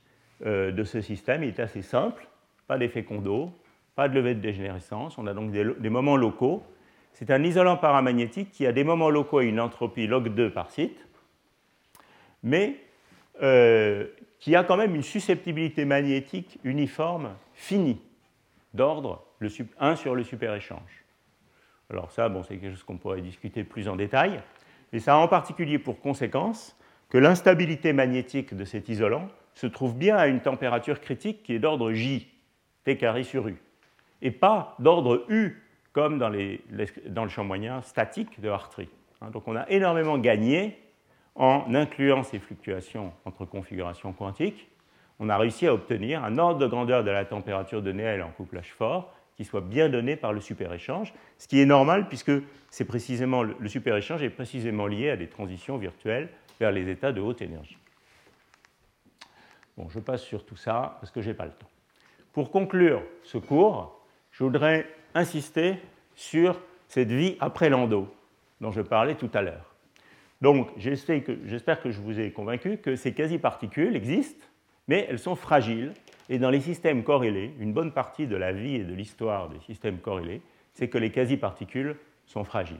euh, 0.46 0.72
de 0.72 0.84
ce 0.86 1.02
système 1.02 1.44
est 1.44 1.60
assez 1.60 1.82
simple, 1.82 2.26
pas 2.68 2.78
d'effet 2.78 3.04
condo, 3.04 3.52
pas 3.96 4.08
de 4.08 4.16
levée 4.16 4.36
de 4.36 4.40
dégénérescence, 4.40 5.18
on 5.18 5.28
a 5.28 5.34
donc 5.34 5.52
des, 5.52 5.90
moments 5.90 6.16
locaux. 6.16 6.64
C'est 7.12 7.32
un 7.32 7.44
isolant 7.44 7.76
paramagnétique 7.76 8.52
qui 8.52 8.66
a 8.66 8.72
des 8.72 8.86
moments 8.86 9.10
locaux 9.10 9.42
et 9.42 9.46
une 9.48 9.60
entropie 9.60 10.08
log 10.08 10.30
2 10.30 10.52
par 10.52 10.72
site, 10.72 11.06
mais 12.44 12.76
euh, 13.42 14.08
qui 14.40 14.56
a 14.56 14.64
quand 14.64 14.78
même 14.78 14.96
une 14.96 15.04
susceptibilité 15.04 15.86
magnétique 15.86 16.60
uniforme 16.64 17.36
finie, 17.54 18.02
d'ordre 18.74 19.26
1 19.80 19.96
sur 19.96 20.16
le 20.16 20.24
super-échange. 20.24 21.04
Alors 21.90 22.12
ça, 22.12 22.30
bon, 22.30 22.44
c'est 22.44 22.58
quelque 22.58 22.74
chose 22.74 22.84
qu'on 22.84 22.98
pourrait 22.98 23.22
discuter 23.22 23.64
plus 23.64 23.88
en 23.88 23.96
détail, 23.96 24.42
mais 24.94 25.00
ça 25.00 25.16
a 25.16 25.18
en 25.18 25.28
particulier 25.28 25.80
pour 25.80 26.00
conséquence 26.00 26.78
que 27.10 27.18
l'instabilité 27.18 27.94
magnétique 27.94 28.54
de 28.54 28.64
cet 28.64 28.90
isolant 28.90 29.28
se 29.56 29.68
trouve 29.68 29.98
bien 29.98 30.16
à 30.16 30.28
une 30.28 30.42
température 30.42 31.02
critique 31.02 31.44
qui 31.44 31.54
est 31.54 31.60
d'ordre 31.60 31.92
J, 31.92 32.28
T 32.84 32.98
carré 32.98 33.24
sur 33.24 33.48
U, 33.48 33.58
et 34.22 34.32
pas 34.32 34.76
d'ordre 34.80 35.26
U 35.30 35.64
comme 35.92 36.20
dans, 36.20 36.32
dans, 37.08 37.24
le 37.24 37.30
champ 37.30 37.44
moyen 37.44 37.82
statique 37.82 38.40
de 38.40 38.50
Hartree. 38.50 38.90
Hein, 39.22 39.32
donc 39.32 39.48
on 39.48 39.56
a 39.56 39.68
énormément 39.70 40.18
gagné 40.18 40.78
en 41.40 41.74
incluant 41.74 42.22
ces 42.22 42.38
fluctuations 42.38 43.14
entre 43.26 43.46
configurations 43.46 44.14
quantiques. 44.14 44.70
On 45.20 45.30
a 45.30 45.38
réussi 45.38 45.66
à 45.66 45.74
obtenir 45.74 46.24
un 46.24 46.38
ordre 46.38 46.60
de 46.60 46.68
grandeur 46.68 47.04
de 47.04 47.10
la 47.10 47.26
température 47.26 47.82
de 47.82 47.92
Néel 47.92 48.22
en 48.22 48.30
couplage 48.30 48.72
fort 48.74 49.14
qui 49.36 49.46
soit 49.46 49.62
bien 49.62 49.88
donné 49.88 50.18
par 50.18 50.34
le 50.34 50.42
super-échange, 50.42 51.14
ce 51.38 51.48
qui 51.48 51.62
est 51.62 51.66
normal 51.66 52.10
puisque 52.10 52.34
c'est 52.70 52.84
précisément 52.84 53.42
le 53.42 53.70
super-échange 53.70 54.22
est 54.22 54.30
précisément 54.30 54.86
lié 54.86 55.12
à 55.12 55.16
des 55.16 55.28
transitions 55.28 55.78
virtuelles 55.78 56.30
vers 56.60 56.74
les 56.74 56.90
états 56.90 57.14
de 57.14 57.22
haute 57.22 57.42
énergie. 57.42 57.78
Bon, 59.78 59.88
je 59.88 60.00
passe 60.00 60.24
sur 60.24 60.46
tout 60.46 60.58
ça 60.58 60.98
parce 61.00 61.10
que 61.10 61.22
je 61.22 61.30
n'ai 61.30 61.34
pas 61.34 61.46
le 61.46 61.54
temps. 61.54 61.70
Pour 62.34 62.52
conclure 62.52 63.02
ce 63.24 63.38
cours, 63.38 63.98
je 64.32 64.44
voudrais 64.44 64.86
insister 65.16 65.78
sur 66.16 66.60
cette 66.90 67.12
vie 67.12 67.38
après 67.40 67.70
l'endo 67.70 68.14
dont 68.60 68.72
je 68.72 68.82
parlais 68.82 69.16
tout 69.16 69.32
à 69.34 69.42
l'heure. 69.42 69.69
Donc, 70.42 70.70
j'espère 70.78 71.24
que, 71.82 71.92
je 71.92 72.00
vous 72.00 72.20
ai 72.20 72.32
convaincu 72.32 72.78
que 72.78 72.96
ces 72.96 73.14
quasi-particules 73.14 73.96
existent, 73.96 74.46
mais 74.88 75.06
elles 75.10 75.20
sont 75.20 75.36
fragiles. 75.36 75.94
Et 76.30 76.38
dans 76.38 76.50
les 76.50 76.62
systèmes 76.62 77.04
corrélés, 77.04 77.54
une 77.60 77.74
bonne 77.74 77.92
partie 77.92 78.28
de 78.28 78.36
la 78.36 78.54
vie 78.54 78.76
et 78.76 78.84
de 78.84 78.94
l'histoire 78.94 79.50
des 79.50 79.60
systèmes 79.60 79.98
corrélés, 79.98 80.42
c'est 80.74 80.88
que 80.88 80.98
les 80.98 81.12
quasi-particules 81.12 81.96
sont 82.26 82.44
fragiles. 82.44 82.78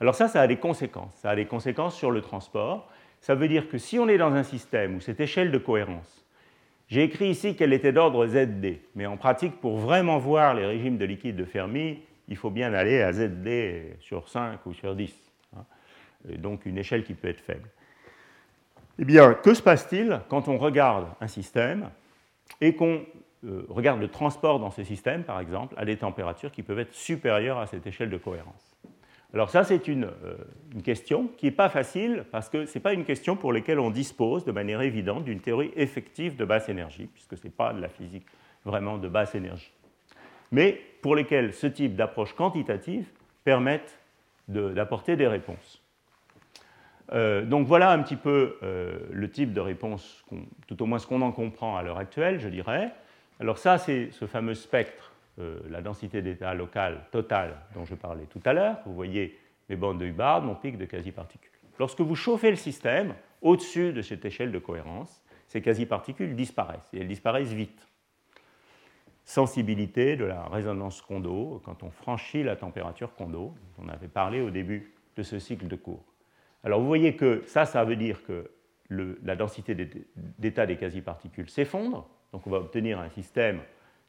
Alors 0.00 0.14
ça, 0.14 0.26
ça 0.26 0.40
a 0.40 0.46
des 0.46 0.56
conséquences. 0.56 1.14
Ça 1.14 1.30
a 1.30 1.36
des 1.36 1.46
conséquences 1.46 1.96
sur 1.96 2.10
le 2.10 2.20
transport, 2.20 2.90
ça 3.20 3.36
veut 3.36 3.46
dire 3.46 3.68
que 3.68 3.78
si 3.78 4.00
on 4.00 4.08
est 4.08 4.18
dans 4.18 4.32
un 4.32 4.42
système 4.42 4.96
où 4.96 5.00
cette 5.00 5.20
échelle 5.20 5.52
de 5.52 5.58
cohérence, 5.58 6.26
j'ai 6.88 7.04
écrit 7.04 7.28
ici 7.28 7.54
qu'elle 7.54 7.72
était 7.72 7.92
d'ordre 7.92 8.26
ZD, 8.26 8.80
mais 8.96 9.06
en 9.06 9.16
pratique, 9.16 9.60
pour 9.60 9.78
vraiment 9.78 10.18
voir 10.18 10.54
les 10.54 10.66
régimes 10.66 10.98
de 10.98 11.04
liquide 11.04 11.36
de 11.36 11.44
Fermi, 11.44 12.00
il 12.26 12.36
faut 12.36 12.50
bien 12.50 12.74
aller 12.74 13.00
à 13.00 13.12
ZD 13.12 13.96
sur 14.00 14.28
5 14.28 14.66
ou 14.66 14.74
sur 14.74 14.96
10, 14.96 15.14
hein. 16.28 16.34
donc 16.38 16.66
une 16.66 16.78
échelle 16.78 17.04
qui 17.04 17.14
peut 17.14 17.28
être 17.28 17.40
faible. 17.40 17.68
Eh 18.98 19.04
bien, 19.04 19.34
que 19.34 19.54
se 19.54 19.62
passe-t-il 19.62 20.20
quand 20.28 20.48
on 20.48 20.58
regarde 20.58 21.08
un 21.20 21.28
système 21.28 21.90
et 22.60 22.74
qu'on 22.74 23.04
euh, 23.44 23.66
regarde 23.68 24.00
le 24.00 24.08
transport 24.08 24.60
dans 24.60 24.70
ce 24.70 24.84
système, 24.84 25.24
par 25.24 25.40
exemple, 25.40 25.74
à 25.76 25.84
des 25.84 25.96
températures 25.96 26.52
qui 26.52 26.62
peuvent 26.62 26.78
être 26.78 26.94
supérieures 26.94 27.58
à 27.58 27.66
cette 27.66 27.86
échelle 27.86 28.10
de 28.10 28.18
cohérence? 28.18 28.76
Alors 29.34 29.48
ça, 29.48 29.64
c'est 29.64 29.88
une, 29.88 30.04
euh, 30.04 30.36
question 30.84 31.28
qui 31.38 31.46
n'est 31.46 31.52
pas 31.52 31.70
facile 31.70 32.24
parce 32.30 32.50
que 32.50 32.66
ce 32.66 32.76
n'est 32.76 32.82
pas 32.82 32.92
une 32.92 33.04
question 33.04 33.34
pour 33.34 33.52
laquelle 33.52 33.80
on 33.80 33.90
dispose 33.90 34.44
de 34.44 34.52
manière 34.52 34.82
évidente 34.82 35.24
d'une 35.24 35.40
théorie 35.40 35.72
effective 35.74 36.36
de 36.36 36.44
basse 36.44 36.68
énergie, 36.68 37.06
puisque 37.06 37.38
ce 37.38 37.44
n'est 37.44 37.52
pas 37.52 37.72
de 37.72 37.80
la 37.80 37.88
physique 37.88 38.26
vraiment 38.64 38.98
de 38.98 39.08
basse 39.08 39.34
énergie, 39.34 39.72
mais 40.52 40.78
pour 41.00 41.16
lesquelles 41.16 41.54
ce 41.54 41.66
type 41.66 41.96
d'approche 41.96 42.34
quantitative 42.34 43.06
permettent 43.42 43.98
d'apporter 44.48 45.16
des 45.16 45.26
réponses. 45.26 45.81
Euh, 47.12 47.44
donc 47.44 47.66
voilà 47.66 47.90
un 47.90 48.02
petit 48.02 48.16
peu 48.16 48.56
euh, 48.62 48.98
le 49.10 49.30
type 49.30 49.52
de 49.52 49.60
réponse, 49.60 50.24
tout 50.66 50.82
au 50.82 50.86
moins 50.86 50.98
ce 50.98 51.06
qu'on 51.06 51.22
en 51.22 51.32
comprend 51.32 51.76
à 51.76 51.82
l'heure 51.82 51.98
actuelle, 51.98 52.40
je 52.40 52.48
dirais. 52.48 52.92
Alors 53.40 53.58
ça, 53.58 53.78
c'est 53.78 54.10
ce 54.12 54.26
fameux 54.26 54.54
spectre 54.54 55.12
euh, 55.38 55.60
la 55.70 55.80
densité 55.80 56.22
d'état 56.22 56.54
local 56.54 57.06
totale 57.10 57.56
dont 57.74 57.84
je 57.84 57.94
parlais 57.94 58.26
tout 58.26 58.40
à 58.44 58.52
l'heure. 58.52 58.76
Vous 58.86 58.94
voyez 58.94 59.38
mes 59.68 59.76
bandes 59.76 59.98
de 59.98 60.06
Hubbard, 60.06 60.42
mon 60.42 60.54
pic 60.54 60.76
de 60.76 60.84
quasi-particules. 60.84 61.50
Lorsque 61.78 62.00
vous 62.00 62.14
chauffez 62.14 62.50
le 62.50 62.56
système, 62.56 63.14
au-dessus 63.40 63.92
de 63.92 64.02
cette 64.02 64.24
échelle 64.24 64.52
de 64.52 64.58
cohérence, 64.58 65.22
ces 65.48 65.62
quasi-particules 65.62 66.36
disparaissent, 66.36 66.88
et 66.92 67.00
elles 67.00 67.08
disparaissent 67.08 67.52
vite. 67.52 67.88
Sensibilité 69.24 70.16
de 70.16 70.24
la 70.24 70.44
résonance 70.48 71.00
Kondo 71.00 71.62
quand 71.64 71.82
on 71.82 71.90
franchit 71.90 72.42
la 72.42 72.56
température 72.56 73.14
Kondo, 73.14 73.54
dont 73.78 73.84
on 73.86 73.88
avait 73.88 74.08
parlé 74.08 74.40
au 74.40 74.50
début 74.50 74.92
de 75.16 75.22
ce 75.22 75.38
cycle 75.38 75.66
de 75.66 75.76
cours. 75.76 76.11
Alors 76.64 76.80
vous 76.80 76.86
voyez 76.86 77.16
que 77.16 77.42
ça, 77.46 77.64
ça 77.64 77.84
veut 77.84 77.96
dire 77.96 78.22
que 78.24 78.50
la 78.88 79.36
densité 79.36 79.74
d'état 80.38 80.66
des 80.66 80.76
quasi-particules 80.76 81.48
s'effondre, 81.48 82.08
donc 82.32 82.46
on 82.46 82.50
va 82.50 82.58
obtenir 82.58 83.00
un 83.00 83.08
système 83.08 83.60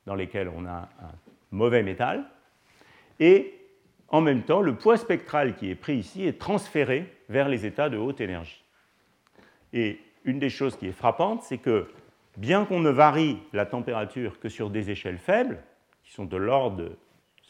dans 0.05 0.15
lesquels 0.15 0.49
on 0.49 0.65
a 0.65 0.89
un 1.01 1.11
mauvais 1.51 1.83
métal, 1.83 2.25
et 3.19 3.53
en 4.09 4.21
même 4.21 4.43
temps, 4.43 4.61
le 4.61 4.75
poids 4.75 4.97
spectral 4.97 5.55
qui 5.55 5.71
est 5.71 5.75
pris 5.75 5.95
ici 5.95 6.25
est 6.25 6.39
transféré 6.39 7.11
vers 7.29 7.49
les 7.49 7.65
états 7.65 7.89
de 7.89 7.97
haute 7.97 8.21
énergie. 8.21 8.63
Et 9.71 9.99
une 10.23 10.37
des 10.37 10.49
choses 10.49 10.75
qui 10.75 10.87
est 10.87 10.91
frappante, 10.91 11.41
c'est 11.41 11.57
que 11.57 11.89
bien 12.37 12.65
qu'on 12.65 12.79
ne 12.79 12.89
varie 12.89 13.39
la 13.53 13.65
température 13.65 14.39
que 14.39 14.49
sur 14.49 14.69
des 14.69 14.91
échelles 14.91 15.17
faibles, 15.17 15.63
qui 16.03 16.11
sont 16.11 16.25
de 16.25 16.37
l'ordre 16.37 16.77
de 16.77 16.97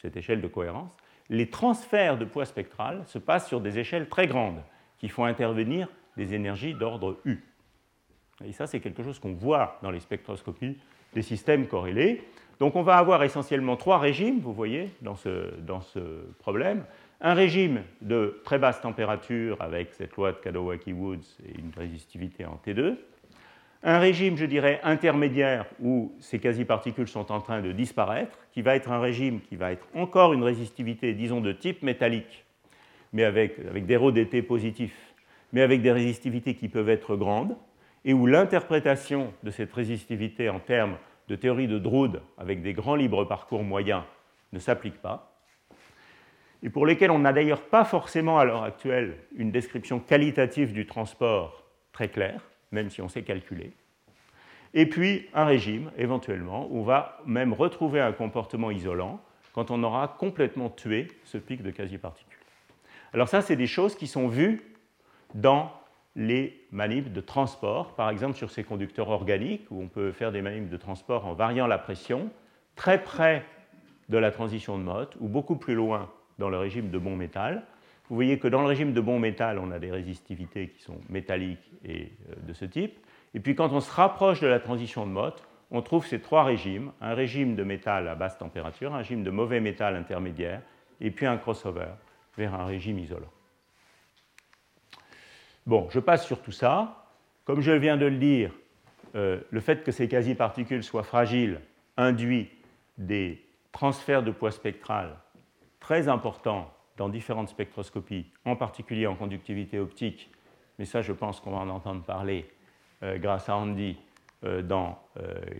cette 0.02 0.16
échelle 0.16 0.42
de 0.42 0.48
cohérence, 0.48 0.96
les 1.30 1.50
transferts 1.50 2.18
de 2.18 2.26
poids 2.26 2.46
spectral 2.46 3.04
se 3.08 3.18
passent 3.18 3.48
sur 3.48 3.60
des 3.60 3.80
échelles 3.80 4.08
très 4.08 4.28
grandes, 4.28 4.62
qui 5.04 5.10
font 5.10 5.26
intervenir 5.26 5.90
des 6.16 6.34
énergies 6.34 6.74
d'ordre 6.74 7.18
U. 7.26 7.40
Et 8.46 8.54
ça, 8.54 8.68
c'est 8.68 8.80
quelque 8.80 9.04
chose 9.04 9.20
qu'on 9.20 9.34
voit 9.34 9.78
dans 9.84 9.92
les 9.92 10.00
spectroscopies 10.00 10.78
des 11.14 11.22
systèmes 11.22 11.68
corrélés. 11.68 12.24
Donc 12.62 12.78
on 12.78 12.84
va 12.84 12.96
avoir 12.96 13.22
essentiellement 13.22 13.76
trois 13.76 14.00
régimes, 14.00 14.40
vous 14.40 14.54
voyez, 14.54 14.92
dans 15.02 15.18
ce, 15.18 16.24
problème. 16.40 16.86
Un 17.20 17.34
régime 17.34 17.82
de 18.00 18.40
très 18.46 18.60
basse 18.60 18.80
température 18.80 19.62
avec 19.62 19.94
cette 19.94 20.16
loi 20.16 20.32
de 20.32 20.38
Kadowaki-Woods 20.38 21.42
et 21.50 21.60
une 21.60 21.74
résistivité 21.76 22.46
en 22.46 22.58
T2. 22.66 22.96
Un 23.84 24.00
régime, 24.00 24.38
je 24.38 24.46
dirais, 24.46 24.80
intermédiaire 24.84 25.66
où 25.82 26.14
ces 26.22 26.40
quasi-particules 26.40 27.10
sont 27.10 27.30
en 27.30 27.42
train 27.42 27.62
de 27.62 27.74
disparaître, 27.74 28.38
qui 28.54 28.62
va 28.62 28.78
être 28.78 28.90
un 28.90 29.02
régime 29.02 29.42
qui 29.42 29.58
va 29.58 29.74
être 29.74 29.86
encore 29.94 30.32
une 30.32 30.44
résistivité, 30.44 31.14
disons, 31.14 31.42
de 31.42 31.52
type 31.52 31.84
métallique, 31.84 32.43
mais 33.14 33.24
avec, 33.24 33.86
des 33.86 33.96
rho 33.96 34.12
d'été 34.12 34.42
positifs, 34.42 35.14
mais 35.54 35.62
avec 35.62 35.82
des 35.82 35.92
résistivités 35.92 36.56
qui 36.56 36.68
peuvent 36.68 36.90
être 36.90 37.16
grandes, 37.16 37.56
et 38.04 38.14
où 38.14 38.26
l'interprétation 38.26 39.34
de 39.44 39.52
cette 39.52 39.72
résistivité 39.72 40.50
en 40.50 40.60
termes 40.60 40.98
de 41.30 41.36
théorie 41.36 41.68
de 41.68 41.80
Drude 41.80 42.22
avec 42.38 42.62
des 42.62 42.74
grands 42.74 42.96
libres 42.96 43.24
parcours 43.24 43.64
moyens 43.64 44.04
ne 44.52 44.60
s'applique 44.60 45.02
pas. 45.02 45.30
et 46.62 46.70
pour 46.70 46.86
lesquels 46.86 47.12
on 47.12 47.20
n'a 47.20 47.34
d'ailleurs 47.34 47.64
pas 47.64 47.84
forcément 47.86 48.40
à 48.40 48.46
l'heure 48.46 48.64
actuelle 48.64 49.18
une 49.36 49.52
description 49.52 50.00
qualitative 50.00 50.74
du 50.74 50.86
transport 50.86 51.64
très 51.92 52.08
claire, 52.08 52.42
même 52.72 52.90
si 52.90 53.02
on 53.02 53.10
sait 53.10 53.24
calculer. 53.24 53.74
Et 54.74 54.88
puis 54.88 55.30
un 55.34 55.46
régime, 55.46 55.92
éventuellement, 55.98 56.68
où 56.72 56.80
on 56.80 56.84
va 56.84 57.20
même 57.26 57.54
retrouver 57.54 58.00
un 58.00 58.12
comportement 58.12 58.72
isolant 58.72 59.22
quand 59.54 59.72
on 59.72 59.84
aura 59.84 60.16
complètement 60.20 60.70
tué 60.70 61.08
ce 61.24 61.38
pic 61.38 61.62
de 61.62 61.72
quasi-particules. 61.72 62.33
Alors 63.14 63.30
ça, 63.30 63.42
c'est 63.42 63.56
des 63.56 63.68
choses 63.68 63.96
qui 63.96 64.08
sont 64.08 64.28
vues 64.28 64.62
dans 65.36 65.72
les 66.16 66.66
manips 66.72 67.12
de 67.12 67.22
transport, 67.22 67.96
par 67.96 68.10
exemple 68.10 68.36
sur 68.36 68.52
ces 68.52 68.64
conducteurs 68.64 69.10
organiques, 69.10 69.66
où 69.70 69.82
on 69.82 69.88
peut 69.88 70.12
faire 70.12 70.32
des 70.32 70.42
manips 70.42 70.70
de 70.70 70.78
transport 70.78 71.26
en 71.26 71.34
variant 71.34 71.68
la 71.68 71.78
pression, 71.78 72.30
très 72.76 73.04
près 73.04 73.46
de 74.10 74.18
la 74.18 74.32
transition 74.32 74.78
de 74.78 74.84
Mott, 74.84 75.16
ou 75.20 75.28
beaucoup 75.28 75.56
plus 75.56 75.76
loin 75.76 76.10
dans 76.40 76.50
le 76.50 76.58
régime 76.58 76.90
de 76.90 76.98
bon 76.98 77.16
métal. 77.16 77.64
Vous 78.10 78.16
voyez 78.16 78.38
que 78.38 78.48
dans 78.48 78.62
le 78.62 78.68
régime 78.68 78.94
de 78.94 79.02
bon 79.02 79.20
métal, 79.20 79.60
on 79.60 79.72
a 79.72 79.80
des 79.80 79.92
résistivités 79.92 80.70
qui 80.70 80.82
sont 80.84 81.00
métalliques 81.10 81.72
et 81.86 82.12
euh, 82.30 82.36
de 82.48 82.54
ce 82.54 82.66
type. 82.66 83.00
Et 83.34 83.40
puis 83.40 83.56
quand 83.56 83.72
on 83.72 83.80
se 83.80 83.92
rapproche 83.92 84.40
de 84.40 84.48
la 84.48 84.60
transition 84.60 85.06
de 85.06 85.12
Mott, 85.12 85.48
on 85.72 85.82
trouve 85.82 86.06
ces 86.06 86.20
trois 86.20 86.44
régimes, 86.44 86.92
un 87.02 87.14
régime 87.14 87.56
de 87.56 87.64
métal 87.64 88.08
à 88.08 88.16
basse 88.16 88.38
température, 88.38 88.94
un 88.94 88.98
régime 88.98 89.24
de 89.24 89.32
mauvais 89.32 89.60
métal 89.60 89.96
intermédiaire, 89.96 90.62
et 91.02 91.10
puis 91.10 91.26
un 91.26 91.38
crossover 91.38 91.94
vers 92.38 92.54
un 92.54 92.66
régime 92.66 93.00
isolant. 93.00 93.32
Bon, 95.66 95.88
je 95.90 96.00
passe 96.00 96.26
sur 96.26 96.42
tout 96.42 96.52
ça. 96.52 97.08
Comme 97.46 97.62
je 97.62 97.72
viens 97.72 97.98
de 97.98 98.06
le 98.06 98.18
dire, 98.18 98.52
euh, 99.16 99.40
le 99.50 99.60
fait 99.60 99.84
que 99.84 99.92
ces 99.92 100.08
quasi-particules 100.08 100.84
soient 100.84 101.04
fragiles 101.04 101.62
induit 101.98 102.50
des 102.98 103.46
transferts 103.72 104.24
de 104.24 104.32
poids 104.32 104.52
spectral 104.52 105.16
très 105.80 106.08
importants 106.08 106.72
dans 106.98 107.10
différentes 107.10 107.50
spectroscopies, 107.50 108.26
en 108.46 108.56
particulier 108.56 109.08
en 109.08 109.16
conductivité 109.16 109.80
optique, 109.80 110.32
mais 110.80 110.86
ça 110.86 111.02
je 111.02 111.12
pense 111.12 111.40
qu'on 111.40 111.52
va 111.52 111.58
en 111.58 111.70
entendre 111.70 112.04
parler 112.04 112.50
euh, 113.04 113.18
grâce 113.18 113.50
à 113.50 113.56
Andy 113.56 113.98
euh, 114.44 114.62
dans 114.62 115.00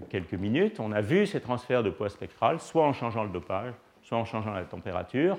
quelques 0.10 0.34
minutes. 0.34 0.80
On 0.80 0.92
a 0.92 1.02
vu 1.02 1.26
ces 1.26 1.40
transferts 1.40 1.84
de 1.84 1.90
poids 1.90 2.10
spectral, 2.10 2.60
soit 2.60 2.86
en 2.86 2.94
changeant 2.94 3.24
le 3.24 3.30
dopage, 3.30 3.74
soit 4.02 4.18
en 4.18 4.26
changeant 4.26 4.54
la 4.54 4.64
température, 4.64 5.38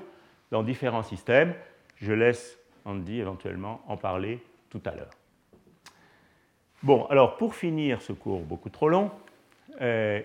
dans 0.55 0.63
différents 0.63 1.03
systèmes. 1.03 1.53
Je 1.97 2.13
laisse 2.13 2.61
Andy 2.85 3.19
éventuellement 3.19 3.83
en 3.89 3.97
parler 3.97 4.41
tout 4.71 4.81
à 4.85 4.95
l'heure. 4.95 5.11
Bon, 6.85 7.07
alors 7.07 7.37
pour 7.39 7.57
finir 7.57 8.01
ce 8.01 8.13
cours 8.13 8.41
beaucoup 8.43 8.71
trop 8.71 8.89
long, 8.89 9.11
euh, 9.81 10.21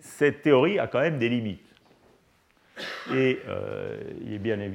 cette 0.00 0.40
théorie 0.40 0.78
a 0.78 0.86
quand 0.86 1.00
même 1.00 1.18
des 1.18 1.28
limites. 1.28 1.74
Et 3.12 3.38
euh, 3.48 4.00
euh, 4.30 4.68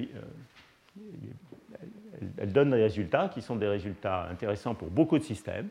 elle 2.37 2.53
donne 2.53 2.69
des 2.69 2.83
résultats 2.83 3.29
qui 3.33 3.41
sont 3.41 3.55
des 3.55 3.67
résultats 3.67 4.27
intéressants 4.29 4.75
pour 4.75 4.91
beaucoup 4.91 5.17
de 5.17 5.23
systèmes, 5.23 5.69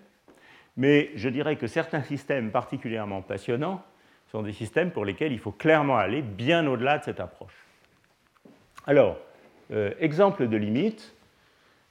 mais 0.77 1.13
je 1.15 1.29
dirais 1.29 1.55
que 1.55 1.69
certains 1.69 2.03
systèmes 2.03 2.51
particulièrement 2.51 3.23
passionnants 3.23 3.85
sont 4.33 4.43
des 4.43 4.53
systèmes 4.53 4.91
pour 4.91 5.05
lesquels 5.05 5.31
il 5.31 5.39
faut 5.39 5.53
clairement 5.53 5.99
aller 5.99 6.21
bien 6.21 6.67
au-delà 6.67 6.99
de 6.99 7.05
cette 7.05 7.21
approche. 7.21 7.66
Alors, 8.87 9.17
exemple 10.01 10.49
de 10.49 10.57
limite, 10.57 11.17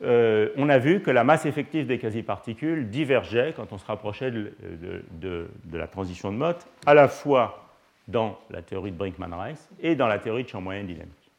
euh, 0.02 0.50
on 0.58 0.68
a 0.68 0.78
vu 0.78 1.02
que 1.02 1.10
la 1.10 1.24
masse 1.24 1.46
effective 1.46 1.88
des 1.88 2.00
quasi-particules 2.00 2.90
divergeait 2.90 3.54
quand 3.56 3.72
on 3.72 3.78
se 3.78 3.86
rapprochait 3.86 4.32
de, 4.32 5.48
la 5.72 5.88
transition 5.88 6.32
de 6.32 6.38
Mott, 6.38 6.68
à 6.86 6.94
la 6.94 7.08
fois 7.08 7.70
dans 8.08 8.38
la 8.50 8.62
théorie 8.62 8.92
de 8.92 8.98
Brinkman-Rice 8.98 9.70
et 9.80 9.96
dans 9.96 10.08
la 10.08 10.20
théorie 10.20 10.44
de 10.44 10.50
champ 10.50 10.62
moyen 10.62 10.84
dynamique. 10.84 11.32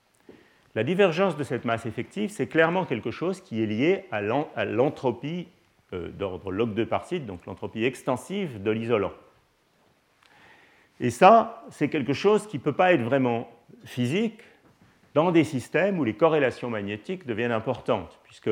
La 0.74 0.84
divergence 0.84 1.36
de 1.36 1.44
cette 1.44 1.64
masse 1.64 1.86
effective, 1.86 2.30
c'est 2.30 2.48
clairement 2.48 2.84
quelque 2.84 3.10
chose 3.10 3.40
qui 3.40 3.62
est 3.62 3.66
lié 3.66 4.04
à 4.10 4.64
l'entropie 4.64 5.48
euh, 5.92 6.08
d'ordre 6.08 6.50
log 6.50 6.74
de 6.74 6.84
partie, 6.84 7.20
donc 7.20 7.46
l'entropie 7.46 7.84
extensive 7.84 8.62
de 8.62 8.70
l'isolant. 8.70 9.12
Et 10.98 11.10
ça, 11.10 11.62
c'est 11.70 11.88
quelque 11.88 12.14
chose 12.14 12.46
qui 12.46 12.56
ne 12.56 12.62
peut 12.62 12.72
pas 12.72 12.92
être 12.94 13.02
vraiment 13.02 13.48
physique, 13.84 14.40
dans 15.16 15.32
des 15.32 15.44
systèmes 15.44 15.98
où 15.98 16.04
les 16.04 16.12
corrélations 16.12 16.68
magnétiques 16.68 17.24
deviennent 17.24 17.50
importantes, 17.50 18.20
puisque 18.24 18.50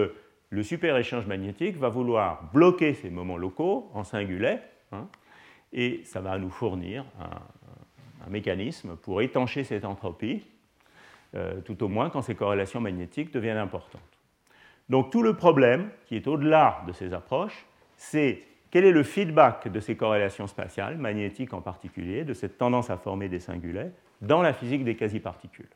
le 0.49 0.63
super-échange 0.63 1.27
magnétique 1.27 1.77
va 1.77 1.91
vouloir 1.91 2.51
bloquer 2.55 2.95
ces 2.95 3.11
moments 3.11 3.37
locaux 3.37 3.91
en 3.93 4.03
singulet, 4.03 4.63
hein, 4.91 5.07
et 5.75 6.01
ça 6.05 6.23
va 6.23 6.39
nous 6.39 6.49
fournir 6.49 7.05
un, 7.21 8.31
mécanisme 8.31 8.97
pour 8.97 9.21
étancher 9.21 9.65
cette 9.65 9.85
entropie, 9.85 10.43
euh, 11.35 11.61
tout 11.61 11.85
au 11.85 11.89
moins 11.89 12.09
quand 12.09 12.23
ces 12.23 12.35
corrélations 12.35 12.81
magnétiques 12.81 13.31
deviennent 13.31 13.59
importantes. 13.59 14.01
Donc 14.89 15.11
tout 15.11 15.23
le 15.23 15.35
problème 15.35 15.91
qui 16.07 16.17
est 16.17 16.27
au-delà 16.27 16.81
de 16.87 16.93
ces 16.95 17.13
approches, 17.13 17.67
c'est 17.99 18.41
quel 18.71 18.87
est 18.87 18.93
le 18.93 19.03
feedback 19.03 19.69
de 19.69 19.81
ces 19.81 19.99
corrélations 19.99 20.47
spatiales, 20.47 20.97
magnétiques 20.97 21.53
en 21.53 21.61
particulier, 21.61 22.25
de 22.25 22.33
cette 22.33 22.57
tendance 22.57 22.89
à 22.89 22.97
former 22.97 23.29
des 23.29 23.41
singulets, 23.41 23.93
dans 24.23 24.41
la 24.41 24.55
physique 24.55 24.85
des 24.85 24.97
quasi-particules. 24.97 25.69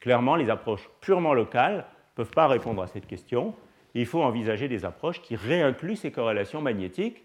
Clairement, 0.00 0.36
les 0.36 0.50
approches 0.50 0.88
purement 1.00 1.34
locales 1.34 1.78
ne 1.78 2.14
peuvent 2.16 2.32
pas 2.32 2.48
répondre 2.48 2.82
à 2.82 2.86
cette 2.86 3.06
question. 3.06 3.54
Il 3.94 4.06
faut 4.06 4.22
envisager 4.22 4.68
des 4.68 4.84
approches 4.84 5.22
qui 5.22 5.36
réincluent 5.36 5.96
ces 5.96 6.10
corrélations 6.10 6.60
magnétiques, 6.60 7.24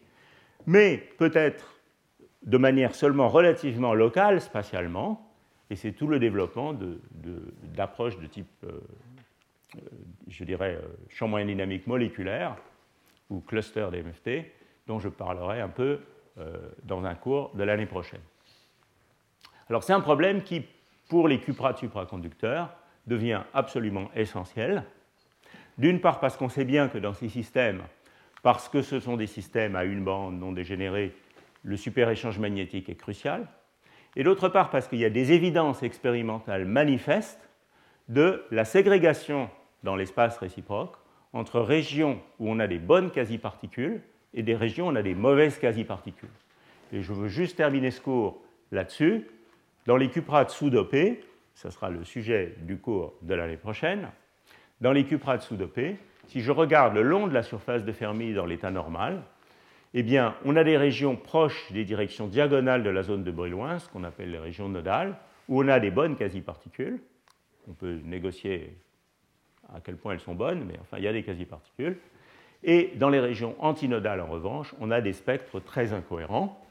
mais 0.65 0.97
peut-être 1.17 1.75
de 2.43 2.57
manière 2.57 2.95
seulement 2.95 3.27
relativement 3.27 3.93
locale 3.93 4.41
spatialement, 4.41 5.31
et 5.69 5.75
c'est 5.75 5.93
tout 5.93 6.07
le 6.07 6.19
développement 6.19 6.73
d'approches 6.73 8.17
de, 8.19 8.27
type, 8.27 8.47
euh, 8.65 8.81
euh, 9.77 9.79
je 10.27 10.43
dirais, 10.43 10.75
euh, 10.75 10.87
champ 11.07 11.27
moyen 11.27 11.45
dynamique 11.45 11.87
moléculaire 11.87 12.57
ou 13.29 13.39
cluster 13.39 13.87
d'MFT, 13.91 14.51
dont 14.87 14.99
je 14.99 15.07
parlerai 15.07 15.61
un 15.61 15.69
peu 15.69 15.99
dans 16.83 17.03
un 17.03 17.13
cours 17.13 17.53
de 17.55 17.63
l'année 17.63 17.85
prochaine. 17.85 18.21
Alors 19.69 19.83
c'est 19.83 19.93
un 19.93 20.01
problème 20.01 20.43
qui 20.43 20.65
pour 21.11 21.27
les 21.27 21.41
cuprates 21.41 21.79
supraconducteurs 21.79 22.69
devient 23.05 23.41
absolument 23.53 24.09
essentiel. 24.15 24.85
D'une 25.77 25.99
part 25.99 26.21
parce 26.21 26.37
qu'on 26.37 26.47
sait 26.47 26.63
bien 26.63 26.87
que 26.87 26.97
dans 26.97 27.13
ces 27.13 27.27
systèmes, 27.27 27.81
parce 28.43 28.69
que 28.69 28.81
ce 28.81 29.01
sont 29.01 29.17
des 29.17 29.27
systèmes 29.27 29.75
à 29.75 29.83
une 29.83 30.05
bande 30.05 30.39
non 30.39 30.53
dégénérée, 30.53 31.13
le 31.63 31.75
super-échange 31.75 32.39
magnétique 32.39 32.87
est 32.87 32.95
crucial. 32.95 33.49
Et 34.15 34.23
d'autre 34.23 34.47
part 34.47 34.69
parce 34.69 34.87
qu'il 34.87 34.99
y 34.99 35.05
a 35.05 35.09
des 35.09 35.33
évidences 35.33 35.83
expérimentales 35.83 36.63
manifestes 36.63 37.49
de 38.07 38.45
la 38.49 38.63
ségrégation 38.63 39.49
dans 39.83 39.97
l'espace 39.97 40.37
réciproque 40.37 40.95
entre 41.33 41.59
régions 41.59 42.21
où 42.39 42.49
on 42.49 42.59
a 42.59 42.67
des 42.67 42.79
bonnes 42.79 43.11
quasi-particules 43.11 44.01
et 44.33 44.43
des 44.43 44.55
régions 44.55 44.87
où 44.87 44.91
on 44.91 44.95
a 44.95 45.03
des 45.03 45.15
mauvaises 45.15 45.59
quasi-particules. 45.59 46.29
Et 46.93 47.01
je 47.01 47.11
veux 47.11 47.27
juste 47.27 47.57
terminer 47.57 47.91
ce 47.91 47.99
cours 47.99 48.41
là-dessus 48.71 49.27
dans 49.85 49.97
les 49.97 50.09
cuprates 50.09 50.51
sous-dopées, 50.51 51.23
ce 51.55 51.69
sera 51.69 51.89
le 51.89 52.03
sujet 52.03 52.55
du 52.61 52.77
cours 52.77 53.13
de 53.21 53.33
l'année 53.33 53.57
prochaine, 53.57 54.09
dans 54.79 54.91
les 54.91 55.05
cuprates 55.05 55.43
sous-dopées, 55.43 55.97
si 56.27 56.41
je 56.41 56.51
regarde 56.51 56.95
le 56.95 57.01
long 57.01 57.27
de 57.27 57.33
la 57.33 57.43
surface 57.43 57.83
de 57.83 57.91
Fermi 57.91 58.33
dans 58.33 58.45
l'état 58.45 58.71
normal, 58.71 59.21
eh 59.93 60.03
bien, 60.03 60.35
on 60.45 60.55
a 60.55 60.63
des 60.63 60.77
régions 60.77 61.15
proches 61.15 61.71
des 61.71 61.83
directions 61.83 62.27
diagonales 62.27 62.83
de 62.83 62.89
la 62.89 63.03
zone 63.03 63.23
de 63.23 63.31
Brillouin, 63.31 63.79
ce 63.79 63.89
qu'on 63.89 64.03
appelle 64.03 64.31
les 64.31 64.39
régions 64.39 64.69
nodales, 64.69 65.17
où 65.49 65.61
on 65.61 65.67
a 65.67 65.79
des 65.79 65.91
bonnes 65.91 66.15
quasi-particules. 66.15 67.01
On 67.67 67.73
peut 67.73 67.99
négocier 68.05 68.77
à 69.73 69.81
quel 69.81 69.97
point 69.97 70.13
elles 70.13 70.21
sont 70.21 70.35
bonnes, 70.35 70.63
mais 70.65 70.79
enfin, 70.79 70.97
il 70.97 71.03
y 71.03 71.07
a 71.07 71.13
des 71.13 71.23
quasi-particules. 71.23 71.97
Et 72.63 72.93
dans 72.95 73.09
les 73.09 73.19
régions 73.19 73.55
antinodales, 73.59 74.21
en 74.21 74.27
revanche, 74.27 74.73
on 74.79 74.91
a 74.91 75.01
des 75.01 75.13
spectres 75.13 75.59
très 75.59 75.91
incohérents, 75.93 76.63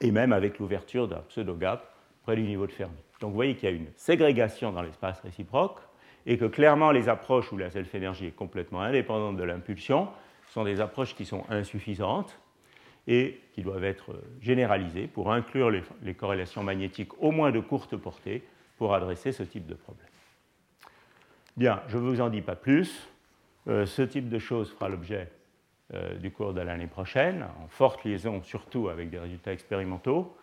et 0.00 0.12
même 0.12 0.32
avec 0.32 0.58
l'ouverture 0.58 1.08
d'un 1.08 1.22
pseudo-gap 1.28 1.91
près 2.22 2.36
du 2.36 2.42
niveau 2.42 2.66
de 2.66 2.72
Fermi. 2.72 2.96
Donc 3.20 3.30
vous 3.30 3.36
voyez 3.36 3.54
qu'il 3.54 3.68
y 3.68 3.72
a 3.72 3.74
une 3.74 3.90
ségrégation 3.96 4.72
dans 4.72 4.82
l'espace 4.82 5.20
réciproque 5.20 5.78
et 6.26 6.38
que 6.38 6.44
clairement 6.44 6.90
les 6.90 7.08
approches 7.08 7.52
où 7.52 7.56
la 7.56 7.70
self-énergie 7.70 8.26
est 8.26 8.36
complètement 8.36 8.80
indépendante 8.80 9.36
de 9.36 9.42
l'impulsion 9.42 10.08
sont 10.50 10.64
des 10.64 10.80
approches 10.80 11.14
qui 11.14 11.24
sont 11.24 11.44
insuffisantes 11.48 12.38
et 13.06 13.40
qui 13.52 13.62
doivent 13.62 13.84
être 13.84 14.14
généralisées 14.40 15.06
pour 15.06 15.32
inclure 15.32 15.70
les, 15.70 16.14
corrélations 16.14 16.62
magnétiques 16.62 17.20
au 17.20 17.30
moins 17.30 17.50
de 17.50 17.60
courte 17.60 17.96
portée 17.96 18.42
pour 18.76 18.94
adresser 18.94 19.32
ce 19.32 19.42
type 19.42 19.66
de 19.66 19.74
problème. 19.74 20.06
Bien, 21.56 21.82
je 21.88 21.98
ne 21.98 22.02
vous 22.02 22.20
en 22.20 22.28
dis 22.28 22.42
pas 22.42 22.56
plus. 22.56 23.08
Euh, 23.68 23.86
ce 23.86 24.02
type 24.02 24.28
de 24.28 24.38
choses 24.38 24.70
fera 24.72 24.88
l'objet 24.88 25.28
euh, 25.94 26.14
du 26.14 26.30
cours 26.30 26.54
de 26.54 26.60
l'année 26.60 26.86
prochaine, 26.86 27.46
en 27.62 27.68
forte 27.68 28.04
liaison 28.04 28.42
surtout 28.42 28.88
avec 28.88 29.10
des 29.10 29.18
résultats 29.18 29.52
expérimentaux. 29.52 30.36